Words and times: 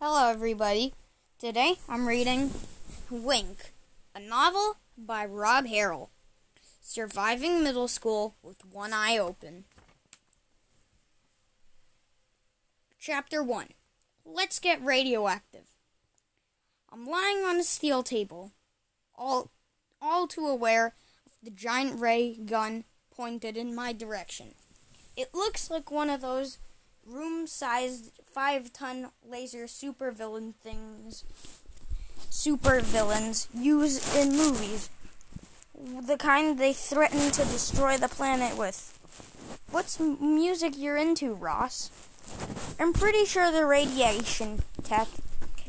Hello, 0.00 0.30
everybody. 0.30 0.94
Today 1.40 1.74
I'm 1.88 2.06
reading 2.06 2.52
Wink, 3.10 3.72
a 4.14 4.20
novel 4.20 4.76
by 4.96 5.26
Rob 5.26 5.66
Harrell. 5.66 6.10
Surviving 6.80 7.64
middle 7.64 7.88
school 7.88 8.36
with 8.40 8.64
one 8.64 8.92
eye 8.92 9.18
open. 9.18 9.64
Chapter 13.00 13.42
1 13.42 13.70
Let's 14.24 14.60
Get 14.60 14.84
Radioactive. 14.84 15.66
I'm 16.92 17.04
lying 17.04 17.38
on 17.38 17.56
a 17.56 17.64
steel 17.64 18.04
table, 18.04 18.52
all, 19.16 19.50
all 20.00 20.28
too 20.28 20.46
aware 20.46 20.94
of 21.26 21.32
the 21.42 21.50
giant 21.50 22.00
ray 22.00 22.36
gun 22.36 22.84
pointed 23.10 23.56
in 23.56 23.74
my 23.74 23.92
direction. 23.92 24.54
It 25.16 25.34
looks 25.34 25.68
like 25.72 25.90
one 25.90 26.08
of 26.08 26.20
those 26.20 26.58
room 27.04 27.48
sized 27.48 28.12
five 28.38 28.72
ton 28.72 29.08
laser 29.28 29.64
supervillain 29.64 30.54
things 30.54 31.24
supervillains 32.30 33.48
use 33.52 34.14
in 34.14 34.30
movies. 34.30 34.90
The 35.74 36.16
kind 36.16 36.56
they 36.56 36.72
threaten 36.72 37.32
to 37.32 37.44
destroy 37.44 37.96
the 37.96 38.06
planet 38.06 38.56
with. 38.56 38.96
What's 39.72 39.98
music 39.98 40.74
you're 40.76 40.96
into, 40.96 41.34
Ross? 41.34 41.90
I'm 42.78 42.92
pretty 42.92 43.24
sure 43.24 43.50
the 43.50 43.66
radiation 43.66 44.62
tech 44.84 45.08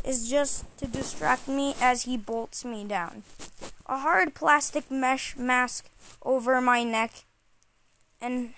is 0.03 0.29
just 0.29 0.63
to 0.77 0.85
distract 0.85 1.47
me 1.47 1.73
as 1.81 2.03
he 2.03 2.17
bolts 2.17 2.63
me 2.63 2.83
down. 2.83 3.23
A 3.87 3.97
hard 3.97 4.35
plastic 4.35 4.91
mesh 4.91 5.35
mask 5.35 5.89
over 6.21 6.61
my 6.61 6.83
neck 6.83 7.25
and 8.21 8.53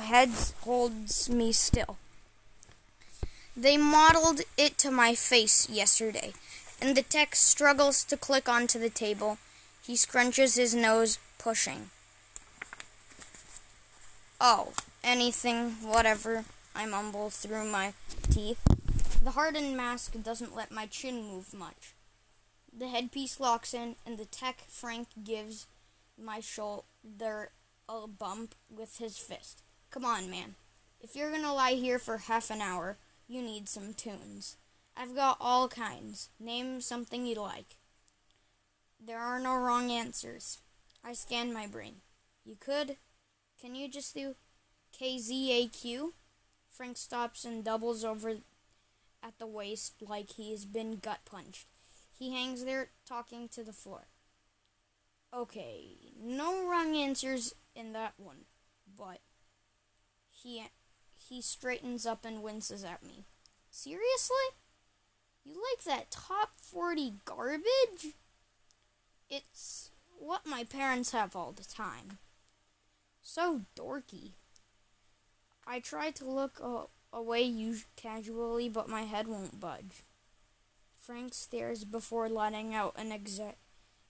heads 0.00 0.54
holds 0.62 1.28
me 1.28 1.52
still. 1.52 1.98
They 3.56 3.76
modeled 3.76 4.42
it 4.56 4.78
to 4.78 4.90
my 4.90 5.14
face 5.14 5.68
yesterday, 5.68 6.32
and 6.80 6.96
the 6.96 7.02
tech 7.02 7.34
struggles 7.34 8.04
to 8.04 8.16
click 8.16 8.48
onto 8.48 8.78
the 8.78 8.90
table. 8.90 9.38
He 9.82 9.94
scrunches 9.94 10.56
his 10.56 10.74
nose, 10.74 11.18
pushing. 11.38 11.90
Oh, 14.40 14.72
anything, 15.02 15.72
whatever, 15.82 16.44
I 16.74 16.86
mumble 16.86 17.30
through 17.30 17.66
my 17.70 17.92
teeth. 18.30 18.60
The 19.22 19.32
hardened 19.32 19.76
mask 19.76 20.14
doesn't 20.22 20.56
let 20.56 20.70
my 20.70 20.86
chin 20.86 21.22
move 21.22 21.52
much. 21.52 21.94
The 22.72 22.88
headpiece 22.88 23.40
locks 23.40 23.74
in, 23.74 23.96
and 24.06 24.16
the 24.16 24.24
tech 24.24 24.62
Frank 24.68 25.08
gives 25.22 25.66
my 26.16 26.40
shoulder 26.40 27.50
a 27.88 28.06
bump 28.06 28.54
with 28.74 28.98
his 28.98 29.18
fist. 29.18 29.62
Come 29.90 30.04
on, 30.04 30.30
man. 30.30 30.54
If 31.02 31.16
you're 31.16 31.32
gonna 31.32 31.52
lie 31.52 31.72
here 31.72 31.98
for 31.98 32.18
half 32.18 32.50
an 32.50 32.60
hour, 32.60 32.96
you 33.30 33.42
need 33.42 33.68
some 33.68 33.94
tunes. 33.94 34.56
I've 34.96 35.14
got 35.14 35.36
all 35.40 35.68
kinds. 35.68 36.30
Name 36.40 36.80
something 36.80 37.26
you 37.26 37.36
like. 37.36 37.76
There 39.00 39.20
are 39.20 39.38
no 39.38 39.54
wrong 39.54 39.92
answers. 39.92 40.58
I 41.04 41.12
scan 41.12 41.52
my 41.52 41.68
brain. 41.68 41.96
You 42.44 42.56
could. 42.58 42.96
Can 43.60 43.76
you 43.76 43.88
just 43.88 44.14
do 44.14 44.34
KZAQ? 45.00 46.10
Frank 46.68 46.96
stops 46.96 47.44
and 47.44 47.62
doubles 47.62 48.04
over 48.04 48.30
at 49.22 49.38
the 49.38 49.46
waist 49.46 49.94
like 50.00 50.32
he's 50.32 50.64
been 50.64 50.96
gut 50.96 51.20
punched. 51.24 51.66
He 52.18 52.32
hangs 52.32 52.64
there 52.64 52.88
talking 53.06 53.48
to 53.50 53.62
the 53.62 53.72
floor. 53.72 54.08
Okay, 55.32 55.84
no 56.20 56.68
wrong 56.68 56.96
answers 56.96 57.54
in 57.76 57.92
that 57.92 58.14
one, 58.18 58.46
but 58.98 59.20
he 60.28 60.64
he 61.30 61.40
straightens 61.40 62.04
up 62.04 62.24
and 62.24 62.42
winces 62.42 62.82
at 62.82 63.04
me. 63.04 63.24
Seriously? 63.70 64.36
You 65.44 65.54
like 65.54 65.84
that 65.84 66.10
top 66.10 66.50
40 66.56 67.14
garbage? 67.24 68.14
It's 69.30 69.90
what 70.18 70.44
my 70.44 70.64
parents 70.64 71.12
have 71.12 71.36
all 71.36 71.52
the 71.52 71.64
time. 71.64 72.18
So 73.22 73.62
dorky. 73.78 74.32
I 75.64 75.78
try 75.78 76.10
to 76.10 76.28
look 76.28 76.60
away 77.12 77.74
casually, 77.94 78.68
but 78.68 78.88
my 78.88 79.02
head 79.02 79.28
won't 79.28 79.60
budge. 79.60 80.02
Frank 80.98 81.32
stares 81.32 81.84
before 81.84 82.28
letting 82.28 82.74
out 82.74 82.94
an 82.98 83.10
exa- 83.10 83.54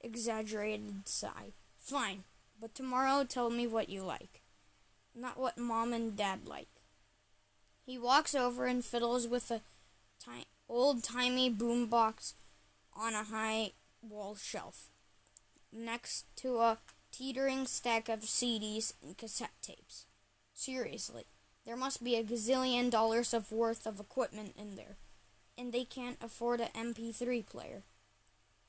exaggerated 0.00 1.06
sigh. 1.06 1.52
Fine, 1.78 2.25
but 2.58 2.75
tomorrow 2.75 3.25
tell 3.25 3.50
me 3.50 3.66
what 3.66 3.91
you 3.91 4.02
like. 4.02 4.41
Not 5.14 5.38
what 5.38 5.58
mom 5.58 5.92
and 5.92 6.16
dad 6.16 6.47
like. 6.47 6.79
He 7.90 7.98
walks 7.98 8.36
over 8.36 8.66
and 8.66 8.84
fiddles 8.84 9.26
with 9.26 9.50
a 9.50 9.62
ti- 10.24 10.46
old 10.68 11.02
timey 11.02 11.50
boombox 11.50 12.34
on 12.94 13.14
a 13.14 13.24
high 13.24 13.72
wall 14.00 14.36
shelf, 14.36 14.90
next 15.72 16.26
to 16.36 16.58
a 16.58 16.78
teetering 17.10 17.66
stack 17.66 18.08
of 18.08 18.20
CDs 18.20 18.92
and 19.02 19.18
cassette 19.18 19.60
tapes. 19.60 20.06
Seriously, 20.54 21.24
there 21.66 21.76
must 21.76 22.04
be 22.04 22.14
a 22.14 22.22
gazillion 22.22 22.92
dollars 22.92 23.34
of 23.34 23.50
worth 23.50 23.84
of 23.88 23.98
equipment 23.98 24.54
in 24.56 24.76
there, 24.76 24.96
and 25.58 25.72
they 25.72 25.84
can't 25.84 26.22
afford 26.22 26.60
an 26.60 26.68
MP3 26.72 27.44
player. 27.44 27.82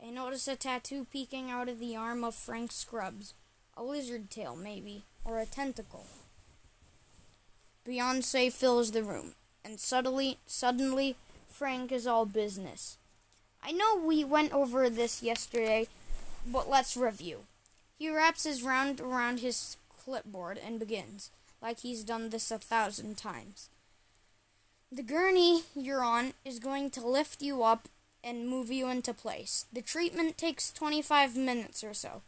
I 0.03 0.09
notice 0.09 0.47
a 0.47 0.55
tattoo 0.55 1.05
peeking 1.05 1.51
out 1.51 1.69
of 1.69 1.77
the 1.77 1.95
arm 1.95 2.23
of 2.23 2.33
Frank 2.33 2.71
Scrubs. 2.71 3.35
A 3.77 3.83
lizard 3.83 4.31
tail, 4.31 4.55
maybe, 4.55 5.03
or 5.23 5.37
a 5.37 5.45
tentacle. 5.45 6.07
Beyonce 7.87 8.51
fills 8.53 8.91
the 8.91 9.03
room, 9.03 9.33
and 9.65 9.79
suddenly, 9.79 10.37
suddenly, 10.45 11.15
Frank 11.49 11.91
is 11.91 12.05
all 12.05 12.25
business. 12.25 12.97
I 13.63 13.71
know 13.71 13.95
we 13.95 14.23
went 14.23 14.53
over 14.53 14.89
this 14.89 15.23
yesterday, 15.23 15.87
but 16.45 16.69
let's 16.69 16.95
review. 16.95 17.45
He 17.97 18.09
wraps 18.09 18.43
his 18.43 18.61
round 18.61 18.99
around 18.99 19.39
his 19.39 19.77
clipboard 19.89 20.59
and 20.63 20.79
begins, 20.79 21.31
like 21.61 21.79
he's 21.79 22.03
done 22.03 22.29
this 22.29 22.51
a 22.51 22.59
thousand 22.59 23.17
times. 23.17 23.69
The 24.91 25.03
gurney 25.03 25.63
you're 25.75 26.03
on 26.03 26.33
is 26.43 26.59
going 26.59 26.89
to 26.91 27.07
lift 27.07 27.41
you 27.41 27.63
up 27.63 27.87
and 28.23 28.47
move 28.47 28.71
you 28.71 28.89
into 28.89 29.13
place. 29.13 29.65
The 29.71 29.81
treatment 29.81 30.37
takes 30.37 30.71
25 30.71 31.35
minutes 31.35 31.83
or 31.83 31.93
so. 31.93 32.21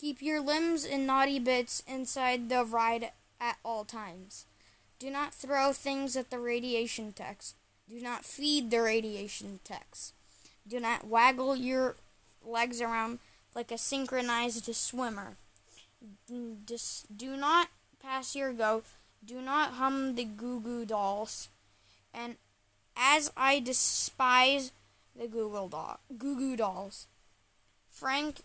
Keep 0.00 0.22
your 0.22 0.40
limbs 0.40 0.84
and 0.84 1.06
naughty 1.06 1.38
bits 1.38 1.82
inside 1.86 2.48
the 2.48 2.64
ride 2.64 3.10
at 3.40 3.56
all 3.64 3.84
times. 3.84 4.46
Do 4.98 5.10
not 5.10 5.34
throw 5.34 5.72
things 5.72 6.16
at 6.16 6.30
the 6.30 6.38
radiation 6.38 7.12
techs. 7.12 7.54
Do 7.88 8.00
not 8.00 8.24
feed 8.24 8.70
the 8.70 8.80
radiation 8.80 9.60
techs. 9.62 10.12
Do 10.66 10.80
not 10.80 11.06
waggle 11.06 11.54
your 11.54 11.96
legs 12.44 12.80
around 12.80 13.18
like 13.54 13.70
a 13.70 13.78
synchronized 13.78 14.74
swimmer. 14.74 15.36
Do 16.26 17.36
not 17.36 17.68
pass 18.02 18.34
your 18.34 18.52
go. 18.52 18.82
Do 19.24 19.40
not 19.40 19.72
hum 19.72 20.14
the 20.14 20.24
Goo 20.24 20.60
Goo 20.60 20.84
Dolls. 20.84 21.48
And 22.12 22.36
as 22.96 23.30
I 23.36 23.60
despise 23.60 24.72
the 25.14 25.28
Google 25.28 25.68
doll, 25.68 26.00
Goo 26.16 26.36
Goo 26.36 26.56
Dolls, 26.56 27.06
Frank 27.90 28.40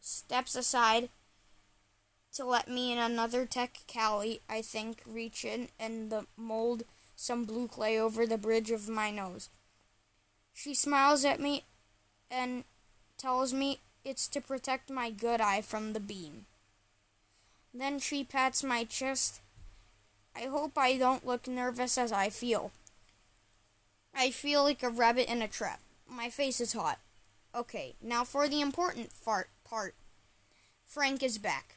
steps 0.00 0.54
aside 0.54 1.08
to 2.36 2.44
let 2.44 2.68
me 2.68 2.92
and 2.92 3.00
another 3.00 3.46
tech 3.46 3.78
Callie, 3.92 4.42
I 4.48 4.60
think, 4.60 5.02
reach 5.06 5.44
in 5.44 5.68
and 5.80 6.10
the 6.10 6.26
mold 6.36 6.84
some 7.16 7.44
blue 7.44 7.66
clay 7.66 7.98
over 7.98 8.26
the 8.26 8.36
bridge 8.36 8.70
of 8.70 8.88
my 8.90 9.10
nose. 9.10 9.48
She 10.52 10.74
smiles 10.74 11.24
at 11.24 11.40
me 11.40 11.64
and 12.30 12.64
tells 13.16 13.54
me 13.54 13.80
it's 14.04 14.28
to 14.28 14.40
protect 14.42 14.90
my 14.90 15.10
good 15.10 15.40
eye 15.40 15.62
from 15.62 15.94
the 15.94 16.00
beam. 16.00 16.44
Then 17.72 17.98
she 17.98 18.22
pats 18.22 18.62
my 18.62 18.84
chest. 18.84 19.40
I 20.34 20.42
hope 20.42 20.76
I 20.76 20.98
don't 20.98 21.26
look 21.26 21.48
nervous 21.48 21.96
as 21.96 22.12
I 22.12 22.28
feel. 22.28 22.70
I 24.14 24.30
feel 24.30 24.62
like 24.62 24.82
a 24.82 24.90
rabbit 24.90 25.30
in 25.30 25.40
a 25.40 25.48
trap. 25.48 25.80
My 26.08 26.28
face 26.28 26.60
is 26.60 26.74
hot. 26.74 26.98
Okay, 27.54 27.94
now 28.02 28.24
for 28.24 28.46
the 28.46 28.60
important 28.60 29.10
fart 29.12 29.48
part. 29.64 29.94
Frank 30.84 31.22
is 31.22 31.38
back. 31.38 31.76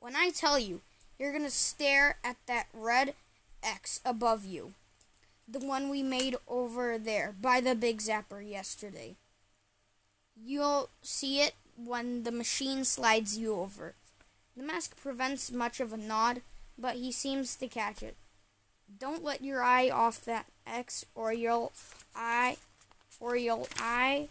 When 0.00 0.16
I 0.16 0.30
tell 0.30 0.58
you, 0.58 0.80
you're 1.18 1.32
gonna 1.32 1.50
stare 1.50 2.16
at 2.24 2.38
that 2.46 2.68
red 2.72 3.14
X 3.62 4.00
above 4.02 4.46
you. 4.46 4.72
The 5.46 5.58
one 5.58 5.90
we 5.90 6.02
made 6.02 6.36
over 6.48 6.96
there 6.96 7.34
by 7.38 7.60
the 7.60 7.74
Big 7.74 7.98
Zapper 7.98 8.40
yesterday. 8.40 9.16
You'll 10.34 10.88
see 11.02 11.40
it 11.40 11.54
when 11.76 12.22
the 12.22 12.32
machine 12.32 12.84
slides 12.84 13.36
you 13.36 13.54
over. 13.54 13.94
The 14.56 14.62
mask 14.62 14.96
prevents 14.96 15.52
much 15.52 15.80
of 15.80 15.92
a 15.92 15.98
nod, 15.98 16.40
but 16.78 16.96
he 16.96 17.12
seems 17.12 17.54
to 17.56 17.68
catch 17.68 18.02
it. 18.02 18.16
Don't 18.98 19.22
let 19.22 19.44
your 19.44 19.62
eye 19.62 19.90
off 19.90 20.24
that 20.24 20.46
X 20.66 21.04
or 21.14 21.32
you'll 21.34 21.72
eye 22.16 22.56
or 23.20 23.36
you'll 23.36 23.68
eye 23.78 24.28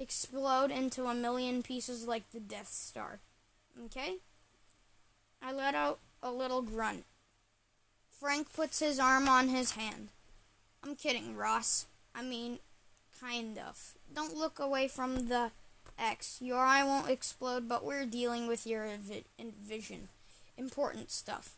explode 0.00 0.72
into 0.72 1.04
a 1.04 1.14
million 1.14 1.62
pieces 1.62 2.08
like 2.08 2.28
the 2.32 2.40
Death 2.40 2.68
Star. 2.68 3.20
Okay? 3.84 4.16
I 5.42 5.52
let 5.52 5.74
out 5.74 5.98
a 6.22 6.30
little 6.30 6.62
grunt. 6.62 7.04
Frank 8.10 8.52
puts 8.52 8.78
his 8.78 9.00
arm 9.00 9.28
on 9.28 9.48
his 9.48 9.72
hand. 9.72 10.08
I'm 10.84 10.94
kidding, 10.94 11.36
Ross. 11.36 11.86
I 12.14 12.22
mean, 12.22 12.58
Kind 13.22 13.56
of. 13.56 13.94
Don't 14.12 14.36
look 14.36 14.58
away 14.58 14.88
from 14.88 15.28
the 15.28 15.52
X. 15.96 16.38
Your 16.40 16.58
eye 16.58 16.82
won't 16.82 17.08
explode, 17.08 17.68
but 17.68 17.84
we're 17.84 18.04
dealing 18.04 18.48
with 18.48 18.66
your 18.66 18.88
vi- 19.00 19.24
vision. 19.38 20.08
Important 20.56 21.12
stuff. 21.12 21.54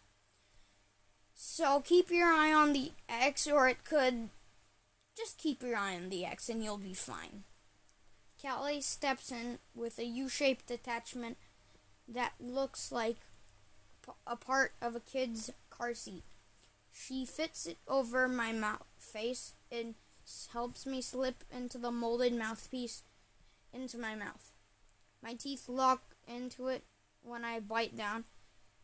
So 1.34 1.80
keep 1.80 2.10
your 2.10 2.28
eye 2.28 2.52
on 2.52 2.74
the 2.74 2.92
X, 3.08 3.46
or 3.46 3.66
it 3.66 3.82
could. 3.82 4.28
Just 5.16 5.38
keep 5.38 5.62
your 5.62 5.76
eye 5.76 5.96
on 5.96 6.10
the 6.10 6.26
X 6.26 6.50
and 6.50 6.62
you'll 6.62 6.76
be 6.76 6.92
fine. 6.92 7.44
Callie 8.42 8.82
steps 8.82 9.32
in 9.32 9.58
with 9.74 9.98
a 9.98 10.04
U 10.04 10.28
shaped 10.28 10.70
attachment 10.70 11.38
that 12.06 12.34
looks 12.38 12.92
like 12.92 13.16
a 14.26 14.36
part 14.36 14.72
of 14.80 14.94
a 14.94 15.00
kid's 15.00 15.50
car 15.70 15.94
seat. 15.94 16.22
She 16.92 17.24
fits 17.26 17.66
it 17.66 17.78
over 17.88 18.28
my 18.28 18.52
mouth 18.52 18.84
face 18.98 19.54
and 19.70 19.94
helps 20.52 20.86
me 20.86 21.00
slip 21.00 21.44
into 21.54 21.78
the 21.78 21.90
molded 21.90 22.32
mouthpiece 22.32 23.02
into 23.72 23.98
my 23.98 24.14
mouth. 24.14 24.52
My 25.22 25.34
teeth 25.34 25.68
lock 25.68 26.14
into 26.26 26.68
it 26.68 26.84
when 27.22 27.44
I 27.44 27.60
bite 27.60 27.96
down, 27.96 28.24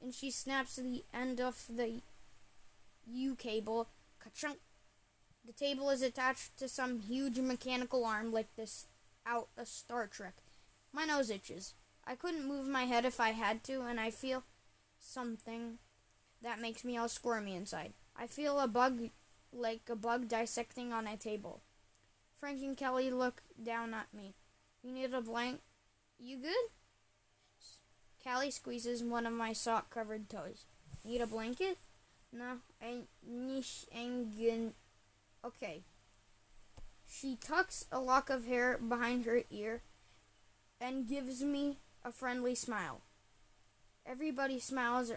and 0.03 0.15
she 0.15 0.31
snaps 0.31 0.77
the 0.77 1.05
end 1.13 1.41
of 1.41 1.65
the 1.69 2.01
U 3.07 3.35
cable. 3.35 3.89
Ka-chunk. 4.19 4.59
The 5.47 5.53
table 5.53 5.91
is 5.91 6.03
attached 6.03 6.59
to 6.59 6.69
some 6.69 7.01
huge 7.01 7.39
mechanical 7.39 8.05
arm 8.05 8.33
like 8.33 8.55
this 8.57 8.87
out 9.27 9.49
of 9.57 9.69
Star 9.69 10.07
Trek. 10.07 10.35
My 10.93 11.05
nose 11.05 11.31
itches. 11.31 11.75
I 12.07 12.15
couldn't 12.15 12.49
move 12.49 12.67
my 12.67 12.85
head 12.85 13.05
if 13.05 13.21
I 13.21 13.31
had 13.31 13.63
to, 13.65 13.83
and 13.83 14.01
I 14.01 14.11
feel 14.11 14.43
something 15.01 15.79
that 16.43 16.61
makes 16.61 16.85
me 16.85 16.97
all 16.97 17.09
squirmy 17.09 17.55
inside. 17.57 17.93
I 18.17 18.27
feel 18.27 18.61
a 18.61 18.69
bug 18.69 19.11
like 19.53 19.83
a 19.91 19.97
bug 19.97 20.29
dissecting 20.29 20.93
on 20.93 21.07
a 21.07 21.17
table. 21.17 21.63
Frank 22.39 22.63
and 22.63 22.77
Kelly 22.77 23.11
look 23.11 23.43
down 23.63 23.93
at 23.95 24.13
me. 24.15 24.35
You 24.83 24.93
need 24.93 25.13
a 25.13 25.21
blank? 25.21 25.61
You 26.19 26.39
good? 26.39 26.71
Callie 28.23 28.51
squeezes 28.51 29.03
one 29.03 29.27
of 29.27 29.33
my 29.33 29.53
sock 29.53 29.91
covered 29.91 30.29
toes. 30.29 30.65
Need 31.05 31.21
a 31.21 31.27
blanket? 31.27 31.79
No, 32.33 32.59
I 32.81 33.03
nish 33.27 33.87
good. 33.93 34.73
Okay. 35.45 35.83
She 37.09 37.37
tucks 37.37 37.87
a 37.91 37.99
lock 37.99 38.31
of 38.31 38.47
hair 38.47 38.79
behind 38.79 39.25
her 39.25 39.43
ear 39.51 39.83
and 40.81 41.09
gives 41.09 41.43
me 41.43 41.79
a 42.05 42.13
friendly 42.13 42.55
smile. 42.55 43.01
Everybody 44.07 44.59
smiles 44.59 45.13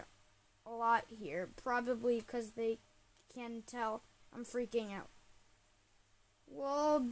a 0.66 0.70
lot 0.70 1.04
here, 1.10 1.48
probably 1.62 2.20
because 2.20 2.52
they 2.52 2.78
can 3.34 3.62
tell 3.66 4.02
I'm 4.34 4.44
freaking 4.44 4.92
out. 4.92 5.08
We'll, 6.48 7.08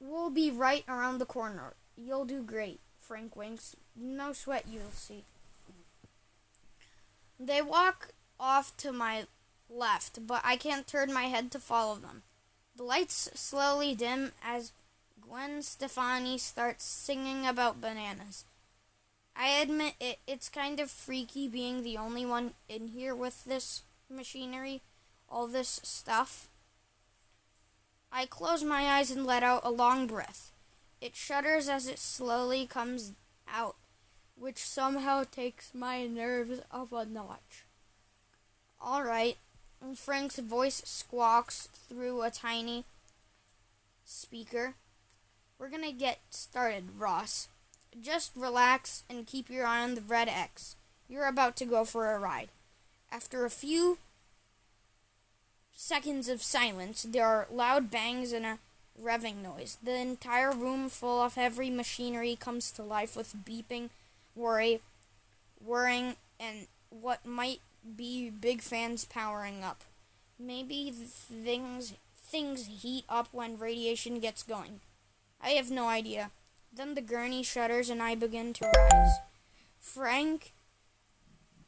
we'll 0.00 0.30
be 0.30 0.50
right 0.50 0.84
around 0.88 1.18
the 1.18 1.26
corner. 1.26 1.74
You'll 1.96 2.24
do 2.24 2.42
great, 2.42 2.80
Frank 2.98 3.36
winks. 3.36 3.76
No 3.96 4.32
sweat, 4.32 4.64
you'll 4.70 4.92
see. 4.92 5.24
They 7.40 7.62
walk 7.62 8.10
off 8.38 8.76
to 8.78 8.92
my 8.92 9.26
left, 9.68 10.26
but 10.26 10.42
I 10.44 10.56
can't 10.56 10.86
turn 10.86 11.12
my 11.12 11.24
head 11.24 11.50
to 11.52 11.58
follow 11.58 11.96
them. 11.96 12.22
The 12.76 12.84
lights 12.84 13.30
slowly 13.34 13.94
dim 13.94 14.32
as 14.44 14.72
Gwen 15.20 15.62
Stefani 15.62 16.38
starts 16.38 16.84
singing 16.84 17.46
about 17.46 17.80
bananas. 17.80 18.44
I 19.40 19.50
admit 19.60 19.94
it, 20.00 20.18
it's 20.26 20.48
kind 20.48 20.80
of 20.80 20.90
freaky 20.90 21.46
being 21.46 21.84
the 21.84 21.96
only 21.96 22.26
one 22.26 22.54
in 22.68 22.88
here 22.88 23.14
with 23.14 23.44
this 23.44 23.82
machinery, 24.10 24.82
all 25.30 25.46
this 25.46 25.78
stuff. 25.84 26.48
I 28.10 28.26
close 28.26 28.64
my 28.64 28.86
eyes 28.86 29.12
and 29.12 29.24
let 29.24 29.44
out 29.44 29.60
a 29.62 29.70
long 29.70 30.08
breath. 30.08 30.50
It 31.00 31.14
shudders 31.14 31.68
as 31.68 31.86
it 31.86 32.00
slowly 32.00 32.66
comes 32.66 33.12
out, 33.48 33.76
which 34.36 34.58
somehow 34.58 35.22
takes 35.30 35.72
my 35.72 36.04
nerves 36.08 36.60
up 36.72 36.90
a 36.90 37.04
notch. 37.04 37.64
All 38.80 39.04
right. 39.04 39.36
Frank's 39.94 40.40
voice 40.40 40.82
squawks 40.84 41.68
through 41.88 42.22
a 42.22 42.30
tiny 42.32 42.84
speaker. 44.04 44.74
We're 45.58 45.68
gonna 45.68 45.92
get 45.92 46.18
started, 46.30 46.98
Ross. 46.98 47.46
Just 48.00 48.32
relax 48.36 49.04
and 49.08 49.26
keep 49.26 49.50
your 49.50 49.66
eye 49.66 49.82
on 49.82 49.94
the 49.94 50.00
red 50.00 50.28
X. 50.28 50.76
You're 51.08 51.26
about 51.26 51.56
to 51.56 51.64
go 51.64 51.84
for 51.84 52.12
a 52.12 52.18
ride. 52.18 52.48
After 53.10 53.44
a 53.44 53.50
few 53.50 53.98
seconds 55.72 56.28
of 56.28 56.42
silence, 56.42 57.04
there 57.04 57.26
are 57.26 57.48
loud 57.50 57.90
bangs 57.90 58.32
and 58.32 58.44
a 58.44 58.58
revving 59.00 59.42
noise. 59.42 59.78
The 59.82 59.94
entire 59.94 60.52
room 60.52 60.88
full 60.88 61.22
of 61.22 61.34
heavy 61.34 61.70
machinery 61.70 62.36
comes 62.36 62.70
to 62.72 62.82
life 62.82 63.16
with 63.16 63.34
beeping, 63.44 63.90
worry, 64.34 64.80
whirring, 65.64 66.16
and 66.38 66.66
what 66.90 67.24
might 67.24 67.60
be 67.96 68.30
big 68.30 68.60
fans 68.60 69.04
powering 69.04 69.62
up. 69.62 69.82
Maybe 70.38 70.90
things 70.92 71.94
things 72.14 72.66
heat 72.66 73.04
up 73.08 73.28
when 73.32 73.58
radiation 73.58 74.20
gets 74.20 74.42
going. 74.42 74.80
I 75.40 75.50
have 75.50 75.70
no 75.70 75.88
idea. 75.88 76.30
Then 76.72 76.94
the 76.94 77.00
gurney 77.00 77.42
shudders 77.42 77.90
and 77.90 78.02
I 78.02 78.14
begin 78.14 78.52
to 78.54 78.70
rise. 78.76 79.18
Frank 79.78 80.52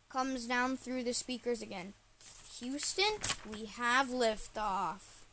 comes 0.08 0.46
down 0.46 0.76
through 0.76 1.04
the 1.04 1.14
speakers 1.14 1.62
again. 1.62 1.94
Houston, 2.58 3.18
we 3.50 3.64
have 3.66 4.08
liftoff. 4.08 5.24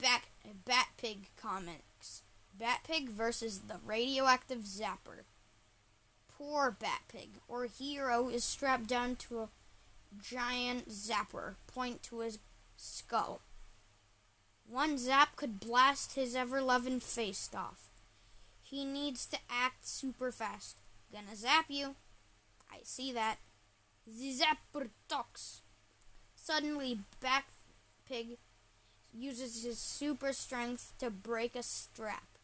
Bat 0.00 0.22
Batpig 0.66 1.26
comics. 1.36 2.22
Batpig 2.60 3.08
versus 3.08 3.60
the 3.60 3.78
radioactive 3.84 4.60
zapper. 4.60 5.24
Poor 6.28 6.76
Batpig, 6.78 7.28
or 7.48 7.66
hero, 7.66 8.28
is 8.28 8.44
strapped 8.44 8.86
down 8.86 9.16
to 9.16 9.40
a 9.40 9.48
giant 10.22 10.88
zapper, 10.88 11.54
point 11.66 12.02
to 12.04 12.20
his 12.20 12.38
skull. 12.76 13.42
One 14.68 14.96
zap 14.98 15.36
could 15.36 15.60
blast 15.60 16.14
his 16.14 16.34
ever 16.34 16.62
loving 16.62 17.00
face 17.00 17.50
off. 17.54 17.89
He 18.70 18.84
needs 18.84 19.26
to 19.26 19.38
act 19.50 19.84
super 19.84 20.30
fast. 20.30 20.78
Gonna 21.12 21.34
zap 21.34 21.64
you. 21.68 21.96
I 22.70 22.78
see 22.84 23.12
that. 23.12 23.38
Zapper 24.08 24.90
talks. 25.08 25.62
Suddenly, 26.36 27.00
Batpig 27.20 28.36
uses 29.12 29.64
his 29.64 29.78
super 29.78 30.32
strength 30.32 30.92
to 31.00 31.10
break 31.10 31.56
a 31.56 31.64
strap. 31.64 32.38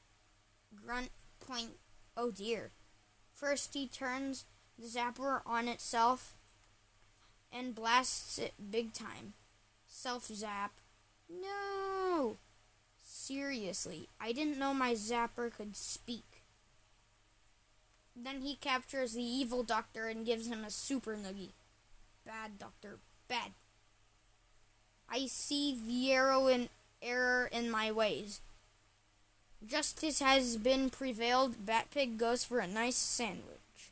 Grunt, 0.75 1.11
point, 1.39 1.79
oh 2.17 2.33
dear. 2.33 2.71
First, 3.33 3.75
he 3.75 3.87
turns 3.87 4.47
the 4.77 4.89
zapper 4.89 5.43
on 5.47 5.69
itself 5.69 6.35
and 7.53 7.75
blasts 7.75 8.39
it 8.39 8.55
big 8.71 8.93
time. 8.93 9.35
Self 9.87 10.27
zap. 10.27 10.73
No! 11.31 12.37
Seriously, 13.27 14.09
I 14.21 14.31
didn't 14.31 14.57
know 14.57 14.73
my 14.73 14.93
zapper 14.93 15.53
could 15.53 15.75
speak. 15.75 16.45
Then 18.15 18.43
he 18.43 18.55
captures 18.55 19.15
the 19.15 19.25
evil 19.25 19.65
doctor 19.65 20.07
and 20.07 20.25
gives 20.25 20.47
him 20.47 20.63
a 20.63 20.71
super 20.71 21.17
noogie. 21.17 21.51
Bad 22.25 22.57
doctor, 22.57 22.99
bad. 23.27 23.51
I 25.11 25.27
see 25.27 25.77
the 25.77 26.13
in 26.53 26.69
error 27.03 27.49
in 27.51 27.69
my 27.69 27.91
ways. 27.91 28.43
Justice 29.67 30.21
has 30.21 30.57
been 30.57 30.89
prevailed. 30.89 31.67
Batpig 31.67 32.19
goes 32.19 32.45
for 32.45 32.61
a 32.61 32.69
nice 32.69 32.95
sandwich. 32.95 33.91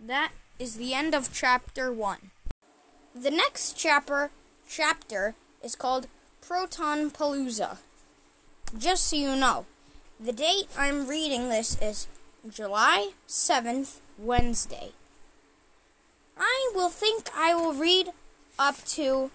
That 0.00 0.32
is 0.58 0.74
the 0.74 0.94
end 0.94 1.14
of 1.14 1.32
chapter 1.32 1.92
1. 1.92 2.32
The 3.14 3.30
next 3.30 3.76
chapter 3.76 4.32
chapter 4.68 5.36
is 5.62 5.76
called 5.76 6.08
Proton 6.44 7.08
Palooza. 7.12 7.78
Just 8.76 9.06
so 9.06 9.16
you 9.16 9.36
know, 9.36 9.64
the 10.18 10.32
date 10.32 10.66
I'm 10.76 11.06
reading 11.06 11.48
this 11.48 11.80
is 11.80 12.08
July 12.50 13.12
7th, 13.28 14.00
Wednesday. 14.18 14.90
I 16.36 16.72
will 16.74 16.88
think 16.88 17.30
I 17.36 17.54
will 17.54 17.72
read 17.72 18.08
up 18.58 18.84
to 18.96 19.30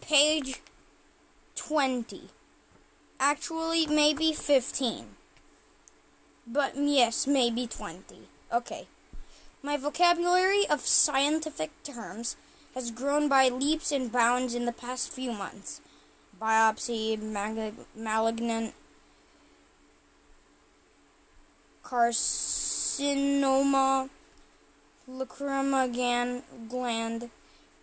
page 0.00 0.62
20. 1.56 2.30
Actually, 3.20 3.86
maybe 3.86 4.32
15. 4.32 5.04
But 6.46 6.72
yes, 6.76 7.26
maybe 7.26 7.66
20. 7.66 8.00
Okay. 8.50 8.86
My 9.62 9.76
vocabulary 9.76 10.66
of 10.70 10.80
scientific 10.80 11.70
terms 11.82 12.36
has 12.74 12.90
grown 12.90 13.28
by 13.28 13.50
leaps 13.50 13.92
and 13.92 14.10
bounds 14.10 14.54
in 14.54 14.64
the 14.64 14.72
past 14.72 15.12
few 15.12 15.32
months. 15.32 15.82
Biopsy, 16.40 17.20
mag- 17.20 17.74
malignant 17.94 18.74
carcinoma, 21.82 22.50
lacrimal 25.08 26.42
gland, 26.68 27.30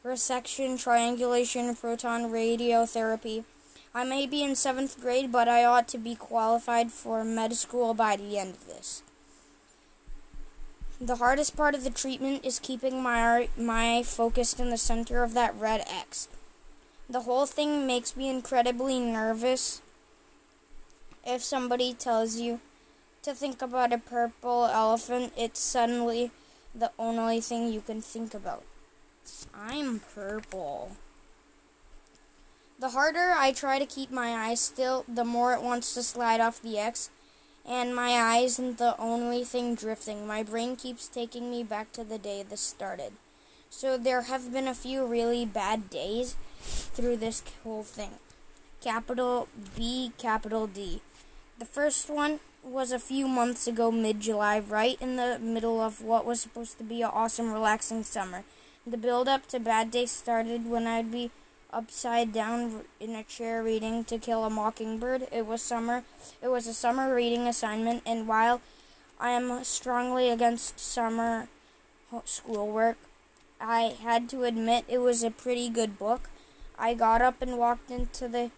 resection, 0.04 0.78
triangulation, 0.80 1.76
proton 1.76 2.30
radiotherapy, 2.32 3.44
I 3.96 4.04
may 4.04 4.26
be 4.26 4.44
in 4.44 4.56
seventh 4.56 5.00
grade, 5.00 5.32
but 5.32 5.48
I 5.48 5.64
ought 5.64 5.88
to 5.90 6.00
be 6.00 6.16
qualified 6.16 6.92
for 6.92 7.24
med 7.24 7.54
school 7.54 7.94
by 7.94 8.16
the 8.16 8.40
end 8.40 8.56
of 8.56 8.66
this. 8.66 9.04
The 11.00 11.18
hardest 11.18 11.56
part 11.56 11.76
of 11.76 11.84
the 11.84 11.92
treatment 11.92 12.44
is 12.44 12.60
keeping 12.60 13.04
my 13.04 13.50
my 13.56 14.02
focused 14.02 14.60
in 14.60 14.72
the 14.72 14.78
center 14.78 15.22
of 15.22 15.34
that 15.36 15.54
red 15.56 15.84
X. 15.88 16.28
The 17.10 17.22
whole 17.22 17.46
thing 17.46 17.86
makes 17.86 18.16
me 18.16 18.30
incredibly 18.30 19.00
nervous. 19.00 19.82
If 21.26 21.44
somebody 21.44 21.94
tells 21.94 22.38
you 22.38 22.62
to 23.24 23.34
think 23.34 23.62
about 23.62 23.94
a 23.94 23.98
purple 23.98 24.66
elephant, 24.66 25.34
it's 25.38 25.60
suddenly 25.60 26.32
the 26.74 26.92
only 26.98 27.42
thing 27.42 27.72
you 27.72 27.82
can 27.82 28.02
think 28.02 28.34
about. 28.34 28.64
I'm 29.54 30.00
purple. 30.00 30.94
The 32.80 32.90
harder 32.90 33.34
I 33.38 33.52
try 33.52 33.80
to 33.80 33.86
keep 33.86 34.12
my 34.12 34.32
eyes 34.32 34.60
still, 34.60 35.06
the 35.08 35.24
more 35.24 35.54
it 35.54 35.62
wants 35.62 35.94
to 35.94 36.04
slide 36.04 36.42
off 36.42 36.62
the 36.62 36.80
X, 36.80 37.10
and 37.66 37.96
my 37.96 38.12
eyes 38.12 38.60
isn't 38.60 38.78
the 38.78 38.98
only 39.00 39.44
thing 39.44 39.76
drifting. 39.76 40.28
My 40.28 40.44
brain 40.44 40.76
keeps 40.76 41.08
taking 41.08 41.52
me 41.52 41.64
back 41.64 41.94
to 41.94 42.04
the 42.04 42.18
day 42.18 42.44
this 42.44 42.62
started. 42.62 43.14
So 43.76 43.98
there 43.98 44.22
have 44.30 44.54
been 44.54 44.68
a 44.68 44.76
few 44.76 45.04
really 45.04 45.46
bad 45.46 45.90
days 45.90 46.36
through 46.62 47.18
this 47.18 47.42
whole 47.64 47.82
thing. 47.82 48.12
Capital 48.82 49.48
B, 49.76 50.12
capital 50.20 50.68
D. 50.68 51.02
The 51.58 51.66
first 51.66 52.08
one 52.08 52.40
was 52.64 52.92
a 52.92 53.00
few 53.00 53.28
months 53.28 53.66
ago, 53.66 53.92
mid 53.92 54.20
July, 54.22 54.60
right 54.60 54.96
in 55.02 55.16
the 55.16 55.40
middle 55.40 55.82
of 55.82 56.04
what 56.04 56.24
was 56.24 56.40
supposed 56.40 56.78
to 56.78 56.84
be 56.84 57.02
an 57.02 57.10
awesome, 57.12 57.52
relaxing 57.52 58.04
summer. 58.04 58.44
The 58.86 58.96
build 58.96 59.28
up 59.28 59.48
to 59.48 59.60
bad 59.60 59.90
days 59.90 60.12
started 60.12 60.70
when 60.70 60.86
I'd 60.86 61.12
be 61.12 61.32
upside 61.74 62.32
down 62.32 62.82
in 63.00 63.16
a 63.16 63.24
chair 63.24 63.64
reading 63.64 64.04
To 64.04 64.20
Kill 64.20 64.46
a 64.46 64.52
Mockingbird. 64.52 65.28
It 65.32 65.48
was 65.48 65.64
summer. 65.64 66.04
It 66.44 66.50
was 66.50 66.68
a 66.68 66.76
summer 66.76 67.14
reading 67.14 67.48
assignment, 67.48 68.04
and 68.06 68.28
while 68.28 68.62
I 69.20 69.32
am 69.32 69.64
strongly 69.64 70.30
against 70.30 70.80
summer 70.80 71.48
schoolwork, 72.24 72.98
I 73.60 73.96
had 74.02 74.30
to 74.30 74.44
admit 74.44 74.86
it 74.88 75.00
was 75.00 75.24
a 75.24 75.32
pretty 75.32 75.70
good 75.70 75.98
book. 75.98 76.30
I 76.78 76.94
got 76.94 77.22
up 77.22 77.42
and 77.42 77.58
walked 77.58 77.92
into 77.92 78.28
the 78.28 78.52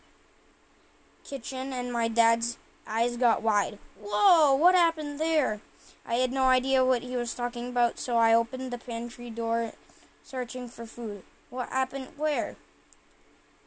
kitchen, 1.24 1.74
and 1.74 1.92
my 1.92 2.08
dad's 2.08 2.58
eyes 2.88 3.18
got 3.18 3.42
wide. 3.42 3.78
Whoa, 4.00 4.56
what 4.56 4.76
happened 4.76 5.20
there? 5.20 5.62
I 6.06 6.16
had 6.16 6.32
no 6.32 6.44
idea 6.44 6.86
what 6.86 7.04
he 7.04 7.18
was 7.18 7.34
talking 7.34 7.70
about, 7.70 8.00
so 8.00 8.18
I 8.18 8.34
opened 8.34 8.72
the 8.72 8.78
pantry 8.78 9.30
door 9.30 9.74
searching 10.24 10.68
for 10.68 10.86
food. 10.86 11.24
What 11.50 11.70
happened 11.70 12.10
where? 12.18 12.56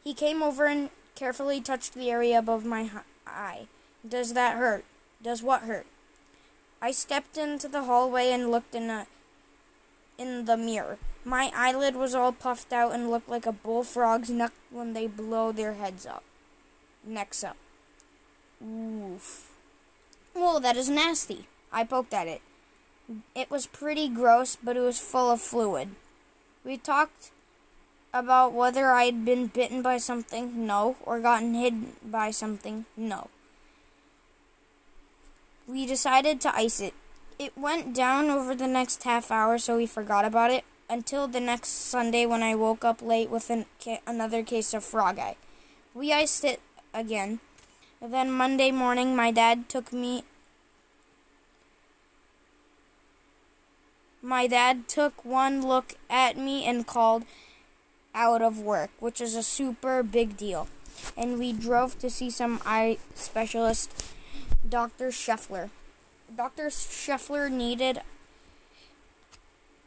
He 0.03 0.13
came 0.13 0.41
over 0.41 0.65
and 0.65 0.89
carefully 1.15 1.59
touched 1.59 1.93
the 1.93 2.09
area 2.09 2.39
above 2.39 2.63
my 2.63 2.89
eye. 3.27 3.67
Does 4.07 4.33
that 4.33 4.57
hurt? 4.57 4.85
Does 5.21 5.43
what 5.43 5.63
hurt? 5.63 5.85
I 6.81 6.91
stepped 6.91 7.37
into 7.37 7.67
the 7.67 7.83
hallway 7.83 8.31
and 8.31 8.51
looked 8.51 8.73
in 8.73 8.89
a 8.89 9.07
in 10.19 10.45
the 10.45 10.57
mirror. 10.57 10.99
My 11.25 11.51
eyelid 11.55 11.95
was 11.95 12.13
all 12.13 12.31
puffed 12.31 12.71
out 12.73 12.93
and 12.93 13.09
looked 13.09 13.29
like 13.29 13.45
a 13.45 13.51
bullfrog's 13.51 14.29
neck 14.29 14.51
when 14.69 14.93
they 14.93 15.07
blow 15.07 15.51
their 15.51 15.73
heads 15.73 16.05
up. 16.05 16.23
Necks 17.03 17.43
up. 17.43 17.57
Oof. 18.63 19.51
Whoa, 20.33 20.59
that 20.59 20.77
is 20.77 20.89
nasty. 20.89 21.47
I 21.71 21.83
poked 21.83 22.13
at 22.13 22.27
it. 22.27 22.41
It 23.33 23.49
was 23.49 23.65
pretty 23.65 24.09
gross, 24.09 24.57
but 24.61 24.77
it 24.77 24.81
was 24.81 24.99
full 24.99 25.31
of 25.31 25.41
fluid. 25.41 25.89
We 26.63 26.77
talked 26.77 27.31
about 28.13 28.53
whether 28.53 28.91
I'd 28.91 29.25
been 29.25 29.47
bitten 29.47 29.81
by 29.81 29.97
something, 29.97 30.65
no, 30.65 30.97
or 31.05 31.19
gotten 31.19 31.53
hit 31.53 32.11
by 32.11 32.31
something, 32.31 32.85
no. 32.97 33.29
We 35.67 35.85
decided 35.85 36.41
to 36.41 36.55
ice 36.55 36.79
it. 36.79 36.93
It 37.39 37.57
went 37.57 37.95
down 37.95 38.29
over 38.29 38.53
the 38.53 38.67
next 38.67 39.03
half 39.03 39.31
hour, 39.31 39.57
so 39.57 39.77
we 39.77 39.85
forgot 39.85 40.25
about 40.25 40.51
it 40.51 40.65
until 40.89 41.25
the 41.25 41.39
next 41.39 41.69
Sunday 41.69 42.25
when 42.25 42.43
I 42.43 42.53
woke 42.53 42.83
up 42.83 43.01
late 43.01 43.29
with 43.29 43.49
an, 43.49 43.65
another 44.05 44.43
case 44.43 44.73
of 44.73 44.83
frog 44.83 45.17
eye. 45.17 45.37
We 45.93 46.11
iced 46.11 46.43
it 46.43 46.59
again. 46.93 47.39
Then 48.01 48.29
Monday 48.29 48.71
morning, 48.71 49.15
my 49.15 49.31
dad 49.31 49.69
took 49.69 49.93
me. 49.93 50.23
My 54.21 54.45
dad 54.45 54.89
took 54.89 55.23
one 55.23 55.65
look 55.65 55.93
at 56.09 56.37
me 56.37 56.65
and 56.65 56.85
called 56.85 57.23
out 58.13 58.41
of 58.41 58.59
work, 58.59 58.89
which 58.99 59.21
is 59.21 59.35
a 59.35 59.43
super 59.43 60.03
big 60.03 60.35
deal. 60.35 60.67
And 61.15 61.39
we 61.39 61.53
drove 61.53 61.97
to 61.99 62.09
see 62.09 62.29
some 62.29 62.59
eye 62.65 62.97
specialist, 63.15 64.11
Dr. 64.67 65.07
Scheffler. 65.07 65.69
Dr. 66.35 66.67
Scheffler 66.67 67.49
needed 67.49 68.01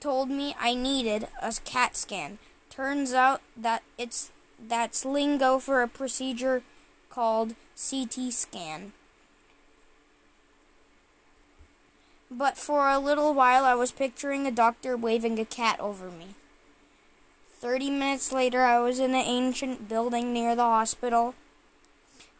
told 0.00 0.28
me 0.28 0.54
I 0.58 0.74
needed 0.74 1.28
a 1.40 1.52
CAT 1.64 1.96
scan. 1.96 2.38
Turns 2.68 3.12
out 3.12 3.40
that 3.56 3.82
it's 3.96 4.32
that's 4.58 5.04
lingo 5.04 5.58
for 5.58 5.82
a 5.82 5.88
procedure 5.88 6.62
called 7.08 7.54
CT 7.76 8.32
scan. 8.32 8.92
But 12.30 12.56
for 12.56 12.88
a 12.88 12.98
little 12.98 13.34
while 13.34 13.64
I 13.64 13.74
was 13.74 13.92
picturing 13.92 14.46
a 14.46 14.50
doctor 14.50 14.96
waving 14.96 15.38
a 15.38 15.44
cat 15.44 15.78
over 15.78 16.10
me. 16.10 16.34
Thirty 17.60 17.90
minutes 17.90 18.32
later, 18.32 18.62
I 18.62 18.80
was 18.80 18.98
in 18.98 19.10
an 19.10 19.24
ancient 19.24 19.88
building 19.88 20.32
near 20.32 20.56
the 20.56 20.64
hospital. 20.64 21.34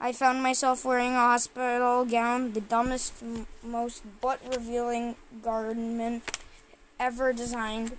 I 0.05 0.11
found 0.11 0.43
myself 0.43 0.85
wearing 0.85 1.13
a 1.13 1.31
hospital 1.31 2.05
gown, 2.05 2.55
the 2.55 2.61
dumbest, 2.61 3.23
most 3.63 4.03
butt 4.21 4.41
revealing 4.51 5.15
garment 5.41 6.25
ever 6.99 7.33
designed, 7.33 7.97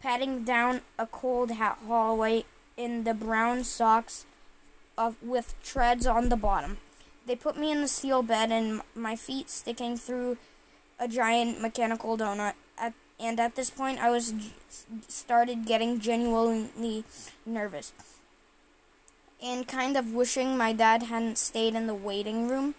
patting 0.00 0.44
down 0.44 0.82
a 1.00 1.08
cold 1.08 1.50
ha- 1.58 1.76
hallway 1.88 2.44
in 2.76 3.02
the 3.02 3.14
brown 3.14 3.64
socks 3.64 4.26
of, 4.96 5.20
with 5.20 5.60
treads 5.64 6.06
on 6.06 6.28
the 6.28 6.36
bottom. 6.36 6.78
They 7.26 7.34
put 7.34 7.58
me 7.58 7.72
in 7.72 7.80
the 7.80 7.88
steel 7.88 8.22
bed 8.22 8.52
and 8.52 8.80
my 8.94 9.16
feet 9.16 9.50
sticking 9.50 9.96
through 9.96 10.38
a 11.00 11.08
giant 11.08 11.60
mechanical 11.60 12.16
donut. 12.16 12.54
At, 12.78 12.94
and 13.18 13.40
at 13.40 13.56
this 13.56 13.70
point 13.70 13.98
I 13.98 14.08
was 14.10 14.34
started 15.08 15.66
getting 15.66 15.98
genuinely 15.98 17.02
nervous 17.44 17.92
and 19.42 19.66
kind 19.66 19.96
of 19.96 20.14
wishing 20.14 20.56
my 20.56 20.72
dad 20.72 21.04
hadn't 21.04 21.36
stayed 21.36 21.74
in 21.74 21.86
the 21.86 21.94
waiting 21.94 22.48
room. 22.48 22.74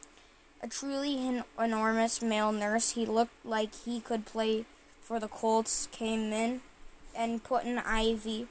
A 0.61 0.67
truly 0.67 1.43
enormous 1.59 2.21
male 2.21 2.53
nurse, 2.53 2.91
he 2.91 3.05
looked 3.05 3.45
like 3.45 3.75
he 3.83 3.99
could 3.99 4.25
play 4.25 4.63
for 5.01 5.19
the 5.19 5.27
Colts, 5.27 5.89
came 5.91 6.31
in 6.31 6.61
and 7.13 7.43
put 7.43 7.65
an 7.65 7.79
IV 7.79 8.47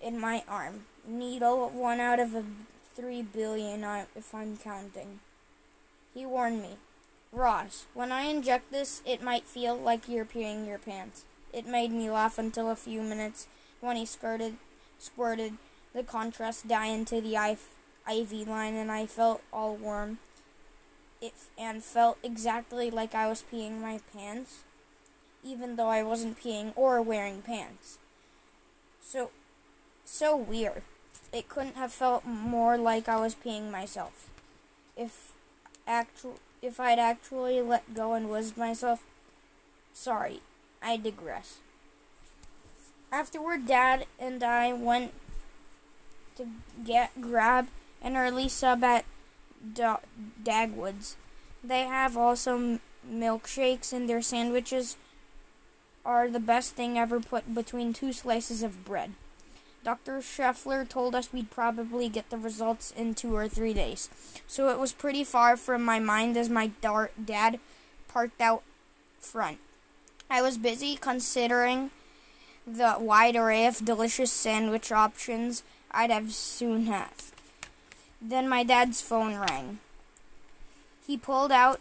in 0.00 0.18
my 0.18 0.42
arm. 0.48 0.86
Needle, 1.06 1.70
one 1.70 2.00
out 2.00 2.18
of 2.18 2.34
a 2.34 2.44
three 2.96 3.22
billion, 3.22 3.84
uh, 3.84 4.06
if 4.16 4.34
I'm 4.34 4.56
counting. 4.56 5.20
He 6.12 6.26
warned 6.26 6.60
me. 6.60 6.76
Ross, 7.32 7.86
when 7.94 8.10
I 8.10 8.22
inject 8.22 8.70
this, 8.70 9.00
it 9.04 9.22
might 9.22 9.44
feel 9.44 9.76
like 9.76 10.08
you're 10.08 10.24
peeing 10.24 10.66
your 10.66 10.78
pants. 10.78 11.24
It 11.52 11.66
made 11.66 11.92
me 11.92 12.10
laugh 12.10 12.38
until 12.38 12.70
a 12.70 12.76
few 12.76 13.02
minutes 13.02 13.46
when 13.80 13.96
he 13.96 14.06
skirted, 14.06 14.56
squirted 14.98 15.54
the 15.94 16.02
contrast 16.02 16.68
dye 16.68 16.86
into 16.86 17.20
the 17.20 17.36
IV 17.36 18.32
line 18.48 18.74
and 18.74 18.90
I 18.90 19.06
felt 19.06 19.42
all 19.52 19.76
warm. 19.76 20.18
It 21.20 21.32
and 21.56 21.82
felt 21.82 22.18
exactly 22.22 22.90
like 22.90 23.14
I 23.14 23.28
was 23.28 23.44
peeing 23.50 23.80
my 23.80 24.00
pants, 24.12 24.64
even 25.42 25.76
though 25.76 25.88
I 25.88 26.02
wasn't 26.02 26.38
peeing 26.38 26.72
or 26.76 27.00
wearing 27.00 27.40
pants. 27.40 27.98
So, 29.00 29.30
so 30.04 30.36
weird. 30.36 30.82
It 31.32 31.48
couldn't 31.48 31.76
have 31.76 31.92
felt 31.92 32.26
more 32.26 32.76
like 32.76 33.08
I 33.08 33.16
was 33.16 33.34
peeing 33.34 33.70
myself. 33.70 34.28
If 34.96 35.32
actual 35.86 36.38
if 36.60 36.80
I'd 36.80 36.98
actually 36.98 37.60
let 37.60 37.94
go 37.94 38.14
and 38.14 38.28
was 38.28 38.56
myself. 38.56 39.02
Sorry, 39.92 40.40
I 40.82 40.96
digress. 40.96 41.58
Afterward, 43.12 43.66
Dad 43.66 44.06
and 44.18 44.42
I 44.42 44.72
went 44.72 45.12
to 46.36 46.46
get 46.84 47.20
grab 47.20 47.68
an 48.02 48.16
early 48.16 48.48
sub 48.48 48.84
at 48.84 49.04
Dagwood's. 50.42 51.16
They 51.62 51.82
have 51.82 52.16
also 52.16 52.78
milkshakes, 53.08 53.92
and 53.92 54.08
their 54.08 54.22
sandwiches 54.22 54.96
are 56.04 56.28
the 56.28 56.40
best 56.40 56.74
thing 56.74 56.98
ever 56.98 57.20
put 57.20 57.54
between 57.54 57.92
two 57.92 58.12
slices 58.12 58.62
of 58.62 58.84
bread. 58.84 59.12
Dr. 59.82 60.20
Scheffler 60.20 60.88
told 60.88 61.14
us 61.14 61.32
we'd 61.32 61.50
probably 61.50 62.08
get 62.08 62.30
the 62.30 62.38
results 62.38 62.90
in 62.90 63.14
two 63.14 63.36
or 63.36 63.48
three 63.48 63.74
days. 63.74 64.08
So 64.46 64.68
it 64.70 64.78
was 64.78 64.92
pretty 64.92 65.24
far 65.24 65.56
from 65.56 65.84
my 65.84 65.98
mind 65.98 66.36
as 66.36 66.48
my 66.48 66.68
dar- 66.80 67.10
dad 67.22 67.60
parked 68.08 68.40
out 68.40 68.62
front. 69.18 69.58
I 70.30 70.40
was 70.40 70.56
busy 70.56 70.96
considering 70.96 71.90
the 72.66 72.96
wide 72.98 73.36
array 73.36 73.66
of 73.66 73.84
delicious 73.84 74.32
sandwich 74.32 74.90
options 74.90 75.62
I'd 75.94 76.10
have 76.10 76.32
soon 76.32 76.86
have. 76.86 77.32
Then 78.20 78.48
my 78.48 78.64
dad's 78.64 79.00
phone 79.00 79.36
rang. 79.38 79.78
He 81.06 81.16
pulled 81.16 81.52
out 81.52 81.80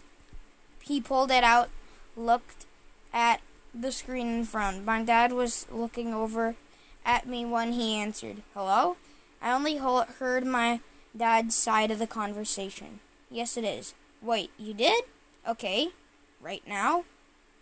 he 0.84 1.00
pulled 1.00 1.32
it 1.32 1.46
out, 1.46 1.70
looked 2.18 2.66
at 3.14 3.40
the 3.74 3.92
screen 3.92 4.28
in 4.28 4.44
front. 4.44 4.86
My 4.86 5.02
dad 5.02 5.32
was 5.32 5.66
looking 5.72 6.14
over 6.14 6.56
at 7.06 7.26
me 7.26 7.46
when 7.46 7.72
he 7.72 7.96
answered. 7.96 8.44
Hello? 8.54 8.98
I 9.42 9.54
only 9.54 9.78
heard 9.78 10.46
my 10.46 10.82
dad's 11.16 11.56
side 11.56 11.90
of 11.90 12.00
the 12.00 12.08
conversation. 12.08 13.00
Yes, 13.32 13.56
it 13.56 13.64
is. 13.64 13.94
Wait, 14.22 14.52
you 14.60 14.74
did? 14.74 15.06
Okay. 15.48 15.90
Right 16.42 16.64
now? 16.68 17.06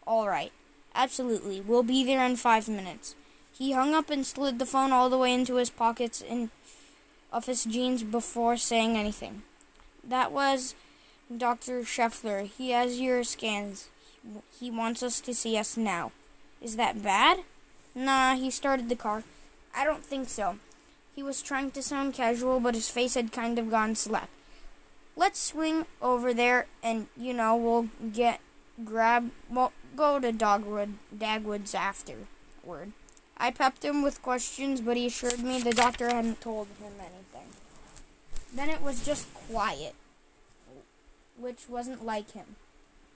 All 0.07 0.27
right. 0.27 0.51
Absolutely. 0.95 1.61
We'll 1.61 1.83
be 1.83 2.03
there 2.03 2.25
in 2.25 2.35
five 2.35 2.67
minutes. 2.67 3.15
He 3.61 3.73
hung 3.73 3.93
up 3.93 4.09
and 4.09 4.25
slid 4.25 4.57
the 4.57 4.65
phone 4.65 4.91
all 4.91 5.07
the 5.07 5.19
way 5.19 5.31
into 5.31 5.57
his 5.57 5.69
pockets 5.69 6.23
of 7.31 7.45
his 7.45 7.63
jeans 7.63 8.01
before 8.01 8.57
saying 8.57 8.97
anything. 8.97 9.43
That 10.03 10.31
was 10.31 10.73
Dr. 11.29 11.81
Scheffler. 11.83 12.47
He 12.47 12.71
has 12.71 12.99
your 12.99 13.23
scans. 13.23 13.89
He 14.59 14.71
wants 14.71 15.03
us 15.03 15.21
to 15.21 15.35
see 15.35 15.57
us 15.57 15.77
now. 15.77 16.11
Is 16.59 16.75
that 16.77 17.03
bad? 17.03 17.41
Nah, 17.93 18.33
he 18.33 18.49
started 18.49 18.89
the 18.89 18.95
car. 18.95 19.23
I 19.75 19.85
don't 19.85 20.03
think 20.03 20.27
so. 20.27 20.57
He 21.15 21.21
was 21.21 21.43
trying 21.43 21.69
to 21.69 21.83
sound 21.83 22.15
casual, 22.15 22.59
but 22.59 22.73
his 22.73 22.89
face 22.89 23.13
had 23.13 23.31
kind 23.31 23.59
of 23.59 23.69
gone 23.69 23.93
slack. 23.93 24.29
Let's 25.15 25.39
swing 25.39 25.85
over 26.01 26.33
there 26.33 26.65
and, 26.81 27.09
you 27.15 27.35
know, 27.35 27.55
we'll 27.55 27.89
get, 28.11 28.39
grab, 28.83 29.29
well, 29.51 29.71
go 29.95 30.19
to 30.19 30.31
Dogwood, 30.31 30.95
Dagwood's 31.15 31.75
afterward. 31.75 32.93
I 33.41 33.49
pepped 33.51 33.83
him 33.83 34.03
with 34.03 34.21
questions, 34.21 34.81
but 34.81 34.95
he 34.95 35.07
assured 35.07 35.39
me 35.39 35.59
the 35.59 35.71
doctor 35.71 36.07
hadn't 36.07 36.41
told 36.41 36.67
him 36.79 36.93
anything. 36.99 37.49
Then 38.53 38.69
it 38.69 38.81
was 38.81 39.03
just 39.03 39.33
quiet 39.33 39.95
which 41.41 41.67
wasn't 41.67 42.05
like 42.05 42.31
him. 42.31 42.55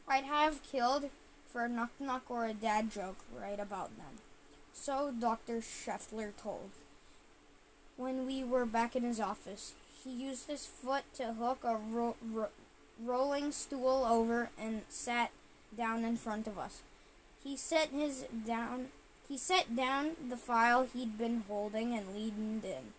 I'd 0.07 0.23
have 0.23 0.63
killed 0.63 1.09
for 1.47 1.63
a 1.63 1.69
knock 1.69 1.91
knock 1.99 2.23
or 2.29 2.45
a 2.45 2.53
dad 2.53 2.91
joke 2.91 3.17
right 3.39 3.59
about 3.59 3.95
then. 3.97 4.19
So 4.73 5.13
Dr. 5.17 5.61
Scheffler 5.61 6.31
told. 6.35 6.71
When 7.97 8.25
we 8.25 8.43
were 8.43 8.65
back 8.65 8.95
in 8.95 9.03
his 9.03 9.19
office, 9.19 9.73
he 10.03 10.11
used 10.11 10.49
his 10.49 10.65
foot 10.65 11.03
to 11.15 11.33
hook 11.33 11.59
a 11.63 11.77
ro- 11.77 12.17
ro- 12.21 12.49
rolling 13.01 13.51
stool 13.51 14.05
over 14.05 14.49
and 14.59 14.81
sat 14.89 15.31
down 15.75 16.03
in 16.03 16.17
front 16.17 16.47
of 16.47 16.57
us. 16.57 16.81
He 17.43 17.55
set 17.55 17.89
his 17.89 18.25
down 18.45 18.87
he 19.27 19.37
set 19.37 19.75
down 19.75 20.11
the 20.29 20.37
file 20.37 20.87
he'd 20.93 21.17
been 21.17 21.43
holding 21.47 21.93
and 21.93 22.15
leaned 22.15 22.63
in. 22.63 22.93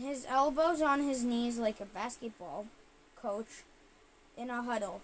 His 0.00 0.26
elbows 0.28 0.80
on 0.80 1.02
his 1.02 1.24
knees 1.24 1.58
like 1.58 1.80
a 1.80 1.86
basketball 1.86 2.66
coach 3.16 3.64
in 4.36 4.50
a 4.50 4.62
huddle. 4.62 5.00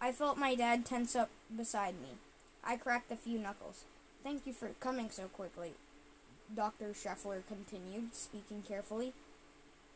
I 0.00 0.12
felt 0.12 0.38
my 0.38 0.54
dad 0.54 0.86
tense 0.86 1.16
up 1.16 1.30
beside 1.54 1.94
me. 2.00 2.16
I 2.64 2.76
cracked 2.76 3.10
a 3.10 3.16
few 3.16 3.38
knuckles. 3.38 3.84
Thank 4.22 4.46
you 4.46 4.52
for 4.52 4.70
coming 4.80 5.10
so 5.10 5.24
quickly, 5.24 5.72
Dr. 6.54 6.92
Scheffler 6.92 7.42
continued, 7.46 8.14
speaking 8.14 8.62
carefully. 8.66 9.12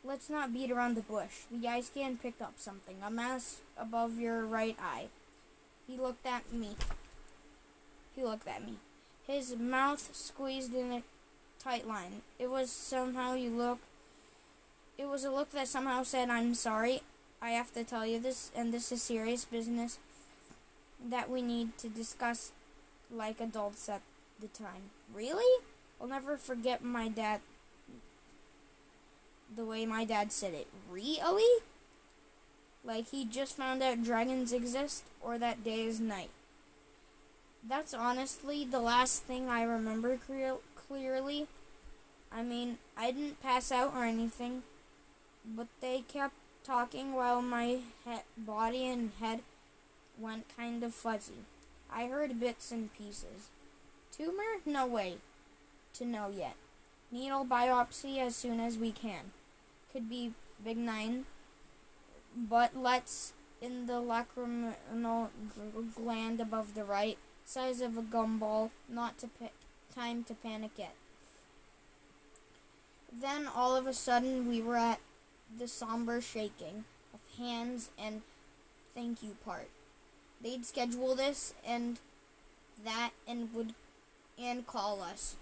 Let's 0.04 0.28
not 0.28 0.52
beat 0.52 0.70
around 0.70 0.96
the 0.96 1.02
bush. 1.02 1.42
The 1.50 1.68
eye 1.68 1.80
scan 1.80 2.18
picked 2.18 2.42
up 2.42 2.54
something, 2.56 2.96
a 3.04 3.10
mass 3.10 3.60
above 3.78 4.18
your 4.18 4.44
right 4.44 4.76
eye. 4.82 5.06
He 5.86 5.96
looked 5.96 6.26
at 6.26 6.52
me. 6.52 6.70
He 8.14 8.24
looked 8.24 8.48
at 8.48 8.64
me. 8.64 8.74
His 9.26 9.56
mouth 9.56 10.10
squeezed 10.14 10.74
in 10.74 10.92
a 10.92 11.02
tight 11.58 11.86
line. 11.86 12.22
It 12.38 12.50
was 12.50 12.70
somehow 12.70 13.34
you 13.34 13.50
look. 13.50 13.78
It 14.98 15.06
was 15.08 15.24
a 15.24 15.30
look 15.30 15.50
that 15.52 15.68
somehow 15.68 16.02
said, 16.02 16.28
I'm 16.28 16.54
sorry, 16.54 17.02
I 17.40 17.50
have 17.50 17.72
to 17.74 17.84
tell 17.84 18.06
you 18.06 18.20
this, 18.20 18.50
and 18.54 18.72
this 18.72 18.92
is 18.92 19.02
serious 19.02 19.44
business 19.44 19.98
that 21.04 21.30
we 21.30 21.42
need 21.42 21.76
to 21.78 21.88
discuss 21.88 22.52
like 23.10 23.40
adults 23.40 23.88
at 23.88 24.02
the 24.40 24.46
time. 24.48 24.90
Really? 25.12 25.64
I'll 26.00 26.06
never 26.06 26.36
forget 26.36 26.84
my 26.84 27.08
dad. 27.08 27.40
The 29.54 29.64
way 29.64 29.86
my 29.86 30.04
dad 30.04 30.32
said 30.32 30.54
it. 30.54 30.68
Really? 30.90 31.62
Like 32.84 33.10
he 33.10 33.24
just 33.24 33.56
found 33.56 33.82
out 33.82 34.04
dragons 34.04 34.52
exist, 34.52 35.04
or 35.20 35.38
that 35.38 35.64
day 35.64 35.84
is 35.84 36.00
night. 36.00 36.30
That's 37.62 37.94
honestly 37.94 38.64
the 38.64 38.80
last 38.80 39.22
thing 39.22 39.48
I 39.48 39.62
remember 39.62 40.16
clear- 40.18 40.58
clearly. 40.74 41.46
I 42.30 42.42
mean, 42.42 42.78
I 42.96 43.12
didn't 43.12 43.42
pass 43.42 43.70
out 43.70 43.94
or 43.94 44.04
anything, 44.04 44.62
but 45.44 45.68
they 45.80 46.00
kept 46.02 46.34
talking 46.64 47.12
while 47.12 47.42
my 47.42 47.80
he- 48.04 48.26
body 48.36 48.86
and 48.86 49.12
head 49.20 49.42
went 50.18 50.54
kind 50.56 50.82
of 50.82 50.94
fuzzy. 50.94 51.44
I 51.90 52.06
heard 52.06 52.40
bits 52.40 52.72
and 52.72 52.92
pieces. 52.94 53.48
Tumor? 54.10 54.60
No 54.64 54.86
way 54.86 55.18
to 55.94 56.04
know 56.04 56.30
yet. 56.30 56.56
Needle 57.10 57.44
biopsy 57.44 58.18
as 58.18 58.34
soon 58.34 58.60
as 58.60 58.78
we 58.78 58.90
can. 58.90 59.32
Could 59.92 60.08
be 60.08 60.32
benign, 60.64 61.26
but 62.34 62.76
let's 62.76 63.34
in 63.60 63.86
the 63.86 64.00
lacrimal 64.00 64.74
gland 65.94 66.40
above 66.40 66.74
the 66.74 66.84
right, 66.84 67.18
size 67.52 67.82
of 67.82 67.98
a 67.98 68.02
gumball, 68.02 68.70
not 68.88 69.18
to 69.18 69.28
time 69.94 70.24
to 70.24 70.34
panic 70.34 70.70
yet. 70.78 70.94
Then 73.12 73.46
all 73.46 73.76
of 73.76 73.86
a 73.86 73.92
sudden 73.92 74.48
we 74.48 74.62
were 74.62 74.78
at 74.78 75.00
the 75.58 75.68
somber 75.68 76.22
shaking 76.22 76.84
of 77.12 77.20
hands 77.38 77.90
and 77.98 78.22
thank 78.94 79.22
you 79.22 79.36
part. 79.44 79.68
They'd 80.42 80.64
schedule 80.64 81.14
this 81.14 81.52
and 81.66 81.98
that 82.82 83.10
and 83.28 83.52
would 83.52 83.74
and 84.38 84.66
call 84.66 85.02
us. 85.02 85.36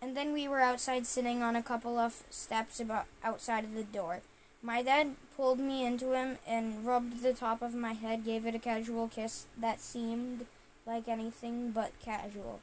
And 0.00 0.16
then 0.16 0.32
we 0.32 0.48
were 0.48 0.60
outside 0.60 1.06
sitting 1.06 1.42
on 1.42 1.56
a 1.56 1.62
couple 1.62 1.98
of 1.98 2.22
steps 2.30 2.80
about 2.80 3.04
outside 3.22 3.64
of 3.64 3.74
the 3.74 3.84
door. 3.84 4.22
My 4.62 4.82
dad 4.82 5.16
pulled 5.36 5.58
me 5.58 5.84
into 5.84 6.12
him 6.12 6.38
and 6.46 6.86
rubbed 6.86 7.22
the 7.22 7.34
top 7.34 7.60
of 7.60 7.74
my 7.74 7.92
head, 7.92 8.24
gave 8.24 8.46
it 8.46 8.54
a 8.54 8.58
casual 8.58 9.08
kiss 9.08 9.44
that 9.60 9.80
seemed 9.80 10.46
like 10.86 11.08
anything 11.08 11.70
but 11.70 11.92
casual. 12.04 12.60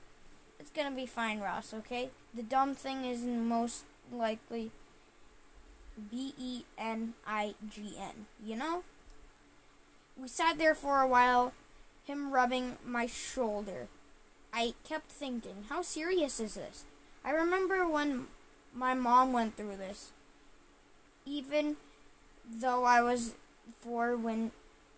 It's 0.59 0.71
gonna 0.71 0.95
be 0.95 1.05
fine, 1.05 1.39
Ross, 1.39 1.73
okay? 1.73 2.09
The 2.33 2.43
dumb 2.43 2.75
thing 2.75 3.05
is 3.05 3.21
most 3.21 3.85
likely 4.11 4.71
B 6.11 6.33
E 6.37 6.63
N 6.77 7.13
I 7.25 7.55
G 7.69 7.95
N. 7.97 8.27
You 8.43 8.55
know? 8.55 8.83
We 10.19 10.27
sat 10.27 10.57
there 10.57 10.75
for 10.75 10.99
a 11.01 11.07
while, 11.07 11.53
him 12.05 12.31
rubbing 12.31 12.77
my 12.85 13.05
shoulder. 13.05 13.87
I 14.53 14.73
kept 14.83 15.11
thinking, 15.11 15.65
how 15.69 15.81
serious 15.81 16.39
is 16.39 16.55
this? 16.55 16.83
I 17.23 17.31
remember 17.31 17.87
when 17.87 18.27
my 18.73 18.93
mom 18.93 19.31
went 19.31 19.55
through 19.55 19.77
this. 19.77 20.11
Even 21.25 21.77
though 22.49 22.83
I 22.83 23.01
was 23.01 23.35
four 23.79 24.17
when 24.17 24.51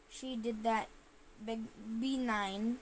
she 0.09 0.35
did 0.35 0.63
that 0.63 0.87
big 1.45 1.61
B9 2.01 2.77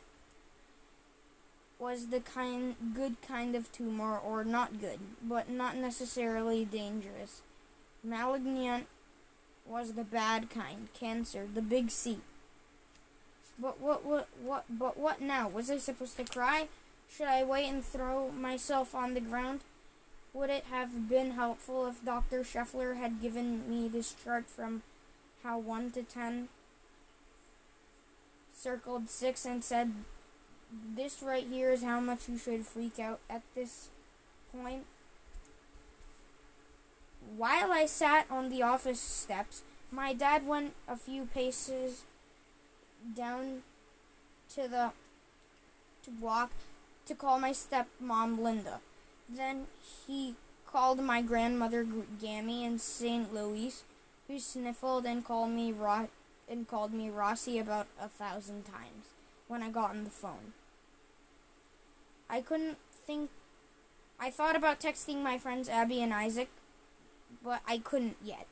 was 1.80 2.08
the 2.08 2.20
kind 2.20 2.76
good 2.94 3.16
kind 3.26 3.56
of 3.56 3.72
tumor 3.72 4.18
or 4.18 4.44
not 4.44 4.82
good, 4.82 5.00
but 5.24 5.50
not 5.50 5.78
necessarily 5.78 6.66
dangerous. 6.66 7.42
Malignant 8.04 8.88
was 9.66 9.94
the 9.94 10.04
bad 10.04 10.50
kind, 10.50 10.90
cancer, 10.94 11.48
the 11.52 11.62
big 11.62 11.90
C. 11.90 12.18
But 13.58 13.80
what, 13.80 14.06
what, 14.06 14.28
what, 14.44 14.66
but 14.70 14.98
what 14.98 15.22
now? 15.22 15.48
Was 15.48 15.72
I 15.72 15.78
supposed 15.78 16.18
to 16.18 16.24
cry? 16.26 16.68
Should 17.10 17.28
I 17.28 17.44
wait 17.44 17.70
and 17.70 17.84
throw 17.84 18.30
myself 18.32 18.94
on 18.94 19.14
the 19.14 19.22
ground? 19.22 19.62
Would 20.34 20.50
it 20.50 20.66
have 20.70 21.10
been 21.10 21.32
helpful 21.32 21.88
if 21.88 22.04
Dr. 22.06 22.42
Scheffler 22.44 22.98
had 22.98 23.22
given 23.22 23.70
me 23.70 23.88
this 23.88 24.16
chart 24.24 24.46
from 24.48 24.84
how 25.44 25.58
1 25.58 25.92
to 25.92 26.04
10 26.04 26.50
circled 28.56 29.10
6 29.10 29.46
and 29.46 29.64
said, 29.64 29.94
this 30.96 31.22
right 31.24 31.46
here 31.46 31.72
is 31.72 31.84
how 31.84 32.00
much 32.00 32.30
you 32.30 32.38
should 32.38 32.66
freak 32.66 33.00
out 33.00 33.20
at 33.30 33.42
this 33.56 33.90
point? 34.52 34.86
While 37.36 37.72
I 37.72 37.86
sat 37.86 38.26
on 38.30 38.50
the 38.50 38.64
office 38.64 39.00
steps, 39.00 39.62
my 39.92 40.14
dad 40.14 40.48
went 40.48 40.74
a 40.88 40.96
few 40.96 41.26
paces 41.26 42.04
down 43.16 43.64
to 44.56 44.68
the 44.68 44.92
to 46.04 46.12
walk 46.22 46.52
to 47.06 47.16
call 47.16 47.40
my 47.40 47.52
stepmom 47.52 48.40
Linda. 48.40 48.80
Then 49.28 49.68
he 50.08 50.36
called 50.66 51.00
my 51.00 51.22
grandmother 51.22 51.86
Gammy 52.22 52.64
in 52.64 52.80
St. 52.80 53.34
Louis, 53.34 53.84
who 54.28 54.40
sniffled 54.40 55.06
and 55.06 55.26
called 55.26 55.50
me 55.50 55.72
Ro- 55.72 56.10
and 56.50 56.68
called 56.68 56.94
me 56.94 57.10
Rossi 57.10 57.60
about 57.60 57.88
a 58.00 58.08
thousand 58.08 58.66
times 58.66 59.14
when 59.48 59.64
I 59.64 59.70
got 59.70 59.92
on 59.92 60.04
the 60.04 60.10
phone. 60.10 60.54
I 62.30 62.42
couldn't 62.42 62.78
think. 62.92 63.30
I 64.20 64.30
thought 64.30 64.56
about 64.56 64.80
texting 64.80 65.24
my 65.24 65.38
friends 65.38 65.70
Abby 65.70 66.02
and 66.02 66.14
Isaac, 66.14 66.50
but 67.44 67.62
I 67.68 67.80
couldn't 67.80 68.18
yet. 68.24 68.46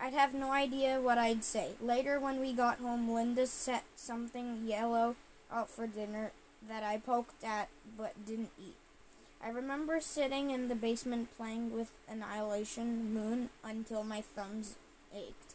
I'd 0.00 0.14
have 0.14 0.34
no 0.34 0.52
idea 0.52 1.00
what 1.00 1.18
I'd 1.18 1.44
say. 1.44 1.70
Later, 1.80 2.20
when 2.20 2.40
we 2.40 2.52
got 2.52 2.78
home, 2.78 3.10
Linda 3.10 3.46
set 3.46 3.84
something 3.94 4.66
yellow 4.66 5.16
out 5.50 5.70
for 5.70 5.86
dinner 5.86 6.32
that 6.68 6.82
I 6.82 6.98
poked 6.98 7.44
at 7.44 7.68
but 7.96 8.26
didn't 8.26 8.50
eat. 8.58 8.76
I 9.42 9.50
remember 9.50 10.00
sitting 10.00 10.50
in 10.50 10.68
the 10.68 10.74
basement 10.74 11.28
playing 11.36 11.72
with 11.72 11.92
Annihilation 12.08 13.14
Moon 13.14 13.50
until 13.62 14.02
my 14.02 14.20
thumbs 14.20 14.74
ached. 15.14 15.54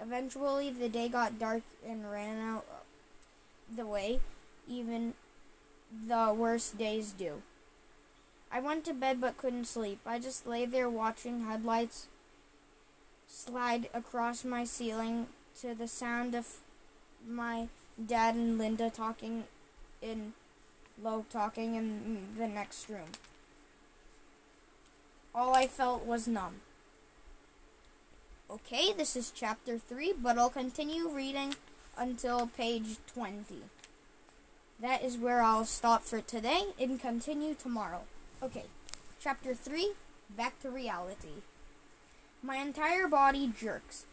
Eventually, 0.00 0.70
the 0.70 0.88
day 0.88 1.08
got 1.08 1.38
dark 1.38 1.62
and 1.86 2.10
ran 2.10 2.38
out 2.38 2.66
the 3.74 3.86
way 3.86 4.20
even 4.68 5.14
the 6.06 6.34
worst 6.36 6.78
days 6.78 7.12
do. 7.12 7.42
I 8.50 8.60
went 8.60 8.84
to 8.84 8.94
bed 8.94 9.20
but 9.20 9.36
couldn't 9.36 9.66
sleep. 9.66 10.00
I 10.06 10.18
just 10.18 10.46
lay 10.46 10.66
there 10.66 10.88
watching 10.88 11.44
headlights 11.44 12.08
slide 13.26 13.88
across 13.92 14.44
my 14.44 14.64
ceiling 14.64 15.26
to 15.60 15.74
the 15.74 15.88
sound 15.88 16.34
of 16.34 16.58
my 17.26 17.68
dad 18.04 18.34
and 18.34 18.58
Linda 18.58 18.90
talking 18.90 19.44
in 20.00 20.34
low 21.02 21.24
talking 21.30 21.74
in 21.74 22.28
the 22.38 22.48
next 22.48 22.88
room. 22.88 23.10
All 25.34 25.54
I 25.54 25.66
felt 25.66 26.06
was 26.06 26.26
numb. 26.26 26.60
Okay, 28.50 28.92
this 28.92 29.16
is 29.16 29.32
chapter 29.34 29.76
3, 29.76 30.14
but 30.22 30.38
I'll 30.38 30.50
continue 30.50 31.08
reading 31.08 31.54
until 31.98 32.46
page 32.46 32.96
20. 33.12 33.42
That 34.78 35.02
is 35.02 35.16
where 35.16 35.40
I'll 35.40 35.64
stop 35.64 36.02
for 36.02 36.20
today 36.20 36.66
and 36.78 37.00
continue 37.00 37.54
tomorrow. 37.54 38.02
Okay, 38.42 38.64
chapter 39.18 39.54
3 39.54 39.92
Back 40.36 40.60
to 40.60 40.70
Reality. 40.70 41.42
My 42.42 42.56
entire 42.56 43.08
body 43.08 43.50
jerks, 43.58 44.04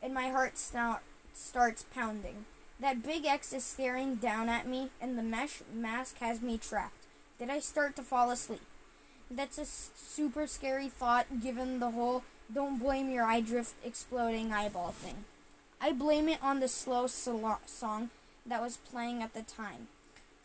and 0.00 0.14
my 0.14 0.28
heart 0.28 0.58
start, 0.58 1.00
starts 1.34 1.84
pounding. 1.92 2.44
That 2.78 3.02
big 3.02 3.24
X 3.24 3.52
is 3.52 3.64
staring 3.64 4.16
down 4.16 4.48
at 4.48 4.66
me, 4.66 4.90
and 5.00 5.18
the 5.18 5.24
mesh 5.24 5.62
mask 5.74 6.18
has 6.18 6.40
me 6.40 6.56
trapped. 6.56 7.06
Did 7.40 7.50
I 7.50 7.58
start 7.58 7.96
to 7.96 8.02
fall 8.02 8.30
asleep? 8.30 8.62
That's 9.28 9.58
a 9.58 9.66
super 9.66 10.46
scary 10.46 10.88
thought 10.88 11.42
given 11.42 11.80
the 11.80 11.90
whole 11.90 12.22
don't 12.52 12.78
blame 12.78 13.10
your 13.10 13.24
eye 13.24 13.40
drift 13.40 13.74
exploding 13.84 14.52
eyeball 14.52 14.92
thing. 14.92 15.24
I 15.80 15.90
blame 15.92 16.28
it 16.28 16.38
on 16.42 16.60
the 16.60 16.68
slow 16.68 17.08
song 17.08 18.10
that 18.46 18.62
was 18.62 18.76
playing 18.76 19.20
at 19.22 19.34
the 19.34 19.42
time. 19.42 19.88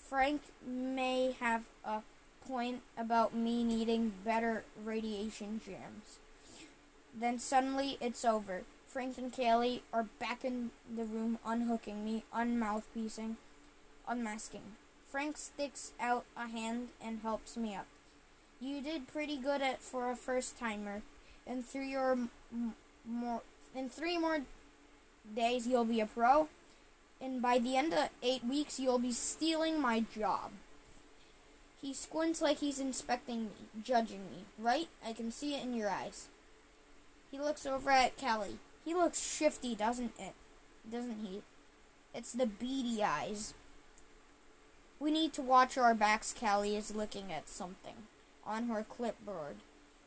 Frank 0.10 0.42
may 0.66 1.36
have 1.40 1.66
a 1.84 2.02
point 2.48 2.82
about 2.98 3.36
me 3.36 3.64
needing 3.64 4.14
better 4.24 4.64
radiation 4.84 5.60
jams. 5.66 6.20
Then 7.14 7.40
suddenly 7.40 7.98
it's 8.00 8.24
over. 8.24 8.64
Frank 8.88 9.18
and 9.18 9.34
Kaylee 9.34 9.82
are 9.92 10.08
back 10.18 10.46
in 10.46 10.72
the 10.94 11.04
room 11.04 11.40
unhooking 11.46 12.06
me, 12.06 12.24
unmouthpiecing, 12.34 13.36
unmasking. 14.08 14.76
Frank 15.06 15.38
sticks 15.38 15.92
out 16.00 16.26
a 16.38 16.48
hand 16.48 16.90
and 17.04 17.20
helps 17.22 17.58
me 17.58 17.76
up. 17.76 17.88
You 18.62 18.82
did 18.82 19.08
pretty 19.08 19.38
good 19.38 19.62
at 19.62 19.82
for 19.82 20.10
a 20.10 20.16
first 20.16 20.58
timer. 20.58 21.02
In 21.46 21.64
three 21.64 21.96
or 21.96 22.14
m- 22.52 22.74
more, 23.06 23.42
in 23.76 23.90
three 23.90 24.18
more 24.18 24.40
days, 25.36 25.68
you'll 25.68 25.86
be 25.86 26.00
a 26.00 26.06
pro, 26.06 26.48
and 27.22 27.42
by 27.42 27.60
the 27.60 27.76
end 27.76 27.94
of 27.94 28.10
eight 28.22 28.44
weeks, 28.44 28.80
you'll 28.80 29.00
be 29.00 29.12
stealing 29.12 29.80
my 29.80 30.06
job. 30.16 30.52
He 31.82 31.94
squints 31.94 32.42
like 32.42 32.60
he's 32.60 32.80
inspecting 32.80 33.46
me, 33.46 33.82
judging 33.84 34.26
me. 34.32 34.46
Right? 34.58 34.88
I 35.06 35.14
can 35.14 35.32
see 35.32 35.56
it 35.56 35.64
in 35.64 35.74
your 35.74 35.90
eyes. 35.90 36.28
He 37.32 37.40
looks 37.40 37.66
over 37.66 37.92
at 37.92 38.18
Kelly. 38.18 38.58
He 38.84 38.94
looks 38.94 39.36
shifty, 39.36 39.76
doesn't 39.76 40.14
it? 40.20 40.34
Doesn't 40.90 41.26
he? 41.26 41.42
It's 42.14 42.32
the 42.32 42.48
beady 42.48 43.04
eyes. 43.04 43.54
We 45.00 45.12
need 45.12 45.34
to 45.34 45.42
watch 45.42 45.78
our 45.78 45.94
backs. 45.94 46.34
Callie 46.38 46.76
is 46.76 46.96
looking 46.96 47.32
at 47.32 47.50
something 47.50 48.08
on 48.46 48.68
her 48.68 48.84
clipboard. 48.84 49.58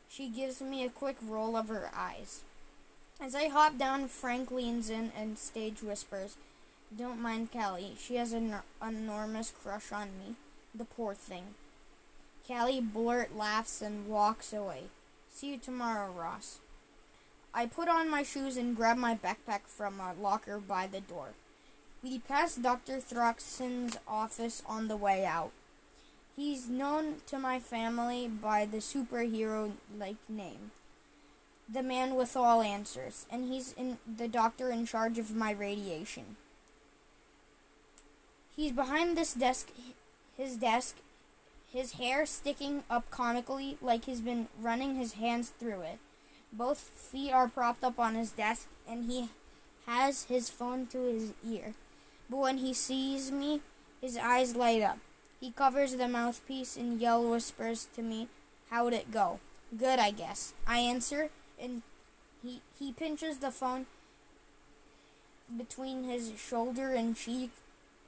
She 0.09 0.27
gives 0.27 0.61
me 0.61 0.83
a 0.83 0.89
quick 0.89 1.15
roll 1.21 1.55
of 1.55 1.69
her 1.69 1.89
eyes. 1.95 2.41
As 3.21 3.35
I 3.35 3.47
hop 3.47 3.77
down, 3.77 4.07
Frank 4.07 4.51
leans 4.51 4.89
in 4.89 5.11
and 5.17 5.37
stage 5.37 5.81
whispers, 5.81 6.35
Don't 6.95 7.21
mind 7.21 7.51
Callie. 7.53 7.95
She 7.97 8.15
has 8.15 8.33
an 8.33 8.55
enormous 8.85 9.51
crush 9.51 9.91
on 9.93 10.09
me. 10.19 10.35
The 10.75 10.83
poor 10.83 11.13
thing. 11.13 11.55
Callie 12.45 12.81
blurt 12.81 13.35
laughs 13.35 13.81
and 13.81 14.07
walks 14.07 14.51
away. 14.51 14.83
See 15.33 15.51
you 15.51 15.57
tomorrow, 15.57 16.11
Ross. 16.11 16.59
I 17.53 17.65
put 17.65 17.87
on 17.87 18.09
my 18.09 18.23
shoes 18.23 18.57
and 18.57 18.75
grab 18.75 18.97
my 18.97 19.15
backpack 19.15 19.61
from 19.67 19.99
a 19.99 20.13
locker 20.13 20.57
by 20.59 20.87
the 20.87 21.01
door. 21.01 21.29
We 22.03 22.19
pass 22.19 22.55
Dr. 22.55 22.99
Throxton's 22.99 23.97
office 24.07 24.61
on 24.67 24.87
the 24.87 24.97
way 24.97 25.23
out. 25.23 25.51
He's 26.35 26.67
known 26.67 27.17
to 27.27 27.37
my 27.37 27.59
family 27.59 28.27
by 28.27 28.65
the 28.65 28.77
superhero 28.77 29.73
like 29.97 30.17
name. 30.27 30.71
The 31.69 31.83
man 31.83 32.15
with 32.15 32.35
all 32.35 32.61
answers, 32.61 33.25
and 33.31 33.49
he's 33.49 33.75
the 34.05 34.27
doctor 34.27 34.71
in 34.71 34.85
charge 34.85 35.17
of 35.17 35.35
my 35.35 35.51
radiation. 35.51 36.37
He's 38.55 38.71
behind 38.71 39.17
this 39.17 39.33
desk 39.33 39.69
his 40.41 40.55
desk, 40.55 40.95
his 41.71 41.93
hair 41.93 42.25
sticking 42.25 42.83
up 42.89 43.09
comically 43.11 43.77
like 43.81 44.05
he's 44.05 44.21
been 44.21 44.47
running 44.59 44.95
his 44.95 45.13
hands 45.13 45.49
through 45.49 45.81
it. 45.81 45.99
Both 46.51 46.79
feet 46.79 47.31
are 47.31 47.47
propped 47.47 47.83
up 47.83 47.99
on 47.99 48.15
his 48.15 48.31
desk, 48.31 48.67
and 48.89 49.05
he 49.05 49.29
has 49.85 50.23
his 50.23 50.49
phone 50.49 50.87
to 50.87 51.03
his 51.03 51.33
ear. 51.47 51.73
But 52.29 52.37
when 52.37 52.57
he 52.57 52.73
sees 52.73 53.31
me, 53.31 53.61
his 54.01 54.17
eyes 54.17 54.55
light 54.55 54.81
up. 54.81 54.97
He 55.39 55.51
covers 55.51 55.95
the 55.95 56.07
mouthpiece 56.07 56.75
and 56.75 56.99
yell 56.99 57.29
whispers 57.29 57.87
to 57.95 58.01
me, 58.01 58.27
How'd 58.69 58.93
it 58.93 59.11
go? 59.11 59.39
Good, 59.77 59.99
I 59.99 60.11
guess. 60.11 60.53
I 60.67 60.79
answer, 60.79 61.29
and 61.61 61.81
he, 62.41 62.61
he 62.79 62.91
pinches 62.93 63.37
the 63.37 63.51
phone 63.51 63.85
between 65.57 66.05
his 66.05 66.31
shoulder 66.37 66.93
and 66.93 67.15
cheek 67.15 67.51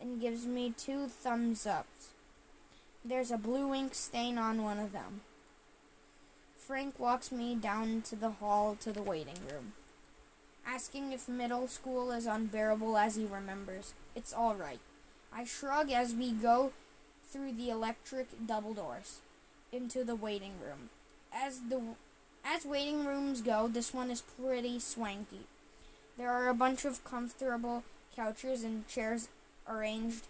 and 0.03 0.19
gives 0.19 0.45
me 0.45 0.73
two 0.77 1.07
thumbs 1.07 1.65
ups. 1.65 2.09
There's 3.05 3.31
a 3.31 3.37
blue 3.37 3.73
ink 3.73 3.95
stain 3.95 4.37
on 4.37 4.61
one 4.61 4.77
of 4.77 4.91
them. 4.91 5.21
Frank 6.57 6.99
walks 6.99 7.31
me 7.31 7.55
down 7.55 8.01
to 8.03 8.15
the 8.17 8.31
hall 8.31 8.75
to 8.81 8.91
the 8.91 9.01
waiting 9.01 9.39
room, 9.49 9.73
asking 10.67 11.13
if 11.13 11.29
middle 11.29 11.67
school 11.69 12.11
is 12.11 12.25
unbearable 12.25 12.97
as 12.97 13.15
he 13.15 13.25
remembers. 13.25 13.93
It's 14.13 14.33
all 14.33 14.55
right. 14.55 14.79
I 15.33 15.45
shrug 15.45 15.89
as 15.89 16.13
we 16.13 16.33
go 16.33 16.73
through 17.31 17.53
the 17.53 17.69
electric 17.69 18.27
double 18.45 18.73
doors 18.73 19.19
into 19.71 20.03
the 20.03 20.15
waiting 20.15 20.53
room. 20.63 20.89
As 21.33 21.61
the 21.69 21.81
as 22.45 22.65
waiting 22.65 23.05
rooms 23.05 23.41
go, 23.41 23.69
this 23.69 23.93
one 23.93 24.11
is 24.11 24.21
pretty 24.21 24.79
swanky. 24.79 25.47
There 26.17 26.29
are 26.29 26.49
a 26.49 26.53
bunch 26.53 26.83
of 26.83 27.03
comfortable 27.05 27.83
couches 28.15 28.63
and 28.63 28.87
chairs 28.87 29.29
arranged 29.67 30.27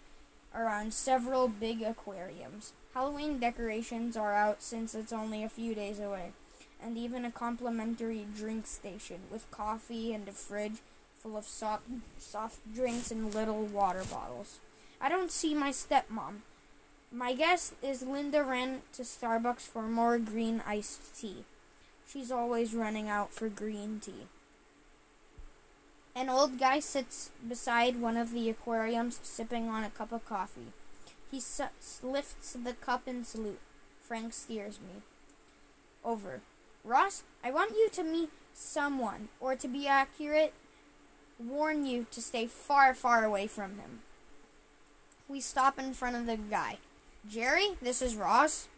around 0.54 0.94
several 0.94 1.48
big 1.48 1.82
aquariums. 1.82 2.72
Halloween 2.94 3.40
decorations 3.40 4.16
are 4.16 4.34
out 4.34 4.62
since 4.62 4.94
it's 4.94 5.12
only 5.12 5.42
a 5.42 5.48
few 5.48 5.74
days 5.74 5.98
away, 5.98 6.32
and 6.82 6.96
even 6.96 7.24
a 7.24 7.30
complimentary 7.30 8.24
drink 8.36 8.66
station 8.66 9.20
with 9.30 9.50
coffee 9.50 10.12
and 10.12 10.28
a 10.28 10.32
fridge 10.32 10.78
full 11.16 11.36
of 11.36 11.44
soft, 11.44 11.84
soft 12.18 12.58
drinks 12.74 13.10
and 13.10 13.34
little 13.34 13.64
water 13.64 14.04
bottles. 14.10 14.58
I 15.00 15.08
don't 15.08 15.32
see 15.32 15.54
my 15.54 15.70
stepmom. 15.70 16.42
My 17.10 17.34
guess 17.34 17.72
is 17.82 18.02
Linda 18.02 18.42
ran 18.42 18.82
to 18.92 19.02
Starbucks 19.02 19.62
for 19.62 19.82
more 19.82 20.18
green 20.18 20.62
iced 20.66 21.18
tea. 21.18 21.44
She's 22.08 22.30
always 22.30 22.74
running 22.74 23.08
out 23.08 23.32
for 23.32 23.48
green 23.48 24.00
tea. 24.00 24.26
An 26.16 26.28
old 26.28 26.58
guy 26.58 26.78
sits 26.78 27.30
beside 27.46 28.00
one 28.00 28.16
of 28.16 28.32
the 28.32 28.48
aquariums 28.48 29.18
sipping 29.22 29.68
on 29.68 29.82
a 29.82 29.90
cup 29.90 30.12
of 30.12 30.24
coffee. 30.24 30.72
He 31.30 31.40
su- 31.40 31.64
lifts 32.02 32.52
the 32.52 32.74
cup 32.74 33.08
in 33.08 33.24
salute. 33.24 33.60
Frank 34.00 34.32
steers 34.32 34.78
me 34.78 35.02
over. 36.04 36.40
Ross, 36.84 37.22
I 37.42 37.50
want 37.50 37.72
you 37.72 37.88
to 37.90 38.04
meet 38.04 38.30
someone, 38.52 39.28
or 39.40 39.56
to 39.56 39.66
be 39.66 39.88
accurate, 39.88 40.52
warn 41.38 41.86
you 41.86 42.06
to 42.12 42.20
stay 42.20 42.46
far, 42.46 42.94
far 42.94 43.24
away 43.24 43.46
from 43.46 43.78
him. 43.78 44.00
We 45.28 45.40
stop 45.40 45.78
in 45.78 45.94
front 45.94 46.16
of 46.16 46.26
the 46.26 46.36
guy. 46.36 46.78
Jerry, 47.28 47.70
this 47.80 48.02
is 48.02 48.14
Ross. 48.14 48.68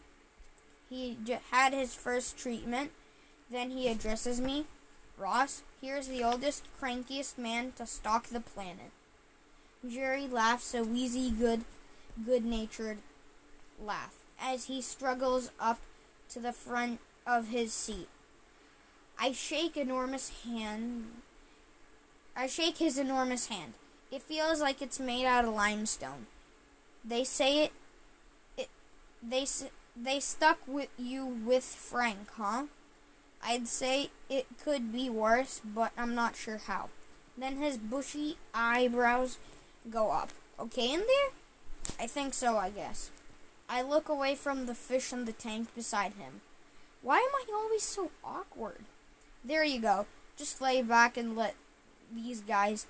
He 0.88 1.18
j- 1.24 1.40
had 1.50 1.74
his 1.74 1.94
first 1.94 2.38
treatment. 2.38 2.92
Then 3.50 3.70
he 3.70 3.88
addresses 3.88 4.40
me. 4.40 4.66
Ross, 5.18 5.62
here's 5.80 6.08
the 6.08 6.22
oldest, 6.22 6.64
crankiest 6.80 7.38
man 7.38 7.72
to 7.76 7.86
stalk 7.86 8.26
the 8.26 8.40
planet. 8.40 8.90
Jerry 9.88 10.26
laughs 10.26 10.74
a 10.74 10.82
wheezy, 10.82 11.30
good 11.30 11.64
good 12.24 12.44
natured 12.44 12.98
laugh 13.82 14.14
as 14.40 14.66
he 14.66 14.80
struggles 14.80 15.50
up 15.60 15.80
to 16.30 16.40
the 16.40 16.52
front 16.52 17.00
of 17.26 17.48
his 17.48 17.72
seat. 17.72 18.08
I 19.18 19.32
shake 19.32 19.76
enormous 19.76 20.30
hand. 20.44 21.06
I 22.36 22.46
shake 22.46 22.78
his 22.78 22.98
enormous 22.98 23.46
hand. 23.46 23.74
It 24.10 24.22
feels 24.22 24.60
like 24.60 24.82
it's 24.82 25.00
made 25.00 25.26
out 25.26 25.44
of 25.44 25.54
limestone. 25.54 26.26
They 27.04 27.24
say 27.24 27.64
it. 27.64 27.72
It. 28.56 28.68
They 29.22 29.46
they 29.96 30.20
stuck 30.20 30.58
with 30.66 30.88
you 30.98 31.24
with 31.24 31.64
Frank, 31.64 32.28
huh? 32.36 32.64
I'd 33.48 33.68
say 33.68 34.10
it 34.28 34.46
could 34.62 34.92
be 34.92 35.08
worse, 35.08 35.60
but 35.64 35.92
I'm 35.96 36.16
not 36.16 36.34
sure 36.34 36.58
how. 36.66 36.88
Then 37.38 37.58
his 37.58 37.76
bushy 37.76 38.38
eyebrows 38.52 39.38
go 39.88 40.10
up. 40.10 40.30
Okay 40.58 40.92
in 40.92 41.00
there? 41.00 41.30
I 42.00 42.08
think 42.08 42.34
so, 42.34 42.56
I 42.56 42.70
guess. 42.70 43.10
I 43.68 43.82
look 43.82 44.08
away 44.08 44.34
from 44.34 44.66
the 44.66 44.74
fish 44.74 45.12
in 45.12 45.26
the 45.26 45.32
tank 45.32 45.68
beside 45.76 46.14
him. 46.14 46.40
Why 47.02 47.18
am 47.18 47.30
I 47.34 47.44
always 47.54 47.84
so 47.84 48.10
awkward? 48.24 48.80
There 49.44 49.62
you 49.62 49.80
go. 49.80 50.06
Just 50.36 50.60
lay 50.60 50.82
back 50.82 51.16
and 51.16 51.36
let 51.36 51.54
these 52.12 52.40
guys 52.40 52.86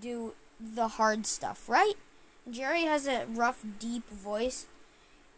do 0.00 0.34
the 0.60 0.88
hard 0.88 1.26
stuff, 1.26 1.68
right? 1.68 1.94
Jerry 2.48 2.84
has 2.84 3.08
a 3.08 3.26
rough, 3.28 3.64
deep 3.80 4.08
voice. 4.08 4.66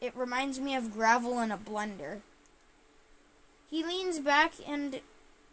It 0.03 0.15
reminds 0.15 0.61
me 0.61 0.75
of 0.75 0.93
gravel 0.93 1.41
in 1.41 1.51
a 1.51 1.57
blender. 1.57 2.21
He 3.71 3.85
leans 3.85 4.19
back 4.19 4.55
and 4.67 5.01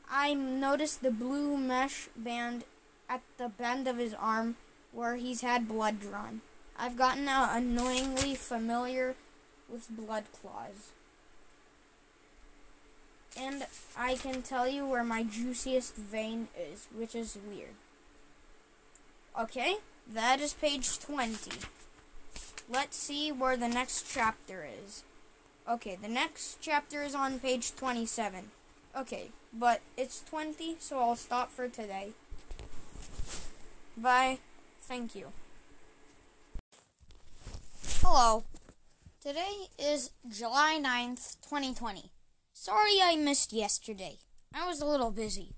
I 0.09 0.33
notice 0.33 0.95
the 0.95 1.11
blue 1.11 1.57
mesh 1.57 2.09
band 2.15 2.63
at 3.07 3.21
the 3.37 3.49
bend 3.49 3.87
of 3.87 3.97
his 3.97 4.13
arm 4.13 4.55
where 4.91 5.17
he's 5.17 5.41
had 5.41 5.67
blood 5.67 5.99
drawn. 5.99 6.41
I've 6.77 6.97
gotten 6.97 7.25
now 7.25 7.55
annoyingly 7.55 8.35
familiar 8.35 9.15
with 9.69 9.89
blood 9.89 10.25
claws. 10.41 10.91
And 13.39 13.65
I 13.95 14.15
can 14.15 14.41
tell 14.41 14.67
you 14.67 14.87
where 14.87 15.03
my 15.03 15.23
juiciest 15.23 15.95
vein 15.95 16.47
is, 16.57 16.87
which 16.95 17.13
is 17.13 17.37
weird. 17.47 17.75
Okay, 19.39 19.75
that 20.11 20.39
is 20.39 20.53
page 20.53 20.97
20. 20.97 21.51
Let's 22.67 22.97
see 22.97 23.31
where 23.31 23.55
the 23.55 23.67
next 23.67 24.11
chapter 24.11 24.65
is. 24.65 25.03
Okay, 25.69 25.97
the 26.01 26.07
next 26.07 26.59
chapter 26.61 27.03
is 27.03 27.13
on 27.13 27.39
page 27.39 27.75
27. 27.75 28.51
Okay, 28.97 29.31
but 29.51 29.81
it's 29.97 30.23
20, 30.29 30.77
so 30.79 30.99
I'll 30.99 31.17
stop 31.17 31.51
for 31.51 31.67
today. 31.67 32.11
Bye. 33.97 34.37
Thank 34.79 35.13
you. 35.13 35.33
Hello. 38.01 38.45
Today 39.21 39.67
is 39.77 40.11
July 40.29 40.79
9th, 40.81 41.35
2020. 41.41 42.11
Sorry 42.53 43.01
I 43.03 43.17
missed 43.17 43.51
yesterday. 43.51 44.19
I 44.53 44.65
was 44.65 44.79
a 44.79 44.85
little 44.85 45.11
busy. 45.11 45.55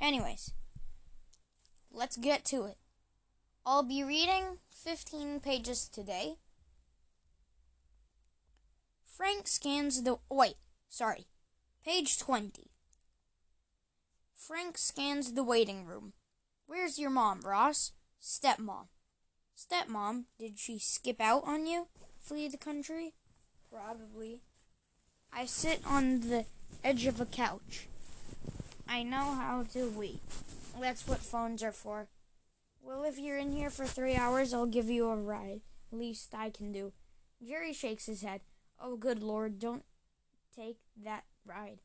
Anyways, 0.00 0.52
let's 1.92 2.16
get 2.16 2.46
to 2.46 2.64
it. 2.64 2.78
I'll 3.66 3.82
be 3.82 4.02
reading 4.02 4.58
15 4.70 5.40
pages 5.40 5.88
today. 5.88 6.36
Frank 9.16 9.46
scans 9.46 10.02
the. 10.02 10.16
Wait, 10.30 10.54
sorry. 10.88 11.26
Page 11.84 12.18
20. 12.18 12.70
Frank 14.34 14.78
scans 14.78 15.34
the 15.34 15.44
waiting 15.44 15.84
room. 15.84 16.14
Where's 16.66 16.98
your 16.98 17.10
mom, 17.10 17.40
Ross? 17.42 17.92
Stepmom. 18.20 18.86
Stepmom, 19.56 20.24
did 20.38 20.58
she 20.58 20.78
skip 20.78 21.20
out 21.20 21.44
on 21.44 21.66
you? 21.66 21.88
Flee 22.18 22.48
the 22.48 22.56
country? 22.56 23.14
Probably. 23.70 24.40
I 25.32 25.44
sit 25.46 25.80
on 25.86 26.20
the 26.20 26.46
edge 26.82 27.06
of 27.06 27.20
a 27.20 27.26
couch. 27.26 27.88
I 28.88 29.02
know 29.02 29.34
how 29.34 29.64
to 29.74 29.90
wait. 29.90 30.20
That's 30.80 31.06
what 31.06 31.18
phones 31.18 31.62
are 31.62 31.72
for. 31.72 32.08
Well, 32.82 33.04
if 33.04 33.18
you're 33.18 33.38
in 33.38 33.52
here 33.52 33.70
for 33.70 33.84
three 33.84 34.16
hours, 34.16 34.54
I'll 34.54 34.66
give 34.66 34.88
you 34.88 35.08
a 35.08 35.16
ride. 35.16 35.60
Least 35.90 36.34
I 36.34 36.50
can 36.50 36.72
do. 36.72 36.92
Jerry 37.46 37.72
shakes 37.72 38.06
his 38.06 38.22
head. 38.22 38.40
Oh, 38.84 38.96
good 38.96 39.22
lord, 39.22 39.60
don't 39.60 39.84
take 40.54 40.78
that 41.04 41.22
ride. 41.46 41.78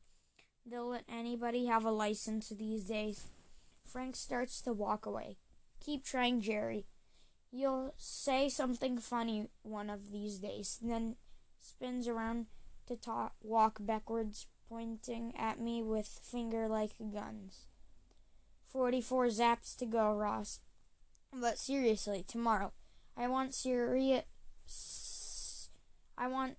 They'll 0.66 0.88
let 0.88 1.04
anybody 1.08 1.66
have 1.66 1.84
a 1.84 1.92
license 1.92 2.48
these 2.48 2.84
days. 2.84 3.28
Frank 3.84 4.16
starts 4.16 4.60
to 4.62 4.72
walk 4.72 5.06
away. 5.06 5.36
Keep 5.80 6.04
trying, 6.04 6.40
Jerry. 6.40 6.86
You'll 7.52 7.94
say 7.96 8.48
something 8.48 8.98
funny 8.98 9.48
one 9.62 9.88
of 9.88 10.10
these 10.10 10.38
days, 10.38 10.78
then 10.82 11.16
spins 11.60 12.08
around 12.08 12.46
to 12.88 12.98
walk 13.42 13.78
backwards, 13.80 14.46
pointing 14.68 15.32
at 15.36 15.60
me 15.60 15.82
with 15.82 16.20
finger 16.22 16.66
like 16.68 16.92
guns. 17.12 17.66
Forty-four 18.66 19.28
zaps 19.28 19.76
to 19.78 19.86
go, 19.86 20.12
Ross. 20.12 20.60
But 21.32 21.58
seriously, 21.58 22.24
tomorrow, 22.26 22.72
I 23.16 23.28
want 23.28 23.54
serious. 23.54 24.24
I 26.18 26.26
want 26.26 26.56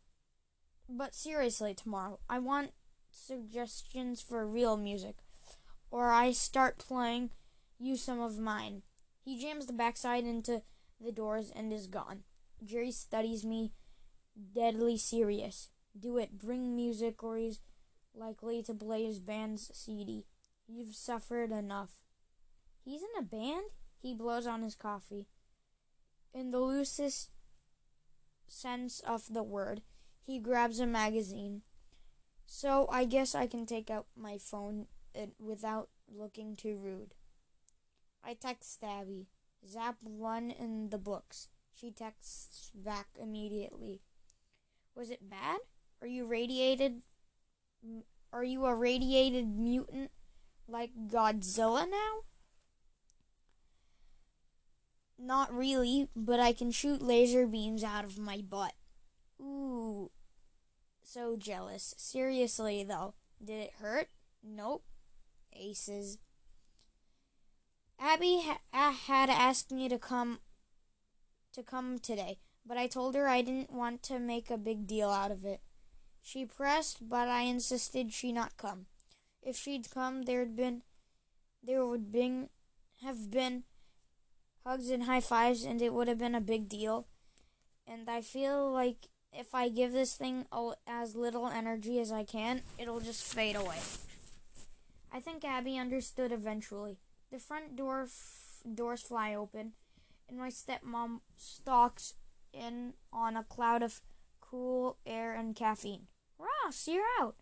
but 0.89 1.13
seriously, 1.13 1.73
tomorrow, 1.73 2.19
I 2.29 2.39
want 2.39 2.71
suggestions 3.11 4.21
for 4.21 4.45
real 4.47 4.75
music, 4.75 5.17
or 5.91 6.11
I 6.11 6.31
start 6.31 6.79
playing 6.79 7.29
you 7.79 7.95
some 7.95 8.19
of 8.19 8.39
mine. 8.39 8.81
He 9.23 9.39
jams 9.39 9.67
the 9.67 9.73
backside 9.73 10.23
into 10.23 10.63
the 10.99 11.11
doors 11.11 11.51
and 11.55 11.71
is 11.71 11.87
gone. 11.87 12.23
Jerry 12.63 12.91
studies 12.91 13.45
me, 13.45 13.71
deadly 14.55 14.97
serious. 14.97 15.69
Do 15.97 16.17
it, 16.17 16.37
bring 16.37 16.75
music, 16.75 17.23
or 17.23 17.37
he's 17.37 17.59
likely 18.13 18.63
to 18.63 18.73
play 18.73 19.05
his 19.05 19.19
band's 19.19 19.71
CD. 19.73 20.25
You've 20.67 20.95
suffered 20.95 21.51
enough. 21.51 22.01
He's 22.83 23.01
in 23.01 23.09
a 23.17 23.23
band? 23.23 23.65
He 24.01 24.13
blows 24.13 24.47
on 24.47 24.61
his 24.61 24.75
coffee. 24.75 25.27
In 26.33 26.51
the 26.51 26.59
loosest 26.59 27.31
sense 28.47 28.99
of 29.01 29.33
the 29.33 29.43
word, 29.43 29.81
he 30.29 30.37
grabs 30.37 30.79
a 30.79 30.85
magazine. 30.85 31.63
So 32.45 32.87
I 32.91 33.05
guess 33.05 33.33
I 33.33 33.47
can 33.47 33.65
take 33.65 33.89
out 33.89 34.05
my 34.15 34.37
phone 34.37 34.85
uh, 35.19 35.25
without 35.39 35.89
looking 36.07 36.55
too 36.55 36.77
rude. 36.79 37.15
I 38.23 38.35
text 38.35 38.83
Abby. 38.83 39.25
Zap 39.67 39.95
one 40.03 40.51
in 40.51 40.89
the 40.91 40.99
books. 40.99 41.47
She 41.73 41.89
texts 41.89 42.69
back 42.75 43.07
immediately. 43.19 44.01
Was 44.95 45.09
it 45.09 45.27
bad? 45.27 45.61
Are 45.99 46.07
you 46.07 46.27
radiated? 46.27 47.01
Are 48.31 48.43
you 48.43 48.65
a 48.65 48.75
radiated 48.75 49.57
mutant 49.57 50.11
like 50.67 50.91
Godzilla 51.07 51.89
now? 51.89 52.19
Not 55.17 55.51
really, 55.51 56.07
but 56.15 56.39
I 56.39 56.53
can 56.53 56.69
shoot 56.69 57.01
laser 57.01 57.47
beams 57.47 57.83
out 57.83 58.05
of 58.05 58.19
my 58.19 58.43
butt. 58.47 58.73
Ooh, 59.41 60.11
so 61.11 61.35
jealous. 61.35 61.95
Seriously, 61.97 62.83
though. 62.83 63.15
Did 63.43 63.59
it 63.59 63.73
hurt? 63.81 64.09
Nope. 64.43 64.83
Aces. 65.53 66.19
Abby 67.99 68.43
ha- 68.43 68.91
had 68.91 69.29
asked 69.29 69.71
me 69.71 69.89
to 69.89 69.97
come 69.97 70.39
to 71.51 71.63
come 71.63 71.97
today, 71.97 72.37
but 72.65 72.77
I 72.77 72.85
told 72.87 73.15
her 73.15 73.27
I 73.27 73.41
didn't 73.41 73.73
want 73.73 74.03
to 74.03 74.19
make 74.19 74.51
a 74.51 74.57
big 74.57 74.85
deal 74.85 75.09
out 75.09 75.31
of 75.31 75.43
it. 75.43 75.61
She 76.21 76.45
pressed, 76.45 77.09
but 77.09 77.27
I 77.27 77.41
insisted 77.41 78.13
she 78.13 78.31
not 78.31 78.55
come. 78.55 78.85
If 79.41 79.57
she'd 79.57 79.89
come, 79.89 80.23
there'd 80.23 80.55
been 80.55 80.83
there 81.63 81.85
would 81.85 82.11
been 82.11 82.49
have 83.01 83.31
been 83.31 83.63
hugs 84.65 84.89
and 84.89 85.03
high 85.03 85.21
fives, 85.21 85.63
and 85.63 85.81
it 85.81 85.93
would 85.93 86.07
have 86.07 86.19
been 86.19 86.35
a 86.35 86.41
big 86.41 86.69
deal. 86.69 87.07
And 87.87 88.07
I 88.09 88.21
feel 88.21 88.71
like 88.71 89.09
if 89.33 89.53
I 89.53 89.69
give 89.69 89.91
this 89.91 90.15
thing 90.15 90.45
as 90.87 91.15
little 91.15 91.47
energy 91.47 91.99
as 91.99 92.11
I 92.11 92.23
can, 92.23 92.61
it'll 92.77 92.99
just 92.99 93.23
fade 93.23 93.55
away. 93.55 93.79
I 95.11 95.19
think 95.19 95.43
Abby 95.43 95.77
understood 95.77 96.31
eventually. 96.31 96.97
The 97.31 97.39
front 97.39 97.75
door 97.75 98.03
f- 98.03 98.61
doors 98.75 99.01
fly 99.01 99.33
open, 99.33 99.73
and 100.27 100.37
my 100.37 100.49
stepmom 100.49 101.21
stalks 101.35 102.15
in 102.53 102.93
on 103.11 103.35
a 103.35 103.43
cloud 103.43 103.83
of 103.83 104.01
cool 104.41 104.97
air 105.05 105.33
and 105.33 105.55
caffeine. 105.55 106.07
Ross, 106.37 106.87
you're 106.87 107.03
out. 107.19 107.35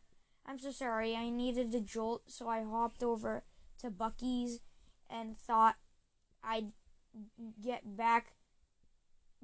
I'm 0.46 0.60
so 0.60 0.72
sorry. 0.72 1.16
I 1.16 1.30
needed 1.30 1.74
a 1.76 1.82
jolt, 1.82 2.24
so 2.28 2.48
I 2.48 2.64
hopped 2.64 3.04
over 3.04 3.44
to 3.82 3.92
Buc-ee's 3.92 4.62
and 5.10 5.38
thought 5.38 5.76
I'd 6.44 6.72
get 7.62 7.98
back 7.98 8.34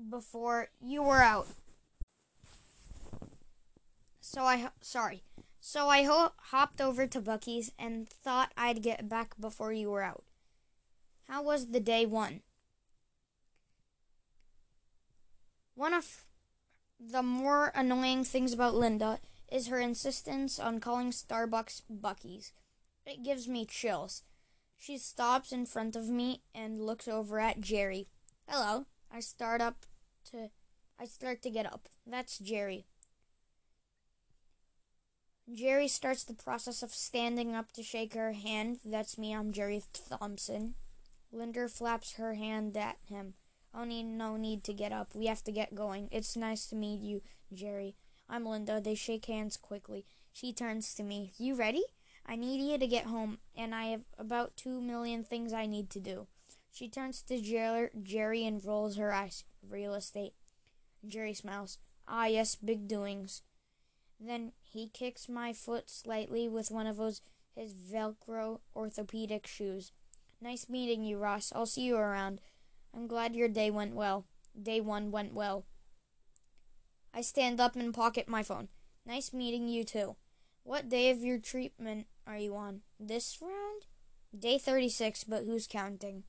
before 0.10 0.69
you 0.82 1.03
were 1.03 1.21
out. 1.21 1.47
So 4.25 4.43
I 4.43 4.69
sorry. 4.79 5.21
So 5.59 5.89
I 5.89 6.03
ho- 6.03 6.31
hopped 6.38 6.79
over 6.79 7.05
to 7.05 7.21
Buc-ee's 7.21 7.73
and 7.77 8.07
thought 8.07 8.53
I'd 8.55 8.81
get 8.81 9.09
back 9.09 9.36
before 9.38 9.73
you 9.73 9.91
were 9.91 10.01
out. 10.01 10.23
How 11.27 11.43
was 11.43 11.71
the 11.71 11.81
day 11.81 12.05
one? 12.05 12.41
One 15.75 15.93
of 15.93 16.25
the 16.97 17.21
more 17.21 17.73
annoying 17.75 18.23
things 18.23 18.53
about 18.53 18.75
Linda 18.75 19.19
is 19.51 19.67
her 19.67 19.79
insistence 19.79 20.57
on 20.57 20.79
calling 20.79 21.12
Starbucks 21.12 21.81
Buc-ee's. 21.91 22.53
It 23.05 23.25
gives 23.25 23.49
me 23.49 23.65
chills. 23.65 24.23
She 24.77 24.97
stops 24.97 25.51
in 25.51 25.65
front 25.65 25.97
of 25.97 26.07
me 26.07 26.43
and 26.55 26.86
looks 26.86 27.09
over 27.09 27.41
at 27.41 27.59
Jerry. 27.59 28.07
Hello. 28.47 28.86
I 29.12 29.19
start 29.19 29.59
up 29.59 29.86
to 30.31 30.49
I 30.97 31.05
start 31.05 31.41
to 31.41 31.49
get 31.49 31.65
up. 31.65 31.89
That's 32.07 32.39
Jerry. 32.39 32.86
Jerry 35.51 35.89
starts 35.89 36.23
the 36.23 36.34
process 36.34 36.82
of 36.84 36.93
standing 36.93 37.53
up 37.53 37.73
to 37.73 37.84
shake 37.84 38.13
her 38.13 38.32
hand. 38.32 38.79
That's 38.86 39.17
me, 39.17 39.36
I'm 39.36 39.51
Jerry 39.51 39.84
Thompson. 40.10 40.75
Linda 41.34 41.67
flaps 41.67 42.13
her 42.13 42.36
hand 42.36 42.77
at 42.77 42.97
him. 43.10 43.34
Only 43.75 44.03
no 44.03 44.38
need 44.38 44.63
to 44.65 44.73
get 44.73 44.93
up. 44.93 45.13
We 45.13 45.25
have 45.25 45.43
to 45.43 45.51
get 45.51 45.75
going. 45.75 46.08
It's 46.12 46.38
nice 46.38 46.65
to 46.67 46.75
meet 46.75 47.01
you, 47.01 47.21
Jerry. 47.51 47.95
I'm 48.29 48.45
Linda. 48.45 48.79
They 48.79 48.95
shake 48.95 49.25
hands 49.25 49.58
quickly. 49.58 50.06
She 50.32 50.53
turns 50.53 50.93
to 50.95 51.03
me. 51.03 51.34
You 51.38 51.56
ready? 51.56 51.84
I 52.25 52.38
need 52.38 52.62
you 52.62 52.77
to 52.77 52.88
get 52.88 53.08
home, 53.08 53.39
and 53.56 53.75
I 53.75 53.88
have 53.88 54.03
about 54.17 54.56
two 54.56 54.79
million 54.79 55.25
things 55.25 55.51
I 55.51 55.65
need 55.65 55.89
to 55.89 55.99
do. 55.99 56.27
She 56.71 56.88
turns 56.88 57.21
to 57.23 57.41
Jer- 57.41 57.91
Jerry 58.01 58.45
and 58.45 58.63
rolls 58.63 58.95
her 58.95 59.12
eyes. 59.12 59.43
Real 59.67 59.93
estate. 59.93 60.34
Jerry 61.06 61.34
smiles. 61.34 61.79
Ah, 62.08 62.27
yes, 62.27 62.56
big 62.56 62.88
doings. 62.88 63.41
Then 64.19 64.53
he 64.73 64.89
kicks 64.89 65.29
my 65.29 65.53
foot 65.53 65.89
slightly 65.89 66.49
with 66.49 66.71
one 66.71 66.88
of 66.88 66.97
those 66.97 67.21
his 67.55 67.73
Velcro 67.73 68.62
orthopedic 68.75 69.45
shoes. 69.45 69.91
Nice 70.41 70.67
meeting 70.67 71.03
you, 71.03 71.17
Ross. 71.19 71.53
I'll 71.55 71.67
see 71.67 71.83
you 71.83 71.95
around. 71.95 72.41
I'm 72.95 73.07
glad 73.07 73.36
your 73.36 73.47
day 73.47 73.69
went 73.69 73.93
well. 73.93 74.25
Day 74.59 74.81
one 74.81 75.12
went 75.12 75.33
well. 75.33 75.65
I 77.13 77.21
stand 77.21 77.59
up 77.59 77.75
and 77.75 77.93
pocket 77.93 78.27
my 78.27 78.41
phone. 78.41 78.69
Nice 79.05 79.31
meeting 79.31 79.67
you 79.67 79.83
too. 79.83 80.15
What 80.63 80.89
day 80.89 81.12
of 81.12 81.19
your 81.19 81.38
treatment 81.38 82.07
are 82.25 82.38
you 82.38 82.55
on? 82.55 82.81
This 82.99 83.38
round? 83.41 83.86
Day 84.38 84.57
36, 84.57 85.25
but 85.25 85.43
who's 85.43 85.67
counting? 85.67 86.23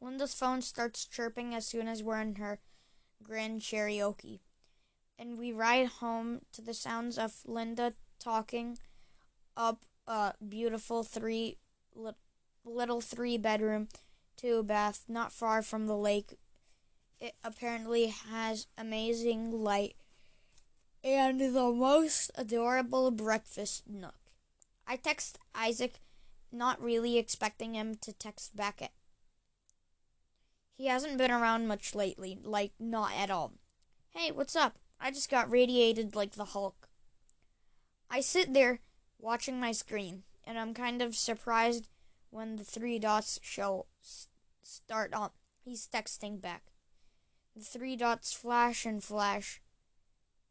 Linda's 0.00 0.34
phone 0.34 0.62
starts 0.62 1.04
chirping 1.04 1.54
as 1.54 1.66
soon 1.66 1.86
as 1.86 2.02
we're 2.02 2.20
in 2.20 2.36
her 2.36 2.58
Grand 3.22 3.62
Cherokee. 3.62 4.40
And 5.18 5.36
we 5.36 5.52
ride 5.52 5.86
home 5.86 6.42
to 6.52 6.62
the 6.62 6.74
sounds 6.74 7.18
of 7.18 7.40
Linda 7.44 7.94
talking 8.20 8.78
up 9.56 9.84
a 10.06 10.34
beautiful 10.46 11.02
three 11.02 11.58
little 12.64 13.00
three 13.00 13.36
bedroom 13.36 13.88
two 14.36 14.62
bath 14.62 15.04
not 15.08 15.32
far 15.32 15.62
from 15.62 15.86
the 15.86 15.96
lake. 15.96 16.38
It 17.20 17.34
apparently 17.42 18.06
has 18.06 18.68
amazing 18.76 19.50
light 19.50 19.96
and 21.02 21.40
the 21.40 21.72
most 21.72 22.30
adorable 22.36 23.10
breakfast 23.10 23.88
nook. 23.88 24.14
I 24.86 24.96
text 24.96 25.38
Isaac, 25.54 26.00
not 26.52 26.80
really 26.80 27.18
expecting 27.18 27.74
him 27.74 27.96
to 27.96 28.12
text 28.12 28.56
back. 28.56 28.80
At. 28.80 28.92
He 30.76 30.86
hasn't 30.86 31.18
been 31.18 31.30
around 31.30 31.66
much 31.66 31.94
lately, 31.94 32.38
like, 32.42 32.72
not 32.78 33.12
at 33.16 33.30
all. 33.30 33.54
Hey, 34.10 34.30
what's 34.30 34.56
up? 34.56 34.78
I 35.00 35.10
just 35.10 35.30
got 35.30 35.50
radiated 35.50 36.14
like 36.14 36.32
the 36.32 36.46
Hulk. 36.46 36.88
I 38.10 38.20
sit 38.20 38.52
there 38.52 38.80
watching 39.18 39.60
my 39.60 39.72
screen, 39.72 40.24
and 40.44 40.58
I'm 40.58 40.74
kind 40.74 41.02
of 41.02 41.14
surprised 41.14 41.88
when 42.30 42.56
the 42.56 42.64
three 42.64 42.98
dots 42.98 43.38
show 43.42 43.86
start 44.62 45.14
on. 45.14 45.30
He's 45.64 45.86
texting 45.86 46.40
back. 46.40 46.62
The 47.54 47.64
three 47.64 47.96
dots 47.96 48.32
flash 48.32 48.86
and 48.86 49.02
flash, 49.02 49.60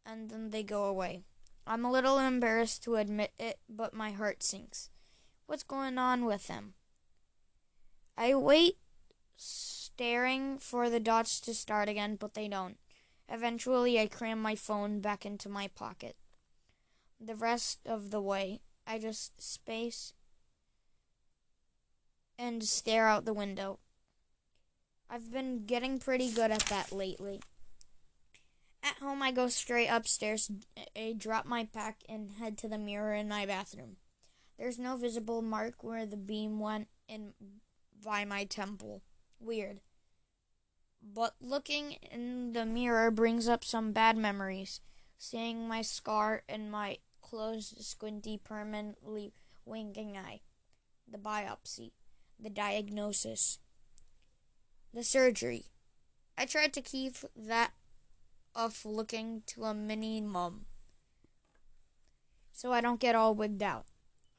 and 0.05 0.29
then 0.29 0.49
they 0.51 0.63
go 0.63 0.85
away. 0.85 1.23
I'm 1.65 1.83
a 1.83 1.91
little 1.91 2.17
embarrassed 2.17 2.83
to 2.83 2.95
admit 2.95 3.33
it, 3.37 3.59
but 3.67 3.93
my 3.93 4.11
heart 4.11 4.43
sinks. 4.43 4.89
What's 5.45 5.63
going 5.63 5.97
on 5.97 6.25
with 6.25 6.47
him? 6.47 6.73
I 8.17 8.33
wait, 8.35 8.77
staring 9.35 10.57
for 10.57 10.89
the 10.89 10.99
dots 10.99 11.39
to 11.41 11.53
start 11.53 11.89
again, 11.89 12.15
but 12.15 12.33
they 12.33 12.47
don't. 12.47 12.77
Eventually, 13.29 13.99
I 13.99 14.07
cram 14.07 14.41
my 14.41 14.55
phone 14.55 15.01
back 15.01 15.25
into 15.25 15.49
my 15.49 15.67
pocket. 15.67 16.15
The 17.19 17.35
rest 17.35 17.79
of 17.85 18.11
the 18.11 18.21
way, 18.21 18.61
I 18.85 18.99
just 18.99 19.41
space 19.41 20.13
and 22.39 22.63
stare 22.63 23.07
out 23.07 23.25
the 23.25 23.33
window. 23.33 23.79
I've 25.09 25.31
been 25.31 25.65
getting 25.65 25.99
pretty 25.99 26.31
good 26.31 26.51
at 26.51 26.65
that 26.65 26.91
lately. 26.91 27.41
At 28.83 28.97
home, 28.97 29.21
I 29.21 29.31
go 29.31 29.47
straight 29.47 29.87
upstairs, 29.87 30.51
I 30.95 31.15
drop 31.17 31.45
my 31.45 31.65
pack, 31.65 32.03
and 32.07 32.31
head 32.31 32.57
to 32.59 32.67
the 32.67 32.77
mirror 32.77 33.13
in 33.13 33.27
my 33.27 33.45
bathroom. 33.45 33.97
There's 34.57 34.79
no 34.79 34.95
visible 34.95 35.41
mark 35.41 35.83
where 35.83 36.05
the 36.05 36.17
beam 36.17 36.59
went 36.59 36.87
in 37.07 37.33
by 38.03 38.25
my 38.25 38.43
temple. 38.45 39.01
Weird. 39.39 39.81
But 41.01 41.35
looking 41.39 41.93
in 42.11 42.53
the 42.53 42.65
mirror 42.65 43.11
brings 43.11 43.47
up 43.47 43.63
some 43.63 43.91
bad 43.91 44.17
memories. 44.17 44.81
Seeing 45.17 45.67
my 45.67 45.81
scar 45.81 46.43
and 46.47 46.71
my 46.71 46.97
closed, 47.21 47.83
squinty, 47.83 48.37
permanently 48.37 49.33
winking 49.65 50.17
eye. 50.17 50.41
The 51.09 51.17
biopsy. 51.17 51.91
The 52.39 52.49
diagnosis. 52.49 53.59
The 54.93 55.03
surgery. 55.03 55.65
I 56.37 56.45
tried 56.45 56.73
to 56.73 56.81
keep 56.81 57.15
that 57.35 57.71
off 58.55 58.85
looking 58.85 59.43
to 59.47 59.63
a 59.63 59.73
minimum 59.73 60.65
so 62.57 62.73
I 62.73 62.81
don't 62.81 62.99
get 62.99 63.13
all 63.13 63.35
wigged 63.35 63.61
out. 63.61 63.85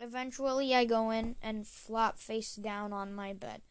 Eventually, 0.01 0.75
I 0.75 0.85
go 0.85 1.11
in 1.11 1.37
and 1.41 1.69
flop 1.69 2.19
face 2.19 2.57
down 2.57 2.93
on 2.93 3.15
my 3.15 3.33
bed. 3.33 3.63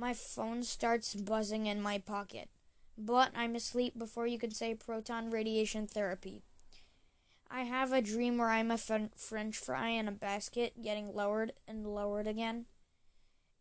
My 0.00 0.14
phone 0.14 0.62
starts 0.62 1.14
buzzing 1.14 1.66
in 1.66 1.82
my 1.82 1.98
pocket, 1.98 2.48
but 2.96 3.32
I'm 3.36 3.54
asleep 3.54 3.98
before 3.98 4.26
you 4.26 4.38
can 4.38 4.50
say 4.50 4.74
proton 4.74 5.28
radiation 5.28 5.86
therapy. 5.86 6.40
I 7.50 7.64
have 7.64 7.92
a 7.92 8.00
dream 8.00 8.38
where 8.38 8.48
I'm 8.48 8.70
a 8.70 8.78
french 8.78 9.58
fry 9.58 9.90
in 9.90 10.08
a 10.08 10.12
basket 10.12 10.80
getting 10.80 11.14
lowered 11.14 11.52
and 11.68 11.86
lowered 11.86 12.26
again 12.26 12.64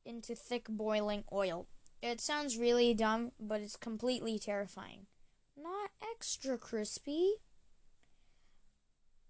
into 0.05 0.33
thick 0.33 0.67
boiling 0.69 1.25
oil. 1.29 1.67
It 2.01 2.21
sounds 2.21 2.57
really 2.57 2.93
dumb, 2.93 3.33
but 3.37 3.59
it's 3.59 3.75
completely 3.75 4.39
terrifying. 4.39 5.07
Not 5.61 5.89
extra 6.01 6.57
crispy. 6.57 7.33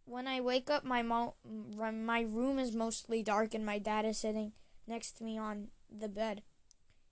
When 0.05 0.27
I 0.27 0.41
wake 0.41 0.69
up, 0.69 0.83
my 0.83 1.01
mo- 1.01 1.37
my 1.43 2.21
room 2.21 2.59
is 2.59 2.75
mostly 2.75 3.23
dark, 3.23 3.55
and 3.55 3.65
my 3.65 3.79
dad 3.79 4.05
is 4.05 4.19
sitting 4.19 4.51
next 4.85 5.13
to 5.13 5.23
me 5.23 5.39
on 5.39 5.69
the 5.89 6.07
bed 6.07 6.43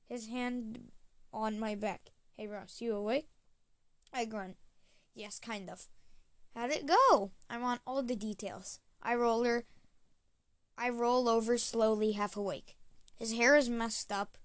his 0.07 0.27
hand 0.27 0.91
on 1.33 1.59
my 1.59 1.75
back. 1.75 2.11
Hey, 2.35 2.47
Ross, 2.47 2.81
you 2.81 2.95
awake? 2.95 3.27
I 4.13 4.25
grunt. 4.25 4.57
Yes, 5.13 5.39
kind 5.39 5.69
of. 5.69 5.87
How'd 6.55 6.71
it 6.71 6.85
go? 6.85 7.31
I 7.49 7.57
want 7.57 7.81
all 7.85 8.01
the 8.01 8.15
details. 8.15 8.79
I 9.01 9.15
roll 9.15 9.43
her. 9.43 9.65
I 10.77 10.89
roll 10.89 11.27
over 11.27 11.57
slowly, 11.57 12.13
half 12.13 12.37
awake. 12.37 12.77
His 13.15 13.33
hair 13.33 13.55
is 13.55 13.69
messed 13.69 14.11
up 14.11 14.37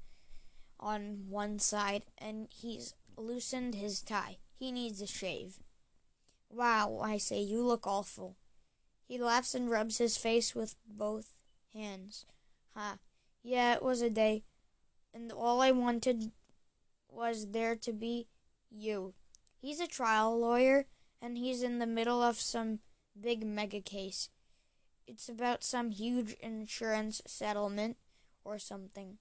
on 0.81 1.27
one 1.29 1.59
side, 1.59 2.05
and 2.19 2.49
he's 2.51 2.95
loosened 3.17 3.75
his 3.75 4.01
tie. 4.01 4.39
He 4.59 4.73
needs 4.73 5.01
a 5.01 5.07
shave. 5.07 5.61
Wow, 6.51 7.01
I 7.03 7.19
say, 7.19 7.41
you 7.41 7.63
look 7.63 7.87
awful. 7.87 8.37
He 9.07 9.19
laughs 9.19 9.55
and 9.55 9.71
rubs 9.71 9.99
his 9.99 10.17
face 10.17 10.55
with 10.55 10.75
both 10.87 11.35
hands. 11.75 12.27
Ha. 12.75 12.93
Huh. 12.93 12.97
Yeah, 13.43 13.75
it 13.75 13.83
was 13.83 14.01
a 14.01 14.11
day 14.11 14.45
and 15.15 15.31
all 15.33 15.61
I 15.61 15.71
wanted 15.71 16.33
was 17.09 17.51
there 17.51 17.77
to 17.77 17.93
be 17.93 18.29
you. 18.71 19.15
He's 19.61 19.81
a 19.81 19.87
trial 19.87 20.39
lawyer, 20.39 20.87
and 21.21 21.39
he's 21.39 21.63
in 21.63 21.79
the 21.79 21.87
middle 21.87 22.23
of 22.23 22.41
some 22.41 22.81
big 23.19 23.47
mega 23.47 23.81
case. 23.81 24.29
It's 25.07 25.29
about 25.29 25.63
some 25.63 25.91
huge 25.91 26.33
insurance 26.41 27.21
settlement 27.27 27.97
or 28.45 28.59
something. 28.59 29.19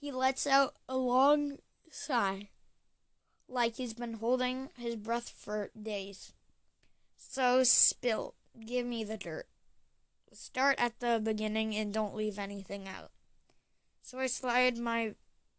He 0.00 0.10
lets 0.10 0.46
out 0.46 0.76
a 0.88 0.96
long 0.96 1.58
sigh, 1.90 2.48
like 3.48 3.76
he's 3.76 3.94
been 3.94 4.14
holding 4.14 4.70
his 4.78 4.96
breath 4.96 5.28
for 5.28 5.70
days. 5.80 6.32
So, 7.18 7.62
spill, 7.64 8.34
give 8.64 8.86
me 8.86 9.04
the 9.04 9.18
dirt. 9.18 9.46
Start 10.32 10.76
at 10.78 11.00
the 11.00 11.20
beginning 11.22 11.74
and 11.74 11.92
don't 11.92 12.14
leave 12.14 12.38
anything 12.38 12.88
out. 12.88 13.10
So 14.02 14.18
I 14.18 14.26
slide 14.26 14.78
my 14.78 15.14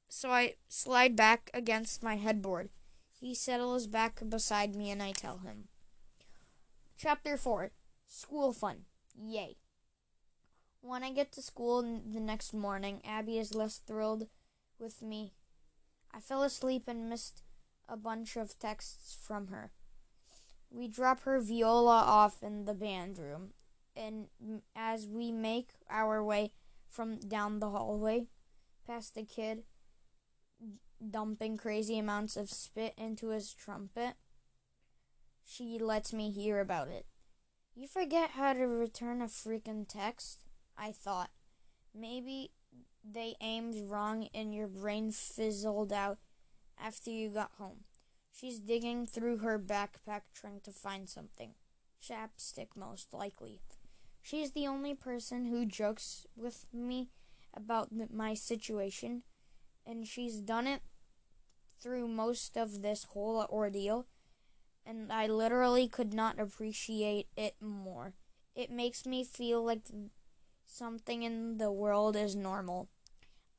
so 0.09 0.29
I 0.31 0.55
slide 0.67 1.15
back 1.15 1.49
against 1.53 2.03
my 2.03 2.15
headboard. 2.15 2.69
He 3.19 3.33
settles 3.35 3.87
back 3.87 4.21
beside 4.27 4.75
me 4.75 4.91
and 4.91 5.01
I 5.01 5.11
tell 5.11 5.37
him. 5.39 5.69
Chapter 6.97 7.37
4 7.37 7.71
School 8.07 8.51
Fun. 8.51 8.85
Yay. 9.15 9.57
When 10.81 11.03
I 11.03 11.11
get 11.11 11.31
to 11.33 11.41
school 11.41 11.81
the 11.81 12.19
next 12.19 12.53
morning, 12.53 13.01
Abby 13.05 13.37
is 13.37 13.53
less 13.53 13.77
thrilled 13.77 14.27
with 14.79 15.01
me. 15.01 15.33
I 16.11 16.19
fell 16.19 16.43
asleep 16.43 16.87
and 16.87 17.09
missed 17.09 17.43
a 17.87 17.95
bunch 17.95 18.35
of 18.35 18.57
texts 18.57 19.15
from 19.21 19.47
her. 19.47 19.71
We 20.69 20.87
drop 20.87 21.21
her 21.21 21.39
viola 21.39 22.03
off 22.05 22.41
in 22.41 22.65
the 22.65 22.73
band 22.73 23.17
room. 23.17 23.53
and 23.95 24.27
as 24.75 25.05
we 25.07 25.31
make 25.31 25.69
our 25.89 26.23
way 26.23 26.51
from 26.91 27.17
down 27.17 27.59
the 27.59 27.69
hallway 27.69 28.27
past 28.85 29.15
the 29.15 29.23
kid 29.23 29.63
dumping 31.09 31.57
crazy 31.57 31.97
amounts 31.97 32.37
of 32.37 32.49
spit 32.49 32.93
into 32.97 33.29
his 33.29 33.53
trumpet, 33.53 34.13
she 35.43 35.79
lets 35.79 36.13
me 36.13 36.31
hear 36.31 36.59
about 36.59 36.87
it. 36.89 37.05
You 37.73 37.87
forget 37.87 38.31
how 38.31 38.53
to 38.53 38.67
return 38.67 39.21
a 39.21 39.25
freaking 39.25 39.87
text? 39.87 40.43
I 40.77 40.91
thought. 40.91 41.31
Maybe 41.95 42.51
they 43.03 43.35
aimed 43.41 43.89
wrong 43.89 44.27
and 44.33 44.53
your 44.53 44.67
brain 44.67 45.11
fizzled 45.11 45.91
out 45.91 46.19
after 46.79 47.09
you 47.09 47.29
got 47.29 47.51
home. 47.57 47.85
She's 48.31 48.59
digging 48.59 49.07
through 49.07 49.39
her 49.39 49.59
backpack 49.59 50.21
trying 50.33 50.61
to 50.61 50.71
find 50.71 51.09
something. 51.09 51.53
Chapstick, 52.01 52.69
most 52.75 53.13
likely. 53.13 53.61
She's 54.21 54.51
the 54.51 54.67
only 54.67 54.93
person 54.93 55.45
who 55.45 55.65
jokes 55.65 56.25
with 56.35 56.65
me 56.71 57.09
about 57.53 57.89
my 58.13 58.33
situation, 58.33 59.23
and 59.85 60.07
she's 60.07 60.37
done 60.37 60.67
it 60.67 60.81
through 61.81 62.07
most 62.07 62.55
of 62.55 62.81
this 62.81 63.05
whole 63.05 63.45
ordeal, 63.49 64.05
and 64.85 65.11
I 65.11 65.27
literally 65.27 65.87
could 65.87 66.13
not 66.13 66.39
appreciate 66.39 67.27
it 67.35 67.55
more. 67.59 68.13
It 68.55 68.69
makes 68.69 69.05
me 69.05 69.23
feel 69.23 69.63
like 69.65 69.81
something 70.65 71.23
in 71.23 71.57
the 71.57 71.71
world 71.71 72.15
is 72.15 72.35
normal. 72.35 72.89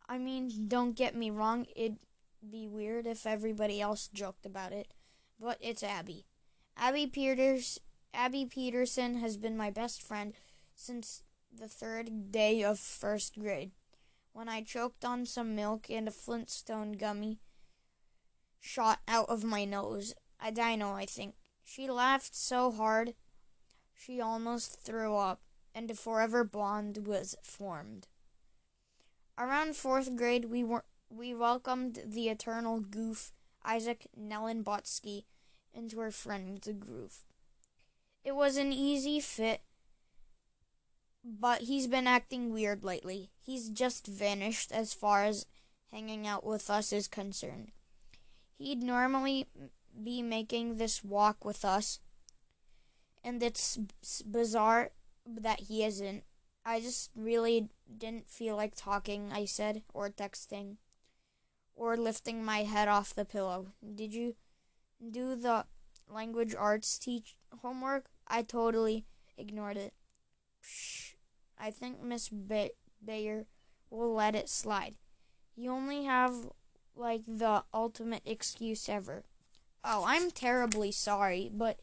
I 0.09 0.19
mean, 0.19 0.69
don't 0.69 0.97
get 0.97 1.17
me 1.17 1.31
wrong, 1.31 1.67
it'd 1.75 1.99
be 2.49 2.69
weird 2.69 3.07
if 3.07 3.27
everybody 3.27 3.81
else 3.81 4.09
joked 4.13 4.47
about 4.47 4.73
it, 4.73 4.93
but 5.39 5.59
it's 5.61 5.83
Abby. 5.83 6.25
Abby 6.77 7.07
Peters 7.07 7.79
Abby 8.15 8.45
Peterson 8.45 9.17
has 9.17 9.37
been 9.39 9.57
my 9.57 9.71
best 9.71 10.03
friend 10.03 10.35
since 10.83 11.23
the 11.53 11.69
third 11.69 12.33
day 12.33 12.63
of 12.63 12.79
first 12.79 13.39
grade. 13.39 13.71
When 14.33 14.49
I 14.49 14.63
choked 14.63 15.05
on 15.05 15.27
some 15.27 15.55
milk 15.55 15.89
and 15.91 16.09
a 16.09 16.11
Flintstone 16.11 16.93
gummy 16.93 17.39
shot 18.59 19.01
out 19.07 19.29
of 19.29 19.45
my 19.45 19.65
nose. 19.65 20.15
A 20.45 20.51
dino, 20.51 20.93
I 20.93 21.07
think. 21.07 21.35
She 21.63 21.89
laughed 21.89 22.35
so 22.35 22.73
hard 22.73 23.15
she 23.95 24.21
almost 24.21 24.81
threw 24.81 25.17
up, 25.17 25.41
and 25.75 25.89
a 25.91 25.95
forever 25.95 26.43
bond 26.43 27.07
was 27.07 27.37
formed. 27.43 28.09
Around 29.39 29.77
fourth 29.77 30.17
grade, 30.17 30.47
we 30.47 30.65
were 30.65 30.85
we 31.09 31.35
welcomed 31.35 32.01
the 32.05 32.29
eternal 32.29 32.81
goof 32.81 33.33
Isaac 33.65 34.07
Nellenbotsky 34.19 35.25
into 35.73 36.01
our 36.01 36.11
friend's 36.11 36.69
groove. 36.79 37.25
It 38.25 38.35
was 38.35 38.57
an 38.57 38.73
easy 38.73 39.21
fit, 39.21 39.61
but 41.25 41.63
he's 41.63 41.87
been 41.87 42.07
acting 42.07 42.53
weird 42.53 42.85
lately. 42.85 43.31
He's 43.41 43.69
just 43.69 44.07
vanished 44.07 44.73
as 44.73 44.93
far 44.93 45.25
as 45.25 45.47
hanging 45.93 46.27
out 46.27 46.45
with 46.45 46.71
us 46.71 46.93
is 46.93 47.07
concerned. 47.07 47.71
He'd 48.59 48.83
normally 48.83 49.47
be 50.03 50.23
making 50.23 50.77
this 50.77 51.05
walk 51.05 51.45
with 51.45 51.65
us, 51.65 52.01
and 53.23 53.43
it's 53.43 53.79
bizarre 54.27 54.91
that 55.27 55.61
he 55.61 55.85
isn't. 55.85 56.25
I 56.65 56.81
just 56.81 57.11
really 57.17 57.69
didn't 57.99 58.31
feel 58.31 58.57
like 58.57 58.75
talking, 58.75 59.31
I 59.33 59.45
said, 59.45 59.83
or 59.93 60.09
texting, 60.09 60.77
or 61.75 61.97
lifting 61.97 62.45
my 62.45 62.59
head 62.63 62.89
off 62.89 63.15
the 63.15 63.25
pillow. 63.25 63.73
Did 63.95 64.15
you 64.15 64.37
do 65.11 65.35
the 65.35 65.67
language 66.09 66.55
arts 66.57 66.99
teach 66.99 67.37
homework? 67.63 68.07
I 68.29 68.43
totally 68.43 69.07
ignored 69.37 69.77
it. 69.77 69.93
Psh, 70.65 71.02
I 71.63 71.71
think 71.71 72.03
Miss 72.03 72.29
ba- 72.29 72.71
Bayer 73.05 73.47
will 73.89 74.13
let 74.13 74.35
it 74.35 74.49
slide. 74.49 74.97
You 75.55 75.71
only 75.71 76.05
have 76.05 76.51
like 76.97 77.23
the 77.25 77.63
ultimate 77.73 78.23
excuse 78.27 78.89
ever. 78.89 79.23
Oh, 79.85 80.05
I'm 80.05 80.33
terribly 80.33 80.91
sorry, 80.91 81.49
but 81.55 81.79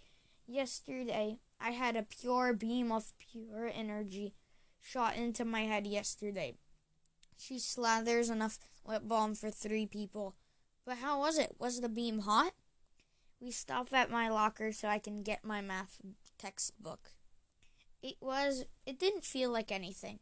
yesterday 0.45 1.37
I 1.61 1.71
had 1.71 1.95
a 1.95 2.03
pure 2.03 2.51
beam 2.51 2.91
of 2.91 3.13
pure 3.19 3.71
energy 3.73 4.33
shot 4.81 5.15
into 5.15 5.45
my 5.45 5.61
head 5.61 5.87
yesterday. 5.87 6.55
She 7.37 7.55
slathers 7.55 8.29
enough 8.29 8.59
lip 8.85 9.03
balm 9.05 9.33
for 9.33 9.49
three 9.49 9.85
people. 9.85 10.35
But 10.85 10.97
how 10.97 11.19
was 11.19 11.37
it? 11.37 11.55
Was 11.57 11.79
the 11.79 11.87
beam 11.87 12.19
hot? 12.19 12.51
We 13.39 13.51
stop 13.51 13.93
at 13.93 14.11
my 14.11 14.27
locker 14.27 14.73
so 14.73 14.89
I 14.89 14.99
can 14.99 15.23
get 15.23 15.45
my 15.45 15.61
math 15.61 15.99
textbook. 16.37 17.11
It 18.01 18.15
was, 18.21 18.65
it 18.85 18.99
didn't 18.99 19.25
feel 19.25 19.51
like 19.51 19.71
anything. 19.71 20.19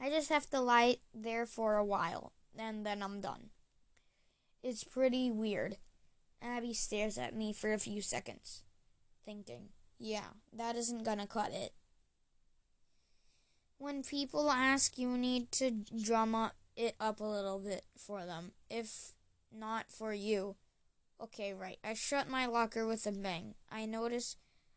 I 0.00 0.10
just 0.10 0.28
have 0.28 0.48
to 0.50 0.60
lie 0.60 0.98
there 1.14 1.46
for 1.46 1.76
a 1.76 1.84
while, 1.84 2.32
and 2.58 2.84
then 2.84 3.02
I'm 3.02 3.20
done. 3.20 3.50
It's 4.62 4.84
pretty 4.84 5.30
weird. 5.30 5.76
Abby 6.42 6.74
stares 6.74 7.16
at 7.16 7.34
me 7.34 7.52
for 7.52 7.72
a 7.72 7.78
few 7.78 8.02
seconds, 8.02 8.62
thinking, 9.24 9.70
yeah, 9.98 10.34
that 10.52 10.76
isn't 10.76 11.04
gonna 11.04 11.26
cut 11.26 11.52
it. 11.52 11.72
When 13.78 14.02
people 14.02 14.50
ask, 14.50 14.98
you 14.98 15.16
need 15.16 15.50
to 15.52 15.70
drama 15.70 16.52
it 16.76 16.94
up 17.00 17.20
a 17.20 17.24
little 17.24 17.58
bit 17.58 17.84
for 17.96 18.26
them. 18.26 18.52
If 18.68 19.14
not 19.50 19.90
for 19.90 20.12
you, 20.12 20.56
Okay, 21.20 21.54
right. 21.54 21.78
I 21.82 21.94
shut 21.94 22.28
my 22.28 22.46
locker 22.46 22.86
with 22.86 23.06
a 23.06 23.12
bang. 23.12 23.54
I 23.70 23.86
notice 23.86 24.36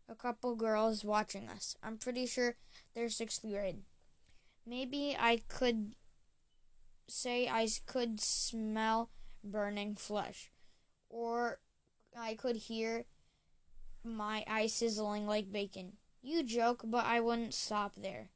a 0.10 0.16
couple 0.16 0.56
girls 0.56 1.06
watching 1.06 1.48
us. 1.48 1.76
I'm 1.84 1.98
pretty 1.98 2.26
sure 2.26 2.56
they're 2.94 3.10
sixth 3.10 3.42
grade. 3.42 3.84
Maybe 4.66 5.16
I 5.18 5.42
could 5.48 5.96
say 7.08 7.48
I 7.48 7.68
could 7.86 8.20
smell 8.20 9.10
burning 9.44 9.96
flesh. 9.96 10.52
Or 11.10 11.60
I 12.18 12.36
could 12.36 12.56
hear 12.56 13.06
my 14.04 14.44
eyes 14.48 14.74
sizzling 14.74 15.28
like 15.28 15.52
bacon. 15.52 15.94
You 16.22 16.44
joke, 16.44 16.82
but 16.84 17.06
I 17.06 17.20
wouldn't 17.20 17.54
stop 17.54 17.96
there. 17.96 18.30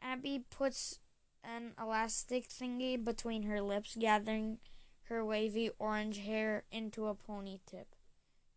Abby 0.00 0.44
puts 0.50 1.00
an 1.42 1.72
elastic 1.80 2.48
thingy 2.48 3.02
between 3.02 3.44
her 3.44 3.60
lips, 3.60 3.96
gathering 3.98 4.58
her 5.04 5.24
wavy 5.24 5.70
orange 5.78 6.18
hair 6.18 6.64
into 6.70 7.06
a 7.06 7.14
pony 7.14 7.60
tip, 7.66 7.94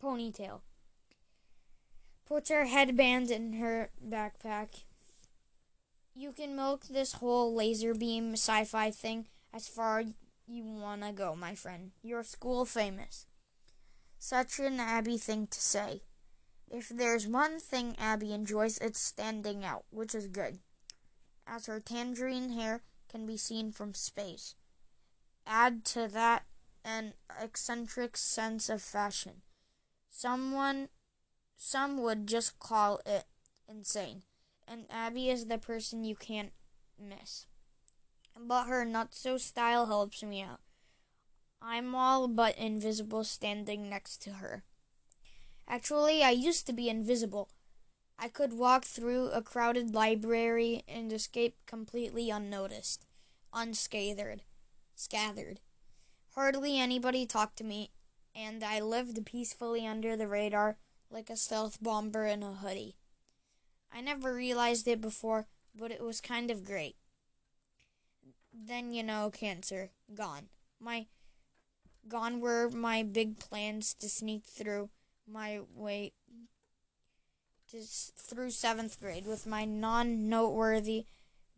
ponytail. 0.02 0.62
Puts 2.32 2.50
her 2.50 2.64
headband 2.64 3.30
in 3.30 3.60
her 3.60 3.90
backpack. 4.02 4.84
You 6.16 6.32
can 6.32 6.56
milk 6.56 6.86
this 6.86 7.16
whole 7.16 7.54
laser 7.54 7.94
beam 7.94 8.36
sci-fi 8.36 8.90
thing 8.90 9.26
as 9.54 9.68
far 9.68 10.02
you 10.48 10.64
wanna 10.64 11.12
go, 11.12 11.36
my 11.36 11.56
friend. 11.56 11.92
You're 12.02 12.24
school 12.24 12.64
famous. 12.64 13.26
Such 14.18 14.60
an 14.60 14.80
Abby 14.80 15.18
thing 15.18 15.48
to 15.48 15.60
say. 15.60 16.04
If 16.70 16.88
there's 16.88 17.28
one 17.28 17.60
thing 17.60 17.98
Abby 18.00 18.32
enjoys, 18.32 18.78
it's 18.78 19.02
standing 19.02 19.66
out, 19.66 19.84
which 19.90 20.16
is 20.16 20.30
good, 20.30 20.60
as 21.46 21.66
her 21.66 21.82
tangerine 21.82 22.52
hair 22.52 22.82
can 23.10 23.26
be 23.26 23.36
seen 23.36 23.74
from 23.74 23.94
space. 23.94 24.56
Add 25.46 25.84
to 25.84 26.08
that 26.08 26.44
an 26.86 27.14
eccentric 27.42 28.16
sense 28.16 28.70
of 28.70 28.82
fashion. 28.82 29.42
Someone 30.10 30.88
some 31.64 32.02
would 32.02 32.26
just 32.26 32.58
call 32.58 33.00
it 33.06 33.26
insane. 33.70 34.24
And 34.68 34.86
Abby 34.90 35.30
is 35.30 35.46
the 35.46 35.60
person 35.60 36.04
you 36.04 36.16
can't 36.16 36.54
miss. 37.00 37.46
But 38.36 38.64
her 38.64 38.84
not 38.84 39.14
so 39.14 39.38
style 39.38 39.86
helps 39.86 40.24
me 40.24 40.42
out. 40.42 40.60
I'm 41.62 41.94
all 41.94 42.28
but 42.28 42.58
invisible 42.58 43.24
standing 43.24 43.88
next 43.88 44.24
to 44.24 44.32
her. 44.32 44.64
Actually, 45.68 46.24
I 46.24 46.32
used 46.32 46.66
to 46.66 46.74
be 46.74 46.90
invisible. 46.90 47.50
I 48.18 48.28
could 48.28 48.54
walk 48.54 48.84
through 48.84 49.30
a 49.30 49.44
crowded 49.44 49.94
library 49.94 50.82
and 50.88 51.14
escape 51.14 51.58
completely 51.68 52.32
unnoticed, 52.32 53.06
unscathed, 53.54 54.42
scattered. 54.96 55.60
Hardly 56.34 56.80
anybody 56.80 57.28
talked 57.28 57.58
to 57.58 57.64
me, 57.64 57.92
and 58.36 58.64
I 58.64 58.80
lived 58.80 59.24
peacefully 59.28 59.86
under 59.86 60.18
the 60.18 60.28
radar 60.28 60.78
like 61.12 61.30
a 61.30 61.36
stealth 61.36 61.78
bomber 61.82 62.26
in 62.26 62.44
a 62.44 62.54
hoodie. 62.54 62.96
I 63.94 64.02
never 64.02 64.34
realized 64.34 64.88
it 64.88 65.02
before, 65.02 65.48
but 65.76 65.92
it 65.92 66.02
was 66.02 66.22
kind 66.22 66.50
of 66.50 66.66
great. 66.66 66.96
Then, 68.54 68.94
you 68.94 69.04
know, 69.04 69.30
cancer. 69.30 69.90
Gone. 70.14 70.50
My. 70.80 71.08
Gone 72.08 72.40
were 72.40 72.70
my 72.70 73.04
big 73.04 73.38
plans 73.38 73.94
to 73.96 74.10
sneak 74.10 74.46
through 74.46 74.90
my 75.28 75.60
way 75.76 76.14
to, 77.70 77.78
through 77.82 78.52
seventh 78.52 79.00
grade 79.00 79.26
with 79.26 79.46
my 79.46 79.66
non 79.66 80.28
noteworthy 80.30 81.06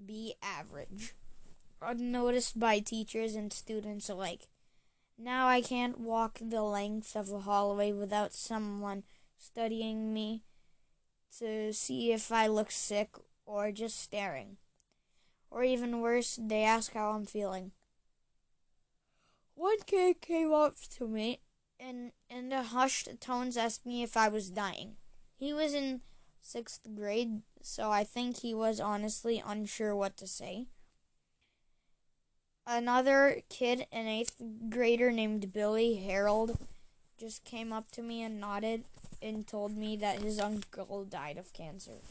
B 0.03 0.35
average, 0.43 1.13
unnoticed 1.81 2.59
by 2.59 2.79
teachers 2.79 3.35
and 3.35 3.53
students 3.53 4.09
alike. 4.09 4.47
Now 5.17 5.47
I 5.47 5.61
can't 5.61 5.99
walk 5.99 6.39
the 6.41 6.63
length 6.63 7.15
of 7.15 7.31
a 7.31 7.39
hallway 7.39 7.91
without 7.91 8.33
someone 8.33 9.03
studying 9.43 10.13
me 10.13 10.41
to 11.39 11.73
see 11.73 12.11
if 12.11 12.31
I 12.31 12.47
look 12.47 12.71
sick 12.71 13.09
or 13.45 13.71
just 13.71 13.99
staring. 13.99 14.57
Or 15.51 15.63
even 15.63 16.01
worse, 16.01 16.39
they 16.41 16.63
ask 16.63 16.93
how 16.93 17.11
I'm 17.11 17.25
feeling. 17.25 17.71
One 19.55 19.79
kid 19.85 20.21
came 20.21 20.51
up 20.53 20.75
to 20.97 21.07
me 21.07 21.41
and 21.79 22.11
in 22.29 22.49
the 22.49 22.63
hushed 22.63 23.09
tones 23.19 23.57
asked 23.57 23.85
me 23.85 24.01
if 24.01 24.15
I 24.15 24.29
was 24.29 24.49
dying. 24.49 24.95
He 25.35 25.53
was 25.53 25.73
in 25.73 26.01
sixth 26.41 26.87
grade, 26.95 27.41
so 27.61 27.91
I 27.91 28.03
think 28.03 28.37
he 28.37 28.53
was 28.53 28.79
honestly 28.79 29.43
unsure 29.45 29.95
what 29.95 30.15
to 30.17 30.27
say. 30.27 30.67
Another 32.65 33.41
kid, 33.49 33.85
an 33.91 34.07
eighth 34.07 34.41
grader 34.69 35.11
named 35.11 35.51
Billy 35.51 35.95
Harold, 35.95 36.57
just 37.19 37.43
came 37.43 37.73
up 37.73 37.91
to 37.91 38.01
me 38.01 38.23
and 38.23 38.39
nodded 38.39 38.85
and 39.23 39.47
told 39.47 39.75
me 39.75 39.95
that 39.97 40.21
his 40.21 40.39
uncle 40.39 41.05
died 41.05 41.37
of 41.37 41.53
cancer. 41.53 42.01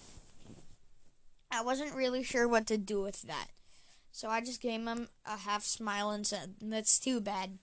I 1.50 1.62
wasn't 1.62 1.94
really 1.94 2.22
sure 2.22 2.48
what 2.48 2.66
to 2.68 2.78
do 2.78 3.02
with 3.02 3.22
that, 3.22 3.48
so 4.10 4.28
I 4.28 4.40
just 4.40 4.62
gave 4.62 4.80
him 4.80 5.08
a 5.26 5.36
half 5.36 5.64
smile 5.64 6.10
and 6.10 6.26
said, 6.26 6.54
That's 6.60 6.98
too 6.98 7.20
bad. 7.20 7.58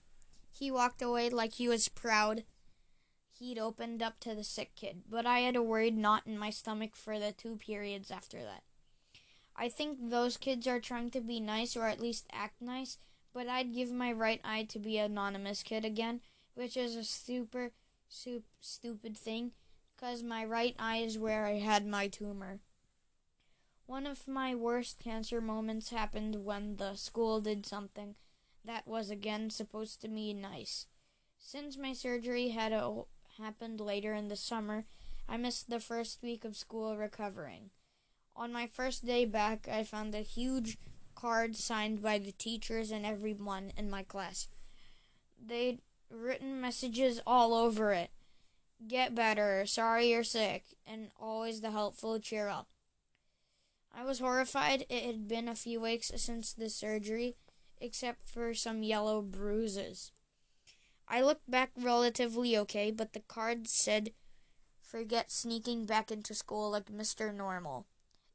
He 0.52 0.70
walked 0.70 1.02
away 1.02 1.28
like 1.30 1.54
he 1.54 1.68
was 1.68 1.88
proud 1.88 2.44
he'd 3.40 3.58
opened 3.58 4.02
up 4.02 4.20
to 4.20 4.34
the 4.34 4.44
sick 4.44 4.74
kid, 4.76 5.02
but 5.08 5.24
I 5.24 5.40
had 5.40 5.56
a 5.56 5.62
worried 5.62 5.96
knot 5.96 6.24
in 6.26 6.38
my 6.38 6.50
stomach 6.50 6.94
for 6.94 7.18
the 7.18 7.32
two 7.32 7.56
periods 7.56 8.10
after 8.10 8.38
that. 8.38 8.62
I 9.56 9.70
think 9.70 10.10
those 10.10 10.36
kids 10.36 10.66
are 10.66 10.78
trying 10.78 11.10
to 11.12 11.20
be 11.20 11.40
nice 11.40 11.74
or 11.74 11.86
at 11.86 12.00
least 12.00 12.26
act 12.32 12.60
nice, 12.60 12.98
but 13.32 13.48
I'd 13.48 13.74
give 13.74 13.90
my 13.90 14.12
right 14.12 14.40
eye 14.44 14.64
to 14.64 14.78
be 14.78 14.98
anonymous 14.98 15.62
kid 15.62 15.86
again, 15.86 16.20
which 16.54 16.76
is 16.76 16.94
a 16.94 17.02
super, 17.02 17.72
stupid 18.10 19.16
thing, 19.16 19.52
because 19.94 20.22
my 20.22 20.44
right 20.44 20.74
eye 20.78 20.98
is 20.98 21.18
where 21.18 21.46
I 21.46 21.58
had 21.58 21.86
my 21.86 22.08
tumor. 22.08 22.60
One 23.86 24.06
of 24.06 24.28
my 24.28 24.54
worst 24.54 24.98
cancer 25.02 25.40
moments 25.40 25.90
happened 25.90 26.44
when 26.44 26.76
the 26.76 26.94
school 26.94 27.40
did 27.40 27.66
something 27.66 28.14
that 28.64 28.86
was 28.86 29.10
again 29.10 29.50
supposed 29.50 30.00
to 30.02 30.08
be 30.08 30.34
nice. 30.34 30.86
Since 31.38 31.78
my 31.78 31.92
surgery 31.92 32.48
had 32.48 32.72
a, 32.72 33.02
happened 33.38 33.80
later 33.80 34.12
in 34.12 34.28
the 34.28 34.36
summer, 34.36 34.84
I 35.28 35.36
missed 35.36 35.70
the 35.70 35.80
first 35.80 36.22
week 36.22 36.44
of 36.44 36.56
school 36.56 36.96
recovering. 36.96 37.70
On 38.36 38.52
my 38.52 38.66
first 38.66 39.06
day 39.06 39.24
back, 39.24 39.68
I 39.68 39.82
found 39.84 40.14
a 40.14 40.20
huge 40.20 40.78
card 41.14 41.56
signed 41.56 42.02
by 42.02 42.18
the 42.18 42.32
teachers 42.32 42.90
and 42.90 43.04
everyone 43.04 43.72
in 43.76 43.90
my 43.90 44.02
class. 44.02 44.48
They'd 45.44 45.80
written 46.10 46.60
messages 46.60 47.20
all 47.26 47.54
over 47.54 47.92
it. 47.92 48.10
Get 48.86 49.14
better, 49.14 49.66
sorry 49.66 50.10
you're 50.10 50.24
sick, 50.24 50.64
and 50.86 51.10
always 51.20 51.60
the 51.60 51.70
helpful 51.70 52.18
cheer 52.18 52.48
up. 52.48 52.68
I 53.94 54.04
was 54.04 54.20
horrified. 54.20 54.86
It 54.88 55.04
had 55.04 55.28
been 55.28 55.48
a 55.48 55.54
few 55.54 55.80
weeks 55.80 56.12
since 56.16 56.52
the 56.52 56.70
surgery, 56.70 57.36
except 57.80 58.22
for 58.22 58.54
some 58.54 58.82
yellow 58.82 59.20
bruises. 59.20 60.12
I 61.08 61.22
looked 61.22 61.50
back 61.50 61.70
relatively 61.76 62.56
okay, 62.56 62.90
but 62.90 63.12
the 63.12 63.20
card 63.20 63.66
said, 63.66 64.12
Forget 64.80 65.30
sneaking 65.30 65.86
back 65.86 66.10
into 66.10 66.34
school 66.34 66.70
like 66.70 66.86
Mr. 66.86 67.34
Normal. 67.34 67.86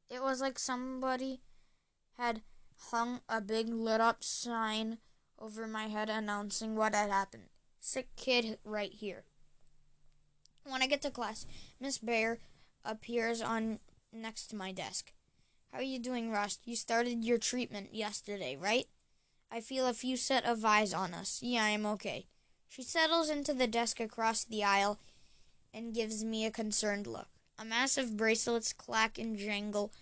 It 0.08 0.22
was 0.22 0.40
like 0.40 0.58
somebody 0.58 1.40
had 2.16 2.42
hung 2.90 3.20
a 3.28 3.40
big 3.40 3.68
lit 3.68 4.00
up 4.00 4.22
sign 4.22 4.98
over 5.38 5.66
my 5.66 5.88
head 5.88 6.08
announcing 6.08 6.76
what 6.76 6.94
had 6.94 7.10
happened. 7.10 7.48
Sick 7.86 8.08
kid 8.16 8.58
right 8.64 8.92
here. 8.92 9.22
When 10.64 10.82
I 10.82 10.88
get 10.88 11.02
to 11.02 11.10
class, 11.12 11.46
Miss 11.78 11.98
Bear 11.98 12.40
appears 12.84 13.40
on 13.40 13.78
next 14.12 14.48
to 14.48 14.56
my 14.56 14.72
desk. 14.72 15.12
How 15.70 15.78
are 15.78 15.84
you 15.84 16.00
doing, 16.00 16.32
Rust? 16.32 16.62
You 16.64 16.74
started 16.74 17.24
your 17.24 17.38
treatment 17.38 17.94
yesterday, 17.94 18.56
right? 18.60 18.86
I 19.52 19.60
feel 19.60 19.86
a 19.86 19.94
few 19.94 20.16
set 20.16 20.44
of 20.44 20.64
eyes 20.64 20.92
on 20.92 21.14
us. 21.14 21.38
Yeah, 21.40 21.62
I'm 21.62 21.86
okay. 21.86 22.26
She 22.68 22.82
settles 22.82 23.30
into 23.30 23.54
the 23.54 23.68
desk 23.68 24.00
across 24.00 24.42
the 24.42 24.64
aisle 24.64 24.98
and 25.72 25.94
gives 25.94 26.24
me 26.24 26.44
a 26.44 26.50
concerned 26.50 27.06
look. 27.06 27.28
A 27.56 27.64
mass 27.64 27.96
of 27.96 28.16
bracelets 28.16 28.72
clack 28.72 29.16
and 29.16 29.38
jangle 29.38 29.92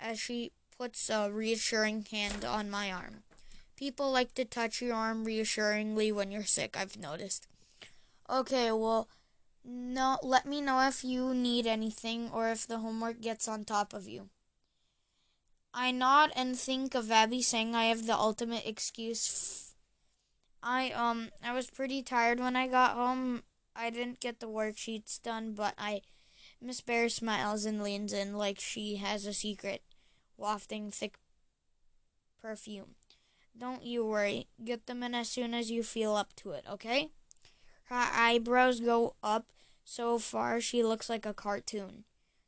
as 0.00 0.18
she 0.18 0.52
puts 0.78 1.10
a 1.10 1.30
reassuring 1.30 2.06
hand 2.10 2.42
on 2.46 2.70
my 2.70 2.90
arm. 2.90 3.22
People 3.78 4.10
like 4.10 4.34
to 4.34 4.44
touch 4.44 4.82
your 4.82 4.92
arm 4.92 5.24
reassuringly 5.24 6.10
when 6.10 6.32
you're 6.32 6.42
sick, 6.42 6.76
I've 6.76 6.98
noticed. 6.98 7.46
Okay, 8.28 8.72
well, 8.72 9.08
no, 9.64 10.18
let 10.20 10.46
me 10.46 10.60
know 10.60 10.80
if 10.88 11.04
you 11.04 11.32
need 11.32 11.64
anything 11.64 12.28
or 12.32 12.48
if 12.48 12.66
the 12.66 12.78
homework 12.78 13.20
gets 13.20 13.46
on 13.46 13.64
top 13.64 13.94
of 13.94 14.08
you. 14.08 14.30
I 15.72 15.92
nod 15.92 16.32
and 16.34 16.58
think 16.58 16.96
of 16.96 17.08
Abby 17.12 17.40
saying 17.40 17.76
I 17.76 17.84
have 17.84 18.06
the 18.06 18.16
ultimate 18.16 18.66
excuse. 18.66 19.74
I 20.60 20.90
um 20.90 21.30
I 21.44 21.52
was 21.52 21.70
pretty 21.70 22.02
tired 22.02 22.40
when 22.40 22.56
I 22.56 22.66
got 22.66 22.96
home. 22.96 23.44
I 23.76 23.90
didn't 23.90 24.18
get 24.18 24.40
the 24.40 24.48
worksheets 24.48 25.22
done, 25.22 25.52
but 25.52 25.74
I 25.78 26.02
Miss 26.60 26.80
Bear 26.80 27.08
smiles 27.08 27.64
and 27.64 27.80
leans 27.80 28.12
in 28.12 28.36
like 28.36 28.58
she 28.58 28.96
has 28.96 29.24
a 29.24 29.32
secret, 29.32 29.82
wafting 30.36 30.90
thick 30.90 31.20
perfume. 32.42 32.96
Don't 33.58 33.82
you 33.82 34.06
worry. 34.06 34.46
Get 34.64 34.86
them 34.86 35.02
in 35.02 35.14
as 35.14 35.28
soon 35.28 35.52
as 35.52 35.70
you 35.70 35.82
feel 35.82 36.14
up 36.14 36.34
to 36.36 36.52
it, 36.52 36.64
okay? 36.70 37.10
Her 37.84 38.08
eyebrows 38.12 38.80
go 38.80 39.16
up 39.22 39.50
so 39.84 40.18
far 40.18 40.60
she 40.60 40.84
looks 40.84 41.08
like 41.08 41.26
a 41.26 41.34
cartoon. 41.34 42.04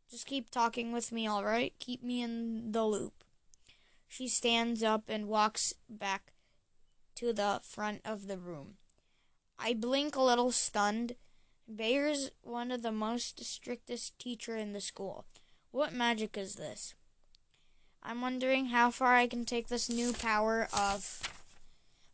Just 0.09 0.27
keep 0.27 0.51
talking 0.51 0.93
with 0.93 1.11
me, 1.11 1.27
all 1.27 1.45
right? 1.45 1.73
Keep 1.79 2.03
me 2.03 2.23
in 2.23 2.73
the 2.73 2.85
loop. 2.85 3.25
She 4.07 4.29
stands 4.29 4.83
up 4.83 5.05
and 5.09 5.29
walks 5.29 5.73
back 5.89 6.33
to 7.17 7.33
the 7.33 7.61
front 7.63 8.01
of 8.05 8.27
the 8.27 8.39
room. 8.39 8.75
I 9.59 9.75
blink 9.75 10.17
a 10.17 10.23
little 10.23 10.53
stunned. 10.53 11.17
Bear's 11.73 12.31
one 12.43 12.71
of 12.71 12.83
the 12.83 12.93
most 12.93 13.45
strictest 13.45 14.19
teacher 14.19 14.57
in 14.57 14.73
the 14.73 14.81
school. 14.81 15.27
What 15.71 15.93
magic 15.93 16.37
is 16.37 16.57
this? 16.57 16.95
I'm 18.03 18.21
wondering 18.21 18.67
how 18.67 18.91
far 18.91 19.15
I 19.15 19.27
can 19.27 19.45
take 19.45 19.69
this 19.69 19.89
new 19.89 20.13
power 20.13 20.69
of 20.73 21.23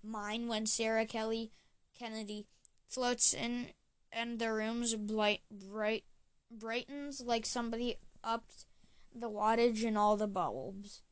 mine 0.03 0.49
when 0.49 0.66
Sarah 0.66 1.07
Kelly 1.07 1.51
Kennedy 1.99 2.47
floats 2.87 3.32
in 3.32 3.68
and 4.12 4.39
the 4.39 4.53
room's 4.53 4.95
bright, 4.95 5.41
bright 5.51 6.05
brightens 6.51 7.20
like 7.20 7.45
somebody 7.45 7.97
upped 8.24 8.66
the 9.14 9.30
wattage 9.30 9.84
in 9.84 9.97
all 9.97 10.16
the 10.16 10.26
bulbs. 10.26 11.03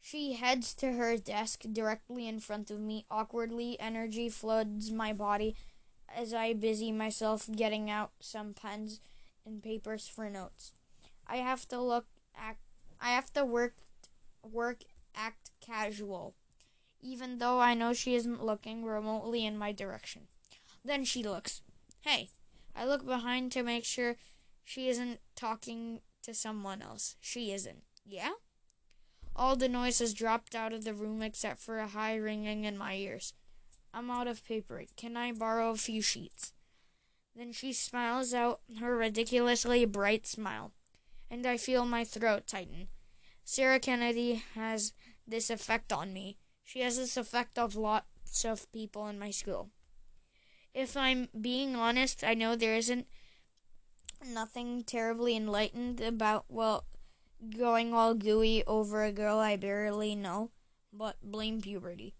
She 0.00 0.34
heads 0.34 0.72
to 0.74 0.92
her 0.92 1.16
desk 1.16 1.64
directly 1.72 2.28
in 2.28 2.38
front 2.38 2.70
of 2.70 2.78
me. 2.78 3.04
Awkwardly, 3.10 3.78
energy 3.80 4.28
floods 4.28 4.90
my 4.90 5.12
body 5.12 5.56
as 6.14 6.32
I 6.32 6.52
busy 6.52 6.92
myself 6.92 7.48
getting 7.50 7.90
out 7.90 8.12
some 8.20 8.54
pens 8.54 9.00
and 9.44 9.62
papers 9.62 10.06
for 10.06 10.30
notes. 10.30 10.72
I 11.26 11.38
have 11.38 11.66
to 11.68 11.80
look 11.80 12.06
act 12.36 12.60
I 13.00 13.10
have 13.10 13.32
to 13.34 13.44
work 13.44 13.74
work 14.42 14.82
act 15.14 15.50
casual, 15.60 16.34
even 17.00 17.38
though 17.38 17.60
I 17.60 17.74
know 17.74 17.92
she 17.92 18.14
isn't 18.14 18.44
looking 18.44 18.84
remotely 18.84 19.44
in 19.44 19.58
my 19.58 19.72
direction. 19.72 20.28
Then 20.84 21.04
she 21.04 21.22
looks. 21.22 21.62
Hey, 22.02 22.30
I 22.74 22.84
look 22.84 23.04
behind 23.04 23.52
to 23.52 23.62
make 23.62 23.84
sure 23.84 24.16
she 24.64 24.88
isn't 24.88 25.20
talking 25.34 26.00
to 26.22 26.34
someone 26.34 26.82
else. 26.82 27.16
She 27.20 27.52
isn't. 27.52 27.82
Yeah? 28.04 28.32
All 29.34 29.56
the 29.56 29.68
noise 29.68 29.98
has 29.98 30.14
dropped 30.14 30.54
out 30.54 30.72
of 30.72 30.84
the 30.84 30.94
room 30.94 31.22
except 31.22 31.60
for 31.60 31.78
a 31.78 31.88
high 31.88 32.16
ringing 32.16 32.64
in 32.64 32.78
my 32.78 32.94
ears. 32.94 33.34
I'm 33.92 34.10
out 34.10 34.28
of 34.28 34.44
paper. 34.44 34.82
Can 34.96 35.16
I 35.16 35.32
borrow 35.32 35.70
a 35.70 35.76
few 35.76 36.02
sheets? 36.02 36.52
Then 37.34 37.52
she 37.52 37.72
smiles 37.72 38.32
out 38.32 38.60
her 38.80 38.96
ridiculously 38.96 39.84
bright 39.84 40.26
smile, 40.26 40.72
and 41.30 41.46
I 41.46 41.56
feel 41.56 41.84
my 41.84 42.04
throat 42.04 42.46
tighten. 42.46 42.88
Sarah 43.44 43.80
Kennedy 43.80 44.42
has 44.54 44.92
this 45.26 45.50
effect 45.50 45.92
on 45.92 46.12
me. 46.12 46.38
She 46.64 46.80
has 46.80 46.96
this 46.96 47.16
effect 47.16 47.58
of 47.58 47.76
lots 47.76 48.44
of 48.44 48.70
people 48.72 49.06
in 49.06 49.18
my 49.18 49.30
school. 49.30 49.70
If 50.74 50.96
I'm 50.96 51.28
being 51.40 51.76
honest, 51.76 52.22
I 52.24 52.34
know 52.34 52.54
there 52.54 52.74
isn't 52.74 53.06
nothing 54.24 54.82
terribly 54.82 55.36
enlightened 55.36 56.00
about, 56.00 56.44
well, 56.48 56.86
going 57.56 57.94
all 57.94 58.14
gooey 58.14 58.64
over 58.66 59.04
a 59.04 59.12
girl 59.12 59.38
I 59.38 59.56
barely 59.56 60.14
know, 60.14 60.50
but 60.92 61.16
blame 61.22 61.60
puberty. 61.60 62.14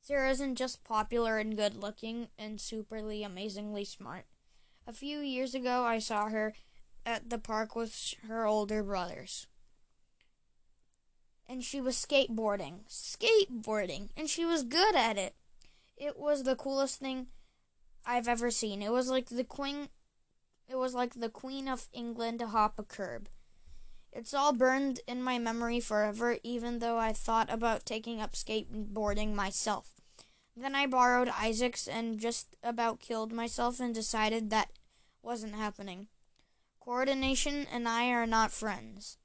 Sarah 0.00 0.30
isn't 0.30 0.56
just 0.56 0.84
popular 0.84 1.38
and 1.38 1.56
good 1.56 1.74
looking 1.74 2.28
and 2.38 2.58
superly 2.58 3.24
amazingly 3.24 3.84
smart. 3.84 4.24
A 4.86 4.92
few 4.92 5.18
years 5.18 5.54
ago, 5.54 5.84
I 5.84 5.98
saw 5.98 6.30
her 6.30 6.54
at 7.08 7.30
the 7.30 7.38
park 7.38 7.74
with 7.74 8.14
her 8.28 8.44
older 8.44 8.82
brothers. 8.82 9.46
And 11.48 11.64
she 11.64 11.80
was 11.80 11.96
skateboarding. 11.96 12.80
Skateboarding! 12.86 14.10
And 14.14 14.28
she 14.28 14.44
was 14.44 14.62
good 14.62 14.94
at 14.94 15.16
it. 15.16 15.34
It 15.96 16.18
was 16.18 16.42
the 16.42 16.54
coolest 16.54 17.00
thing 17.00 17.28
I've 18.04 18.28
ever 18.28 18.50
seen. 18.50 18.82
It 18.82 18.92
was 18.92 19.08
like 19.08 19.30
the 19.30 19.44
queen 19.44 19.88
it 20.68 20.76
was 20.76 20.94
like 20.94 21.14
the 21.14 21.30
Queen 21.30 21.66
of 21.66 21.88
England 21.94 22.40
to 22.40 22.48
hop 22.48 22.78
a 22.78 22.82
curb. 22.82 23.30
It's 24.12 24.34
all 24.34 24.52
burned 24.52 25.00
in 25.08 25.22
my 25.22 25.38
memory 25.38 25.80
forever, 25.80 26.36
even 26.42 26.78
though 26.78 26.98
I 26.98 27.14
thought 27.14 27.50
about 27.50 27.86
taking 27.86 28.20
up 28.20 28.32
skateboarding 28.32 29.34
myself. 29.34 29.94
Then 30.54 30.74
I 30.74 30.86
borrowed 30.86 31.30
Isaac's 31.30 31.88
and 31.88 32.18
just 32.20 32.54
about 32.62 33.00
killed 33.00 33.32
myself 33.32 33.80
and 33.80 33.94
decided 33.94 34.50
that 34.50 34.72
wasn't 35.22 35.54
happening. 35.54 36.08
Coordination 36.88 37.66
and 37.70 37.86
I 37.86 38.08
are 38.12 38.26
not 38.26 38.50
friends. 38.50 39.18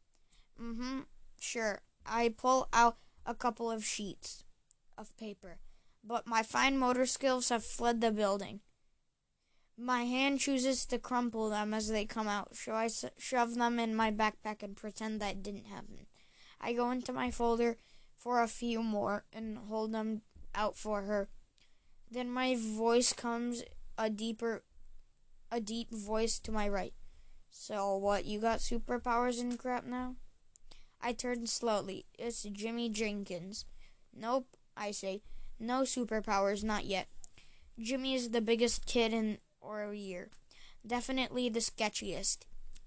Mm 0.61 0.75
hmm, 0.75 0.99
sure. 1.39 1.79
I 2.05 2.27
pull 2.27 2.67
out 2.73 2.97
a 3.25 3.33
couple 3.33 3.71
of 3.71 3.85
sheets 3.85 4.43
of 4.97 5.15
paper, 5.15 5.59
but 6.03 6.27
my 6.27 6.43
fine 6.43 6.77
motor 6.77 7.05
skills 7.05 7.47
have 7.47 7.63
fled 7.63 8.01
the 8.01 8.11
building. 8.11 8.59
My 9.77 10.03
hand 10.03 10.41
chooses 10.41 10.85
to 10.87 10.99
crumple 10.99 11.49
them 11.49 11.73
as 11.73 11.87
they 11.87 12.03
come 12.03 12.27
out, 12.27 12.53
so 12.57 12.73
I 12.73 12.89
shove 13.17 13.55
them 13.55 13.79
in 13.79 13.95
my 13.95 14.11
backpack 14.11 14.61
and 14.61 14.75
pretend 14.75 15.21
that 15.21 15.41
didn't 15.41 15.67
happen. 15.67 16.07
I 16.59 16.73
go 16.73 16.91
into 16.91 17.13
my 17.13 17.31
folder 17.31 17.77
for 18.13 18.41
a 18.41 18.47
few 18.49 18.83
more 18.83 19.23
and 19.31 19.57
hold 19.69 19.93
them 19.93 20.23
out 20.53 20.75
for 20.75 21.03
her. 21.03 21.29
Then 22.11 22.29
my 22.29 22.57
voice 22.59 23.13
comes 23.13 23.63
a 23.97 24.09
deeper 24.09 24.65
a 25.49 25.61
deep 25.61 25.93
voice 25.93 26.39
to 26.39 26.51
my 26.51 26.67
right. 26.67 26.93
So 27.55 27.95
what, 27.95 28.25
you 28.25 28.39
got 28.39 28.59
superpowers 28.59 29.39
and 29.39 29.59
crap 29.59 29.85
now? 29.85 30.15
I 30.99 31.13
turn 31.13 31.45
slowly. 31.45 32.07
It's 32.17 32.43
Jimmy 32.43 32.89
Jenkins. 32.89 33.65
Nope, 34.13 34.57
I 34.75 34.89
say. 34.89 35.21
No 35.59 35.83
superpowers, 35.83 36.63
not 36.63 36.85
yet. 36.85 37.07
Jimmy 37.79 38.15
is 38.15 38.31
the 38.31 38.41
biggest 38.41 38.87
kid 38.87 39.13
in 39.13 39.37
or 39.61 39.83
a 39.83 39.95
year. 39.95 40.29
Definitely 40.85 41.47
the 41.47 41.59
sketchiest. 41.59 42.39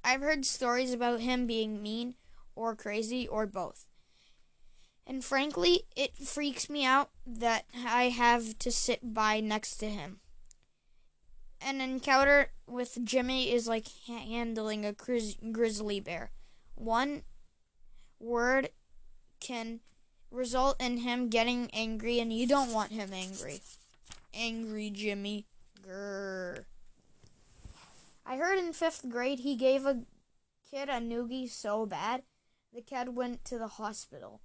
I've 0.03 0.21
heard 0.21 0.45
stories 0.45 0.93
about 0.93 1.21
him 1.21 1.47
being 1.47 1.81
mean 1.81 2.17
or 2.57 2.75
crazy 2.75 3.27
or 3.27 3.47
both. 3.47 3.87
And 5.07 5.25
frankly, 5.25 5.85
it 5.95 6.17
freaks 6.17 6.69
me 6.69 6.85
out 6.85 7.11
that 7.25 7.67
I 7.87 8.09
have 8.09 8.59
to 8.59 8.73
sit 8.73 9.14
by 9.14 9.39
next 9.39 9.77
to 9.77 9.89
him. 9.89 10.19
An 11.61 11.81
encounter 11.81 12.51
with 12.67 12.99
Jimmy 13.05 13.53
is 13.53 13.67
like 13.67 13.87
handling 14.07 14.85
a 14.85 14.93
grizzly 14.93 16.01
bear. 16.01 16.31
One 16.75 17.23
word 18.21 18.71
can 19.41 19.81
result 20.31 20.81
in 20.81 20.99
him 20.99 21.29
getting 21.29 21.71
angry, 21.73 22.21
and 22.21 22.33
you 22.33 22.47
don't 22.47 22.73
want 22.73 22.93
him 22.93 23.11
angry. 23.13 23.61
Angry 24.35 24.91
Jimmy. 24.91 25.47
Grrr. 25.87 26.65
I 28.25 28.37
heard 28.37 28.59
in 28.59 28.73
fifth 28.73 29.09
grade 29.09 29.41
he 29.41 29.55
gave 29.55 29.87
a 29.87 30.03
kid 30.71 30.89
a 30.89 31.01
noogie 31.01 31.49
so 31.49 31.87
bad 31.87 32.23
the 32.75 32.83
kid 32.83 33.17
went 33.17 33.45
to 33.47 33.59
the 33.59 33.69
hospital. 33.69 34.41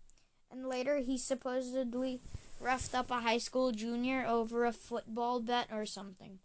And 0.50 0.68
later 0.68 1.00
he 1.00 1.18
supposedly 1.18 2.22
roughed 2.60 2.94
up 2.94 3.10
a 3.10 3.22
high 3.22 3.40
school 3.40 3.72
junior 3.72 4.26
over 4.26 4.66
a 4.66 4.72
football 4.72 5.40
bet 5.40 5.68
or 5.72 5.86
something. 5.86 6.40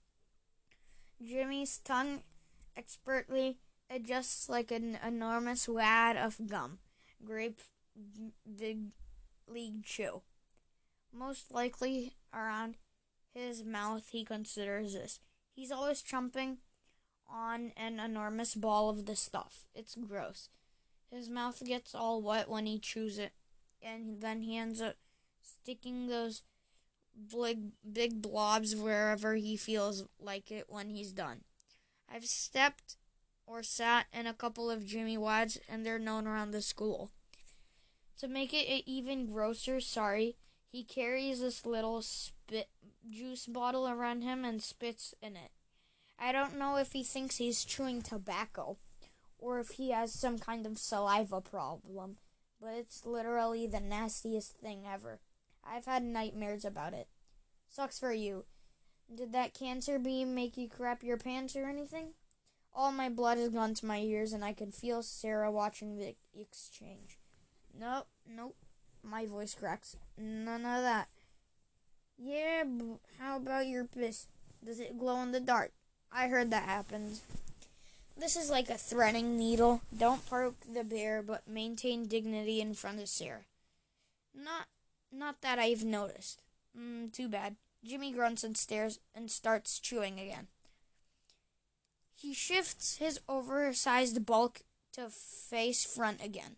Jimmy's 1.24 1.78
tongue 1.78 2.22
expertly 2.76 3.58
adjusts 3.90 4.48
like 4.48 4.70
an 4.70 4.98
enormous 5.04 5.68
wad 5.68 6.16
of 6.16 6.46
gum. 6.48 6.78
Grape 7.24 7.60
big 8.58 8.92
league 9.48 9.84
chew. 9.84 10.22
Most 11.12 11.52
likely 11.52 12.14
around 12.34 12.76
his 13.32 13.64
mouth 13.64 14.08
he 14.10 14.24
considers 14.24 14.94
this. 14.94 15.20
He's 15.54 15.72
always 15.72 16.02
chomping 16.02 16.58
on 17.28 17.72
an 17.76 17.98
enormous 17.98 18.54
ball 18.54 18.90
of 18.90 19.06
the 19.06 19.16
stuff. 19.16 19.66
It's 19.74 19.94
gross. 19.94 20.50
His 21.10 21.28
mouth 21.28 21.62
gets 21.64 21.94
all 21.94 22.20
wet 22.20 22.48
when 22.48 22.66
he 22.66 22.78
chews 22.78 23.18
it, 23.18 23.32
and 23.82 24.20
then 24.20 24.42
he 24.42 24.56
ends 24.56 24.80
up 24.80 24.96
sticking 25.42 26.08
those 26.08 26.42
big, 27.30 27.72
big 27.90 28.22
blobs 28.22 28.74
wherever 28.74 29.34
he 29.34 29.56
feels 29.56 30.04
like 30.20 30.50
it 30.50 30.66
when 30.68 30.90
he's 30.90 31.12
done. 31.12 31.40
I've 32.12 32.26
stepped 32.26 32.96
or 33.46 33.62
sat 33.62 34.06
in 34.12 34.26
a 34.26 34.34
couple 34.34 34.70
of 34.70 34.86
Jimmy 34.86 35.16
Wads, 35.16 35.58
and 35.68 35.84
they're 35.84 35.98
known 35.98 36.26
around 36.26 36.50
the 36.50 36.62
school. 36.62 37.10
To 38.18 38.28
make 38.28 38.52
it 38.52 38.84
even 38.86 39.26
grosser, 39.26 39.80
sorry, 39.80 40.36
he 40.70 40.82
carries 40.82 41.40
this 41.40 41.64
little 41.64 42.02
spit 42.02 42.68
juice 43.08 43.46
bottle 43.46 43.88
around 43.88 44.22
him 44.22 44.44
and 44.44 44.62
spits 44.62 45.14
in 45.22 45.36
it. 45.36 45.50
I 46.18 46.32
don't 46.32 46.58
know 46.58 46.76
if 46.76 46.92
he 46.92 47.02
thinks 47.02 47.36
he's 47.36 47.64
chewing 47.64 48.02
tobacco 48.02 48.78
or 49.38 49.60
if 49.60 49.70
he 49.70 49.90
has 49.90 50.12
some 50.12 50.38
kind 50.38 50.66
of 50.66 50.78
saliva 50.78 51.40
problem, 51.40 52.16
but 52.60 52.72
it's 52.74 53.04
literally 53.04 53.66
the 53.66 53.80
nastiest 53.80 54.52
thing 54.52 54.84
ever. 54.90 55.20
I've 55.70 55.86
had 55.86 56.02
nightmares 56.02 56.64
about 56.64 56.92
it. 56.92 57.08
Sucks 57.68 57.98
for 57.98 58.12
you. 58.12 58.44
Did 59.12 59.32
that 59.32 59.54
cancer 59.54 59.98
beam 59.98 60.34
make 60.34 60.56
you 60.56 60.68
crap 60.68 61.02
your 61.02 61.16
pants 61.16 61.54
or 61.56 61.66
anything? 61.66 62.14
All 62.74 62.92
my 62.92 63.08
blood 63.08 63.38
has 63.38 63.50
gone 63.50 63.74
to 63.74 63.86
my 63.86 63.98
ears 63.98 64.32
and 64.32 64.44
I 64.44 64.52
can 64.52 64.70
feel 64.70 65.02
Sarah 65.02 65.50
watching 65.50 65.96
the 65.96 66.14
exchange. 66.38 67.18
Nope, 67.78 68.06
nope. 68.28 68.56
My 69.02 69.26
voice 69.26 69.54
cracks. 69.54 69.96
None 70.18 70.64
of 70.64 70.82
that. 70.82 71.08
Yeah, 72.18 72.64
how 73.18 73.36
about 73.36 73.66
your 73.66 73.84
piss? 73.84 74.26
Does 74.64 74.80
it 74.80 74.98
glow 74.98 75.22
in 75.22 75.32
the 75.32 75.40
dark? 75.40 75.72
I 76.12 76.28
heard 76.28 76.50
that 76.50 76.64
happens. 76.64 77.22
This 78.16 78.36
is 78.36 78.50
like 78.50 78.70
a 78.70 78.78
threading 78.78 79.36
needle. 79.36 79.82
Don't 79.96 80.24
poke 80.24 80.56
the 80.72 80.82
bear, 80.82 81.22
but 81.22 81.46
maintain 81.46 82.06
dignity 82.06 82.60
in 82.60 82.72
front 82.74 83.00
of 83.00 83.08
Sarah. 83.08 83.44
Not, 84.34 84.66
not 85.12 85.42
that 85.42 85.58
I've 85.58 85.84
noticed. 85.84 86.42
Mm, 86.78 87.12
too 87.12 87.28
bad. 87.28 87.56
Jimmy 87.84 88.12
grunts 88.12 88.44
and 88.44 88.56
stares 88.56 88.98
and 89.14 89.30
starts 89.30 89.78
chewing 89.78 90.18
again. 90.18 90.48
He 92.14 92.32
shifts 92.32 92.96
his 92.96 93.20
oversized 93.28 94.24
bulk 94.24 94.62
to 94.92 95.08
face 95.08 95.84
front 95.84 96.22
again. 96.24 96.56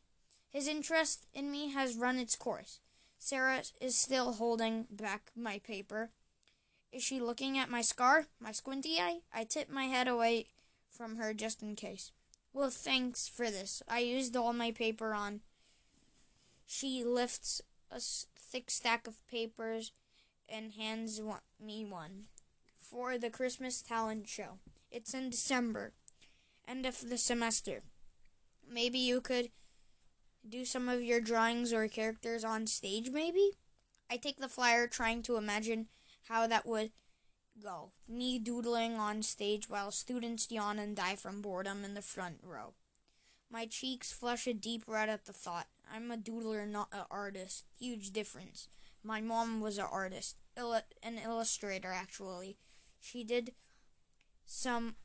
His 0.51 0.69
interest 0.69 1.27
in 1.35 1.51
me 1.51 1.73
has 1.73 1.97
run 1.97 2.19
its 2.19 2.37
course. 2.37 2.81
Sarah 3.19 3.63
is 3.81 3.97
still 3.97 4.35
holding 4.35 4.87
back 4.91 5.33
my 5.37 5.59
paper. 5.59 6.11
Is 6.93 7.03
she 7.03 7.21
looking 7.21 7.59
at 7.59 7.69
my 7.69 7.83
scar, 7.83 8.27
my 8.41 8.53
squinty 8.53 8.99
eye? 8.99 9.19
I 9.35 9.45
tip 9.45 9.69
my 9.69 9.85
head 9.85 10.09
away 10.09 10.47
from 10.89 11.17
her 11.17 11.35
just 11.35 11.63
in 11.63 11.75
case. 11.77 12.13
Well, 12.53 12.71
thanks 12.71 13.29
for 13.29 13.51
this. 13.51 13.83
I 13.89 13.99
used 13.99 14.37
all 14.37 14.53
my 14.53 14.71
paper 14.71 15.13
on. 15.13 15.41
She 16.67 17.05
lifts 17.05 17.61
a 17.91 18.01
thick 18.51 18.71
stack 18.71 19.07
of 19.07 19.27
papers 19.29 19.93
and 20.49 20.73
hands 20.73 21.21
me 21.63 21.85
one 21.85 22.25
for 22.77 23.19
the 23.19 23.31
Christmas 23.31 23.83
talent 23.83 24.29
show. 24.29 24.59
It's 24.91 25.13
in 25.13 25.31
December, 25.31 25.93
end 26.67 26.87
of 26.87 27.09
the 27.09 27.19
semester. 27.19 27.83
Maybe 28.71 28.99
you 28.99 29.21
could 29.21 29.51
do 30.49 30.65
some 30.65 30.89
of 30.89 31.03
your 31.03 31.21
drawings 31.21 31.73
or 31.73 31.87
characters 31.89 32.45
on 32.45 32.67
stage, 32.67 33.11
maybe? 33.11 33.53
I 34.11 34.17
take 34.17 34.39
the 34.39 34.49
flyer 34.49 34.87
trying 34.87 35.23
to 35.25 35.37
imagine 35.37 35.89
how 36.29 36.47
that 36.47 36.67
would 36.67 36.93
go. 37.63 37.93
Me 38.09 38.39
doodling 38.39 38.95
on 38.95 39.23
stage 39.23 39.69
while 39.69 39.91
students 39.91 40.51
yawn 40.51 40.79
and 40.79 40.97
die 40.97 41.17
from 41.17 41.43
boredom 41.43 41.85
in 41.85 41.95
the 41.95 42.03
front 42.03 42.39
row. 42.43 42.73
My 43.51 43.67
cheeks 43.67 44.13
flush 44.13 44.47
a 44.47 44.55
deep 44.55 44.85
red 44.87 45.09
at 45.09 45.27
the 45.27 45.33
thought. 45.33 45.67
I'm 45.93 46.11
a 46.11 46.17
doodler, 46.17 46.69
not 46.69 46.89
an 46.93 47.05
artist. 47.11 47.65
Huge 47.79 48.13
difference. 48.13 48.69
My 49.03 49.21
mom 49.21 49.61
was 49.61 49.79
an 49.79 49.87
artist, 49.91 50.37
an 50.57 51.19
illustrator, 51.25 51.93
actually. 51.93 52.57
She 53.01 53.25
did 53.25 53.53
some 54.45 54.97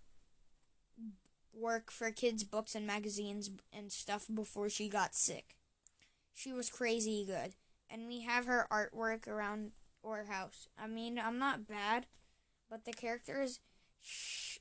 work 1.53 1.91
for 1.91 2.09
kids' 2.11 2.43
books 2.43 2.75
and 2.75 2.87
magazines 2.87 3.49
and 3.71 3.91
stuff 3.91 4.25
before 4.33 4.69
she 4.69 4.89
got 4.89 5.15
sick. 5.15 5.55
She 6.33 6.51
was 6.51 6.69
crazy 6.69 7.25
good, 7.25 7.53
and 7.89 8.07
we 8.07 8.21
have 8.21 8.45
her 8.45 8.67
artwork 8.71 9.27
around 9.27 9.71
our 10.03 10.25
house. 10.25 10.67
I 10.77 10.87
mean, 10.87 11.19
I'm 11.19 11.37
not 11.37 11.67
bad, 11.67 12.07
but 12.69 12.85
the 12.85 12.91
characters 12.91 13.59
sh- 14.01 14.57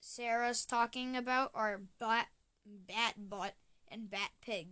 Sarah's 0.00 0.66
talking 0.66 1.16
about 1.16 1.50
are 1.54 1.80
Bat, 1.98 2.28
Bat 2.66 3.14
Butt, 3.30 3.54
and 3.88 4.10
Bat 4.10 4.30
Pig. 4.42 4.68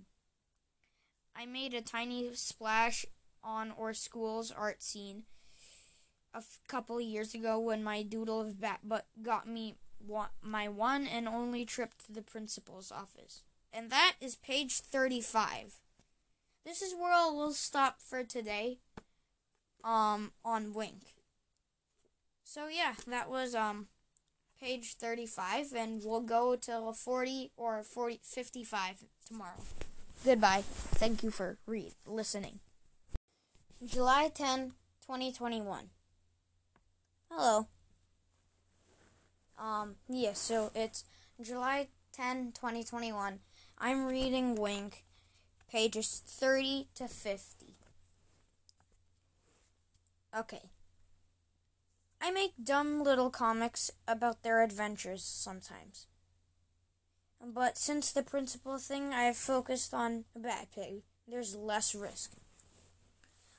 I 1.36 1.46
made 1.46 1.74
a 1.74 1.80
tiny 1.80 2.34
splash 2.34 3.06
on 3.42 3.72
our 3.78 3.94
school's 3.94 4.50
art 4.50 4.82
scene 4.82 5.24
a 6.34 6.38
f- 6.38 6.60
couple 6.68 7.00
years 7.00 7.34
ago 7.34 7.58
when 7.58 7.82
my 7.82 8.02
doodle 8.02 8.40
of 8.40 8.60
Bat 8.60 8.80
got 9.22 9.46
me 9.46 9.76
my 10.42 10.68
one 10.68 11.06
and 11.06 11.28
only 11.28 11.64
trip 11.64 11.94
to 12.06 12.12
the 12.12 12.22
principal's 12.22 12.90
office. 12.90 13.44
And 13.72 13.90
that 13.90 14.14
is 14.20 14.34
page 14.34 14.80
35. 14.80 15.76
This 16.64 16.82
is 16.82 16.94
where 16.94 17.12
I 17.12 17.28
will 17.30 17.52
stop 17.52 18.00
for 18.00 18.22
today 18.24 18.78
um 19.84 20.32
on 20.44 20.72
Wink. 20.72 21.14
So 22.44 22.68
yeah, 22.68 22.94
that 23.06 23.30
was 23.30 23.54
um 23.54 23.86
page 24.60 24.94
35 24.94 25.72
and 25.72 26.02
we'll 26.04 26.20
go 26.20 26.54
till 26.54 26.92
40 26.92 27.50
or 27.56 27.82
40 27.82 28.20
55 28.22 29.04
tomorrow. 29.26 29.60
Goodbye. 30.24 30.62
Thank 30.64 31.24
you 31.24 31.32
for 31.32 31.58
read 31.66 31.94
listening. 32.06 32.60
July 33.84 34.30
10, 34.32 34.74
2021. 35.04 35.90
Hello. 37.28 37.66
Um 39.58 39.96
yeah, 40.08 40.34
so 40.34 40.70
it's 40.76 41.04
July 41.40 41.88
10, 42.12 42.52
2021. 42.52 43.40
I'm 43.78 44.06
reading 44.06 44.54
Wink 44.54 45.02
pages 45.68 46.22
30 46.24 46.86
to 46.94 47.08
50. 47.08 47.74
Okay. 50.38 50.70
I 52.20 52.30
make 52.30 52.52
dumb 52.62 53.02
little 53.02 53.30
comics 53.30 53.90
about 54.06 54.44
their 54.44 54.62
adventures 54.62 55.24
sometimes. 55.24 56.06
But 57.44 57.76
since 57.76 58.12
the 58.12 58.22
principal 58.22 58.78
thing 58.78 59.12
I 59.12 59.24
have 59.24 59.36
focused 59.36 59.92
on 59.92 60.24
Batpig, 60.38 61.02
there's 61.26 61.56
less 61.56 61.92
risk. 61.92 62.32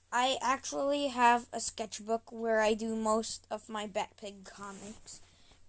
I 0.09 0.37
actually 0.41 1.07
have 1.07 1.47
a 1.51 1.59
sketchbook 1.59 2.31
where 2.31 2.61
I 2.61 2.75
do 2.75 2.95
most 2.95 3.45
of 3.51 3.67
my 3.67 3.85
Batpig 3.87 4.45
comics, 4.45 5.19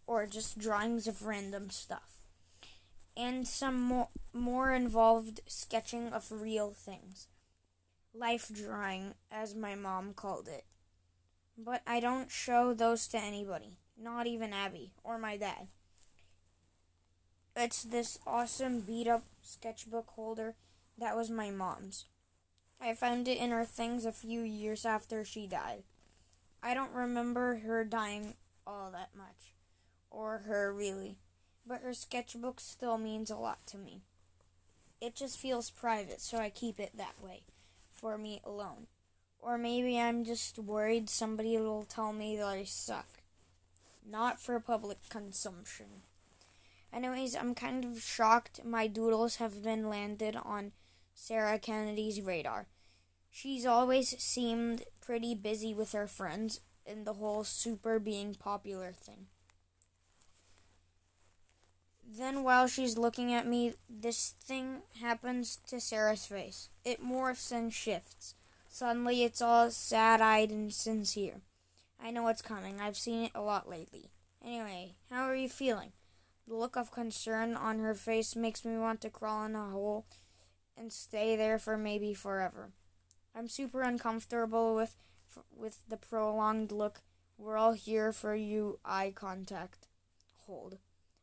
or 0.07 0.27
just 0.27 0.59
drawings 0.59 1.09
of 1.09 1.27
random 1.27 1.71
stuff, 1.71 2.21
and 3.17 3.49
some 3.49 3.81
more, 3.81 4.09
more 4.33 4.73
involved 4.73 5.41
sketching 5.49 6.09
of 6.09 6.31
real 6.31 6.71
things. 6.71 7.27
Life 8.15 8.49
drawing, 8.55 9.15
as 9.31 9.57
my 9.57 9.75
mom 9.75 10.15
called 10.15 10.47
it. 10.47 10.65
But 11.59 11.83
I 11.85 11.99
don't 11.99 12.31
show 12.31 12.75
those 12.75 13.09
to 13.09 13.19
anybody, 13.19 13.79
not 14.01 14.29
even 14.29 14.53
Abby 14.53 14.93
or 15.03 15.19
my 15.19 15.37
dad. 15.37 15.69
It's 17.57 17.85
this 17.85 18.19
awesome 18.27 18.81
beat 18.81 19.07
up 19.07 19.23
sketchbook 19.43 20.09
holder 20.17 20.57
that 20.99 21.17
was 21.17 21.31
my 21.31 21.51
mom's. 21.51 22.07
I 22.81 22.95
found 22.95 23.29
it 23.29 23.39
in 23.39 23.51
her 23.51 23.65
things 23.65 24.05
a 24.05 24.13
few 24.13 24.41
years 24.41 24.85
after 24.85 25.25
she 25.25 25.47
died. 25.47 25.85
I 26.63 26.75
don't 26.75 26.93
remember 26.93 27.59
her 27.59 27.85
dying 27.85 28.35
all 28.67 28.91
that 28.91 29.11
much, 29.17 29.55
or 30.11 30.39
her 30.47 30.73
really, 30.73 31.19
but 31.65 31.83
her 31.83 31.95
sketchbook 31.95 32.59
still 32.59 32.99
means 32.99 33.31
a 33.31 33.37
lot 33.37 33.67
to 33.69 33.79
me. 33.79 34.01
It 35.01 35.15
just 35.15 35.39
feels 35.39 35.71
private, 35.71 36.21
so 36.21 36.39
I 36.39 36.51
keep 36.51 36.81
it 36.81 36.97
that 36.97 37.23
way, 37.23 37.43
for 37.93 38.19
me 38.19 38.41
alone. 38.45 38.89
Or 39.39 39.59
maybe 39.59 39.99
I'm 39.99 40.25
just 40.25 40.59
worried 40.59 41.09
somebody 41.09 41.57
will 41.57 41.85
tell 41.85 42.13
me 42.13 42.37
that 42.37 42.47
I 42.47 42.65
suck. 42.65 43.07
Not 44.05 44.41
for 44.41 44.59
public 44.59 45.09
consumption. 45.09 46.03
Anyways, 46.95 47.35
I'm 47.35 47.57
kind 47.57 47.85
of 47.85 48.01
shocked 48.01 48.65
my 48.65 48.87
doodles 48.87 49.37
have 49.37 49.65
been 49.65 49.89
landed 49.89 50.37
on 50.37 50.71
Sarah 51.13 51.59
Kennedy's 51.59 52.21
radar. 52.21 52.67
She's 53.31 53.67
always 53.67 54.11
seemed 54.23 54.85
pretty 55.01 55.35
busy 55.35 55.75
with 55.75 55.91
her 55.91 56.07
friends 56.07 56.61
and 56.87 57.05
the 57.05 57.15
whole 57.15 57.43
super 57.43 57.99
being 57.99 58.37
popular 58.37 58.93
thing. 58.93 59.27
Then, 62.07 62.45
while 62.45 62.69
she's 62.69 62.97
looking 62.97 63.33
at 63.33 63.47
me, 63.47 63.75
this 63.91 64.35
thing 64.45 64.83
happens 65.01 65.59
to 65.67 65.81
Sarah's 65.81 66.27
face. 66.27 66.69
It 66.85 67.05
morphs 67.05 67.51
and 67.51 67.73
shifts. 67.73 68.37
Suddenly, 68.69 69.25
it's 69.25 69.43
all 69.43 69.71
sad 69.73 70.21
eyed 70.21 70.51
and 70.51 70.73
sincere. 70.73 71.41
I 72.01 72.13
know 72.13 72.23
what's 72.23 72.43
coming. 72.43 72.81
I've 72.81 72.97
seen 72.97 73.25
it 73.25 73.33
a 73.35 73.41
lot 73.41 73.69
lately. 73.69 74.11
Anyway, 74.45 74.95
how 75.11 75.23
are 75.23 75.35
you 75.35 75.49
feeling? 75.49 75.91
The 76.47 76.55
look 76.55 76.77
of 76.77 76.91
concern 76.91 77.57
on 77.57 77.79
her 77.79 77.95
face 77.95 78.37
makes 78.37 78.65
me 78.65 78.77
want 78.77 79.01
to 79.03 79.11
crawl 79.11 79.47
in 79.47 79.55
a 79.55 79.71
hole 79.71 80.05
and 80.77 80.93
stay 80.93 81.37
there 81.37 81.59
for 81.59 81.77
maybe 81.77 82.13
forever. 82.13 82.71
I'm 83.35 83.49
super 83.49 83.83
uncomfortable 83.83 84.75
with 84.75 84.97
with 85.57 85.79
the 85.89 85.97
prolonged 85.97 86.71
look. 86.71 87.01
We're 87.39 87.57
all 87.57 87.73
here 87.73 88.13
for 88.13 88.35
you. 88.35 88.79
Eye 88.85 89.13
contact. 89.15 89.89
Hold. 90.47 90.79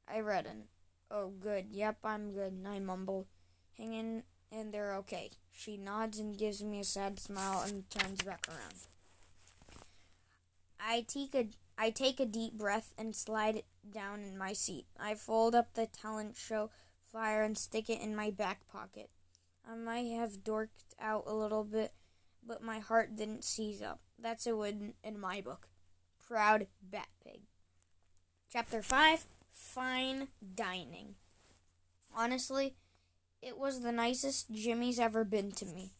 I 0.08 0.20
redden. 0.20 0.64
Oh, 1.10 1.30
good. 1.40 1.68
Yep, 1.72 2.00
I'm 2.04 2.34
good. 2.34 2.66
I 2.68 2.80
mumble. 2.80 3.28
Hanging 3.78 4.24
and 4.52 4.74
they're 4.74 4.96
okay. 4.96 5.32
She 5.52 5.78
nods 5.78 6.20
and 6.20 6.38
gives 6.38 6.62
me 6.62 6.80
a 6.80 6.84
sad 6.84 7.20
smile 7.20 7.64
and 7.66 7.90
turns 7.90 8.22
back 8.22 8.48
around. 8.50 8.88
I 10.80 11.06
take 11.08 11.36
a 11.36 11.48
I 11.78 11.90
take 11.90 12.20
a 12.20 12.26
deep 12.26 12.54
breath 12.54 12.94
and 12.98 13.16
slide 13.16 13.64
down 13.90 14.22
in 14.22 14.38
my 14.38 14.54
seat. 14.54 14.86
I 15.00 15.16
fold 15.16 15.56
up 15.56 15.74
the 15.74 15.88
talent 15.88 16.36
show 16.36 16.70
flyer 17.12 17.44
and 17.44 17.58
stick 17.58 17.90
it 17.90 18.02
in 18.02 18.16
my 18.16 18.30
back 18.32 18.68
pocket. 18.72 19.10
I 19.70 19.76
might 19.76 20.12
have 20.12 20.44
dorked 20.44 20.96
out 21.00 21.24
a 21.28 21.34
little 21.34 21.64
bit, 21.64 21.94
but 22.46 22.64
my 22.64 22.80
heart 22.80 23.16
didn't 23.16 23.44
seize 23.44 23.82
up. 23.82 24.00
That's 24.18 24.48
a 24.48 24.56
win 24.56 24.94
in 25.04 25.20
my 25.20 25.42
book. 25.42 25.68
Proud 26.26 26.68
Bat 26.82 27.08
Pig. 27.24 27.42
Chapter 28.52 28.82
5 28.82 29.26
Fine 29.52 30.30
Dining. 30.56 31.16
Honestly, 32.16 32.76
it 33.42 33.58
was 33.58 33.82
the 33.82 33.92
nicest 33.92 34.52
Jimmy's 34.52 35.00
ever 35.00 35.24
been 35.24 35.52
to 35.54 35.66
me. 35.66 35.92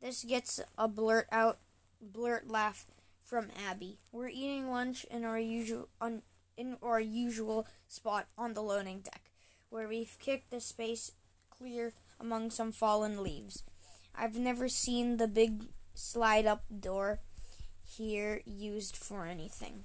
This 0.00 0.24
gets 0.24 0.60
a 0.78 0.88
blurt 0.88 1.26
out, 1.30 1.58
blurt 2.00 2.48
laugh 2.48 2.86
from 3.22 3.48
Abby. 3.68 3.98
We're 4.12 4.28
eating 4.28 4.70
lunch 4.70 5.04
in 5.10 5.24
our 5.24 5.38
usual 5.38 5.88
on, 6.00 6.22
in 6.60 6.76
our 6.82 7.00
usual 7.00 7.66
spot 7.88 8.26
on 8.36 8.52
the 8.52 8.62
loading 8.62 9.00
deck, 9.00 9.30
where 9.70 9.88
we've 9.88 10.16
kicked 10.20 10.50
the 10.50 10.60
space 10.60 11.12
clear 11.48 11.94
among 12.20 12.50
some 12.50 12.70
fallen 12.70 13.22
leaves. 13.22 13.62
I've 14.14 14.36
never 14.36 14.68
seen 14.68 15.16
the 15.16 15.26
big 15.28 15.64
slide 15.94 16.44
up 16.44 16.64
door 16.80 17.20
here 17.82 18.42
used 18.44 18.94
for 18.94 19.24
anything, 19.24 19.84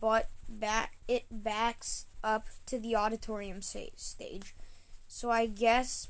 but 0.00 0.28
back 0.48 0.98
it 1.08 1.24
backs 1.30 2.06
up 2.22 2.46
to 2.66 2.78
the 2.78 2.94
auditorium 2.94 3.60
stage 3.60 4.54
so 5.08 5.30
I 5.30 5.46
guess 5.46 6.08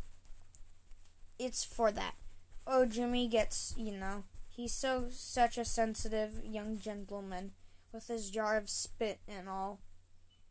it's 1.39 1.65
for 1.65 1.91
that. 1.93 2.15
Oh, 2.67 2.85
Jimmy 2.85 3.29
gets, 3.29 3.73
you 3.79 3.93
know, 3.93 4.25
he's 4.49 4.73
so 4.73 5.07
such 5.11 5.57
a 5.57 5.65
sensitive 5.65 6.43
young 6.45 6.79
gentleman 6.79 7.53
with 7.93 8.09
his 8.09 8.31
jar 8.31 8.57
of 8.57 8.69
spit 8.69 9.21
and 9.29 9.49
all. 9.49 9.81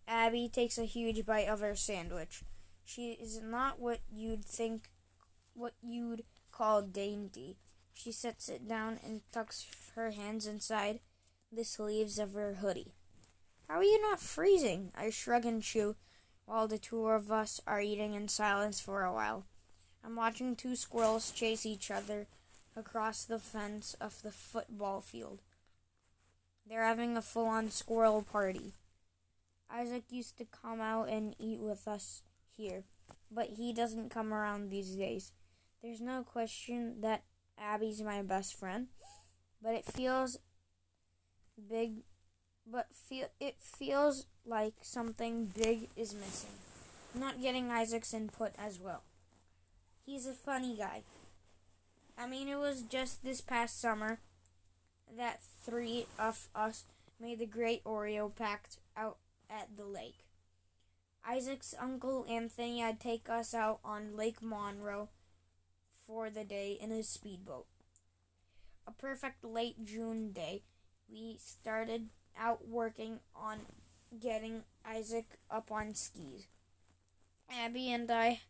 Abby 0.08 0.50
takes 0.50 0.78
a 0.78 0.86
huge 0.86 1.26
bite 1.26 1.48
of 1.48 1.60
her 1.60 1.76
sandwich. 1.76 2.44
She 2.86 3.12
is 3.12 3.42
not 3.42 3.80
what 3.80 4.00
you'd 4.12 4.46
think, 4.46 4.90
what 5.54 5.74
you'd 5.82 6.24
call 6.52 6.82
dainty. 6.82 7.58
She 7.94 8.12
sets 8.12 8.48
it 8.48 8.68
down 8.68 9.00
and 9.04 9.22
tucks 9.32 9.66
her 9.96 10.12
hands 10.12 10.48
inside 10.48 11.00
the 11.52 11.64
sleeves 11.64 12.20
of 12.20 12.34
her 12.34 12.56
hoodie. 12.56 12.94
How 13.68 13.76
are 13.76 13.84
you 13.84 14.02
not 14.02 14.22
freezing? 14.22 14.92
I 14.96 15.10
shrug 15.10 15.46
and 15.46 15.62
chew 15.62 15.96
while 16.46 16.68
the 16.68 16.78
two 16.78 17.06
of 17.08 17.32
us 17.32 17.60
are 17.68 17.82
eating 17.82 18.14
in 18.14 18.30
silence 18.30 18.80
for 18.80 19.04
a 19.04 19.14
while. 19.14 19.46
I'm 20.04 20.16
watching 20.16 20.56
two 20.56 20.78
squirrels 20.78 21.32
chase 21.32 21.66
each 21.66 21.92
other 21.92 22.28
across 22.78 23.26
the 23.26 23.40
fence 23.40 23.96
of 24.00 24.22
the 24.22 24.32
football 24.32 25.02
field. 25.02 25.42
They're 26.68 26.84
having 26.84 27.16
a 27.16 27.22
full 27.22 27.48
on 27.48 27.70
squirrel 27.72 28.22
party. 28.22 28.74
Isaac 29.70 30.04
used 30.10 30.38
to 30.38 30.46
come 30.46 30.82
out 30.82 31.10
and 31.10 31.36
eat 31.40 31.60
with 31.60 31.88
us 31.88 32.24
here, 32.56 32.84
but 33.32 33.52
he 33.58 33.74
doesn't 33.74 34.10
come 34.10 34.34
around 34.34 34.70
these 34.70 34.96
days. 34.96 35.32
There's 35.82 36.02
no 36.02 36.24
question 36.24 37.02
that 37.02 37.24
Abby's 37.58 38.02
my 38.02 38.22
best 38.22 38.58
friend, 38.60 38.88
but 39.62 39.76
it 39.76 39.86
feels 39.86 40.40
big 41.70 42.04
but 42.70 42.88
feel 42.94 43.28
it 43.40 43.56
feels 43.60 44.26
like 44.46 44.74
something 44.82 45.46
big 45.46 45.90
is 45.96 46.14
missing. 46.14 46.50
not 47.16 47.42
getting 47.42 47.72
Isaac's 47.72 48.14
input 48.14 48.52
as 48.60 48.80
well. 48.80 49.04
He's 50.06 50.28
a 50.28 50.34
funny 50.34 50.76
guy. 50.78 51.04
I 52.18 52.28
mean, 52.28 52.48
it 52.48 52.60
was 52.60 52.82
just 52.82 53.24
this 53.24 53.42
past 53.42 53.80
summer 53.80 54.20
that 55.16 55.42
three 55.64 56.06
of 56.20 56.50
us 56.56 56.86
made 57.20 57.40
the 57.40 57.46
Great 57.46 57.84
Oreo 57.84 58.34
Pact 58.34 58.78
out 58.96 59.18
at 59.50 59.76
the 59.76 59.86
lake. 59.86 60.26
Isaac's 61.28 61.74
uncle 61.80 62.26
Anthony 62.30 62.80
had 62.80 63.00
take 63.00 63.30
us 63.30 63.54
out 63.54 63.80
on 63.84 64.16
Lake 64.16 64.42
Monroe 64.42 65.10
for 66.06 66.30
the 66.30 66.44
day 66.44 66.78
in 66.80 66.90
his 66.90 67.10
speedboat. 67.10 67.66
A 68.86 68.92
perfect 68.92 69.44
late 69.44 69.84
June 69.84 70.32
day, 70.32 70.64
we 71.10 71.38
started 71.38 72.10
out 72.40 72.68
working 72.68 73.20
on 73.36 73.60
getting 74.18 74.64
Isaac 74.86 75.38
up 75.52 75.72
on 75.72 75.94
skis. 75.96 76.48
Abby 77.50 77.92
and 77.92 78.10
I 78.10 78.42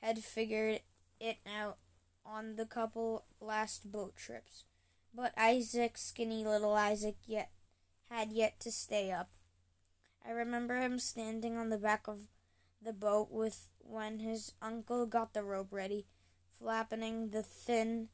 had 0.00 0.18
figured 0.18 0.80
it 1.20 1.36
out 1.46 1.76
on 2.24 2.56
the 2.56 2.64
couple 2.64 3.24
last 3.40 3.90
boat 3.90 4.16
trips, 4.16 4.64
but 5.14 5.32
Isaac, 5.36 5.98
skinny 5.98 6.44
little 6.44 6.74
Isaac, 6.74 7.16
yet 7.26 7.50
had 8.10 8.32
yet 8.32 8.60
to 8.60 8.72
stay 8.72 9.10
up. 9.10 9.30
I 10.26 10.30
remember 10.30 10.80
him 10.80 10.98
standing 10.98 11.56
on 11.56 11.70
the 11.70 11.78
back 11.78 12.06
of 12.08 12.28
the 12.82 12.92
boat 12.92 13.28
with 13.30 13.68
when 13.78 14.20
his 14.20 14.52
uncle 14.60 15.06
got 15.06 15.32
the 15.32 15.42
rope 15.42 15.72
ready, 15.72 16.06
flapping 16.58 17.30
the 17.30 17.42
thin 17.42 18.08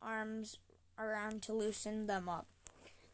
arms 0.00 0.58
around 0.98 1.42
to 1.42 1.52
loosen 1.52 2.06
them 2.06 2.28
up. 2.28 2.46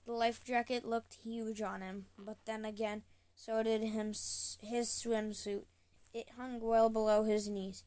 The 0.06 0.12
life 0.12 0.42
jacket 0.42 0.84
looked 0.86 1.18
huge 1.22 1.60
on 1.60 1.82
him, 1.82 2.06
but 2.18 2.38
then 2.46 2.64
again, 2.64 3.02
so 3.34 3.62
did 3.62 3.82
him 3.82 4.08
his 4.08 4.88
swimsuit. 4.88 5.64
It 6.14 6.30
hung 6.36 6.60
well 6.60 6.88
below 6.88 7.24
his 7.24 7.48
knees. 7.48 7.84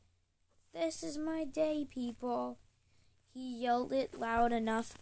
This 0.73 1.03
is 1.03 1.17
my 1.17 1.43
day, 1.43 1.85
people. 1.89 2.59
He 3.33 3.61
yelled 3.61 3.91
it 3.91 4.17
loud 4.17 4.53
enough 4.53 4.93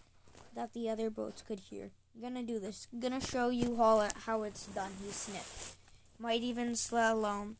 that 0.56 0.74
the 0.74 0.90
other 0.90 1.10
boats 1.10 1.42
could 1.42 1.60
hear. 1.60 1.92
I'm 2.16 2.22
Gonna 2.22 2.44
do 2.44 2.60
this. 2.60 2.88
Gonna 2.98 3.22
show 3.22 3.50
you 3.50 3.78
all 3.80 4.08
how 4.26 4.44
it's 4.44 4.66
done, 4.68 4.92
he 5.04 5.12
sniffed. 5.12 5.76
Might 6.18 6.42
even 6.42 6.74
slalom, 6.74 7.56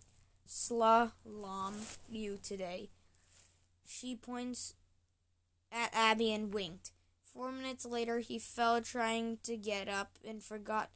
slalom 0.48 1.98
you 2.10 2.38
today. 2.42 2.90
She 3.88 4.16
points 4.16 4.76
at 5.72 5.94
Abby 5.94 6.34
and 6.34 6.54
winked. 6.54 6.92
Four 7.24 7.52
minutes 7.52 7.86
later, 7.86 8.20
he 8.20 8.40
fell 8.40 8.82
trying 8.82 9.38
to 9.44 9.56
get 9.56 9.88
up 9.88 10.18
and 10.28 10.44
forgot 10.44 10.90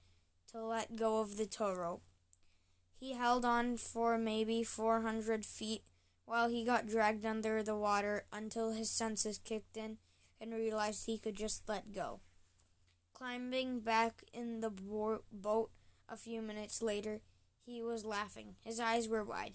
to 0.51 0.61
let 0.63 0.95
go 0.95 1.21
of 1.21 1.37
the 1.37 1.45
tow 1.45 1.73
rope. 1.73 2.03
He 2.99 3.13
held 3.13 3.45
on 3.45 3.77
for 3.77 4.17
maybe 4.17 4.63
400 4.63 5.45
feet 5.45 5.83
while 6.25 6.49
he 6.49 6.63
got 6.63 6.87
dragged 6.87 7.25
under 7.25 7.63
the 7.63 7.75
water 7.75 8.25
until 8.31 8.71
his 8.71 8.89
senses 8.89 9.37
kicked 9.37 9.77
in 9.77 9.97
and 10.43 10.53
realized 10.53 11.05
he 11.05 11.17
could 11.17 11.35
just 11.35 11.69
let 11.69 11.93
go. 11.93 12.19
Climbing 13.13 13.79
back 13.79 14.23
in 14.33 14.59
the 14.59 14.69
bo- 14.69 15.23
boat 15.31 15.71
a 16.09 16.17
few 16.17 16.41
minutes 16.41 16.81
later, 16.81 17.21
he 17.65 17.81
was 17.81 18.03
laughing. 18.03 18.55
His 18.65 18.77
eyes 18.77 19.07
were 19.07 19.23
wide. 19.23 19.53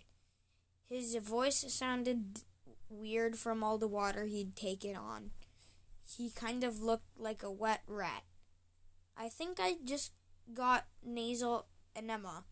His 0.89 1.14
voice 1.16 1.62
sounded 1.68 2.41
weird 2.89 3.36
from 3.36 3.62
all 3.62 3.76
the 3.76 3.86
water 3.86 4.24
he'd 4.24 4.57
taken 4.57 4.97
on. 4.97 5.32
He 6.16 6.30
kind 6.30 6.64
of 6.64 6.80
looked 6.80 7.18
like 7.18 7.43
a 7.43 7.53
wet 7.53 7.82
rat. 7.86 8.22
I 9.14 9.28
think 9.28 9.59
I 9.61 9.76
just 9.84 10.12
got 10.55 10.86
nasal 11.05 11.66
enema. 11.95 12.45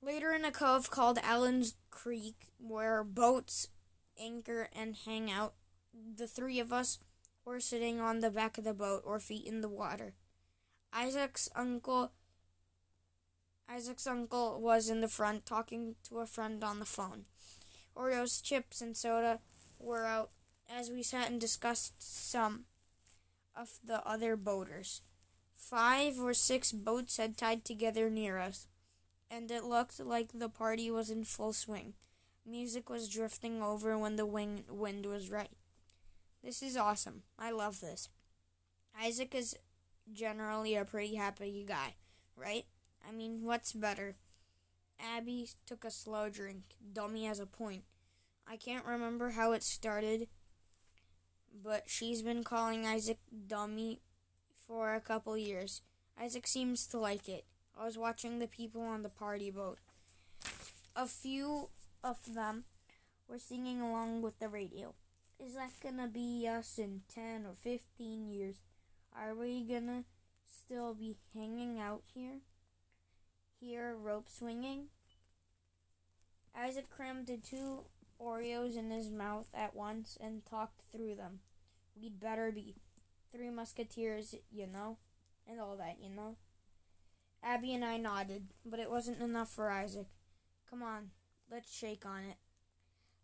Later 0.00 0.32
in 0.32 0.46
a 0.46 0.50
cove 0.50 0.90
called 0.90 1.18
Allen's 1.22 1.74
Creek, 1.90 2.46
where 2.56 3.04
boats 3.04 3.68
anchor 4.18 4.70
and 4.74 4.96
hang 5.04 5.30
out, 5.30 5.52
the 5.92 6.26
three 6.26 6.60
of 6.60 6.72
us 6.72 6.98
were 7.44 7.60
sitting 7.60 8.00
on 8.00 8.20
the 8.20 8.30
back 8.30 8.58
of 8.58 8.64
the 8.64 8.74
boat 8.74 9.02
or 9.04 9.18
feet 9.18 9.46
in 9.46 9.60
the 9.60 9.68
water. 9.68 10.14
Isaac's 10.92 11.48
uncle 11.54 12.12
Isaac's 13.68 14.06
uncle 14.06 14.60
was 14.60 14.90
in 14.90 15.00
the 15.00 15.08
front 15.08 15.46
talking 15.46 15.94
to 16.08 16.18
a 16.18 16.26
friend 16.26 16.64
on 16.64 16.80
the 16.80 16.84
phone. 16.84 17.26
Oreos, 17.96 18.42
chips, 18.42 18.80
and 18.80 18.96
soda 18.96 19.38
were 19.78 20.04
out 20.04 20.30
as 20.68 20.90
we 20.90 21.02
sat 21.02 21.30
and 21.30 21.40
discussed 21.40 21.94
some 22.00 22.64
of 23.54 23.78
the 23.84 24.04
other 24.06 24.36
boaters. 24.36 25.02
Five 25.54 26.18
or 26.18 26.34
six 26.34 26.72
boats 26.72 27.16
had 27.16 27.36
tied 27.36 27.64
together 27.64 28.10
near 28.10 28.38
us 28.38 28.66
and 29.30 29.50
it 29.50 29.64
looked 29.64 30.00
like 30.00 30.32
the 30.32 30.48
party 30.48 30.90
was 30.90 31.08
in 31.08 31.24
full 31.24 31.52
swing. 31.52 31.94
Music 32.44 32.90
was 32.90 33.08
drifting 33.08 33.62
over 33.62 33.96
when 33.96 34.16
the 34.16 34.26
wing- 34.26 34.64
wind 34.68 35.06
was 35.06 35.30
right. 35.30 35.50
This 36.42 36.62
is 36.62 36.76
awesome. 36.76 37.22
I 37.38 37.50
love 37.50 37.80
this. 37.80 38.08
Isaac 38.98 39.34
is 39.34 39.56
generally 40.12 40.74
a 40.74 40.84
pretty 40.84 41.14
happy 41.14 41.64
guy, 41.68 41.94
right? 42.36 42.64
I 43.06 43.12
mean, 43.12 43.44
what's 43.44 43.72
better? 43.72 44.16
Abby 44.98 45.48
took 45.66 45.84
a 45.84 45.90
slow 45.90 46.28
drink. 46.28 46.62
Dummy 46.92 47.24
has 47.26 47.40
a 47.40 47.46
point. 47.46 47.84
I 48.46 48.56
can't 48.56 48.86
remember 48.86 49.30
how 49.30 49.52
it 49.52 49.62
started, 49.62 50.28
but 51.62 51.84
she's 51.86 52.22
been 52.22 52.42
calling 52.42 52.86
Isaac 52.86 53.18
Dummy 53.46 54.00
for 54.66 54.94
a 54.94 55.00
couple 55.00 55.36
years. 55.36 55.82
Isaac 56.20 56.46
seems 56.46 56.86
to 56.88 56.98
like 56.98 57.28
it. 57.28 57.44
I 57.78 57.84
was 57.84 57.96
watching 57.96 58.38
the 58.38 58.48
people 58.48 58.82
on 58.82 59.02
the 59.02 59.08
party 59.08 59.50
boat. 59.50 59.78
A 60.96 61.06
few 61.06 61.68
of 62.02 62.34
them 62.34 62.64
were 63.28 63.38
singing 63.38 63.80
along 63.80 64.22
with 64.22 64.38
the 64.38 64.48
radio. 64.48 64.94
Is 65.42 65.54
that 65.54 65.70
gonna 65.82 66.06
be 66.06 66.46
us 66.46 66.78
in 66.78 67.00
10 67.08 67.46
or 67.46 67.54
15 67.54 68.28
years? 68.28 68.56
Are 69.16 69.34
we 69.34 69.64
gonna 69.64 70.04
still 70.44 70.92
be 70.92 71.16
hanging 71.32 71.78
out 71.80 72.02
here? 72.12 72.40
Here, 73.58 73.96
rope 73.96 74.28
swinging? 74.28 74.88
Isaac 76.54 76.90
crammed 76.90 77.26
the 77.26 77.38
two 77.38 77.84
Oreos 78.20 78.76
in 78.76 78.90
his 78.90 79.10
mouth 79.10 79.48
at 79.54 79.74
once 79.74 80.18
and 80.20 80.44
talked 80.44 80.82
through 80.92 81.14
them. 81.14 81.40
We'd 81.98 82.20
better 82.20 82.52
be. 82.52 82.76
Three 83.32 83.50
musketeers, 83.50 84.34
you 84.50 84.66
know, 84.66 84.98
and 85.48 85.58
all 85.58 85.76
that, 85.78 85.96
you 86.02 86.10
know. 86.10 86.36
Abby 87.42 87.72
and 87.72 87.84
I 87.84 87.96
nodded, 87.96 88.48
but 88.64 88.80
it 88.80 88.90
wasn't 88.90 89.22
enough 89.22 89.50
for 89.50 89.70
Isaac. 89.70 90.08
Come 90.68 90.82
on, 90.82 91.12
let's 91.50 91.74
shake 91.74 92.04
on 92.04 92.24
it. 92.24 92.36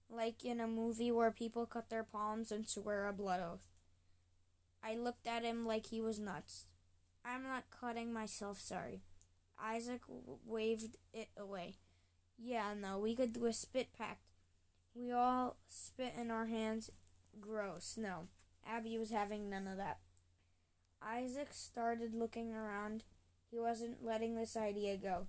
Like 0.09 0.45
in 0.45 0.61
a 0.61 0.67
movie 0.67 1.11
where 1.11 1.31
people 1.31 1.67
cut 1.67 1.91
their 1.91 2.05
palms 2.05 2.53
and 2.53 2.69
swear 2.69 3.07
a 3.07 3.13
blood 3.13 3.41
oath. 3.41 3.67
I 4.83 4.95
looked 4.95 5.27
at 5.27 5.43
him 5.43 5.67
like 5.67 5.87
he 5.87 6.01
was 6.01 6.19
nuts. 6.19 6.67
I'm 7.25 7.43
not 7.43 7.65
cutting 7.71 8.13
myself, 8.13 8.61
sorry. 8.61 9.03
Isaac 9.61 10.03
waved 10.47 10.97
it 11.13 11.29
away. 11.37 11.77
Yeah, 12.39 12.75
no, 12.79 12.99
we 12.99 13.17
could 13.17 13.33
do 13.33 13.47
a 13.47 13.53
spit 13.53 13.89
pact. 13.97 14.23
We 14.95 15.13
all 15.13 15.57
spit 15.67 16.15
in 16.19 16.31
our 16.31 16.47
hands. 16.47 16.91
Gross. 17.41 17.97
No. 17.99 18.29
Abby 18.67 18.99
was 18.99 19.11
having 19.11 19.51
none 19.51 19.67
of 19.67 19.77
that. 19.77 19.99
Isaac 21.03 21.49
started 21.51 22.15
looking 22.15 22.55
around 22.55 23.05
he 23.51 23.59
wasn't 23.59 24.05
letting 24.05 24.35
this 24.35 24.57
idea 24.57 24.97
go. 24.97 25.27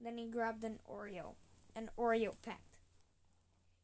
Then 0.00 0.18
he 0.18 0.26
grabbed 0.26 0.64
an 0.64 0.80
Oreo, 0.90 1.34
an 1.74 1.90
Oreo 1.96 2.34
pact. 2.42 2.69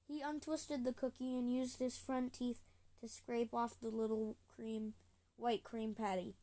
He 0.09 0.21
untwisted 0.21 0.85
the 0.85 0.93
cookie 0.93 1.37
and 1.37 1.53
used 1.53 1.79
his 1.79 1.97
front 1.97 2.33
teeth 2.33 2.61
to 3.01 3.09
scrape 3.09 3.53
off 3.53 3.81
the 3.81 3.89
little 3.89 4.37
cream, 4.55 4.95
white 5.37 5.65
cream 5.65 5.95
patty. 5.95 6.35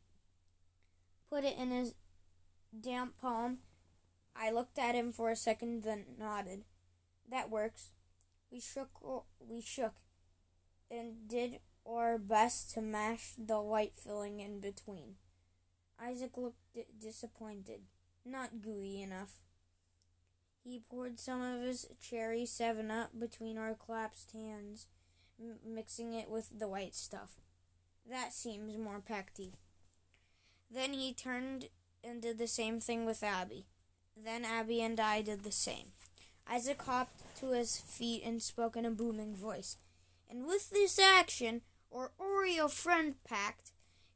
Put 1.30 1.44
it 1.44 1.56
in 1.58 1.70
his 1.70 1.94
damp 2.78 3.18
palm. 3.20 3.58
I 4.36 4.50
looked 4.50 4.78
at 4.78 4.94
him 4.94 5.12
for 5.12 5.30
a 5.30 5.36
second, 5.36 5.82
then 5.82 6.04
nodded. 6.18 6.64
That 7.30 7.50
works. 7.50 7.90
We 8.50 8.60
shook, 8.60 8.90
we 9.40 9.60
shook, 9.60 9.94
and 10.90 11.26
did 11.26 11.60
our 11.86 12.18
best 12.18 12.72
to 12.74 12.82
mash 12.82 13.32
the 13.38 13.60
white 13.60 13.94
filling 13.94 14.40
in 14.40 14.60
between. 14.60 15.16
Isaac 16.00 16.36
looked 16.36 16.78
disappointed, 17.00 17.82
not 18.24 18.62
gooey 18.62 19.00
enough. 19.00 19.43
He 20.64 20.80
poured 20.90 21.20
some 21.20 21.42
of 21.42 21.60
his 21.60 21.86
cherry 22.00 22.46
7 22.46 22.90
Up 22.90 23.10
between 23.18 23.58
our 23.58 23.74
clasped 23.74 24.32
hands, 24.32 24.86
m- 25.38 25.58
mixing 25.62 26.14
it 26.14 26.30
with 26.30 26.58
the 26.58 26.68
white 26.68 26.94
stuff. 26.94 27.32
That 28.08 28.32
seems 28.32 28.78
more 28.78 29.00
pacty. 29.00 29.52
Then 30.70 30.94
he 30.94 31.12
turned 31.12 31.68
and 32.02 32.22
did 32.22 32.38
the 32.38 32.46
same 32.46 32.80
thing 32.80 33.04
with 33.04 33.22
Abby. 33.22 33.66
Then 34.16 34.44
Abby 34.44 34.80
and 34.80 34.98
I 34.98 35.20
did 35.20 35.44
the 35.44 35.52
same. 35.52 35.92
Isaac 36.46 36.80
hopped 36.82 37.36
to 37.40 37.50
his 37.50 37.78
feet 37.78 38.22
and 38.24 38.42
spoke 38.42 38.74
in 38.74 38.86
a 38.86 38.90
booming 38.90 39.34
voice. 39.34 39.76
And 40.30 40.46
with 40.46 40.70
this 40.70 40.98
action, 40.98 41.60
our 41.94 42.12
Oreo 42.18 42.70
friend 42.70 43.16
pact 43.22 43.72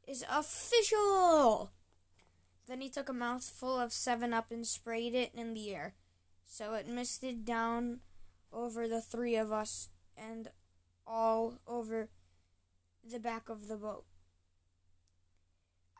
is 0.07 0.25
official! 0.29 1.71
Then 2.67 2.81
he 2.81 2.89
took 2.89 3.09
a 3.09 3.13
mouthful 3.13 3.79
of 3.79 3.93
7 3.93 4.33
Up 4.33 4.51
and 4.51 4.65
sprayed 4.65 5.13
it 5.13 5.31
in 5.35 5.53
the 5.53 5.73
air, 5.73 5.93
so 6.51 6.73
it 6.73 6.87
misted 6.87 7.45
down 7.45 7.99
over 8.51 8.87
the 8.87 9.01
three 9.01 9.35
of 9.35 9.51
us 9.51 9.89
and 10.17 10.49
all 11.05 11.59
over 11.67 12.09
the 13.07 13.19
back 13.19 13.49
of 13.49 13.67
the 13.67 13.77
boat. 13.77 14.03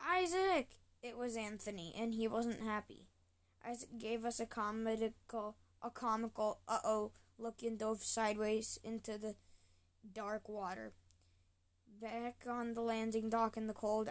Isaac! 0.04 0.68
It 1.02 1.16
was 1.16 1.36
Anthony, 1.36 1.94
and 1.96 2.12
he 2.12 2.26
wasn't 2.26 2.62
happy. 2.62 3.06
Isaac 3.66 3.96
gave 3.96 4.24
us 4.24 4.40
a 4.40 4.44
comical, 4.44 5.56
a 5.82 5.90
comical, 5.90 6.58
uh 6.66 6.80
oh 6.84 7.12
look 7.38 7.62
and 7.62 7.78
dove 7.78 8.02
sideways 8.02 8.78
into 8.82 9.16
the 9.16 9.36
dark 10.12 10.48
water. 10.48 10.92
Back 12.02 12.42
on 12.48 12.74
the 12.74 12.82
landing 12.82 13.30
dock 13.30 13.56
in 13.56 13.68
the 13.68 13.72
cold, 13.72 14.10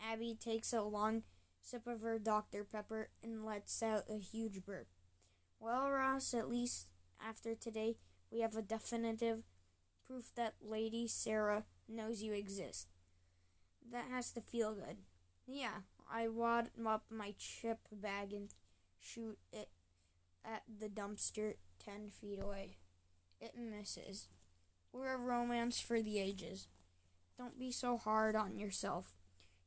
Abby 0.00 0.36
takes 0.40 0.72
a 0.72 0.82
long 0.82 1.24
sip 1.60 1.86
of 1.86 2.02
her 2.02 2.18
Dr. 2.18 2.62
Pepper, 2.64 3.08
and 3.22 3.44
lets 3.44 3.82
out 3.82 4.04
a 4.08 4.18
huge 4.18 4.64
burp. 4.64 4.86
Well, 5.64 5.90
Ross, 5.90 6.34
at 6.34 6.50
least 6.50 6.88
after 7.26 7.54
today, 7.54 7.96
we 8.30 8.40
have 8.40 8.54
a 8.54 8.60
definitive 8.60 9.44
proof 10.06 10.30
that 10.36 10.56
Lady 10.60 11.08
Sarah 11.08 11.64
knows 11.88 12.20
you 12.20 12.34
exist. 12.34 12.88
That 13.90 14.04
has 14.10 14.30
to 14.32 14.42
feel 14.42 14.74
good. 14.74 14.98
Yeah, 15.46 15.84
I 16.12 16.28
wad 16.28 16.68
up 16.86 17.04
my 17.08 17.32
chip 17.38 17.78
bag 17.90 18.34
and 18.34 18.50
shoot 19.00 19.38
it 19.54 19.70
at 20.44 20.64
the 20.68 20.90
dumpster 20.90 21.54
10 21.82 22.10
feet 22.10 22.42
away. 22.42 22.76
It 23.40 23.52
misses. 23.56 24.28
We're 24.92 25.14
a 25.14 25.18
romance 25.18 25.80
for 25.80 26.02
the 26.02 26.18
ages. 26.18 26.68
Don't 27.38 27.58
be 27.58 27.72
so 27.72 27.96
hard 27.96 28.36
on 28.36 28.58
yourself. 28.58 29.16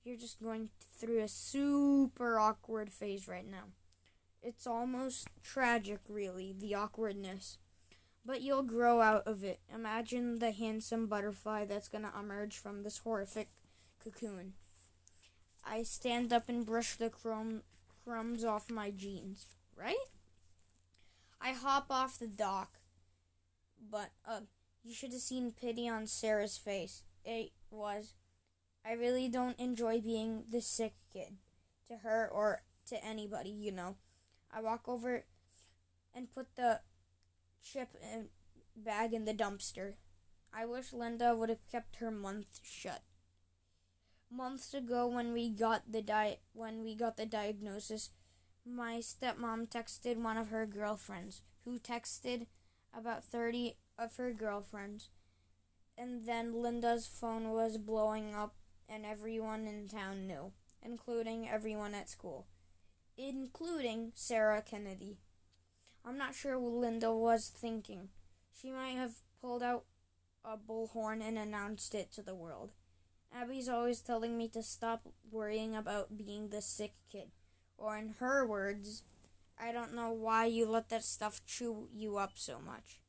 You're 0.03 0.15
just 0.15 0.43
going 0.43 0.69
through 0.95 1.23
a 1.23 1.27
super 1.27 2.37
awkward 2.37 2.93
phase 2.93 3.27
right 3.27 3.49
now. 3.49 3.69
It's 4.41 4.67
almost 4.67 5.27
tragic, 5.43 5.99
really, 6.07 6.55
the 6.57 6.75
awkwardness. 6.75 7.57
But 8.25 8.41
you'll 8.41 8.63
grow 8.63 9.01
out 9.01 9.23
of 9.25 9.43
it. 9.43 9.59
Imagine 9.73 10.39
the 10.39 10.51
handsome 10.51 11.07
butterfly 11.07 11.65
that's 11.65 11.87
gonna 11.87 12.11
emerge 12.17 12.57
from 12.57 12.83
this 12.83 12.99
horrific 12.99 13.49
cocoon. 14.03 14.53
I 15.65 15.83
stand 15.83 16.31
up 16.31 16.47
and 16.47 16.65
brush 16.65 16.95
the 16.95 17.09
crumb, 17.09 17.63
crumbs 18.03 18.43
off 18.43 18.69
my 18.69 18.89
jeans, 18.91 19.55
right? 19.75 19.95
I 21.41 21.51
hop 21.51 21.87
off 21.89 22.17
the 22.17 22.27
dock, 22.27 22.79
but 23.91 24.11
uh, 24.25 24.41
you 24.83 24.93
should 24.93 25.11
have 25.11 25.21
seen 25.21 25.51
pity 25.51 25.87
on 25.87 26.07
Sarah's 26.07 26.57
face. 26.57 27.03
It 27.25 27.51
was, 27.69 28.13
I 28.85 28.93
really 28.93 29.27
don't 29.27 29.59
enjoy 29.59 29.99
being 29.99 30.45
the 30.49 30.61
sick 30.61 30.93
kid 31.11 31.37
to 31.87 31.97
her 31.97 32.27
or 32.31 32.61
to 32.87 33.03
anybody, 33.03 33.49
you 33.49 33.71
know. 33.71 33.95
I 34.53 34.61
walk 34.61 34.87
over 34.87 35.25
and 36.13 36.33
put 36.33 36.55
the 36.55 36.81
chip 37.61 37.89
and 38.01 38.29
bag 38.75 39.13
in 39.13 39.25
the 39.25 39.33
dumpster. 39.33 39.93
I 40.53 40.65
wish 40.65 40.93
Linda 40.93 41.35
would 41.35 41.49
have 41.49 41.67
kept 41.71 41.97
her 41.97 42.11
mouth 42.11 42.59
shut. 42.63 43.01
Months 44.29 44.73
ago, 44.73 45.07
when 45.07 45.33
we 45.33 45.49
got 45.49 45.91
the 45.91 46.01
di- 46.01 46.39
when 46.53 46.83
we 46.83 46.95
got 46.95 47.17
the 47.17 47.25
diagnosis, 47.25 48.09
my 48.65 48.95
stepmom 48.97 49.69
texted 49.69 50.17
one 50.17 50.37
of 50.37 50.49
her 50.49 50.65
girlfriends, 50.65 51.43
who 51.63 51.79
texted 51.79 52.47
about 52.93 53.23
thirty 53.23 53.77
of 53.97 54.17
her 54.17 54.33
girlfriends, 54.33 55.09
and 55.97 56.25
then 56.25 56.61
Linda's 56.61 57.07
phone 57.07 57.51
was 57.51 57.77
blowing 57.77 58.35
up, 58.35 58.55
and 58.89 59.05
everyone 59.05 59.65
in 59.65 59.87
town 59.87 60.27
knew, 60.27 60.51
including 60.81 61.47
everyone 61.47 61.93
at 61.93 62.09
school, 62.09 62.47
including 63.17 64.11
Sarah 64.13 64.61
Kennedy. 64.61 65.17
I'm 66.05 66.17
not 66.17 66.35
sure 66.35 66.59
what 66.59 66.73
Linda 66.73 67.13
was 67.13 67.49
thinking. 67.49 68.09
She 68.53 68.71
might 68.71 68.95
have 68.95 69.15
pulled 69.41 69.63
out 69.63 69.85
a 70.45 70.55
bullhorn 70.57 71.21
and 71.21 71.37
announced 71.37 71.93
it 71.95 72.11
to 72.13 72.21
the 72.21 72.35
world. 72.35 72.71
Abby's 73.35 73.67
always 73.67 73.99
telling 73.99 74.37
me 74.37 74.47
to 74.49 74.63
stop 74.63 75.01
worrying 75.29 75.75
about 75.75 76.17
being 76.17 76.49
the 76.49 76.61
sick 76.61 76.93
kid. 77.11 77.31
Or, 77.77 77.97
in 77.97 78.15
her 78.19 78.45
words, 78.45 79.03
I 79.59 79.71
don't 79.71 79.93
know 79.93 80.11
why 80.11 80.45
you 80.45 80.67
let 80.67 80.89
that 80.89 81.03
stuff 81.03 81.41
chew 81.45 81.89
you 81.93 82.17
up 82.17 82.31
so 82.35 82.59
much. 82.59 83.01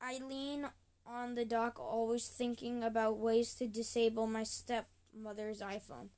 I 0.00 0.18
lean 0.18 0.66
on 1.06 1.34
the 1.34 1.44
dock, 1.44 1.78
always 1.78 2.28
thinking 2.28 2.82
about 2.82 3.18
ways 3.18 3.54
to 3.56 3.66
disable 3.66 4.26
my 4.26 4.44
stepmother's 4.44 5.60
iPhone. 5.60 6.08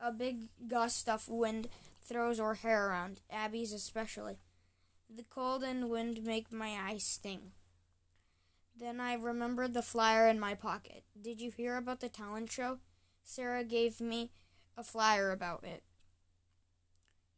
A 0.00 0.12
big 0.12 0.48
gust 0.66 1.08
of 1.08 1.28
wind 1.28 1.68
throws 2.02 2.38
her 2.38 2.54
hair 2.54 2.88
around, 2.88 3.20
Abby's 3.30 3.72
especially. 3.72 4.38
The 5.08 5.24
cold 5.24 5.62
and 5.62 5.88
wind 5.88 6.24
make 6.24 6.52
my 6.52 6.76
eyes 6.78 7.04
sting. 7.04 7.52
Then 8.78 9.00
I 9.00 9.14
remembered 9.14 9.72
the 9.72 9.82
flyer 9.82 10.28
in 10.28 10.38
my 10.38 10.54
pocket. 10.54 11.04
Did 11.20 11.40
you 11.40 11.50
hear 11.50 11.76
about 11.76 12.00
the 12.00 12.08
talent 12.08 12.52
show? 12.52 12.78
Sarah 13.22 13.64
gave 13.64 14.00
me 14.00 14.30
a 14.76 14.84
flyer 14.84 15.30
about 15.30 15.64
it. 15.64 15.82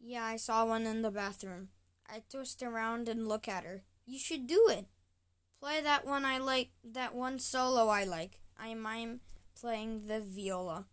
Yeah, 0.01 0.25
I 0.25 0.37
saw 0.37 0.65
one 0.65 0.87
in 0.87 1.03
the 1.03 1.11
bathroom. 1.11 1.69
I 2.09 2.23
twist 2.29 2.63
around 2.63 3.09
and 3.09 3.29
look 3.29 3.47
at 3.47 3.65
her. 3.65 3.83
You 4.07 4.19
should 4.19 4.47
do 4.47 4.69
it. 4.69 4.87
Play 5.61 5.81
that 5.81 6.07
one 6.07 6.25
I 6.25 6.39
like, 6.39 6.71
that 6.85 7.15
one 7.15 7.39
solo 7.39 7.89
I 7.89 8.05
like. 8.05 8.41
I 8.59 8.75
mime 8.75 9.21
playing 9.55 10.07
the 10.07 10.21
viola. 10.21 10.87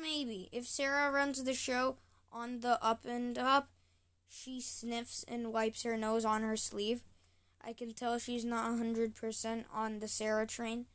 Maybe. 0.00 0.48
If 0.52 0.66
Sarah 0.66 1.10
runs 1.10 1.42
the 1.44 1.54
show 1.54 1.96
on 2.30 2.60
the 2.60 2.82
up 2.82 3.04
and 3.04 3.36
up, 3.38 3.68
she 4.28 4.60
sniffs 4.60 5.24
and 5.28 5.52
wipes 5.52 5.82
her 5.82 5.96
nose 5.96 6.24
on 6.24 6.42
her 6.42 6.56
sleeve. 6.56 7.04
I 7.64 7.72
can 7.72 7.92
tell 7.92 8.18
she's 8.18 8.44
not 8.44 8.70
a 8.70 8.82
100% 8.82 9.64
on 9.72 9.98
the 9.98 10.08
Sarah 10.08 10.46
train, 10.46 10.86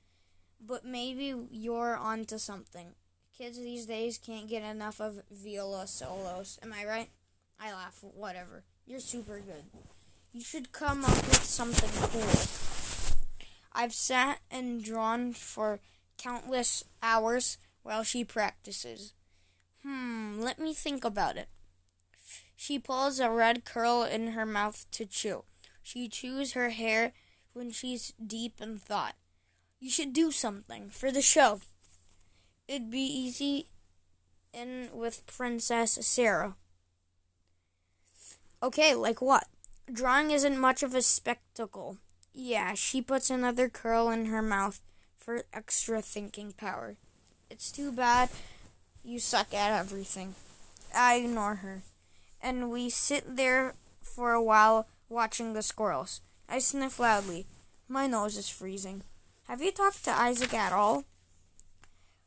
but 0.59 0.83
maybe 0.83 1.33
you're 1.49 1.95
onto 1.95 2.37
something. 2.37 2.95
Kids 3.37 3.59
these 3.59 3.85
days 3.85 4.17
can't 4.17 4.49
get 4.49 4.63
enough 4.63 4.99
of 4.99 5.21
viola 5.29 5.85
solos. 5.85 6.57
Am 6.63 6.73
I 6.73 6.85
right? 6.85 7.09
I 7.59 7.71
laugh. 7.71 7.99
Whatever. 8.01 8.63
You're 8.85 8.99
super 8.99 9.39
good. 9.39 9.65
You 10.33 10.41
should 10.41 10.71
come 10.71 11.05
up 11.05 11.15
with 11.15 11.43
something 11.43 11.89
cool. 12.09 13.15
I've 13.73 13.93
sat 13.93 14.39
and 14.49 14.83
drawn 14.83 15.33
for 15.33 15.79
countless 16.17 16.83
hours 17.03 17.57
while 17.88 18.03
she 18.03 18.25
practices. 18.25 19.13
Hmm, 19.81 20.41
let 20.41 20.59
me 20.59 20.73
think 20.73 21.05
about 21.05 21.38
it. 21.38 21.47
She 22.53 22.77
pulls 22.79 23.21
a 23.21 23.29
red 23.29 23.63
curl 23.63 24.03
in 24.03 24.33
her 24.33 24.45
mouth 24.45 24.85
to 24.91 25.05
chew. 25.05 25.45
She 25.81 26.09
chews 26.09 26.51
her 26.51 26.71
hair 26.71 27.13
when 27.53 27.71
she's 27.71 28.11
deep 28.21 28.59
in 28.59 28.77
thought. 28.77 29.15
You 29.79 29.89
should 29.89 30.11
do 30.11 30.31
something 30.31 30.89
for 30.89 31.13
the 31.13 31.21
show. 31.21 31.61
It'd 32.67 32.91
be 32.91 32.99
easy 32.99 33.67
in 34.51 34.89
with 34.91 35.25
Princess 35.25 35.93
Sarah. 36.01 36.57
Okay, 38.61 38.95
like 38.95 39.21
what? 39.21 39.47
Drawing 39.89 40.31
isn't 40.31 40.59
much 40.59 40.83
of 40.83 40.93
a 40.93 41.01
spectacle. 41.01 41.95
Yeah, 42.33 42.73
she 42.73 43.01
puts 43.01 43.29
another 43.29 43.69
curl 43.69 44.09
in 44.09 44.25
her 44.25 44.41
mouth 44.41 44.81
for 45.15 45.43
extra 45.53 46.01
thinking 46.01 46.51
power. 46.51 46.97
It's 47.49 47.71
too 47.71 47.91
bad 47.91 48.29
you 49.03 49.19
suck 49.19 49.53
at 49.53 49.71
everything. 49.71 50.35
I 50.93 51.15
ignore 51.15 51.55
her. 51.55 51.83
And 52.41 52.69
we 52.69 52.89
sit 52.89 53.37
there 53.37 53.75
for 54.01 54.33
a 54.33 54.43
while 54.43 54.87
watching 55.07 55.53
the 55.53 55.61
squirrels. 55.61 56.21
I 56.49 56.59
sniff 56.59 56.99
loudly. 56.99 57.45
My 57.87 58.05
nose 58.05 58.35
is 58.35 58.49
freezing. 58.49 59.03
Have 59.47 59.61
you 59.61 59.71
talked 59.71 60.03
to 60.03 60.11
Isaac 60.11 60.53
at 60.53 60.73
all? 60.73 61.05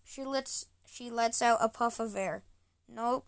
She 0.04 0.24
lets 0.24 0.66
she 0.86 1.10
lets 1.10 1.42
out 1.42 1.58
a 1.60 1.68
puff 1.68 2.00
of 2.00 2.16
air. 2.16 2.42
Nope. 2.88 3.26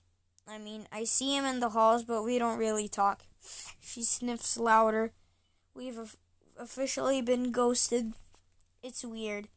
I 0.48 0.58
mean, 0.58 0.86
I 0.90 1.04
see 1.04 1.36
him 1.36 1.44
in 1.44 1.60
the 1.60 1.70
halls, 1.70 2.02
but 2.02 2.24
we 2.24 2.38
don't 2.38 2.58
really 2.58 2.88
talk. 2.88 3.22
She 3.80 4.02
sniffs 4.02 4.56
louder. 4.56 5.12
We've 5.74 6.16
officially 6.58 7.20
been 7.20 7.52
ghosted. 7.52 8.14
It's 8.82 9.04
weird. 9.04 9.48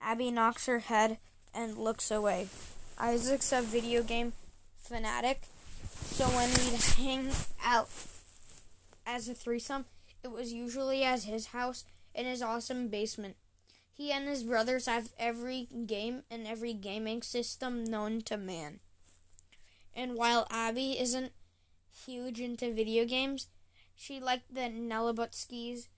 Abby 0.00 0.30
knocks 0.30 0.66
her 0.66 0.78
head 0.78 1.18
and 1.54 1.78
looks 1.78 2.10
away. 2.10 2.48
Isaac's 2.98 3.52
a 3.52 3.62
video 3.62 4.02
game 4.02 4.32
fanatic, 4.76 5.42
so 6.04 6.24
when 6.26 6.50
we'd 6.50 6.82
hang 6.96 7.30
out 7.64 7.88
as 9.06 9.28
a 9.28 9.34
threesome, 9.34 9.86
it 10.22 10.30
was 10.30 10.52
usually 10.52 11.02
at 11.02 11.24
his 11.24 11.48
house 11.48 11.84
in 12.14 12.26
his 12.26 12.42
awesome 12.42 12.88
basement. 12.88 13.36
He 13.92 14.10
and 14.10 14.26
his 14.26 14.42
brothers 14.42 14.86
have 14.86 15.10
every 15.18 15.68
game 15.86 16.22
and 16.30 16.46
every 16.46 16.72
gaming 16.72 17.22
system 17.22 17.84
known 17.84 18.22
to 18.22 18.36
man. 18.36 18.80
And 19.94 20.14
while 20.14 20.46
Abby 20.50 20.98
isn't 20.98 21.32
huge 22.06 22.40
into 22.40 22.72
video 22.72 23.04
games, 23.04 23.48
she 23.94 24.18
liked 24.18 24.54
the 24.54 24.62
Nalabutskis 24.62 25.88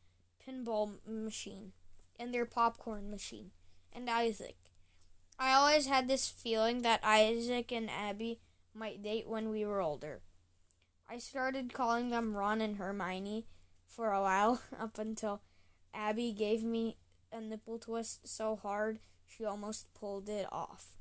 pinball 0.47 0.95
machine 1.07 1.73
and 2.19 2.35
their 2.35 2.45
popcorn 2.45 3.11
machine 3.11 3.51
and 3.93 4.11
Isaac. 4.11 4.57
I 5.39 5.53
always 5.53 5.87
had 5.87 6.09
this 6.09 6.29
feeling 6.29 6.83
that 6.83 7.05
Isaac 7.05 7.73
and 7.73 7.91
Abby 7.91 8.41
might 8.73 9.03
date 9.03 9.29
when 9.29 9.51
we 9.51 9.65
were 9.65 9.81
older. 9.81 10.21
I 11.09 11.19
started 11.19 11.73
calling 11.73 12.11
them 12.11 12.37
Ron 12.37 12.61
and 12.61 12.77
Hermione 12.77 13.47
for 13.87 14.13
a 14.13 14.21
while, 14.21 14.63
up 14.79 14.99
until 14.99 15.43
Abby 15.93 16.33
gave 16.33 16.63
me 16.63 16.97
a 17.33 17.41
nipple 17.41 17.79
twist 17.79 18.27
so 18.27 18.57
hard 18.57 19.01
she 19.27 19.45
almost 19.45 19.93
pulled 19.95 20.29
it 20.29 20.47
off. 20.53 20.97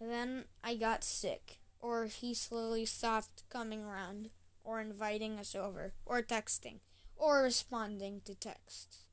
Then 0.00 0.44
I 0.62 0.74
got 0.74 1.04
sick, 1.04 1.58
or 1.80 2.06
he 2.06 2.34
slowly 2.34 2.84
stopped 2.84 3.44
coming 3.48 3.84
around, 3.84 4.30
or 4.62 4.80
inviting 4.80 5.38
us 5.38 5.54
over, 5.54 5.94
or 6.04 6.22
texting, 6.22 6.80
or 7.16 7.42
responding 7.42 8.20
to 8.24 8.34
texts. 8.34 9.04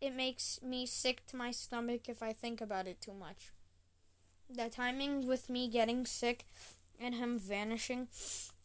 It 0.00 0.14
makes 0.14 0.60
me 0.62 0.84
sick 0.84 1.26
to 1.28 1.36
my 1.36 1.50
stomach 1.50 2.08
if 2.08 2.22
I 2.22 2.32
think 2.32 2.60
about 2.60 2.86
it 2.86 3.00
too 3.00 3.14
much. 3.14 3.52
The 4.48 4.68
timing 4.68 5.26
with 5.26 5.50
me 5.50 5.68
getting 5.68 6.06
sick 6.06 6.46
and 7.00 7.14
him 7.14 7.38
vanishing 7.38 8.08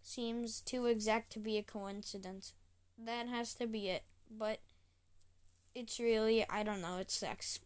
seems 0.01 0.61
too 0.61 0.85
exact 0.85 1.31
to 1.33 1.39
be 1.39 1.57
a 1.57 1.63
coincidence. 1.63 2.53
That 2.97 3.27
has 3.27 3.53
to 3.55 3.67
be 3.67 3.89
it. 3.89 4.03
But 4.29 4.59
it's 5.73 5.99
really, 5.99 6.45
I 6.49 6.63
don't 6.63 6.81
know, 6.81 6.97
it's 6.97 7.15
sex. 7.15 7.59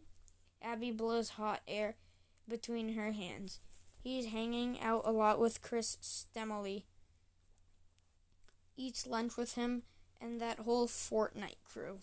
Abby 0.62 0.92
blows 0.92 1.32
hot 1.32 1.62
air 1.68 1.96
between 2.48 2.94
her 2.96 3.12
hands. 3.12 3.60
He's 4.02 4.28
hanging 4.28 4.80
out 4.82 5.02
a 5.06 5.12
lot 5.12 5.40
with 5.40 5.62
Chris 5.62 5.98
Stemley. 6.02 6.84
eats 8.78 9.08
lunch 9.08 9.38
with 9.38 9.56
him 9.56 9.84
and 10.22 10.40
that 10.42 10.60
whole 10.60 10.88
Fortnite 10.88 11.64
crew. 11.64 12.00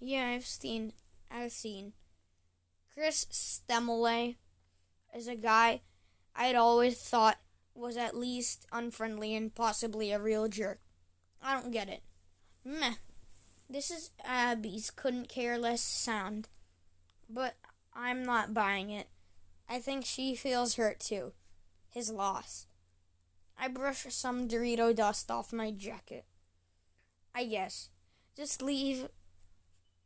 Yeah, 0.00 0.28
I've 0.28 0.46
seen. 0.46 0.92
I've 1.30 1.52
seen. 1.52 1.92
Chris 2.92 3.26
Stemole 3.30 4.36
is 5.14 5.28
a 5.28 5.36
guy 5.36 5.80
I'd 6.34 6.56
always 6.56 6.98
thought 6.98 7.38
was 7.74 7.96
at 7.96 8.16
least 8.16 8.66
unfriendly 8.72 9.34
and 9.34 9.54
possibly 9.54 10.12
a 10.12 10.18
real 10.18 10.48
jerk. 10.48 10.80
I 11.42 11.54
don't 11.54 11.72
get 11.72 11.88
it. 11.88 12.02
Meh. 12.64 12.94
This 13.68 13.90
is 13.90 14.10
Abby's 14.24 14.90
couldn't 14.90 15.28
care 15.28 15.58
less 15.58 15.80
sound. 15.80 16.48
But 17.28 17.54
I'm 17.94 18.22
not 18.22 18.54
buying 18.54 18.90
it. 18.90 19.08
I 19.68 19.78
think 19.78 20.04
she 20.04 20.34
feels 20.34 20.76
hurt 20.76 21.00
too. 21.00 21.32
His 21.88 22.10
loss. 22.10 22.66
I 23.58 23.68
brush 23.68 24.06
some 24.10 24.48
Dorito 24.48 24.94
dust 24.94 25.30
off 25.30 25.52
my 25.52 25.70
jacket. 25.70 26.24
I 27.34 27.44
guess. 27.44 27.88
Just 28.36 28.62
leave. 28.62 29.08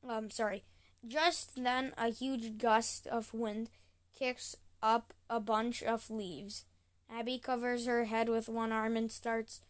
I'm 0.05 0.11
um, 0.11 0.31
sorry. 0.31 0.65
Just 1.07 1.63
then, 1.63 1.93
a 1.97 2.09
huge 2.09 2.59
gust 2.59 3.07
of 3.07 3.35
wind 3.35 3.71
kicks 4.17 4.57
up 4.87 5.13
a 5.29 5.41
bunch 5.41 5.83
of 5.83 6.11
leaves. 6.11 6.65
Abby 7.11 7.39
covers 7.39 7.87
her 7.87 8.05
head 8.05 8.29
with 8.29 8.49
one 8.49 8.71
arm 8.71 8.97
and 8.97 9.11
starts 9.11 9.61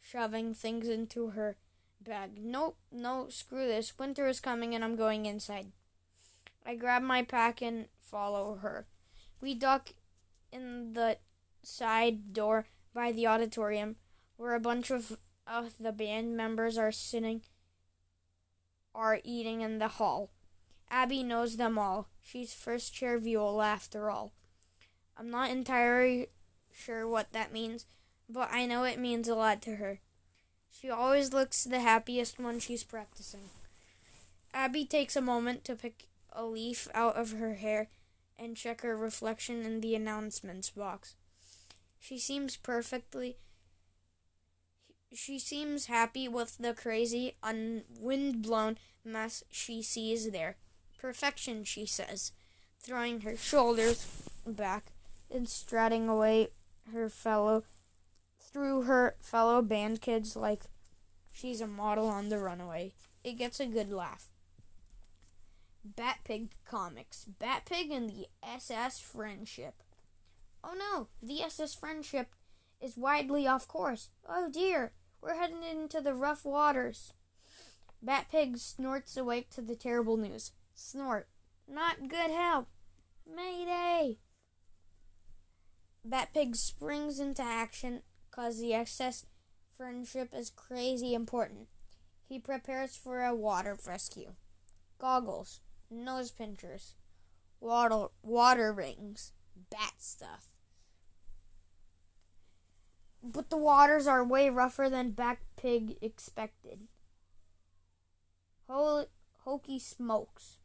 shoving 0.00 0.54
things 0.54 0.88
into 0.88 1.30
her 1.30 1.56
bag. 2.00 2.38
Nope, 2.40 2.76
no, 2.92 3.26
screw 3.28 3.66
this. 3.66 3.98
Winter 3.98 4.28
is 4.28 4.38
coming 4.38 4.74
and 4.74 4.84
I'm 4.84 4.94
going 4.94 5.26
inside. 5.26 5.72
I 6.64 6.76
grab 6.76 7.02
my 7.02 7.22
pack 7.22 7.60
and 7.60 7.86
follow 8.00 8.58
her. 8.62 8.86
We 9.40 9.54
duck 9.54 9.90
in 10.52 10.92
the 10.92 11.18
side 11.64 12.32
door 12.32 12.66
by 12.94 13.10
the 13.10 13.26
auditorium 13.26 13.96
where 14.36 14.54
a 14.54 14.60
bunch 14.60 14.90
of 14.90 15.18
uh, 15.48 15.64
the 15.80 15.92
band 15.92 16.36
members 16.36 16.78
are 16.78 16.92
sitting 16.92 17.42
are 18.94 19.20
eating 19.24 19.62
in 19.62 19.78
the 19.78 19.88
hall. 19.88 20.30
Abby 20.90 21.22
knows 21.22 21.56
them 21.56 21.78
all. 21.78 22.08
She's 22.22 22.54
first 22.54 22.94
chair 22.94 23.18
viola 23.18 23.66
after 23.66 24.10
all. 24.10 24.32
I'm 25.16 25.30
not 25.30 25.50
entirely 25.50 26.28
sure 26.72 27.06
what 27.06 27.32
that 27.32 27.52
means, 27.52 27.86
but 28.28 28.48
I 28.52 28.66
know 28.66 28.84
it 28.84 28.98
means 28.98 29.28
a 29.28 29.34
lot 29.34 29.60
to 29.62 29.76
her. 29.76 30.00
She 30.70 30.88
always 30.88 31.32
looks 31.32 31.64
the 31.64 31.80
happiest 31.80 32.38
when 32.38 32.60
she's 32.60 32.84
practicing. 32.84 33.50
Abby 34.54 34.84
takes 34.84 35.16
a 35.16 35.20
moment 35.20 35.64
to 35.64 35.74
pick 35.74 36.06
a 36.32 36.44
leaf 36.44 36.88
out 36.94 37.16
of 37.16 37.32
her 37.32 37.54
hair 37.54 37.88
and 38.38 38.56
check 38.56 38.80
her 38.82 38.96
reflection 38.96 39.62
in 39.62 39.80
the 39.80 39.94
announcements 39.94 40.70
box. 40.70 41.14
She 41.98 42.18
seems 42.18 42.56
perfectly 42.56 43.36
she 45.12 45.38
seems 45.38 45.86
happy 45.86 46.28
with 46.28 46.58
the 46.58 46.72
crazy, 46.72 47.34
wind-blown 47.42 48.78
mess 49.04 49.42
she 49.50 49.82
sees 49.82 50.30
there. 50.30 50.56
Perfection, 50.98 51.64
she 51.64 51.84
says, 51.84 52.32
throwing 52.80 53.22
her 53.22 53.36
shoulders 53.36 54.06
back 54.46 54.92
and 55.30 55.48
strutting 55.48 56.08
away 56.08 56.48
her 56.92 57.08
fellow 57.08 57.64
through 58.38 58.82
her 58.82 59.16
fellow 59.20 59.62
band 59.62 60.00
kids 60.00 60.34
like 60.34 60.64
she's 61.32 61.60
a 61.60 61.66
model 61.66 62.08
on 62.08 62.28
the 62.28 62.38
runaway. 62.38 62.92
It 63.22 63.38
gets 63.38 63.60
a 63.60 63.66
good 63.66 63.92
laugh. 63.92 64.30
Batpig 65.86 66.48
Comics. 66.64 67.26
Batpig 67.40 67.94
and 67.94 68.10
the 68.10 68.26
SS 68.42 68.98
Friendship. 68.98 69.82
Oh 70.62 70.74
no, 70.74 71.08
the 71.22 71.42
SS 71.42 71.74
Friendship 71.74 72.34
is 72.80 72.96
widely 72.96 73.46
off 73.46 73.68
course. 73.68 74.08
Oh 74.28 74.50
dear, 74.50 74.92
we're 75.22 75.38
heading 75.38 75.62
into 75.62 76.00
the 76.00 76.14
rough 76.14 76.44
waters. 76.44 77.12
Batpig 78.04 78.58
snorts 78.58 79.16
awake 79.16 79.50
to 79.50 79.60
the 79.60 79.76
terrible 79.76 80.16
news. 80.16 80.52
Snort. 80.74 81.28
Not 81.68 82.08
good 82.08 82.30
help. 82.30 82.68
Mayday! 83.26 84.18
Batpig 86.06 86.56
springs 86.56 87.20
into 87.20 87.42
action 87.42 88.02
cause 88.30 88.58
the 88.58 88.72
SS 88.72 89.26
friendship 89.76 90.32
is 90.34 90.50
crazy 90.50 91.14
important. 91.14 91.68
He 92.28 92.38
prepares 92.38 92.96
for 92.96 93.24
a 93.24 93.34
water 93.34 93.76
rescue. 93.86 94.32
Goggles, 94.98 95.60
nose 95.90 96.30
pinchers, 96.30 96.94
water, 97.60 98.06
water 98.22 98.72
rings, 98.72 99.32
bat 99.70 99.94
stuff. 99.98 100.48
But 103.22 103.50
the 103.50 103.58
waters 103.58 104.06
are 104.06 104.24
way 104.24 104.48
rougher 104.48 104.88
than 104.88 105.12
Batpig 105.12 105.96
expected. 106.00 106.88
Holy, 108.66 109.06
hokey 109.44 109.78
smokes. 109.78 110.58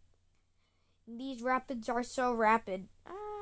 These 1.08 1.42
rapids 1.42 1.90
are 1.90 2.04
so 2.04 2.34
rapid. 2.34 2.88
Ah! 3.06 3.35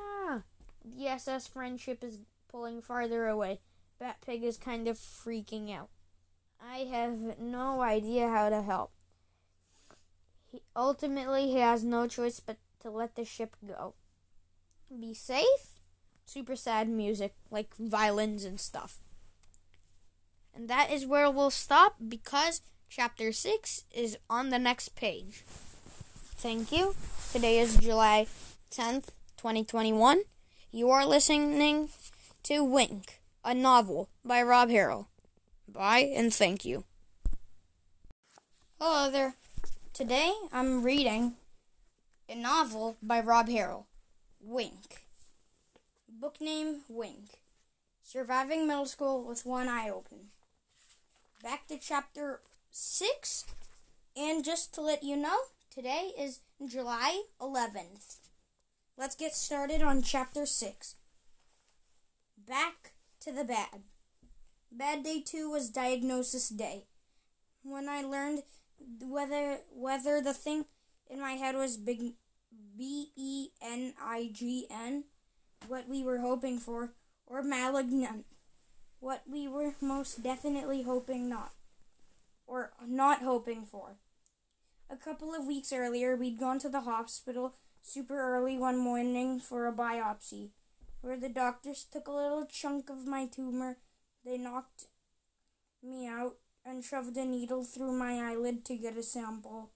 The 0.84 1.06
SS 1.08 1.46
friendship 1.46 2.04
is 2.04 2.20
pulling 2.48 2.82
farther 2.82 3.26
away. 3.26 3.60
Batpig 4.00 4.42
is 4.42 4.56
kind 4.56 4.86
of 4.86 4.98
freaking 4.98 5.74
out. 5.74 5.88
I 6.62 6.78
have 6.78 7.38
no 7.38 7.80
idea 7.80 8.28
how 8.28 8.48
to 8.48 8.62
help. 8.62 8.92
He, 10.44 10.62
ultimately, 10.76 11.48
he 11.48 11.58
has 11.58 11.82
no 11.82 12.06
choice 12.06 12.40
but 12.40 12.58
to 12.80 12.90
let 12.90 13.16
the 13.16 13.24
ship 13.24 13.56
go. 13.66 13.94
Be 14.88 15.14
safe? 15.14 15.80
Super 16.26 16.56
sad 16.56 16.88
music, 16.88 17.34
like 17.50 17.74
violins 17.76 18.44
and 18.44 18.60
stuff. 18.60 18.98
And 20.54 20.68
that 20.68 20.90
is 20.90 21.06
where 21.06 21.30
we'll 21.30 21.50
stop 21.50 21.96
because 22.06 22.60
chapter 22.88 23.32
6 23.32 23.84
is 23.90 24.16
on 24.30 24.50
the 24.50 24.58
next 24.58 24.90
page. 24.90 25.42
Thank 26.36 26.70
you. 26.70 26.94
Today 27.32 27.58
is 27.58 27.76
July 27.76 28.26
10th, 28.70 29.08
2021. 29.36 30.22
You 30.74 30.90
are 30.90 31.06
listening 31.06 31.90
to 32.42 32.64
Wink 32.64 33.20
a 33.44 33.54
novel 33.54 34.08
by 34.24 34.42
Rob 34.42 34.70
Harrell. 34.70 35.06
Bye 35.68 36.10
and 36.12 36.34
thank 36.34 36.64
you. 36.64 36.82
Hello 38.80 39.08
there. 39.08 39.36
Today 39.92 40.32
I'm 40.52 40.82
reading 40.82 41.34
a 42.28 42.34
novel 42.34 42.96
by 43.00 43.20
Rob 43.20 43.46
Harrell, 43.46 43.84
Wink. 44.40 45.06
Book 46.08 46.40
name 46.40 46.80
Wink. 46.88 47.38
Surviving 48.02 48.66
middle 48.66 48.86
school 48.86 49.22
with 49.22 49.46
one 49.46 49.68
eye 49.68 49.88
open. 49.88 50.30
Back 51.40 51.68
to 51.68 51.78
chapter 51.78 52.40
6. 52.72 53.44
And 54.16 54.44
just 54.44 54.74
to 54.74 54.80
let 54.80 55.04
you 55.04 55.16
know, 55.16 55.38
today 55.72 56.10
is 56.18 56.40
July 56.66 57.22
11th. 57.40 58.23
Let's 58.96 59.16
get 59.16 59.34
started 59.34 59.82
on 59.82 60.02
chapter 60.02 60.46
6. 60.46 60.94
Back 62.46 62.92
to 63.20 63.32
the 63.32 63.42
bad. 63.42 63.82
Bad 64.70 65.02
day 65.02 65.20
two 65.20 65.50
was 65.50 65.68
diagnosis 65.68 66.48
day. 66.48 66.84
When 67.64 67.88
I 67.88 68.02
learned 68.02 68.42
whether 69.00 69.58
whether 69.72 70.20
the 70.20 70.32
thing 70.32 70.66
in 71.10 71.20
my 71.20 71.32
head 71.32 71.56
was 71.56 71.76
big 71.76 72.12
B 72.76 73.10
E 73.16 73.48
N 73.60 73.94
I 74.00 74.30
G 74.32 74.66
N, 74.70 75.04
what 75.66 75.88
we 75.88 76.04
were 76.04 76.18
hoping 76.18 76.58
for, 76.58 76.92
or 77.26 77.42
malignant, 77.42 78.26
what 79.00 79.22
we 79.26 79.48
were 79.48 79.74
most 79.80 80.22
definitely 80.22 80.82
hoping 80.82 81.28
not, 81.28 81.52
or 82.46 82.72
not 82.86 83.22
hoping 83.22 83.64
for. 83.64 83.96
A 84.88 84.96
couple 84.96 85.34
of 85.34 85.46
weeks 85.46 85.72
earlier, 85.72 86.14
we'd 86.14 86.38
gone 86.38 86.60
to 86.60 86.68
the 86.68 86.82
hospital 86.82 87.54
super 87.84 88.18
early 88.18 88.56
one 88.56 88.78
morning 88.78 89.38
for 89.38 89.66
a 89.66 89.72
biopsy 89.72 90.48
where 91.02 91.18
the 91.18 91.28
doctors 91.28 91.84
took 91.84 92.08
a 92.08 92.12
little 92.12 92.46
chunk 92.46 92.88
of 92.88 93.06
my 93.06 93.26
tumor. 93.26 93.76
They 94.24 94.38
knocked 94.38 94.86
me 95.82 96.08
out 96.08 96.36
and 96.64 96.82
shoved 96.82 97.14
a 97.18 97.26
needle 97.26 97.62
through 97.62 97.92
my 97.92 98.14
eyelid 98.14 98.64
to 98.64 98.76
get 98.76 98.96
a 98.96 99.02
sample. 99.02 99.70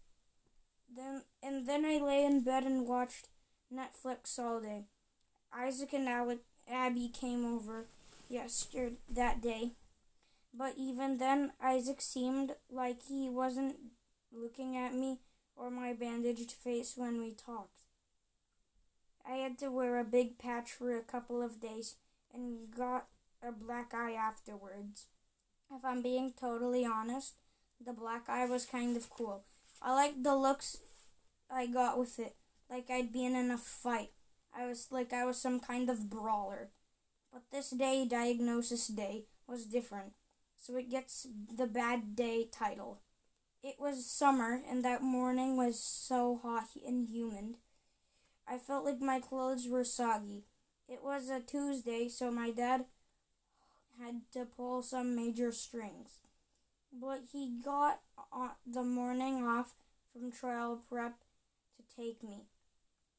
Then 0.93 1.24
and 1.43 1.68
then 1.68 1.85
I 1.85 1.98
lay 1.98 2.24
in 2.24 2.43
bed 2.43 2.64
and 2.64 2.89
watched 2.89 3.28
Netflix 3.70 4.39
all 4.39 4.60
day. 4.60 4.86
Isaac 5.52 5.93
and 5.93 6.09
Alec, 6.09 6.39
Abby 6.66 7.09
came 7.09 7.44
over 7.44 7.89
yesterday 8.30 8.97
that 9.10 9.43
day. 9.43 9.72
But 10.55 10.74
even 10.78 11.18
then, 11.18 11.52
Isaac 11.62 12.01
seemed 12.01 12.52
like 12.70 13.02
he 13.06 13.28
wasn't 13.28 13.76
looking 14.32 14.78
at 14.78 14.94
me 14.94 15.20
or 15.55 15.70
my 15.70 15.93
bandaged 15.93 16.52
face 16.52 16.94
when 16.97 17.20
we 17.20 17.35
talked. 17.35 17.77
I 19.28 19.36
had 19.36 19.59
to 19.59 19.70
wear 19.70 19.98
a 19.98 20.05
big 20.05 20.38
patch 20.38 20.70
for 20.70 20.96
a 20.96 21.02
couple 21.02 21.42
of 21.42 21.60
days 21.60 21.96
and 22.32 22.74
got 22.74 23.09
a 23.46 23.52
black 23.52 23.92
eye 23.92 24.12
afterwards. 24.12 25.06
If 25.70 25.84
I'm 25.84 26.02
being 26.02 26.32
totally 26.32 26.86
honest, 26.86 27.34
the 27.84 27.92
black 27.92 28.28
eye 28.28 28.46
was 28.46 28.64
kind 28.64 28.96
of 28.96 29.10
cool. 29.10 29.44
I 29.82 29.92
liked 29.92 30.24
the 30.24 30.34
looks 30.34 30.78
I 31.50 31.66
got 31.66 31.98
with 31.98 32.18
it, 32.18 32.36
like 32.70 32.90
I'd 32.90 33.12
been 33.12 33.36
in 33.36 33.50
a 33.50 33.59
fight. 33.59 34.12
I 34.56 34.66
was 34.66 34.88
like 34.90 35.12
I 35.12 35.24
was 35.24 35.36
some 35.36 35.60
kind 35.60 35.90
of 35.90 36.09
brawler. 36.09 36.70
But 37.30 37.42
this 37.52 37.70
day, 37.70 38.06
diagnosis 38.09 38.88
day, 38.88 39.24
was 39.46 39.66
different. 39.66 40.14
so 40.56 40.76
it 40.76 40.90
gets 40.90 41.26
the 41.56 41.66
bad 41.66 42.16
day 42.16 42.48
title. 42.50 43.00
It 43.62 43.76
was 43.78 44.06
summer, 44.06 44.60
and 44.68 44.84
that 44.84 45.02
morning 45.02 45.56
was 45.56 45.78
so 45.78 46.40
hot 46.42 46.68
and 46.86 47.09
humid. 47.09 47.56
I 48.51 48.59
felt 48.59 48.85
like 48.85 49.01
my 49.01 49.20
clothes 49.20 49.69
were 49.69 49.85
soggy. 49.85 50.45
It 50.89 51.05
was 51.05 51.29
a 51.29 51.41
Tuesday, 51.41 52.09
so 52.09 52.31
my 52.31 52.51
dad 52.51 52.87
had 54.01 54.23
to 54.33 54.47
pull 54.47 54.83
some 54.83 55.15
major 55.15 55.53
strings. 55.53 56.20
But 56.93 57.20
he 57.33 57.61
got 57.62 58.01
the 58.66 58.83
morning 58.83 59.45
off 59.47 59.75
from 60.12 60.33
trial 60.33 60.81
prep 60.89 61.16
to 61.77 61.97
take 61.97 62.23
me. 62.23 62.47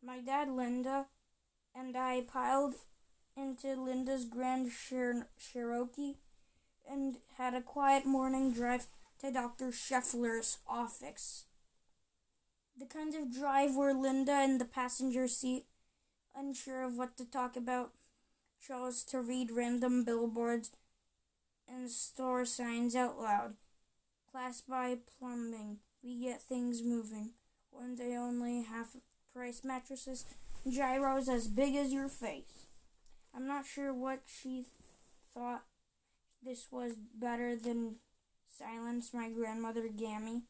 My 0.04 0.20
dad, 0.20 0.50
Linda, 0.50 1.06
and 1.76 1.96
I 1.96 2.22
piled 2.22 2.74
into 3.38 3.76
Linda's 3.80 4.26
Grand 4.26 4.72
Cherokee 4.72 6.16
and 6.90 7.18
had 7.38 7.54
a 7.54 7.62
quiet 7.62 8.06
morning 8.06 8.52
drive 8.52 8.88
to 9.22 9.32
Dr. 9.32 9.72
Scheffler's 9.72 10.58
office. 10.68 11.46
The 12.80 12.86
kind 12.86 13.14
of 13.14 13.34
drive 13.34 13.76
where 13.76 13.94
Linda 13.94 14.42
in 14.42 14.58
the 14.58 14.64
passenger 14.64 15.28
seat, 15.28 15.66
unsure 16.34 16.82
of 16.82 16.96
what 16.96 17.18
to 17.18 17.26
talk 17.26 17.58
about, 17.58 17.92
chose 18.66 19.04
to 19.06 19.20
read 19.20 19.52
random 19.52 20.06
billboards 20.06 20.72
and 21.68 21.92
store 21.92 22.46
signs 22.46 22.96
out 22.96 23.20
loud. 23.20 23.56
Class 24.32 24.62
by 24.62 24.96
plumbing, 25.20 25.80
we 26.02 26.22
get 26.22 26.42
things 26.42 26.82
moving. 26.82 27.32
One 27.70 27.96
day 27.96 28.16
only 28.16 28.64
half 28.64 28.96
price 29.34 29.62
mattresses, 29.66 30.24
gyros 30.66 31.28
as 31.28 31.50
big 31.50 31.76
as 31.76 31.92
your 31.92 32.08
face. 32.08 32.68
I'm 33.36 33.46
not 33.46 33.66
sure 33.66 33.94
what 33.94 34.22
she 34.26 34.64
thought 35.34 35.66
this 36.42 36.68
was 36.72 36.94
better 36.96 37.58
than 37.58 37.96
silence. 38.48 39.14
My 39.14 39.30
grandmother 39.30 39.90
Gammy 39.90 40.44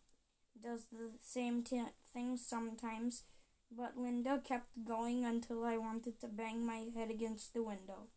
does 0.61 0.88
the 0.91 1.11
same 1.22 1.64
t- 1.64 1.81
thing 2.14 2.38
sometimes, 2.38 3.23
but 3.72 3.98
Linda 3.98 4.41
kept 4.44 4.86
going 4.86 5.26
until 5.26 5.64
I 5.64 5.77
wanted 5.77 6.19
to 6.22 6.27
bang 6.27 6.65
my 6.65 6.86
head 6.94 7.10
against 7.10 7.53
the 7.53 7.64
window. 7.64 8.07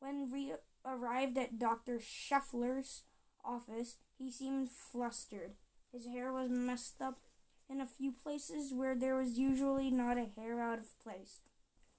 When 0.00 0.30
we 0.32 0.54
arrived 0.84 1.36
at 1.38 1.58
Dr. 1.58 1.98
Scheffler's 1.98 3.02
office, 3.44 3.96
he 4.18 4.30
seemed 4.30 4.70
flustered. 4.70 5.52
His 5.92 6.06
hair 6.06 6.32
was 6.32 6.50
messed 6.50 7.00
up 7.00 7.18
in 7.68 7.80
a 7.80 7.86
few 7.86 8.12
places 8.12 8.72
where 8.72 8.94
there 8.94 9.16
was 9.16 9.38
usually 9.38 9.90
not 9.90 10.18
a 10.18 10.28
hair 10.36 10.60
out 10.60 10.78
of 10.78 10.98
place. 11.02 11.40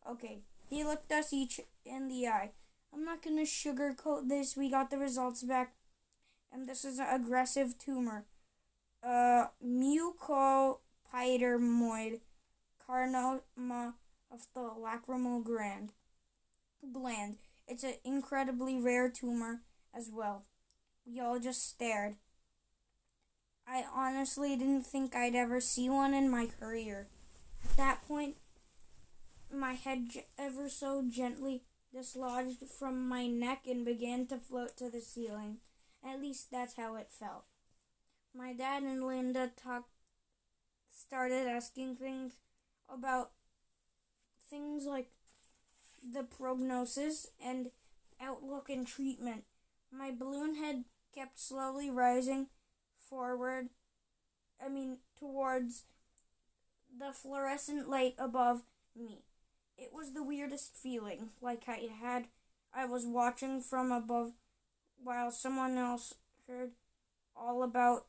Okay, 0.09 0.41
he 0.69 0.83
looked 0.83 1.11
us 1.11 1.33
each 1.33 1.59
in 1.85 2.07
the 2.07 2.27
eye. 2.27 2.51
I'm 2.93 3.05
not 3.05 3.21
gonna 3.21 3.41
sugarcoat 3.43 4.29
this. 4.29 4.57
We 4.57 4.69
got 4.69 4.89
the 4.89 4.97
results 4.97 5.43
back, 5.43 5.75
and 6.51 6.67
this 6.67 6.83
is 6.83 6.99
an 6.99 7.07
aggressive 7.09 7.77
tumor. 7.77 8.25
Uh, 9.01 9.45
mucoepidermoid 9.65 12.19
carcinoma 12.87 13.93
of 14.31 14.45
the 14.53 14.59
lacrimal 14.59 15.43
gland. 15.43 15.93
Gland. 16.93 17.37
It's 17.67 17.83
an 17.83 17.95
incredibly 18.03 18.79
rare 18.79 19.09
tumor 19.09 19.61
as 19.95 20.11
well. 20.13 20.43
We 21.05 21.19
all 21.19 21.39
just 21.39 21.67
stared. 21.67 22.15
I 23.67 23.83
honestly 23.93 24.55
didn't 24.57 24.87
think 24.87 25.15
I'd 25.15 25.35
ever 25.35 25.61
see 25.61 25.89
one 25.89 26.13
in 26.13 26.29
my 26.29 26.47
career. 26.47 27.07
At 27.63 27.77
that 27.77 28.07
point, 28.07 28.37
my 29.53 29.73
head 29.73 30.07
ever 30.37 30.69
so 30.69 31.03
gently 31.07 31.63
dislodged 31.93 32.67
from 32.67 33.07
my 33.07 33.27
neck 33.27 33.67
and 33.67 33.85
began 33.85 34.25
to 34.27 34.37
float 34.37 34.77
to 34.77 34.89
the 34.89 35.01
ceiling. 35.01 35.57
At 36.03 36.21
least 36.21 36.49
that's 36.51 36.77
how 36.77 36.95
it 36.95 37.11
felt. 37.11 37.45
My 38.35 38.53
dad 38.53 38.83
and 38.83 39.05
Linda 39.05 39.51
talked 39.55 39.89
started 40.89 41.47
asking 41.47 41.95
things 41.95 42.33
about 42.87 43.31
things 44.49 44.85
like 44.85 45.09
the 46.13 46.23
prognosis 46.23 47.27
and 47.43 47.71
outlook 48.21 48.69
and 48.69 48.85
treatment. 48.85 49.43
My 49.91 50.11
balloon 50.11 50.55
head 50.55 50.85
kept 51.13 51.39
slowly 51.39 51.89
rising 51.89 52.47
forward, 52.99 53.69
I 54.63 54.69
mean, 54.69 54.97
towards 55.19 55.83
the 56.97 57.11
fluorescent 57.11 57.89
light 57.89 58.15
above 58.17 58.63
me. 58.95 59.23
It 59.77 59.91
was 59.93 60.13
the 60.13 60.23
weirdest 60.23 60.75
feeling, 60.75 61.29
like 61.41 61.63
I 61.67 61.89
had 62.01 62.27
I 62.73 62.85
was 62.85 63.05
watching 63.05 63.61
from 63.61 63.91
above 63.91 64.33
while 65.01 65.31
someone 65.31 65.77
else 65.77 66.13
heard 66.47 66.71
all 67.35 67.63
about 67.63 68.05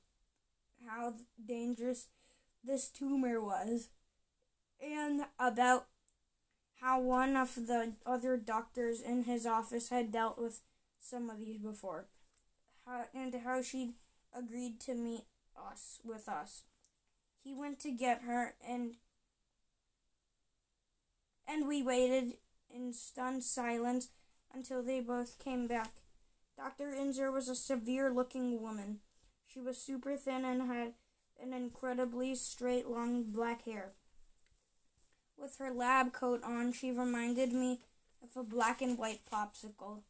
how 0.86 1.14
dangerous 1.46 2.06
this 2.64 2.88
tumor 2.88 3.40
was 3.40 3.88
and 4.82 5.22
about 5.38 5.86
how 6.80 7.00
one 7.00 7.36
of 7.36 7.54
the 7.54 7.92
other 8.06 8.36
doctors 8.36 9.00
in 9.00 9.24
his 9.24 9.46
office 9.46 9.90
had 9.90 10.12
dealt 10.12 10.38
with 10.38 10.60
some 10.98 11.28
of 11.28 11.38
these 11.38 11.58
before 11.58 12.06
how, 12.86 13.04
and 13.14 13.34
how 13.44 13.62
she'd 13.62 13.94
agreed 14.36 14.80
to 14.80 14.94
meet 14.94 15.24
us 15.56 16.00
with 16.04 16.28
us 16.28 16.62
he 17.42 17.54
went 17.54 17.78
to 17.80 17.90
get 17.90 18.22
her 18.22 18.54
and 18.66 18.94
and 21.46 21.66
we 21.66 21.82
waited 21.82 22.34
in 22.72 22.92
stunned 22.92 23.42
silence 23.42 24.08
until 24.54 24.82
they 24.82 25.00
both 25.00 25.42
came 25.42 25.66
back. 25.66 25.90
Dr. 26.56 26.92
Inzer 26.92 27.32
was 27.32 27.48
a 27.48 27.56
severe 27.56 28.12
looking 28.12 28.62
woman. 28.62 29.00
She 29.52 29.60
was 29.60 29.78
super 29.78 30.16
thin 30.16 30.44
and 30.44 30.70
had 30.70 30.94
an 31.42 31.52
incredibly 31.52 32.34
straight, 32.36 32.86
long 32.86 33.24
black 33.24 33.64
hair. 33.64 33.92
With 35.36 35.56
her 35.58 35.72
lab 35.72 36.12
coat 36.12 36.42
on, 36.44 36.72
she 36.72 36.92
reminded 36.92 37.52
me 37.52 37.80
of 38.22 38.36
a 38.36 38.44
black 38.44 38.80
and 38.80 38.96
white 38.96 39.22
popsicle. 39.30 40.02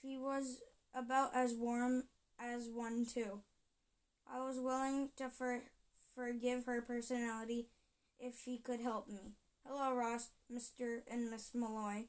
She 0.00 0.18
was 0.18 0.62
about 0.92 1.30
as 1.34 1.54
warm 1.54 2.04
as 2.40 2.68
one, 2.68 3.06
too. 3.06 3.42
I 4.28 4.38
was 4.38 4.58
willing 4.58 5.10
to 5.16 5.28
for- 5.28 5.62
forgive 6.14 6.64
her 6.64 6.82
personality 6.82 7.68
if 8.18 8.40
she 8.42 8.58
could 8.58 8.80
help 8.80 9.06
me. 9.08 9.34
Hello, 9.64 9.94
Ross, 9.94 10.30
Mr. 10.52 11.02
and 11.08 11.30
Miss 11.30 11.54
Malloy. 11.54 12.06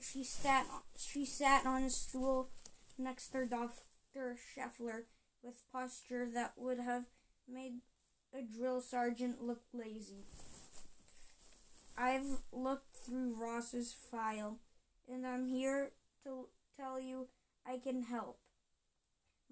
She 0.00 0.22
sat, 0.22 0.66
she 0.96 1.24
sat 1.24 1.66
on 1.66 1.84
a 1.84 1.90
stool 1.90 2.50
next 2.98 3.28
to 3.28 3.46
Dr. 4.14 4.36
Scheffler 4.36 5.02
with 5.42 5.62
posture 5.72 6.26
that 6.32 6.52
would 6.56 6.78
have 6.78 7.04
made 7.48 7.80
a 8.34 8.42
drill 8.42 8.80
sergeant 8.80 9.42
look 9.42 9.62
lazy. 9.72 10.24
I've 11.96 12.42
looked 12.52 12.96
through 12.96 13.36
Ross's 13.40 13.94
file, 14.10 14.58
and 15.10 15.26
I'm 15.26 15.46
here 15.46 15.92
to 16.24 16.46
tell 16.76 17.00
you 17.00 17.28
I 17.66 17.78
can 17.78 18.04
help. 18.04 18.38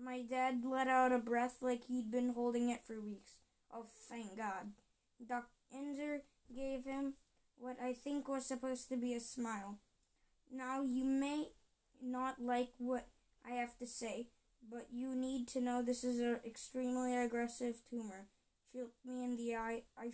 My 0.03 0.23
dad 0.23 0.63
let 0.65 0.89
out 0.89 1.13
a 1.13 1.19
breath 1.19 1.57
like 1.61 1.85
he'd 1.87 2.11
been 2.11 2.33
holding 2.35 2.71
it 2.71 2.81
for 2.87 3.01
weeks. 3.01 3.41
Oh, 3.73 3.87
thank 4.09 4.37
God. 4.37 4.73
Dr. 5.27 5.49
Inzer 5.75 6.21
gave 6.55 6.85
him 6.85 7.15
what 7.59 7.77
I 7.83 7.93
think 7.93 8.27
was 8.29 8.47
supposed 8.47 8.89
to 8.89 8.97
be 8.97 9.15
a 9.15 9.21
smile. 9.21 9.79
Now, 10.51 10.83
you 10.83 11.05
may 11.05 11.49
not 12.03 12.41
like 12.41 12.71
what 12.79 13.09
I 13.47 13.53
have 13.53 13.77
to 13.79 13.87
say, 13.87 14.29
but 14.69 14.87
you 14.93 15.15
need 15.15 15.49
to 15.49 15.61
know 15.61 15.83
this 15.83 16.05
is 16.05 16.21
an 16.21 16.41
extremely 16.45 17.17
aggressive 17.17 17.77
tumor. 17.89 18.29
She 18.71 18.79
looked 18.79 19.05
me 19.05 19.25
in 19.25 19.37
the 19.37 19.57
eye. 19.57 19.83
I 19.99 20.13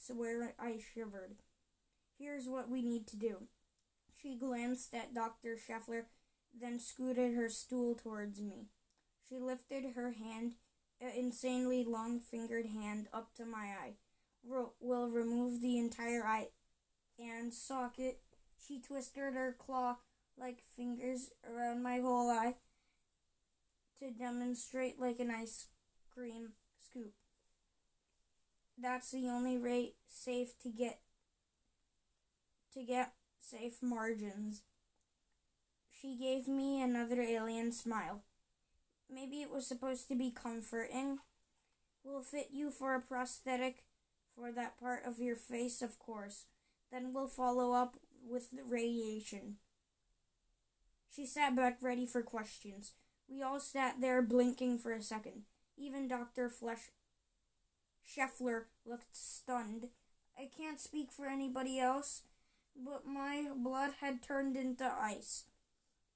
swear 0.00 0.54
I 0.58 0.78
shivered. 0.94 1.36
Here's 2.18 2.46
what 2.46 2.68
we 2.68 2.82
need 2.82 3.06
to 3.08 3.16
do. 3.16 3.48
She 4.20 4.36
glanced 4.36 4.94
at 4.94 5.14
Dr. 5.14 5.56
Scheffler, 5.56 6.06
then 6.58 6.80
scooted 6.80 7.34
her 7.34 7.48
stool 7.48 7.94
towards 7.94 8.40
me. 8.40 8.66
She 9.28 9.38
lifted 9.38 9.94
her 9.94 10.12
hand, 10.12 10.54
an 11.00 11.12
insanely 11.16 11.84
long 11.84 12.18
fingered 12.18 12.66
hand, 12.66 13.08
up 13.12 13.34
to 13.36 13.44
my 13.44 13.74
eye 13.80 13.94
will 14.44 15.08
remove 15.08 15.60
the 15.60 15.78
entire 15.78 16.24
eye 16.24 16.48
and 17.18 17.52
socket. 17.52 18.20
She 18.66 18.80
twisted 18.80 19.34
her 19.34 19.56
claw 19.58 19.96
like 20.36 20.60
fingers 20.76 21.30
around 21.48 21.82
my 21.82 21.98
whole 22.00 22.30
eye 22.30 22.54
to 23.98 24.10
demonstrate 24.10 25.00
like 25.00 25.18
an 25.18 25.30
ice 25.30 25.66
cream 26.14 26.52
scoop. 26.78 27.12
That's 28.80 29.10
the 29.10 29.28
only 29.28 29.56
rate 29.56 29.96
safe 30.06 30.58
to 30.62 30.68
get 30.68 31.00
to 32.74 32.82
get 32.84 33.12
safe 33.38 33.82
margins. 33.82 34.62
She 35.90 36.16
gave 36.16 36.46
me 36.46 36.80
another 36.80 37.20
alien 37.22 37.72
smile. 37.72 38.22
Maybe 39.10 39.42
it 39.42 39.50
was 39.50 39.66
supposed 39.66 40.06
to 40.08 40.14
be 40.14 40.30
comforting. 40.30 41.18
We'll 42.04 42.22
fit 42.22 42.48
you 42.52 42.70
for 42.70 42.94
a 42.94 43.00
prosthetic 43.00 43.84
for 44.34 44.52
that 44.52 44.78
part 44.78 45.04
of 45.04 45.18
your 45.18 45.34
face, 45.34 45.82
of 45.82 45.98
course. 45.98 46.44
Then 46.92 47.12
we'll 47.12 47.26
follow 47.26 47.72
up 47.72 47.96
with 48.24 48.50
the 48.50 48.62
radiation. 48.62 49.56
She 51.10 51.26
sat 51.26 51.56
back 51.56 51.78
ready 51.80 52.06
for 52.06 52.22
questions. 52.22 52.92
We 53.28 53.42
all 53.42 53.60
sat 53.60 54.00
there 54.00 54.22
blinking 54.22 54.78
for 54.78 54.92
a 54.92 55.02
second. 55.02 55.42
Even 55.76 56.08
Dr. 56.08 56.48
Flesh 56.48 56.90
Scheffler 58.06 58.64
looked 58.86 59.14
stunned. 59.14 59.88
I 60.38 60.48
can't 60.56 60.80
speak 60.80 61.12
for 61.12 61.26
anybody 61.26 61.78
else, 61.78 62.22
but 62.76 63.06
my 63.06 63.48
blood 63.54 63.90
had 64.00 64.22
turned 64.22 64.56
into 64.56 64.84
ice. 64.84 65.44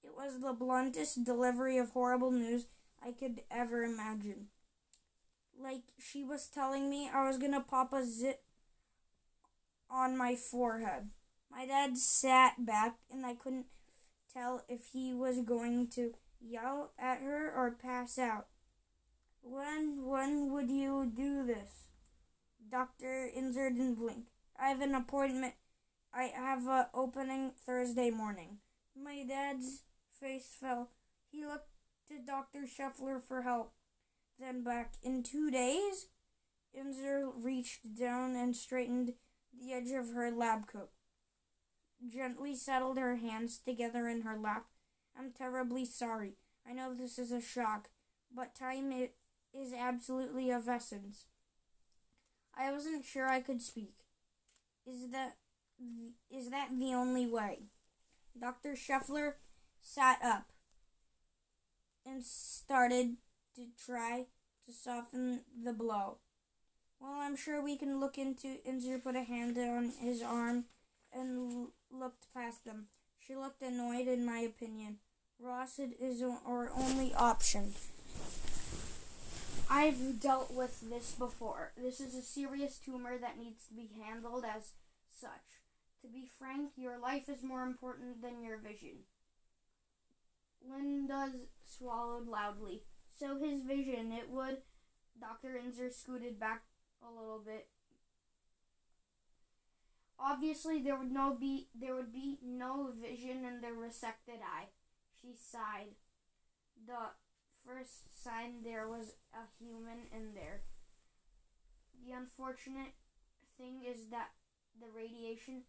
It 0.03 0.15
was 0.17 0.41
the 0.41 0.53
bluntest 0.53 1.25
delivery 1.25 1.79
of 1.79 1.91
horrible 1.91 2.31
news 2.31 2.67
I 3.05 3.13
could 3.13 3.43
ever 3.51 3.83
imagine. 3.83 4.49
Like 5.61 5.83
she 5.99 6.25
was 6.25 6.49
telling 6.49 6.89
me 6.89 7.11
I 7.13 7.27
was 7.27 7.39
gonna 7.39 7.61
pop 7.61 7.93
a 7.93 8.05
zit 8.05 8.43
on 9.91 10.17
my 10.17 10.35
forehead. 10.35 11.11
My 11.51 11.67
dad 11.67 11.99
sat 11.99 12.65
back 12.65 12.97
and 13.11 13.27
I 13.27 13.35
couldn't 13.35 13.67
tell 14.33 14.65
if 14.69 14.89
he 14.93 15.13
was 15.13 15.43
going 15.43 15.89
to 15.89 16.15
yell 16.43 16.93
at 16.99 17.21
her 17.21 17.53
or 17.55 17.71
pass 17.71 18.19
out. 18.19 18.47
When 19.43 20.05
when 20.05 20.53
would 20.53 20.71
you 20.71 21.11
do 21.15 21.45
this? 21.47 21.89
Doctor 22.71 23.31
Inzer 23.37 23.71
didn't 23.71 23.97
blink. 23.97 24.27
I 24.59 24.69
have 24.69 24.81
an 24.81 24.95
appointment. 24.95 25.55
I 26.15 26.25
have 26.35 26.67
a 26.67 26.89
opening 26.95 27.53
Thursday 27.67 28.11
morning. 28.11 28.59
My 28.97 29.25
dad's 29.27 29.83
face 30.21 30.57
fell. 30.61 30.91
He 31.31 31.45
looked 31.45 31.71
to 32.09 32.19
Dr. 32.25 32.67
Scheffler 32.67 33.21
for 33.23 33.43
help. 33.43 33.73
Then 34.39 34.63
back 34.63 34.95
in 35.03 35.23
two 35.23 35.51
days, 35.51 36.07
Inzer 36.79 37.31
reached 37.35 37.95
down 37.99 38.37
and 38.37 38.57
straightened 38.57 39.15
the 39.59 39.73
edge 39.73 39.91
of 39.91 40.15
her 40.15 40.31
lab 40.31 40.67
coat. 40.67 40.91
Gently 42.07 42.55
settled 42.55 42.99
her 42.99 43.17
hands 43.17 43.59
together 43.59 44.09
in 44.09 44.23
her 44.23 44.39
lap. 44.39 44.67
I'm 45.19 45.33
terribly 45.33 45.85
sorry. 45.85 46.35
I 46.69 46.73
know 46.73 46.95
this 46.95 47.19
is 47.19 47.33
a 47.33 47.41
shock, 47.41 47.89
but 48.35 48.55
time 48.55 48.93
it 48.93 49.15
is 49.55 49.73
absolutely 49.73 50.51
of 50.51 50.69
essence. 50.69 51.27
I 52.57 52.71
wasn't 52.71 53.05
sure 53.05 53.29
I 53.29 53.41
could 53.41 53.63
speak. 53.63 53.95
Is 54.87 55.11
that 55.11 55.37
is 56.31 56.51
that 56.51 56.69
the 56.79 56.95
only 56.95 57.27
way? 57.27 57.65
Dr. 58.39 58.75
Scheffler 58.75 59.35
sat 59.81 60.19
up 60.23 60.53
and 62.07 62.25
started 62.25 63.17
to 63.57 63.67
try 63.85 64.27
to 64.67 64.73
soften 64.73 65.41
the 65.63 65.73
blow. 65.73 66.19
Well, 67.01 67.21
I'm 67.21 67.37
sure 67.37 67.63
we 67.63 67.77
can 67.77 67.99
look 67.99 68.17
into 68.17 68.59
Inzer 68.69 69.03
put 69.03 69.17
a 69.17 69.25
hand 69.25 69.59
on 69.59 69.93
his 70.01 70.23
arm 70.23 70.67
and 71.13 71.53
l- 71.53 71.73
looked 71.91 72.33
past 72.33 72.65
them. 72.65 72.87
She 73.27 73.37
looked 73.37 73.63
annoyed, 73.63 74.09
in 74.09 74.27
my 74.27 74.39
opinion. 74.39 74.99
Ross 75.39 75.79
is 75.79 76.23
our 76.23 76.71
only 76.75 77.15
option. 77.15 77.75
I've 79.71 80.21
dealt 80.21 80.53
with 80.53 80.81
this 80.91 81.13
before. 81.13 81.73
This 81.77 82.01
is 82.01 82.15
a 82.15 82.23
serious 82.23 82.79
tumor 82.79 83.17
that 83.19 83.39
needs 83.39 83.67
to 83.69 83.75
be 83.75 83.91
handled 84.05 84.45
as 84.45 84.73
such. 85.09 85.63
To 86.03 86.09
be 86.09 86.27
frank, 86.39 86.73
your 86.77 86.99
life 86.99 87.29
is 87.29 87.43
more 87.43 87.63
important 87.63 88.23
than 88.23 88.43
your 88.43 88.59
vision. 88.59 89.05
Linda 90.69 91.31
swallowed 91.65 92.27
loudly. 92.27 92.83
So 93.19 93.39
his 93.39 93.63
vision, 93.63 94.13
it 94.13 94.31
would. 94.31 94.59
Dr. 95.21 95.59
Inzer 95.59 95.93
scooted 95.93 96.41
back 96.41 96.63
a 97.03 97.11
little 97.11 97.43
bit. 97.45 97.69
Obviously, 100.25 100.81
there 100.81 100.97
would 100.97 101.11
no 101.11 101.37
be 101.39 101.69
there 101.75 101.97
would 101.97 102.13
be 102.13 102.39
no 102.45 102.91
vision 103.01 103.45
in 103.45 103.61
the 103.61 103.75
resected 103.75 104.39
eye. 104.41 104.69
She 105.21 105.35
sighed. 105.35 105.97
The 106.87 107.11
first 107.67 108.23
sign 108.23 108.63
there 108.65 108.89
was 108.89 109.15
a 109.35 109.51
human 109.59 110.07
in 110.15 110.35
there. 110.35 110.63
The 112.07 112.13
unfortunate 112.13 112.95
thing 113.59 113.83
is 113.89 114.07
that 114.11 114.31
the 114.81 114.89
radiation 114.95 115.63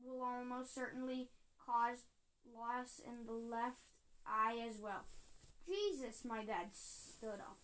will 0.00 0.22
almost 0.22 0.74
certainly 0.74 1.30
cause 1.64 2.04
loss 2.46 3.00
in 3.04 3.26
the 3.26 3.32
left 3.32 3.94
eye 4.26 4.58
as 4.68 4.80
well. 4.80 5.06
Jesus, 5.66 6.24
my 6.24 6.44
dad 6.44 6.70
stood 6.72 7.40
up, 7.40 7.60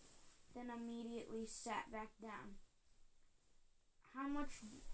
then 0.55 0.67
immediately 0.69 1.45
sat 1.45 1.91
back 1.91 2.09
down. 2.21 2.55
How 4.15 4.27
much 4.27 4.51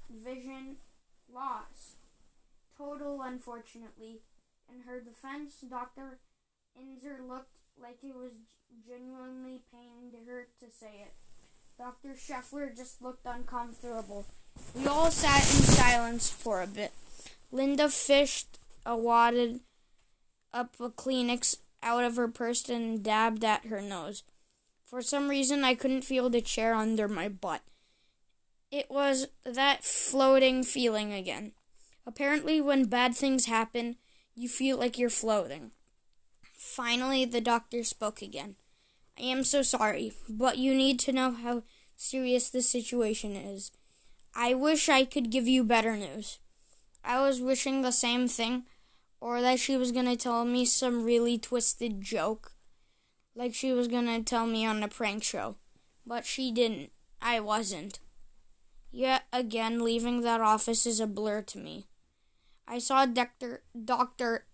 vision 0.09 0.77
loss? 1.33 1.95
Total, 2.77 3.21
unfortunately. 3.21 4.21
In 4.73 4.81
her 4.81 4.99
defense, 4.99 5.63
Dr. 5.69 6.19
Inzer 6.77 7.25
looked 7.27 7.57
like 7.81 7.99
it 8.03 8.15
was 8.15 8.33
genuinely 8.87 9.61
pained 9.71 10.13
her 10.27 10.47
to 10.59 10.65
say 10.69 11.01
it. 11.01 11.13
Dr. 11.77 12.15
Scheffler 12.15 12.75
just 12.75 13.01
looked 13.01 13.25
uncomfortable. 13.25 14.25
We 14.73 14.87
all 14.87 15.11
sat 15.11 15.41
in 15.41 15.63
silence 15.63 16.29
for 16.29 16.61
a 16.61 16.67
bit. 16.67 16.93
Linda 17.51 17.89
fished 17.89 18.59
a 18.85 18.95
wadded 18.95 19.59
up 20.53 20.75
a 20.79 20.89
Kleenex 20.89 21.57
out 21.83 22.03
of 22.03 22.15
her 22.15 22.27
purse 22.27 22.67
and 22.69 23.03
dabbed 23.03 23.43
at 23.43 23.65
her 23.65 23.81
nose. 23.81 24.23
For 24.85 25.01
some 25.01 25.29
reason, 25.29 25.63
I 25.63 25.75
couldn't 25.75 26.03
feel 26.03 26.29
the 26.29 26.41
chair 26.41 26.73
under 26.73 27.07
my 27.07 27.27
butt. 27.27 27.61
It 28.71 28.89
was 28.89 29.27
that 29.45 29.83
floating 29.83 30.63
feeling 30.63 31.13
again. 31.13 31.53
Apparently, 32.05 32.61
when 32.61 32.85
bad 32.85 33.15
things 33.15 33.45
happen, 33.45 33.97
you 34.35 34.49
feel 34.49 34.77
like 34.77 34.97
you're 34.97 35.09
floating. 35.09 35.71
Finally, 36.53 37.25
the 37.25 37.41
doctor 37.41 37.83
spoke 37.83 38.21
again. 38.21 38.55
I 39.17 39.23
am 39.23 39.43
so 39.43 39.61
sorry, 39.61 40.11
but 40.27 40.57
you 40.57 40.75
need 40.75 40.99
to 41.01 41.13
know 41.13 41.31
how 41.31 41.63
serious 41.95 42.49
the 42.49 42.61
situation 42.61 43.35
is. 43.35 43.71
I 44.33 44.53
wish 44.53 44.89
I 44.89 45.05
could 45.05 45.31
give 45.31 45.47
you 45.47 45.63
better 45.63 45.95
news. 45.95 46.39
I 47.03 47.21
was 47.21 47.39
wishing 47.41 47.81
the 47.81 47.91
same 47.91 48.27
thing, 48.27 48.63
or 49.21 49.41
that 49.41 49.59
she 49.59 49.77
was 49.77 49.91
going 49.91 50.07
to 50.07 50.17
tell 50.17 50.43
me 50.43 50.65
some 50.65 51.05
really 51.05 51.37
twisted 51.37 52.01
joke, 52.01 52.51
like 53.35 53.53
she 53.53 53.71
was 53.71 53.87
going 53.87 54.07
to 54.07 54.21
tell 54.21 54.45
me 54.45 54.65
on 54.65 54.83
a 54.83 54.87
prank 54.87 55.23
show. 55.23 55.55
But 56.05 56.25
she 56.25 56.51
didn't. 56.51 56.91
I 57.21 57.39
wasn't. 57.39 57.99
Yet 58.95 59.23
again, 59.33 59.83
leaving 59.83 60.21
that 60.21 60.39
office 60.39 60.85
is 60.85 61.01
a 61.01 61.05
blur 61.05 61.41
to 61.51 61.57
me. 61.57 61.87
I 62.65 62.79
saw 62.79 63.05
Dr. 63.05 63.61
Dr. 63.75 64.45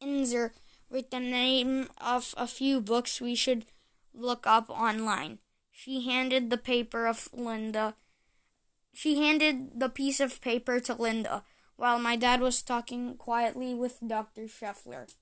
Inzer 0.00 0.52
write 0.88 1.10
the 1.10 1.18
name 1.18 1.88
of 1.98 2.36
a 2.36 2.46
few 2.46 2.80
books 2.80 3.20
we 3.20 3.34
should 3.34 3.66
look 4.14 4.46
up 4.46 4.70
online. 4.70 5.40
She 5.72 6.06
handed 6.06 6.50
the 6.50 6.56
paper 6.56 7.08
of 7.08 7.28
Linda. 7.32 7.96
She 8.92 9.18
handed 9.18 9.80
the 9.80 9.88
piece 9.88 10.20
of 10.20 10.40
paper 10.40 10.78
to 10.78 10.94
Linda 10.94 11.42
while 11.74 11.98
my 11.98 12.14
dad 12.14 12.40
was 12.40 12.62
talking 12.62 13.16
quietly 13.16 13.74
with 13.74 13.98
Dr. 14.06 14.42
Scheffler. 14.42 15.12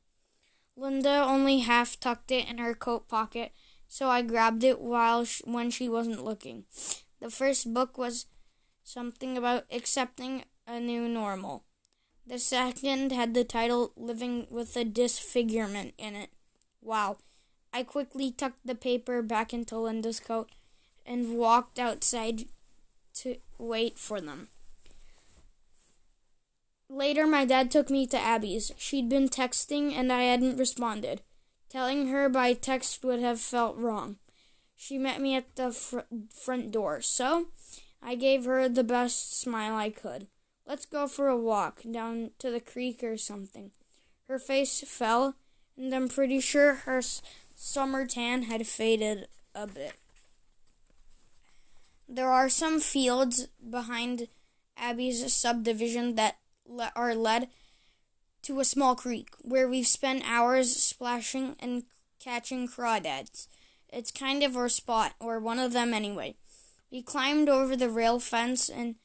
Linda 0.76 1.24
only 1.24 1.60
half 1.60 1.98
tucked 1.98 2.30
it 2.30 2.50
in 2.50 2.58
her 2.58 2.74
coat 2.74 3.08
pocket, 3.08 3.52
so 3.88 4.10
I 4.10 4.20
grabbed 4.20 4.62
it 4.62 4.78
while 4.78 5.24
sh- 5.24 5.40
when 5.46 5.70
she 5.70 5.88
wasn't 5.88 6.22
looking. 6.22 6.66
The 7.18 7.30
first 7.30 7.72
book 7.72 7.96
was 7.96 8.26
something 8.82 9.36
about 9.36 9.64
accepting 9.70 10.44
a 10.66 10.80
new 10.80 11.08
normal. 11.08 11.64
The 12.26 12.38
second 12.38 13.12
had 13.12 13.34
the 13.34 13.44
title 13.44 13.92
Living 13.96 14.46
with 14.50 14.76
a 14.76 14.84
Disfigurement 14.84 15.94
in 15.98 16.14
it. 16.14 16.30
Wow. 16.80 17.18
I 17.72 17.82
quickly 17.82 18.30
tucked 18.30 18.66
the 18.66 18.74
paper 18.74 19.22
back 19.22 19.52
into 19.52 19.78
Linda's 19.78 20.20
coat 20.20 20.50
and 21.06 21.36
walked 21.36 21.78
outside 21.78 22.44
to 23.14 23.36
wait 23.58 23.98
for 23.98 24.20
them. 24.20 24.48
Later, 26.88 27.26
my 27.26 27.44
dad 27.44 27.70
took 27.70 27.88
me 27.88 28.06
to 28.08 28.18
Abby's. 28.18 28.70
She'd 28.76 29.08
been 29.08 29.28
texting 29.28 29.92
and 29.94 30.12
I 30.12 30.24
hadn't 30.24 30.58
responded. 30.58 31.22
Telling 31.70 32.08
her 32.08 32.28
by 32.28 32.52
text 32.52 33.02
would 33.02 33.20
have 33.20 33.40
felt 33.40 33.78
wrong. 33.78 34.16
She 34.76 34.98
met 34.98 35.20
me 35.20 35.34
at 35.34 35.56
the 35.56 35.72
fr- 35.72 36.00
front 36.30 36.70
door, 36.70 37.00
so 37.00 37.46
I 38.02 38.16
gave 38.16 38.44
her 38.44 38.68
the 38.68 38.84
best 38.84 39.38
smile 39.40 39.76
I 39.76 39.90
could. 39.90 40.26
Let's 40.66 40.86
go 40.86 41.06
for 41.06 41.28
a 41.28 41.36
walk 41.36 41.82
down 41.90 42.30
to 42.38 42.50
the 42.50 42.60
creek 42.60 43.02
or 43.04 43.16
something. 43.16 43.70
Her 44.28 44.38
face 44.38 44.82
fell, 44.86 45.36
and 45.76 45.94
I'm 45.94 46.08
pretty 46.08 46.40
sure 46.40 46.74
her 46.74 47.00
summer 47.54 48.06
tan 48.06 48.42
had 48.44 48.66
faded 48.66 49.28
a 49.54 49.66
bit. 49.66 49.94
There 52.08 52.30
are 52.30 52.48
some 52.48 52.80
fields 52.80 53.48
behind 53.68 54.28
Abby's 54.76 55.32
subdivision 55.32 56.14
that 56.16 56.36
le- 56.66 56.92
are 56.96 57.14
led 57.14 57.48
to 58.42 58.60
a 58.60 58.64
small 58.64 58.94
creek 58.96 59.28
where 59.40 59.68
we've 59.68 59.86
spent 59.86 60.24
hours 60.26 60.74
splashing 60.74 61.56
and 61.60 61.84
catching 62.18 62.68
crawdads. 62.68 63.46
It's 63.88 64.10
kind 64.10 64.42
of 64.42 64.56
our 64.56 64.68
spot, 64.68 65.14
or 65.20 65.38
one 65.38 65.58
of 65.58 65.72
them 65.72 65.94
anyway. 65.94 66.34
We 66.92 67.00
climbed 67.00 67.48
over 67.48 67.74
the 67.74 67.88
rail 67.88 68.20
fence 68.20 68.68
and 68.68 68.96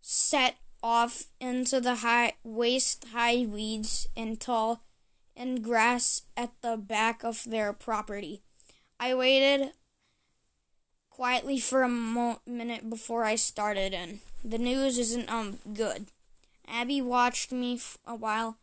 set 0.00 0.56
off 0.82 1.24
into 1.38 1.78
the 1.78 1.96
high 1.96 2.34
waist 2.42 3.08
high 3.12 3.44
weeds 3.46 4.08
and 4.16 4.40
tall 4.40 4.82
in 5.36 5.60
grass 5.60 6.22
at 6.38 6.52
the 6.62 6.78
back 6.78 7.22
of 7.22 7.44
their 7.44 7.74
property. 7.74 8.40
I 8.98 9.14
waited 9.14 9.72
quietly 11.10 11.58
for 11.58 11.82
a 11.82 11.88
mo- 11.88 12.40
minute 12.46 12.88
before 12.88 13.24
I 13.24 13.34
started 13.34 13.92
in. 13.92 14.20
The 14.42 14.58
news 14.58 14.96
isn't 14.98 15.30
um 15.30 15.58
good. 15.74 16.06
Abby 16.66 17.02
watched 17.02 17.52
me 17.52 17.74
f- 17.74 17.98
a 18.06 18.14
while 18.14 18.56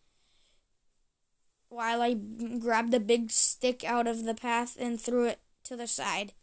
while 1.69 2.01
I 2.01 2.15
grabbed 2.15 2.95
a 2.95 2.99
big 2.99 3.29
stick 3.29 3.83
out 3.83 4.07
of 4.07 4.25
the 4.25 4.33
path 4.33 4.75
and 4.79 4.99
threw 4.99 5.25
it 5.25 5.39
to 5.65 5.75
the 5.75 5.87
side. 5.87 6.33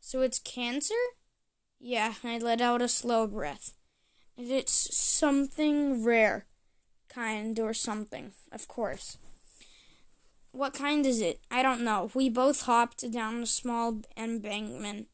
So 0.00 0.22
it's 0.22 0.40
cancer? 0.40 0.94
Yeah, 1.78 2.14
I 2.24 2.38
let 2.38 2.60
out 2.60 2.82
a 2.82 2.88
slow 2.88 3.26
breath. 3.26 3.74
It's 4.36 4.96
something 4.96 6.04
rare 6.04 6.46
kind 7.08 7.58
or 7.58 7.72
something, 7.72 8.32
of 8.52 8.68
course. 8.68 9.18
What 10.52 10.74
kind 10.74 11.04
is 11.06 11.20
it? 11.20 11.40
I 11.50 11.62
don't 11.62 11.82
know. 11.82 12.10
We 12.14 12.28
both 12.28 12.62
hopped 12.62 13.10
down 13.10 13.42
a 13.42 13.46
small 13.46 14.02
embankment. 14.16 15.08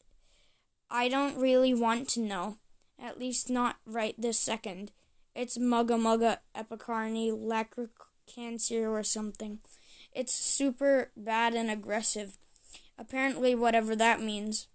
I 0.89 1.09
don't 1.09 1.37
really 1.37 1.73
want 1.73 2.07
to 2.09 2.21
know. 2.21 2.57
At 3.01 3.19
least 3.19 3.49
not 3.49 3.77
right 3.85 4.15
this 4.17 4.39
second. 4.39 4.91
It's 5.35 5.57
Mugga 5.57 5.97
Mugga 5.99 6.37
Epicarny 6.55 7.31
Lacra 7.31 7.89
cancer 8.27 8.89
or 8.89 9.03
something. 9.03 9.59
It's 10.13 10.33
super 10.33 11.11
bad 11.17 11.55
and 11.55 11.69
aggressive. 11.71 12.37
Apparently, 12.97 13.55
whatever 13.55 13.95
that 13.95 14.21
means. 14.21 14.67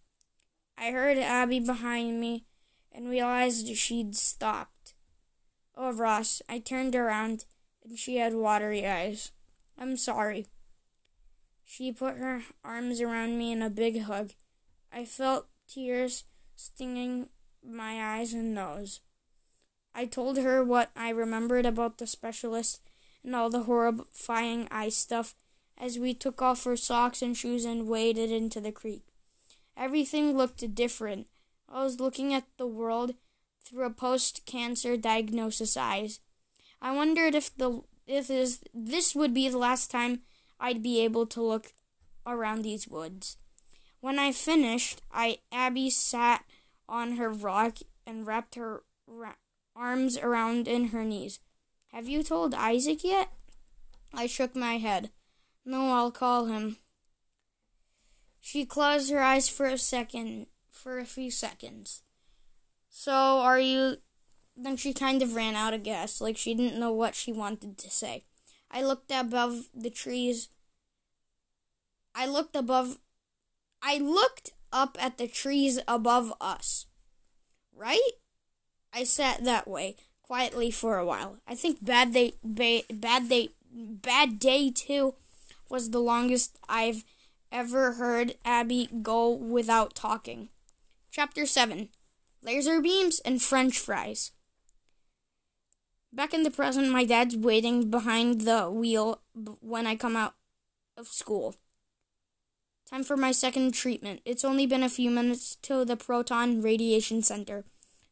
I 0.80 0.92
heard 0.92 1.18
Abby 1.18 1.58
behind 1.58 2.20
me 2.20 2.44
and 2.92 3.10
realized 3.10 3.74
she'd 3.76 4.14
stopped. 4.14 4.94
Oh, 5.76 5.92
Ross, 5.92 6.40
I 6.48 6.60
turned 6.60 6.94
around 6.94 7.44
and 7.84 7.98
she 7.98 8.16
had 8.16 8.34
watery 8.34 8.86
eyes. 8.86 9.32
I'm 9.76 9.96
sorry. 9.96 10.46
She 11.64 11.92
put 11.92 12.16
her 12.16 12.42
arms 12.64 13.00
around 13.00 13.38
me 13.38 13.52
in 13.52 13.60
a 13.60 13.70
big 13.70 14.02
hug. 14.02 14.30
I 14.92 15.04
felt 15.04 15.48
tears 15.68 16.24
stinging 16.54 17.28
my 17.64 18.16
eyes 18.16 18.32
and 18.32 18.54
nose. 18.54 19.00
I 19.94 20.06
told 20.06 20.38
her 20.38 20.62
what 20.62 20.90
I 20.96 21.10
remembered 21.10 21.66
about 21.66 21.98
the 21.98 22.06
specialist 22.06 22.88
and 23.24 23.34
all 23.34 23.50
the 23.50 23.64
horrifying 23.64 24.68
eye 24.70 24.90
stuff 24.90 25.34
as 25.76 25.98
we 25.98 26.14
took 26.14 26.40
off 26.40 26.66
our 26.66 26.76
socks 26.76 27.20
and 27.20 27.36
shoes 27.36 27.64
and 27.64 27.88
waded 27.88 28.30
into 28.30 28.60
the 28.60 28.72
creek. 28.72 29.02
Everything 29.78 30.36
looked 30.36 30.74
different. 30.74 31.28
I 31.68 31.84
was 31.84 32.00
looking 32.00 32.34
at 32.34 32.44
the 32.56 32.66
world 32.66 33.14
through 33.64 33.86
a 33.86 33.90
post-cancer 33.90 34.96
diagnosis 34.96 35.76
eyes. 35.76 36.18
I 36.82 36.94
wondered 36.94 37.34
if 37.34 37.56
the 37.56 37.82
if 38.06 38.26
this, 38.28 38.60
this 38.74 39.14
would 39.14 39.32
be 39.34 39.48
the 39.48 39.58
last 39.58 39.90
time 39.90 40.22
I'd 40.58 40.82
be 40.82 41.04
able 41.04 41.26
to 41.26 41.42
look 41.42 41.74
around 42.26 42.62
these 42.62 42.88
woods. 42.88 43.36
When 44.00 44.18
I 44.18 44.32
finished, 44.32 45.02
I 45.12 45.38
Abby 45.52 45.90
sat 45.90 46.44
on 46.88 47.16
her 47.16 47.30
rock 47.30 47.78
and 48.06 48.26
wrapped 48.26 48.54
her 48.54 48.82
ra- 49.06 49.34
arms 49.76 50.18
around 50.18 50.66
in 50.66 50.86
her 50.86 51.04
knees. 51.04 51.40
Have 51.92 52.08
you 52.08 52.22
told 52.22 52.54
Isaac 52.54 53.04
yet? 53.04 53.28
I 54.14 54.26
shook 54.26 54.56
my 54.56 54.78
head. 54.78 55.10
No, 55.64 55.92
I'll 55.92 56.10
call 56.10 56.46
him. 56.46 56.78
She 58.40 58.64
closed 58.64 59.10
her 59.10 59.20
eyes 59.22 59.48
for 59.48 59.66
a 59.66 59.78
second, 59.78 60.46
for 60.70 60.98
a 60.98 61.04
few 61.04 61.30
seconds. 61.30 62.02
So, 62.88 63.12
are 63.12 63.60
you. 63.60 63.96
Then 64.56 64.76
she 64.76 64.92
kind 64.92 65.22
of 65.22 65.36
ran 65.36 65.54
out 65.54 65.72
of 65.72 65.84
gas, 65.84 66.20
like 66.20 66.36
she 66.36 66.52
didn't 66.52 66.80
know 66.80 66.92
what 66.92 67.14
she 67.14 67.32
wanted 67.32 67.78
to 67.78 67.90
say. 67.90 68.24
I 68.70 68.82
looked 68.82 69.12
above 69.12 69.68
the 69.72 69.90
trees. 69.90 70.48
I 72.14 72.26
looked 72.26 72.56
above. 72.56 72.98
I 73.80 73.98
looked 73.98 74.50
up 74.72 74.96
at 75.00 75.16
the 75.16 75.28
trees 75.28 75.78
above 75.86 76.32
us. 76.40 76.86
Right? 77.72 78.10
I 78.92 79.04
sat 79.04 79.44
that 79.44 79.68
way 79.68 79.96
quietly 80.22 80.70
for 80.70 80.98
a 80.98 81.06
while. 81.06 81.38
I 81.46 81.54
think 81.54 81.84
bad 81.84 82.12
day, 82.12 82.34
ba- 82.42 82.82
bad 82.92 83.28
day, 83.28 83.50
bad 83.72 84.38
day 84.38 84.70
two 84.70 85.14
was 85.70 85.90
the 85.90 86.00
longest 86.00 86.58
I've 86.68 87.04
ever 87.50 87.92
heard 87.92 88.34
Abby 88.44 88.88
go 89.02 89.30
without 89.30 89.94
talking. 89.94 90.48
Chapter 91.10 91.46
seven: 91.46 91.88
Laser 92.42 92.80
beams 92.80 93.20
and 93.20 93.42
French 93.42 93.78
fries. 93.78 94.32
Back 96.12 96.32
in 96.32 96.42
the 96.42 96.50
present, 96.50 96.90
my 96.90 97.04
dad's 97.04 97.36
waiting 97.36 97.90
behind 97.90 98.42
the 98.42 98.70
wheel 98.70 99.20
when 99.60 99.86
I 99.86 99.94
come 99.94 100.16
out 100.16 100.34
of 100.96 101.06
school. 101.08 101.56
Time 102.88 103.04
for 103.04 103.16
my 103.16 103.32
second 103.32 103.74
treatment. 103.74 104.22
It's 104.24 104.44
only 104.44 104.66
been 104.66 104.82
a 104.82 104.88
few 104.88 105.10
minutes 105.10 105.56
to 105.56 105.84
the 105.84 105.96
Proton 105.96 106.62
Radiation 106.62 107.22
Center, 107.22 107.64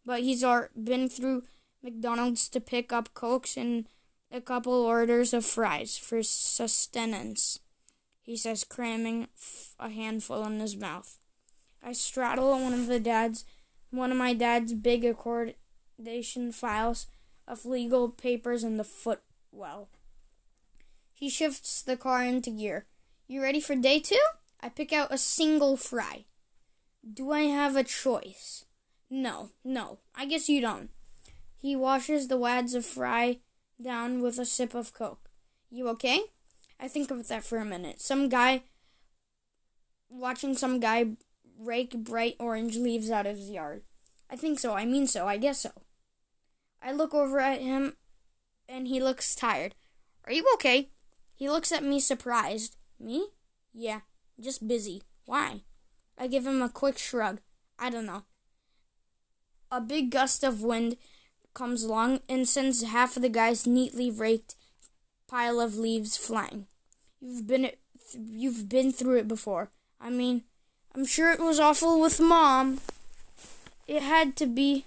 but 0.04 0.20
he's 0.20 0.44
been 0.74 1.08
through 1.08 1.44
McDonald's 1.82 2.48
to 2.50 2.60
pick 2.60 2.92
up 2.92 3.14
Cokes 3.14 3.56
and 3.56 3.88
a 4.30 4.40
couple 4.40 4.74
orders 4.74 5.32
of 5.32 5.46
fries 5.46 5.96
for 5.96 6.22
sustenance, 6.22 7.60
he 8.26 8.36
says, 8.36 8.64
cramming 8.64 9.28
a 9.78 9.88
handful 9.88 10.44
in 10.44 10.58
his 10.58 10.76
mouth. 10.76 11.16
I 11.80 11.92
straddle 11.92 12.50
one 12.50 12.74
of 12.74 12.88
the 12.88 12.98
dad's, 12.98 13.44
one 13.90 14.10
of 14.10 14.18
my 14.18 14.34
dad's 14.34 14.72
big 14.72 15.04
accordation 15.04 16.50
files 16.50 17.06
of 17.46 17.64
legal 17.64 18.08
papers 18.08 18.64
in 18.64 18.78
the 18.78 18.84
footwell. 18.84 19.88
He 21.14 21.30
shifts 21.30 21.82
the 21.82 21.96
car 21.96 22.24
into 22.24 22.50
gear. 22.50 22.86
You 23.28 23.40
ready 23.40 23.60
for 23.60 23.76
day 23.76 24.00
two? 24.00 24.18
I 24.60 24.70
pick 24.70 24.92
out 24.92 25.14
a 25.14 25.18
single 25.18 25.76
fry. 25.76 26.24
Do 27.08 27.30
I 27.30 27.42
have 27.42 27.76
a 27.76 27.84
choice? 27.84 28.64
No, 29.08 29.50
no, 29.64 30.00
I 30.16 30.26
guess 30.26 30.48
you 30.48 30.60
don't. 30.60 30.90
He 31.56 31.76
washes 31.76 32.26
the 32.26 32.36
wads 32.36 32.74
of 32.74 32.84
fry 32.84 33.38
down 33.80 34.20
with 34.20 34.40
a 34.40 34.44
sip 34.44 34.74
of 34.74 34.92
Coke. 34.92 35.30
You 35.70 35.88
okay? 35.90 36.22
I 36.78 36.88
think 36.88 37.10
of 37.10 37.26
that 37.28 37.44
for 37.44 37.58
a 37.58 37.64
minute. 37.64 38.00
Some 38.00 38.28
guy 38.28 38.62
watching 40.08 40.56
some 40.56 40.80
guy 40.80 41.16
rake 41.58 41.96
bright 41.96 42.36
orange 42.38 42.76
leaves 42.76 43.10
out 43.10 43.26
of 43.26 43.36
his 43.36 43.50
yard. 43.50 43.82
I 44.30 44.36
think 44.36 44.58
so. 44.58 44.74
I 44.74 44.84
mean 44.84 45.06
so. 45.06 45.26
I 45.26 45.36
guess 45.36 45.60
so. 45.60 45.70
I 46.82 46.92
look 46.92 47.14
over 47.14 47.40
at 47.40 47.60
him 47.60 47.96
and 48.68 48.86
he 48.88 49.00
looks 49.00 49.34
tired. 49.34 49.74
Are 50.24 50.32
you 50.32 50.44
okay? 50.54 50.90
He 51.34 51.48
looks 51.48 51.72
at 51.72 51.84
me 51.84 52.00
surprised. 52.00 52.76
Me? 52.98 53.28
Yeah, 53.72 54.00
just 54.40 54.66
busy. 54.66 55.02
Why? 55.24 55.62
I 56.18 56.26
give 56.28 56.46
him 56.46 56.62
a 56.62 56.68
quick 56.68 56.98
shrug. 56.98 57.40
I 57.78 57.90
don't 57.90 58.06
know. 58.06 58.24
A 59.70 59.80
big 59.80 60.10
gust 60.10 60.42
of 60.44 60.62
wind 60.62 60.96
comes 61.54 61.82
along 61.82 62.20
and 62.28 62.48
sends 62.48 62.82
half 62.82 63.16
of 63.16 63.22
the 63.22 63.28
guy's 63.28 63.66
neatly 63.66 64.10
raked 64.10 64.54
pile 65.28 65.60
of 65.60 65.76
leaves 65.76 66.16
flying. 66.16 66.66
You've 67.20 67.46
been 67.46 67.70
you've 68.14 68.68
been 68.68 68.92
through 68.92 69.18
it 69.18 69.28
before. 69.28 69.70
I 70.00 70.10
mean, 70.10 70.44
I'm 70.94 71.06
sure 71.06 71.30
it 71.32 71.40
was 71.40 71.60
awful 71.60 72.00
with 72.00 72.20
mom. 72.20 72.80
It 73.86 74.02
had 74.02 74.36
to 74.36 74.46
be. 74.46 74.84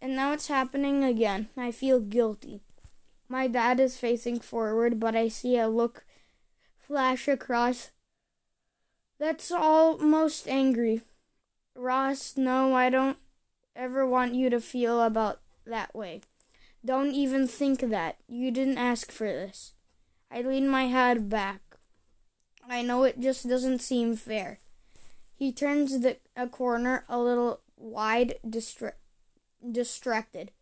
And 0.00 0.16
now 0.16 0.32
it's 0.32 0.48
happening 0.48 1.04
again. 1.04 1.48
I 1.56 1.72
feel 1.72 2.00
guilty. 2.00 2.60
My 3.28 3.46
dad 3.46 3.78
is 3.80 3.98
facing 3.98 4.40
forward, 4.40 4.98
but 4.98 5.14
I 5.14 5.28
see 5.28 5.58
a 5.58 5.68
look 5.68 6.04
flash 6.78 7.28
across 7.28 7.90
that's 9.20 9.52
almost 9.52 10.48
angry. 10.48 11.02
Ross, 11.76 12.36
no, 12.38 12.74
I 12.74 12.88
don't 12.88 13.18
ever 13.76 14.06
want 14.06 14.34
you 14.34 14.48
to 14.48 14.60
feel 14.60 15.02
about 15.02 15.40
that 15.66 15.94
way. 15.94 16.22
Don't 16.84 17.12
even 17.12 17.46
think 17.46 17.80
that. 17.80 18.16
You 18.28 18.50
didn't 18.50 18.78
ask 18.78 19.12
for 19.12 19.26
this. 19.26 19.74
I 20.30 20.42
lean 20.42 20.68
my 20.68 20.84
head 20.84 21.28
back. 21.28 21.60
I 22.68 22.82
know 22.82 23.04
it 23.04 23.20
just 23.20 23.48
doesn't 23.48 23.80
seem 23.80 24.16
fair. 24.16 24.58
He 25.34 25.52
turns 25.52 26.00
the 26.00 26.18
a 26.36 26.46
corner 26.46 27.04
a 27.08 27.18
little 27.18 27.60
wide, 27.76 28.34
distra- 28.46 28.92
distracted. 29.70 30.52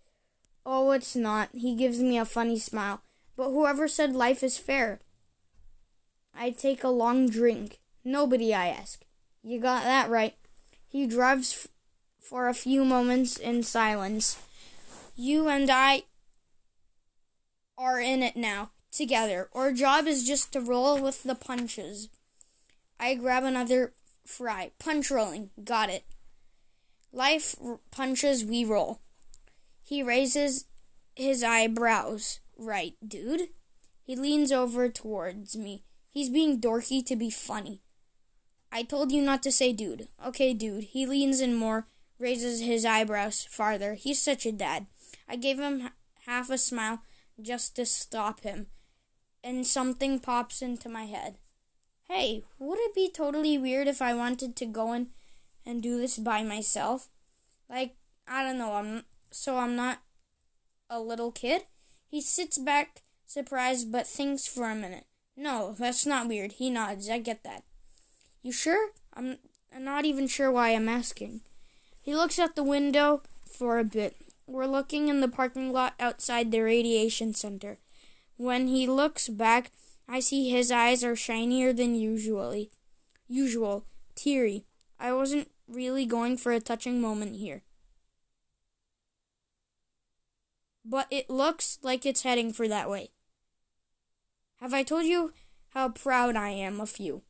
Oh, 0.65 0.91
it's 0.93 1.15
not. 1.15 1.51
He 1.53 1.75
gives 1.75 2.01
me 2.01 2.19
a 2.19 2.25
funny 2.25 2.59
smile. 2.59 3.03
But 3.37 3.51
whoever 3.51 3.87
said 3.87 4.15
life 4.15 4.43
is 4.43 4.59
fair? 4.59 5.01
I 6.35 6.51
take 6.51 6.83
a 6.83 6.89
long 6.89 7.29
drink. 7.29 7.79
Nobody, 8.05 8.55
I 8.55 8.69
ask. 8.69 9.05
You 9.43 9.61
got 9.61 9.85
that 9.85 10.11
right. 10.11 10.35
He 10.89 11.07
drives 11.07 11.53
f- 11.53 11.69
for 12.21 12.49
a 12.49 12.55
few 12.55 12.85
moments 12.85 13.37
in 13.37 13.63
silence. 13.63 14.39
You 15.17 15.49
and 15.49 15.71
I 15.71 16.05
are 17.79 18.01
in 18.01 18.23
it 18.23 18.37
now, 18.37 18.71
together. 18.91 19.49
Our 19.55 19.73
job 19.73 20.07
is 20.07 20.27
just 20.27 20.53
to 20.53 20.61
roll 20.61 21.01
with 21.01 21.23
the 21.23 21.37
punches. 21.37 22.09
I 22.99 23.15
grab 23.15 23.45
another 23.45 23.93
fry. 24.27 24.73
Punch 24.79 25.11
rolling. 25.11 25.51
Got 25.65 25.89
it. 25.89 26.05
Life 27.13 27.55
r- 27.65 27.79
punches, 27.91 28.45
we 28.45 28.65
roll. 28.65 29.01
He 29.83 30.03
raises 30.03 30.67
his 31.15 31.43
eyebrows. 31.43 32.41
Right, 32.59 32.95
dude? 33.07 33.49
He 34.03 34.17
leans 34.17 34.51
over 34.51 34.89
towards 34.89 35.57
me. 35.57 35.85
He's 36.11 36.29
being 36.29 36.61
dorky 36.61 37.05
to 37.07 37.15
be 37.15 37.31
funny. 37.31 37.81
I 38.73 38.83
told 38.83 39.13
you 39.13 39.23
not 39.23 39.43
to 39.45 39.53
say 39.53 39.73
dude. 39.73 40.09
Okay, 40.27 40.53
dude. 40.53 40.85
He 40.85 41.07
leans 41.07 41.41
in 41.41 41.55
more, 41.55 41.87
raises 42.19 42.61
his 42.61 42.85
eyebrows 42.85 43.47
farther. 43.49 43.95
He's 43.95 44.21
such 44.21 44.45
a 44.45 44.53
dad. 44.53 44.87
I 45.29 45.37
gave 45.37 45.59
him 45.59 45.91
half 46.27 46.51
a 46.51 46.59
smile 46.59 47.01
just 47.41 47.77
to 47.77 47.87
stop 47.87 48.41
him, 48.41 48.67
and 49.43 49.67
something 49.67 50.19
pops 50.21 50.63
into 50.63 50.89
my 50.89 51.05
head. 51.05 51.39
Hey, 52.09 52.45
would 52.59 52.79
it 52.79 52.95
be 52.95 53.11
totally 53.11 53.59
weird 53.59 53.87
if 53.87 54.01
I 54.01 54.15
wanted 54.15 54.57
to 54.57 54.67
go 54.67 54.93
in 54.93 55.09
and 55.67 55.83
do 55.83 55.99
this 55.99 56.19
by 56.19 56.43
myself? 56.43 57.09
Like, 57.69 57.97
I 58.27 58.43
don't 58.43 58.59
know, 58.59 58.75
I'm 58.75 59.05
so 59.31 59.59
I'm 59.59 59.77
not 59.77 59.99
a 60.91 61.01
little 61.01 61.31
kid? 61.31 61.63
He 62.09 62.21
sits 62.21 62.59
back 62.59 63.03
surprised 63.27 63.93
but 63.93 64.07
thinks 64.07 64.47
for 64.47 64.71
a 64.71 64.75
minute. 64.75 65.05
No, 65.37 65.77
that's 65.79 66.07
not 66.07 66.27
weird. 66.27 66.53
He 66.53 66.71
nods. 66.71 67.09
I 67.09 67.19
get 67.19 67.45
that. 67.45 67.63
You 68.43 68.51
sure? 68.51 68.91
I'm, 69.15 69.39
I'm 69.75 69.85
not 69.85 70.05
even 70.05 70.27
sure 70.27 70.51
why 70.51 70.71
I'm 70.71 70.89
asking. 70.89 71.43
He 72.03 72.15
looks 72.15 72.39
out 72.39 72.57
the 72.57 72.65
window 72.65 73.23
for 73.47 73.79
a 73.79 73.85
bit. 73.85 74.17
We're 74.49 74.67
looking 74.67 75.09
in 75.09 75.21
the 75.21 75.29
parking 75.29 75.73
lot 75.73 75.93
outside 76.01 76.51
the 76.51 76.61
radiation 76.61 77.35
center. 77.35 77.79
When 78.39 78.67
he 78.67 78.87
looks 78.87 79.29
back, 79.29 79.71
I 80.09 80.21
see 80.21 80.49
his 80.49 80.73
eyes 80.73 81.05
are 81.05 81.15
shinier 81.15 81.75
than 81.75 81.95
usually. 81.95 82.71
Usual, 83.29 83.85
teary. 84.15 84.65
I 84.99 85.13
wasn't 85.13 85.51
really 85.69 86.07
going 86.07 86.39
for 86.39 86.53
a 86.53 86.61
touching 86.61 86.99
moment 86.99 87.37
here. 87.37 87.63
But 90.83 91.09
it 91.11 91.29
looks 91.29 91.79
like 91.83 92.07
it's 92.07 92.23
heading 92.23 92.55
for 92.55 92.67
that 92.69 92.89
way. 92.89 93.11
Have 94.61 94.73
I 94.73 94.83
told 94.83 95.05
you 95.05 95.35
how 95.75 95.91
proud 95.91 96.37
I 96.37 96.49
am 96.49 96.81
of 96.81 96.99
you? 96.99 97.21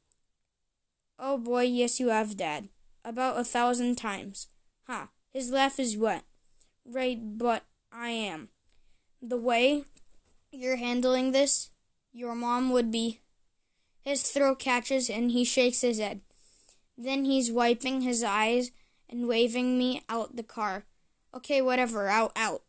Oh 1.18 1.36
boy, 1.36 1.62
yes 1.62 1.98
you 1.98 2.10
have, 2.10 2.36
Dad. 2.36 2.68
About 3.04 3.40
a 3.40 3.44
thousand 3.44 3.96
times. 3.96 4.46
Ha, 4.86 5.00
huh, 5.00 5.06
his 5.32 5.50
laugh 5.50 5.80
is 5.80 5.96
wet. 5.96 6.22
Right, 6.90 7.18
but 7.36 7.64
I 7.92 8.08
am. 8.10 8.48
The 9.20 9.36
way 9.36 9.84
you're 10.50 10.76
handling 10.76 11.32
this, 11.32 11.70
your 12.12 12.34
mom 12.34 12.70
would 12.70 12.90
be. 12.90 13.20
His 14.00 14.22
throat 14.22 14.58
catches 14.58 15.10
and 15.10 15.30
he 15.30 15.44
shakes 15.44 15.82
his 15.82 15.98
head. 15.98 16.22
Then 16.96 17.26
he's 17.26 17.52
wiping 17.52 18.00
his 18.00 18.24
eyes 18.24 18.70
and 19.08 19.28
waving 19.28 19.76
me 19.76 20.02
out 20.08 20.36
the 20.36 20.42
car. 20.42 20.86
Okay, 21.34 21.60
whatever, 21.60 22.08
out, 22.08 22.32
out. 22.34 22.62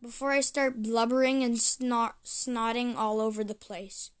Before 0.00 0.30
I 0.30 0.40
start 0.40 0.82
blubbering 0.82 1.42
and 1.42 1.60
snot, 1.60 2.22
snotting 2.24 2.96
all 2.96 3.20
over 3.20 3.42
the 3.42 3.54
place. 3.54 4.12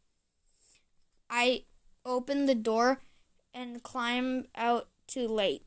I 1.30 1.62
open 2.04 2.46
the 2.46 2.56
door 2.56 3.02
and 3.54 3.84
climb 3.84 4.46
out 4.56 4.88
too 5.06 5.28
late. 5.28 5.64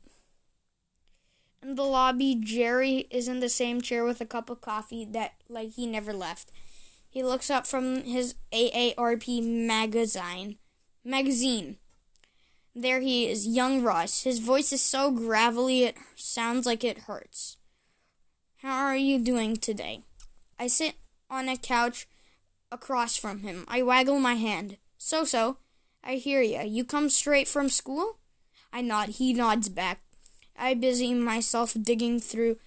In 1.66 1.74
the 1.74 1.82
lobby, 1.82 2.36
Jerry 2.36 3.08
is 3.10 3.26
in 3.26 3.40
the 3.40 3.48
same 3.48 3.80
chair 3.80 4.04
with 4.04 4.20
a 4.20 4.24
cup 4.24 4.50
of 4.50 4.60
coffee 4.60 5.04
that, 5.04 5.32
like, 5.48 5.72
he 5.72 5.84
never 5.84 6.12
left. 6.12 6.52
He 7.10 7.24
looks 7.24 7.50
up 7.50 7.66
from 7.66 8.04
his 8.04 8.36
AARP 8.52 9.42
magazine. 9.42 10.58
Magazine. 11.04 11.78
There 12.72 13.00
he 13.00 13.28
is, 13.28 13.48
young 13.48 13.82
Ross. 13.82 14.22
His 14.22 14.38
voice 14.38 14.72
is 14.72 14.80
so 14.80 15.10
gravelly 15.10 15.82
it 15.82 15.96
sounds 16.14 16.66
like 16.66 16.84
it 16.84 16.98
hurts. 17.08 17.56
How 18.58 18.84
are 18.84 18.96
you 18.96 19.18
doing 19.18 19.56
today? 19.56 20.02
I 20.60 20.68
sit 20.68 20.94
on 21.28 21.48
a 21.48 21.56
couch 21.56 22.06
across 22.70 23.16
from 23.16 23.40
him. 23.40 23.64
I 23.66 23.82
waggle 23.82 24.20
my 24.20 24.34
hand. 24.34 24.76
So 24.98 25.24
so. 25.24 25.56
I 26.04 26.14
hear 26.14 26.42
ya. 26.42 26.62
You 26.62 26.84
come 26.84 27.08
straight 27.08 27.48
from 27.48 27.68
school? 27.70 28.18
I 28.72 28.82
nod. 28.82 29.08
He 29.08 29.32
nods 29.32 29.68
back. 29.68 30.02
I 30.58 30.74
busy 30.74 31.14
myself 31.14 31.76
digging 31.80 32.20
through 32.20 32.58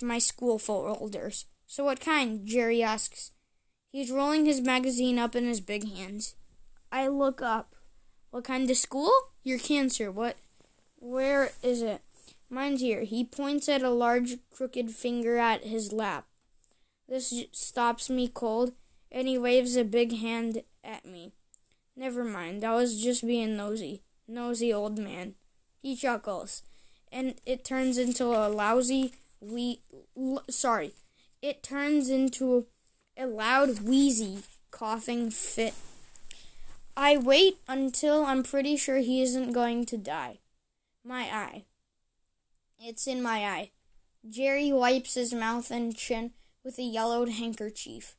my 0.00 0.18
school 0.18 0.58
folders. 0.58 1.46
So 1.66 1.84
what 1.84 2.00
kind? 2.00 2.46
Jerry 2.46 2.82
asks. 2.82 3.32
He's 3.90 4.10
rolling 4.10 4.44
his 4.44 4.60
magazine 4.60 5.18
up 5.18 5.34
in 5.34 5.44
his 5.44 5.60
big 5.60 5.88
hands. 5.96 6.34
I 6.90 7.08
look 7.08 7.42
up. 7.42 7.74
What 8.30 8.44
kind 8.44 8.70
of 8.70 8.76
school? 8.76 9.12
Your 9.42 9.58
cancer. 9.58 10.10
What? 10.10 10.36
Where 10.98 11.50
is 11.62 11.82
it? 11.82 12.02
Mine's 12.48 12.80
here. 12.80 13.02
He 13.02 13.24
points 13.24 13.68
at 13.68 13.82
a 13.82 13.90
large 13.90 14.36
crooked 14.50 14.90
finger 14.90 15.38
at 15.38 15.64
his 15.64 15.92
lap. 15.92 16.26
This 17.08 17.44
stops 17.52 18.08
me 18.08 18.28
cold, 18.28 18.72
and 19.10 19.26
he 19.26 19.36
waves 19.36 19.76
a 19.76 19.84
big 19.84 20.16
hand 20.18 20.62
at 20.84 21.04
me. 21.04 21.32
Never 21.96 22.24
mind, 22.24 22.64
I 22.64 22.74
was 22.74 23.02
just 23.02 23.26
being 23.26 23.56
nosy. 23.56 24.02
Nosy 24.26 24.72
old 24.72 24.98
man. 24.98 25.34
He 25.82 25.94
chuckles, 25.96 26.62
and 27.12 27.34
it 27.46 27.64
turns 27.64 27.98
into 27.98 28.24
a 28.26 28.48
lousy 28.48 29.12
we 29.42 29.80
l- 30.16 30.44
sorry. 30.48 30.92
It 31.42 31.62
turns 31.62 32.08
into 32.08 32.66
a 33.16 33.26
loud 33.26 33.80
wheezy 33.80 34.44
coughing 34.70 35.30
fit. 35.30 35.74
I 36.96 37.16
wait 37.16 37.56
until 37.66 38.24
I'm 38.24 38.42
pretty 38.42 38.76
sure 38.76 38.98
he 38.98 39.22
isn't 39.22 39.52
going 39.52 39.84
to 39.86 39.96
die. 39.96 40.38
My 41.04 41.22
eye. 41.22 41.64
It's 42.78 43.06
in 43.06 43.22
my 43.22 43.44
eye. 43.44 43.70
Jerry 44.28 44.72
wipes 44.72 45.14
his 45.14 45.34
mouth 45.34 45.70
and 45.70 45.96
chin 45.96 46.32
with 46.64 46.78
a 46.78 46.82
yellowed 46.82 47.30
handkerchief. 47.30 48.14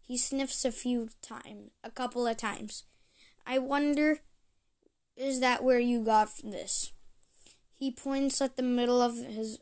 He 0.00 0.16
sniffs 0.16 0.64
a 0.64 0.72
few 0.72 1.08
times, 1.20 1.70
a 1.82 1.90
couple 1.90 2.26
of 2.26 2.36
times. 2.36 2.84
I 3.46 3.58
wonder, 3.58 4.20
is 5.16 5.40
that 5.40 5.64
where 5.64 5.80
you 5.80 6.04
got 6.04 6.28
this? 6.44 6.92
He 7.78 7.92
points 7.92 8.40
at 8.40 8.56
the 8.56 8.62
middle 8.62 9.00
of 9.00 9.16
his 9.16 9.60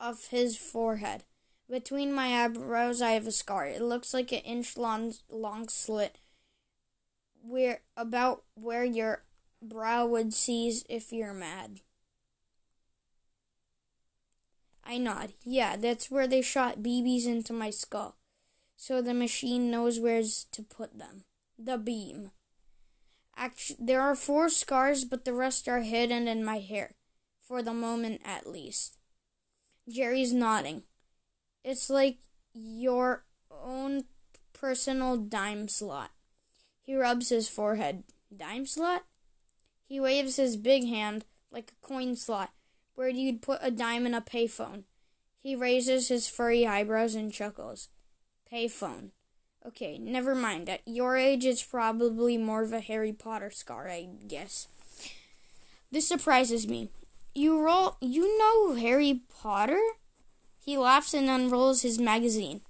of 0.00 0.26
his 0.26 0.56
forehead. 0.56 1.22
Between 1.70 2.12
my 2.12 2.44
eyebrows, 2.44 3.00
I 3.00 3.12
have 3.12 3.28
a 3.28 3.32
scar. 3.32 3.66
It 3.66 3.80
looks 3.80 4.12
like 4.12 4.32
an 4.32 4.40
inch 4.40 4.76
long, 4.76 5.14
long 5.30 5.68
slit, 5.68 6.18
where 7.40 7.82
about 7.96 8.42
where 8.54 8.84
your 8.84 9.22
brow 9.62 10.06
would 10.06 10.34
seize 10.34 10.84
if 10.88 11.12
you're 11.12 11.32
mad. 11.32 11.80
I 14.84 14.98
nod. 14.98 15.34
Yeah, 15.44 15.76
that's 15.76 16.10
where 16.10 16.26
they 16.26 16.42
shot 16.42 16.82
BBs 16.82 17.26
into 17.26 17.52
my 17.52 17.70
skull, 17.70 18.16
so 18.76 19.00
the 19.00 19.14
machine 19.14 19.70
knows 19.70 20.00
where's 20.00 20.46
to 20.50 20.62
put 20.64 20.98
them. 20.98 21.22
The 21.56 21.78
beam. 21.78 22.32
Actually, 23.36 23.78
there 23.80 24.02
are 24.02 24.16
four 24.16 24.48
scars, 24.48 25.04
but 25.04 25.24
the 25.24 25.32
rest 25.32 25.68
are 25.68 25.82
hidden 25.82 26.26
in 26.26 26.44
my 26.44 26.58
hair, 26.58 26.96
for 27.52 27.62
the 27.62 27.74
moment 27.74 28.18
at 28.24 28.46
least. 28.46 28.96
Jerry's 29.86 30.32
nodding. 30.32 30.84
It's 31.62 31.90
like 31.90 32.16
your 32.54 33.24
own 33.50 34.04
personal 34.54 35.18
dime 35.18 35.68
slot. 35.68 36.12
He 36.80 36.96
rubs 36.96 37.28
his 37.28 37.50
forehead. 37.50 38.04
Dime 38.34 38.64
slot? 38.64 39.04
He 39.84 40.00
waves 40.00 40.36
his 40.36 40.56
big 40.56 40.88
hand 40.88 41.26
like 41.50 41.72
a 41.72 41.86
coin 41.86 42.16
slot, 42.16 42.52
where 42.94 43.10
you'd 43.10 43.42
put 43.42 43.58
a 43.60 43.70
dime 43.70 44.06
in 44.06 44.14
a 44.14 44.22
payphone. 44.22 44.84
He 45.38 45.54
raises 45.54 46.08
his 46.08 46.26
furry 46.26 46.66
eyebrows 46.66 47.14
and 47.14 47.30
chuckles. 47.30 47.90
Payphone. 48.50 49.10
Okay, 49.66 49.98
never 49.98 50.34
mind. 50.34 50.70
At 50.70 50.80
your 50.86 51.18
age, 51.18 51.44
it's 51.44 51.62
probably 51.62 52.38
more 52.38 52.62
of 52.62 52.72
a 52.72 52.80
Harry 52.80 53.12
Potter 53.12 53.50
scar, 53.50 53.90
I 53.90 54.08
guess. 54.26 54.68
This 55.90 56.08
surprises 56.08 56.66
me. 56.66 56.88
You 57.34 57.60
roll. 57.60 57.96
You 58.00 58.38
know 58.38 58.74
Harry 58.74 59.22
Potter? 59.40 59.80
He 60.58 60.76
laughs 60.76 61.14
and 61.14 61.30
unrolls 61.30 61.82
his 61.82 61.98
magazine. 61.98 62.60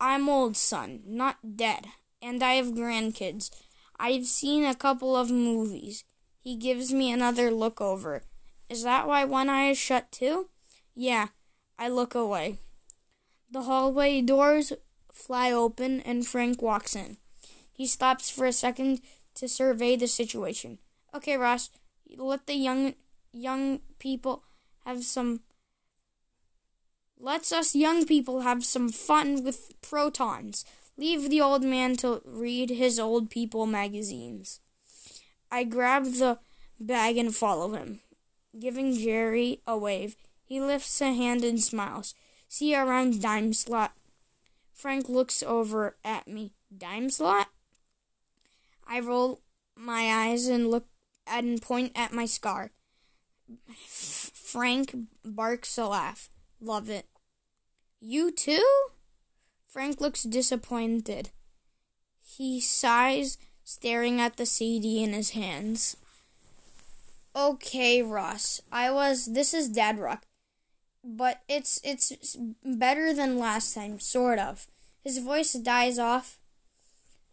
I'm 0.00 0.28
old, 0.28 0.56
son, 0.56 1.02
not 1.06 1.56
dead, 1.56 1.86
and 2.22 2.42
I 2.42 2.54
have 2.54 2.68
grandkids. 2.68 3.50
I've 3.98 4.26
seen 4.26 4.64
a 4.64 4.74
couple 4.74 5.16
of 5.16 5.30
movies. 5.30 6.04
He 6.40 6.56
gives 6.56 6.92
me 6.92 7.10
another 7.10 7.50
look 7.50 7.80
over. 7.80 8.22
Is 8.68 8.82
that 8.84 9.06
why 9.06 9.24
one 9.24 9.48
eye 9.48 9.70
is 9.70 9.78
shut 9.78 10.12
too? 10.12 10.48
Yeah, 10.94 11.28
I 11.78 11.88
look 11.88 12.14
away. 12.14 12.58
The 13.50 13.62
hallway 13.62 14.20
doors 14.20 14.72
fly 15.12 15.50
open 15.50 16.00
and 16.00 16.26
Frank 16.26 16.62
walks 16.62 16.94
in. 16.94 17.18
He 17.72 17.86
stops 17.86 18.30
for 18.30 18.46
a 18.46 18.52
second 18.52 19.00
to 19.34 19.48
survey 19.48 19.96
the 19.96 20.06
situation. 20.06 20.78
Okay, 21.14 21.36
Ross, 21.36 21.70
let 22.16 22.46
the 22.46 22.54
young 22.54 22.94
young 23.34 23.80
people 23.98 24.44
have 24.84 25.04
some 25.04 25.40
Let's 27.18 27.52
us 27.52 27.74
young 27.74 28.04
people 28.04 28.40
have 28.42 28.64
some 28.64 28.90
fun 28.90 29.44
with 29.44 29.72
protons. 29.80 30.64
Leave 30.96 31.30
the 31.30 31.40
old 31.40 31.62
man 31.62 31.96
to 31.98 32.20
read 32.24 32.70
his 32.70 33.00
old 33.00 33.30
people 33.30 33.66
magazines. 33.66 34.60
I 35.50 35.64
grab 35.64 36.04
the 36.04 36.38
bag 36.78 37.16
and 37.16 37.34
follow 37.34 37.72
him. 37.72 38.00
Giving 38.58 38.96
Jerry 38.96 39.60
a 39.66 39.76
wave, 39.78 40.16
he 40.44 40.60
lifts 40.60 41.00
a 41.00 41.14
hand 41.14 41.44
and 41.44 41.62
smiles. 41.62 42.14
See 42.48 42.72
you 42.72 42.78
around 42.78 43.22
dime 43.22 43.52
slot 43.52 43.92
Frank 44.74 45.08
looks 45.08 45.42
over 45.42 45.96
at 46.04 46.26
me. 46.26 46.52
Dime 46.76 47.08
slot? 47.08 47.48
I 48.86 49.00
roll 49.00 49.40
my 49.76 50.28
eyes 50.28 50.46
and 50.46 50.70
look 50.70 50.86
and 51.26 51.62
point 51.62 51.92
at 51.94 52.12
my 52.12 52.26
scar. 52.26 52.72
Frank 53.76 54.94
barks 55.24 55.76
a 55.78 55.86
laugh. 55.86 56.28
Love 56.60 56.88
it. 56.88 57.06
You 58.00 58.30
too? 58.30 58.64
Frank 59.68 60.00
looks 60.00 60.22
disappointed. 60.22 61.30
He 62.22 62.60
sighs, 62.60 63.38
staring 63.64 64.20
at 64.20 64.36
the 64.36 64.46
CD 64.46 65.02
in 65.02 65.12
his 65.12 65.30
hands. 65.30 65.96
Okay, 67.36 68.02
Ross. 68.02 68.60
I 68.70 68.90
was. 68.90 69.32
This 69.32 69.52
is 69.52 69.68
Dad 69.68 69.98
Rock, 69.98 70.26
but 71.02 71.42
it's 71.48 71.80
it's 71.82 72.36
better 72.64 73.12
than 73.12 73.38
last 73.38 73.74
time, 73.74 73.98
sort 73.98 74.38
of. 74.38 74.68
His 75.02 75.18
voice 75.18 75.52
dies 75.54 75.98
off 75.98 76.38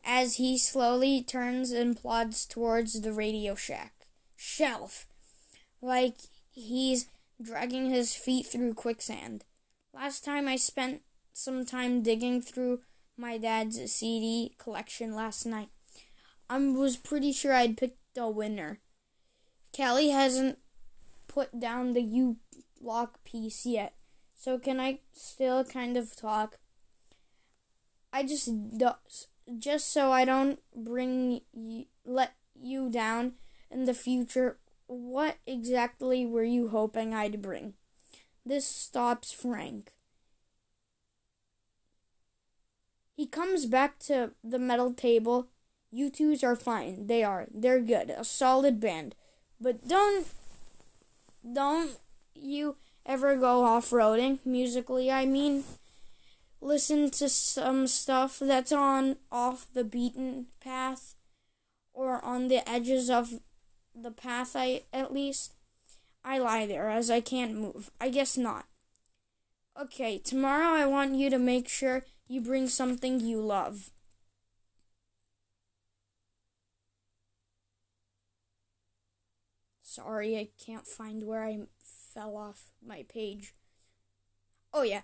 as 0.03 0.37
he 0.37 0.57
slowly 0.57 1.21
turns 1.21 1.71
and 1.71 1.95
plods 1.95 2.45
towards 2.45 3.01
the 3.01 3.13
Radio 3.13 3.53
Shack 3.53 4.07
shelf, 4.35 5.05
like 5.81 6.15
he's 6.53 7.07
dragging 7.41 7.89
his 7.89 8.15
feet 8.15 8.45
through 8.45 8.73
quicksand. 8.73 9.45
Last 9.93 10.23
time 10.23 10.47
I 10.47 10.55
spent 10.55 11.01
some 11.33 11.65
time 11.65 12.01
digging 12.01 12.41
through 12.41 12.81
my 13.17 13.37
dad's 13.37 13.91
CD 13.91 14.53
collection 14.57 15.15
last 15.15 15.45
night. 15.45 15.69
I 16.49 16.57
was 16.57 16.97
pretty 16.97 17.31
sure 17.31 17.53
I'd 17.53 17.77
picked 17.77 18.17
a 18.17 18.29
winner. 18.29 18.79
Callie 19.75 20.09
hasn't 20.09 20.59
put 21.27 21.59
down 21.59 21.93
the 21.93 22.01
U 22.01 22.37
lock 22.81 23.23
piece 23.23 23.65
yet, 23.65 23.93
so 24.35 24.59
can 24.59 24.79
I 24.79 24.99
still 25.13 25.63
kind 25.63 25.95
of 25.95 26.15
talk? 26.15 26.57
I 28.11 28.23
just 28.23 28.49
just 29.57 29.91
so 29.91 30.11
I 30.11 30.25
don't 30.25 30.59
bring 30.75 31.41
let 32.05 32.33
you 32.59 32.89
down 32.89 33.33
in 33.69 33.85
the 33.85 33.93
future. 33.93 34.57
What 34.93 35.37
exactly 35.47 36.25
were 36.25 36.43
you 36.43 36.67
hoping 36.67 37.13
I'd 37.13 37.41
bring? 37.41 37.75
This 38.45 38.65
stops 38.65 39.31
Frank. 39.31 39.93
He 43.15 43.25
comes 43.25 43.67
back 43.67 43.99
to 43.99 44.31
the 44.43 44.59
metal 44.59 44.93
table. 44.93 45.47
U2's 45.93 46.43
are 46.43 46.57
fine. 46.57 47.07
They 47.07 47.23
are. 47.23 47.47
They're 47.53 47.79
good. 47.79 48.09
A 48.09 48.25
solid 48.25 48.81
band. 48.81 49.15
But 49.61 49.87
don't 49.87 50.27
don't 51.53 51.97
you 52.35 52.75
ever 53.05 53.37
go 53.37 53.63
off-roading 53.63 54.45
musically, 54.45 55.09
I 55.09 55.25
mean. 55.25 55.63
Listen 56.59 57.09
to 57.11 57.29
some 57.29 57.87
stuff 57.87 58.39
that's 58.39 58.73
on 58.73 59.15
off 59.31 59.67
the 59.73 59.85
beaten 59.85 60.47
path 60.59 61.15
or 61.93 62.23
on 62.25 62.49
the 62.49 62.69
edges 62.69 63.09
of 63.09 63.39
the 63.95 64.11
path 64.11 64.55
I 64.55 64.83
at 64.93 65.13
least. 65.13 65.53
I 66.23 66.37
lie 66.37 66.67
there 66.67 66.89
as 66.89 67.09
I 67.09 67.19
can't 67.19 67.55
move. 67.55 67.91
I 67.99 68.09
guess 68.09 68.37
not. 68.37 68.65
Okay, 69.79 70.17
tomorrow 70.17 70.75
I 70.75 70.85
want 70.85 71.15
you 71.15 71.29
to 71.29 71.39
make 71.39 71.67
sure 71.67 72.03
you 72.27 72.41
bring 72.41 72.67
something 72.67 73.19
you 73.19 73.41
love. 73.41 73.89
Sorry, 79.81 80.37
I 80.37 80.49
can't 80.63 80.87
find 80.87 81.25
where 81.25 81.43
I 81.43 81.59
fell 82.13 82.37
off 82.37 82.71
my 82.85 83.03
page. 83.09 83.53
Oh, 84.73 84.83
yeah. 84.83 85.01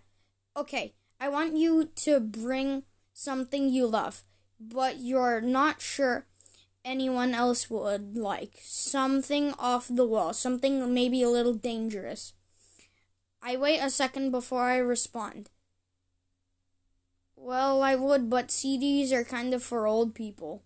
Okay, 0.55 0.93
I 1.19 1.27
want 1.29 1.57
you 1.57 1.89
to 1.95 2.19
bring 2.19 2.83
something 3.13 3.69
you 3.69 3.85
love, 3.85 4.23
but 4.59 4.99
you're 4.99 5.41
not 5.41 5.81
sure 5.81 6.25
anyone 6.87 7.33
else 7.33 7.69
would 7.69 8.15
like. 8.15 8.53
Something 8.61 9.53
off 9.59 9.87
the 9.89 10.07
wall, 10.07 10.33
something 10.33 10.93
maybe 10.93 11.21
a 11.21 11.29
little 11.29 11.53
dangerous. 11.53 12.33
I 13.43 13.57
wait 13.57 13.79
a 13.79 13.89
second 13.89 14.31
before 14.31 14.63
I 14.63 14.77
respond. 14.77 15.49
Well, 17.35 17.83
I 17.83 17.95
would, 17.95 18.29
but 18.29 18.47
CDs 18.47 19.11
are 19.11 19.23
kind 19.23 19.53
of 19.53 19.61
for 19.61 19.85
old 19.85 20.15
people. 20.15 20.63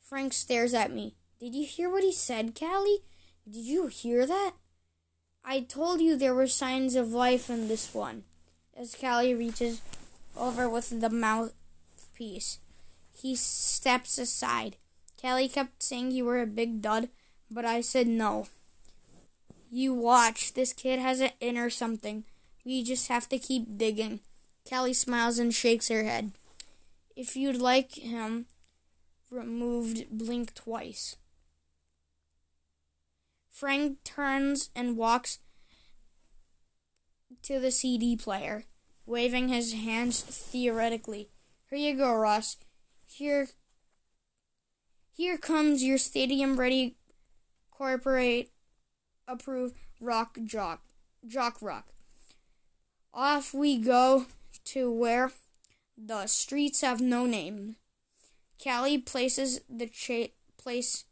Frank 0.00 0.32
stares 0.32 0.74
at 0.74 0.92
me. 0.92 1.14
Did 1.40 1.54
you 1.54 1.64
hear 1.64 1.90
what 1.90 2.04
he 2.04 2.12
said, 2.12 2.58
Callie? 2.58 3.04
Did 3.48 3.64
you 3.64 3.86
hear 3.86 4.26
that? 4.26 4.52
I 5.44 5.60
told 5.60 6.00
you 6.00 6.16
there 6.16 6.34
were 6.34 6.48
signs 6.48 6.96
of 6.96 7.12
life 7.12 7.48
in 7.48 7.68
this 7.68 7.94
one. 7.94 8.24
As 8.76 8.94
Callie 8.94 9.34
reaches 9.34 9.80
over 10.36 10.68
with 10.68 11.00
the 11.00 11.08
mouthpiece, 11.08 12.58
he 13.16 13.34
steps 13.34 14.18
aside. 14.18 14.76
Callie 15.20 15.48
kept 15.48 15.82
saying 15.82 16.10
you 16.10 16.24
were 16.24 16.40
a 16.40 16.46
big 16.46 16.82
dud, 16.82 17.08
but 17.50 17.64
I 17.64 17.80
said 17.80 18.06
no. 18.06 18.46
You 19.70 19.94
watch. 19.94 20.54
This 20.54 20.72
kid 20.72 20.98
has 20.98 21.20
an 21.20 21.30
inner 21.40 21.70
something. 21.70 22.24
We 22.64 22.82
just 22.82 23.08
have 23.08 23.28
to 23.30 23.38
keep 23.38 23.78
digging. 23.78 24.20
Callie 24.68 24.92
smiles 24.92 25.38
and 25.38 25.54
shakes 25.54 25.88
her 25.88 26.04
head. 26.04 26.32
If 27.14 27.36
you'd 27.36 27.60
like 27.60 27.94
him 27.94 28.46
removed, 29.30 30.06
blink 30.10 30.54
twice. 30.54 31.16
Frank 33.50 34.04
turns 34.04 34.68
and 34.76 34.98
walks 34.98 35.38
to 37.42 37.58
the 37.58 37.70
CD 37.70 38.16
player, 38.16 38.64
waving 39.06 39.48
his 39.48 39.72
hands 39.72 40.20
theoretically. 40.20 41.30
Here 41.70 41.78
you 41.78 41.96
go, 41.96 42.12
Ross. 42.14 42.58
Here 43.16 43.48
here 45.16 45.38
comes 45.38 45.82
your 45.82 45.96
stadium 45.96 46.60
ready 46.60 46.96
corporate 47.70 48.50
approved 49.26 49.78
rock 50.02 50.36
jock 50.44 50.82
jock 51.26 51.62
rock. 51.62 51.94
Off 53.14 53.54
we 53.54 53.78
go 53.78 54.26
to 54.66 54.92
where 54.92 55.32
the 55.96 56.26
streets 56.26 56.82
have 56.82 57.00
no 57.00 57.24
name. 57.24 57.76
Callie 58.62 58.98
places 58.98 59.62
the 59.66 59.86
cha- 59.86 60.34
place. 60.58 61.06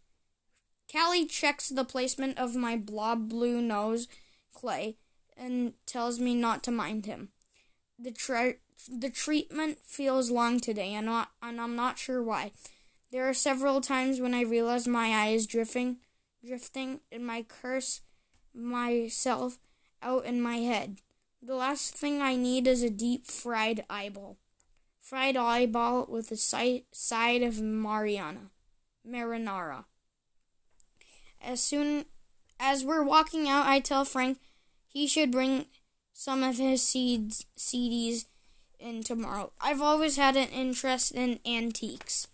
Callie 0.93 1.25
checks 1.25 1.71
the 1.71 1.85
placement 1.85 2.37
of 2.37 2.55
my 2.55 2.77
blob 2.77 3.31
blue 3.31 3.63
nose 3.63 4.09
clay 4.53 4.99
and 5.39 5.73
tells 5.87 6.21
me 6.21 6.35
not 6.35 6.63
to 6.65 6.71
mind 6.71 7.07
him. 7.07 7.31
The 7.99 8.13
tre- 8.13 8.59
the 8.89 9.11
treatment 9.11 9.79
feels 9.85 10.31
long 10.31 10.61
today, 10.61 10.95
and, 10.95 11.07
not, 11.07 11.31
and 11.43 11.61
I'm 11.61 11.77
not 11.77 11.99
sure 11.99 12.23
why. 12.23 12.53
There 13.11 13.29
are 13.29 13.35
several 13.35 13.81
times 13.81 14.21
when 14.21 14.35
I 14.35 14.43
realize 14.43 14.89
my 14.89 15.09
eye 15.09 15.29
is 15.29 15.47
drifting, 15.47 15.99
drifting, 16.45 17.01
and 17.13 17.27
my 17.27 17.43
curse 17.43 18.01
myself 18.53 19.59
out 20.03 20.25
in 20.25 20.41
my 20.41 20.57
head. 20.59 20.99
The 21.43 21.55
last 21.55 21.97
thing 21.97 22.23
I 22.23 22.37
need 22.37 22.67
is 22.67 22.83
a 22.83 22.91
deep 22.91 23.27
fried 23.27 23.85
eyeball. 23.89 24.39
Fried 25.01 25.37
eyeball 25.37 26.07
with 26.09 26.31
a 26.31 26.37
si- 26.37 26.87
side 26.93 27.43
of 27.43 27.61
Mariana. 27.61 28.51
Marinara. 29.07 29.85
As 31.43 31.63
soon 31.63 32.07
as 32.59 32.85
we're 32.85 33.03
walking 33.03 33.49
out, 33.49 33.67
I 33.67 33.81
tell 33.81 34.05
Frank 34.05 34.39
he 34.89 35.07
should 35.07 35.31
bring 35.31 35.67
some 36.15 36.43
of 36.43 36.57
his 36.57 36.83
seeds, 36.83 37.45
CDs 37.59 38.25
in 38.79 39.03
tomorrow. 39.03 39.53
I've 39.61 39.81
always 39.81 40.17
had 40.17 40.37
an 40.37 40.49
interest 40.49 41.13
in 41.13 41.41
antiques, 41.47 42.29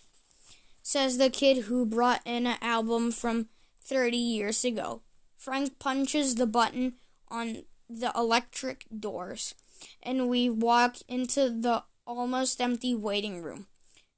says 0.83 1.19
the 1.19 1.31
kid 1.31 1.65
who 1.65 1.87
brought 1.87 2.21
in 2.25 2.47
an 2.47 2.59
album 2.61 3.13
from 3.13 3.49
30 3.83 4.17
years 4.17 4.65
ago. 4.65 5.03
Frank 5.37 5.79
punches 5.79 6.35
the 6.35 6.47
button 6.47 6.95
on 7.29 7.63
the 7.89 8.13
electric 8.15 8.85
doors, 8.99 9.55
and 10.03 10.29
we 10.29 10.51
walk 10.51 10.97
into 11.09 11.49
the 11.51 11.85
almost 12.07 12.61
empty 12.61 12.95
waiting 12.95 13.43
room. 13.43 13.67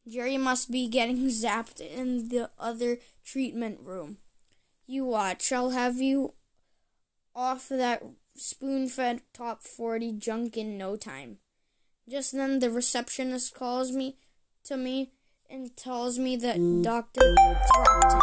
Jerry 0.09 0.36
must 0.36 0.70
be 0.70 0.89
getting 0.89 1.16
zapped 1.28 1.81
in 1.81 2.28
the 2.28 2.51
other 2.59 2.99
treatment 3.24 3.81
room. 3.81 4.19
You 4.86 5.05
watch, 5.05 5.53
I'll 5.53 5.70
have 5.70 6.01
you 6.01 6.35
off 7.35 7.69
that 7.69 8.03
spoon 8.36 8.89
fed 8.89 9.23
top 9.32 9.62
40 9.62 10.12
junk 10.15 10.57
in 10.57 10.77
no 10.77 10.97
time. 10.97 11.39
Just 12.08 12.32
then, 12.32 12.58
the 12.58 12.70
receptionist 12.70 13.54
calls 13.54 13.92
me 13.92 14.16
to 14.64 14.76
me 14.76 15.12
and 15.48 15.76
tells 15.76 16.18
me 16.18 16.36
that 16.36 16.56
mm. 16.56 16.82
Dr. 16.82 17.20
Throckton 17.20 18.22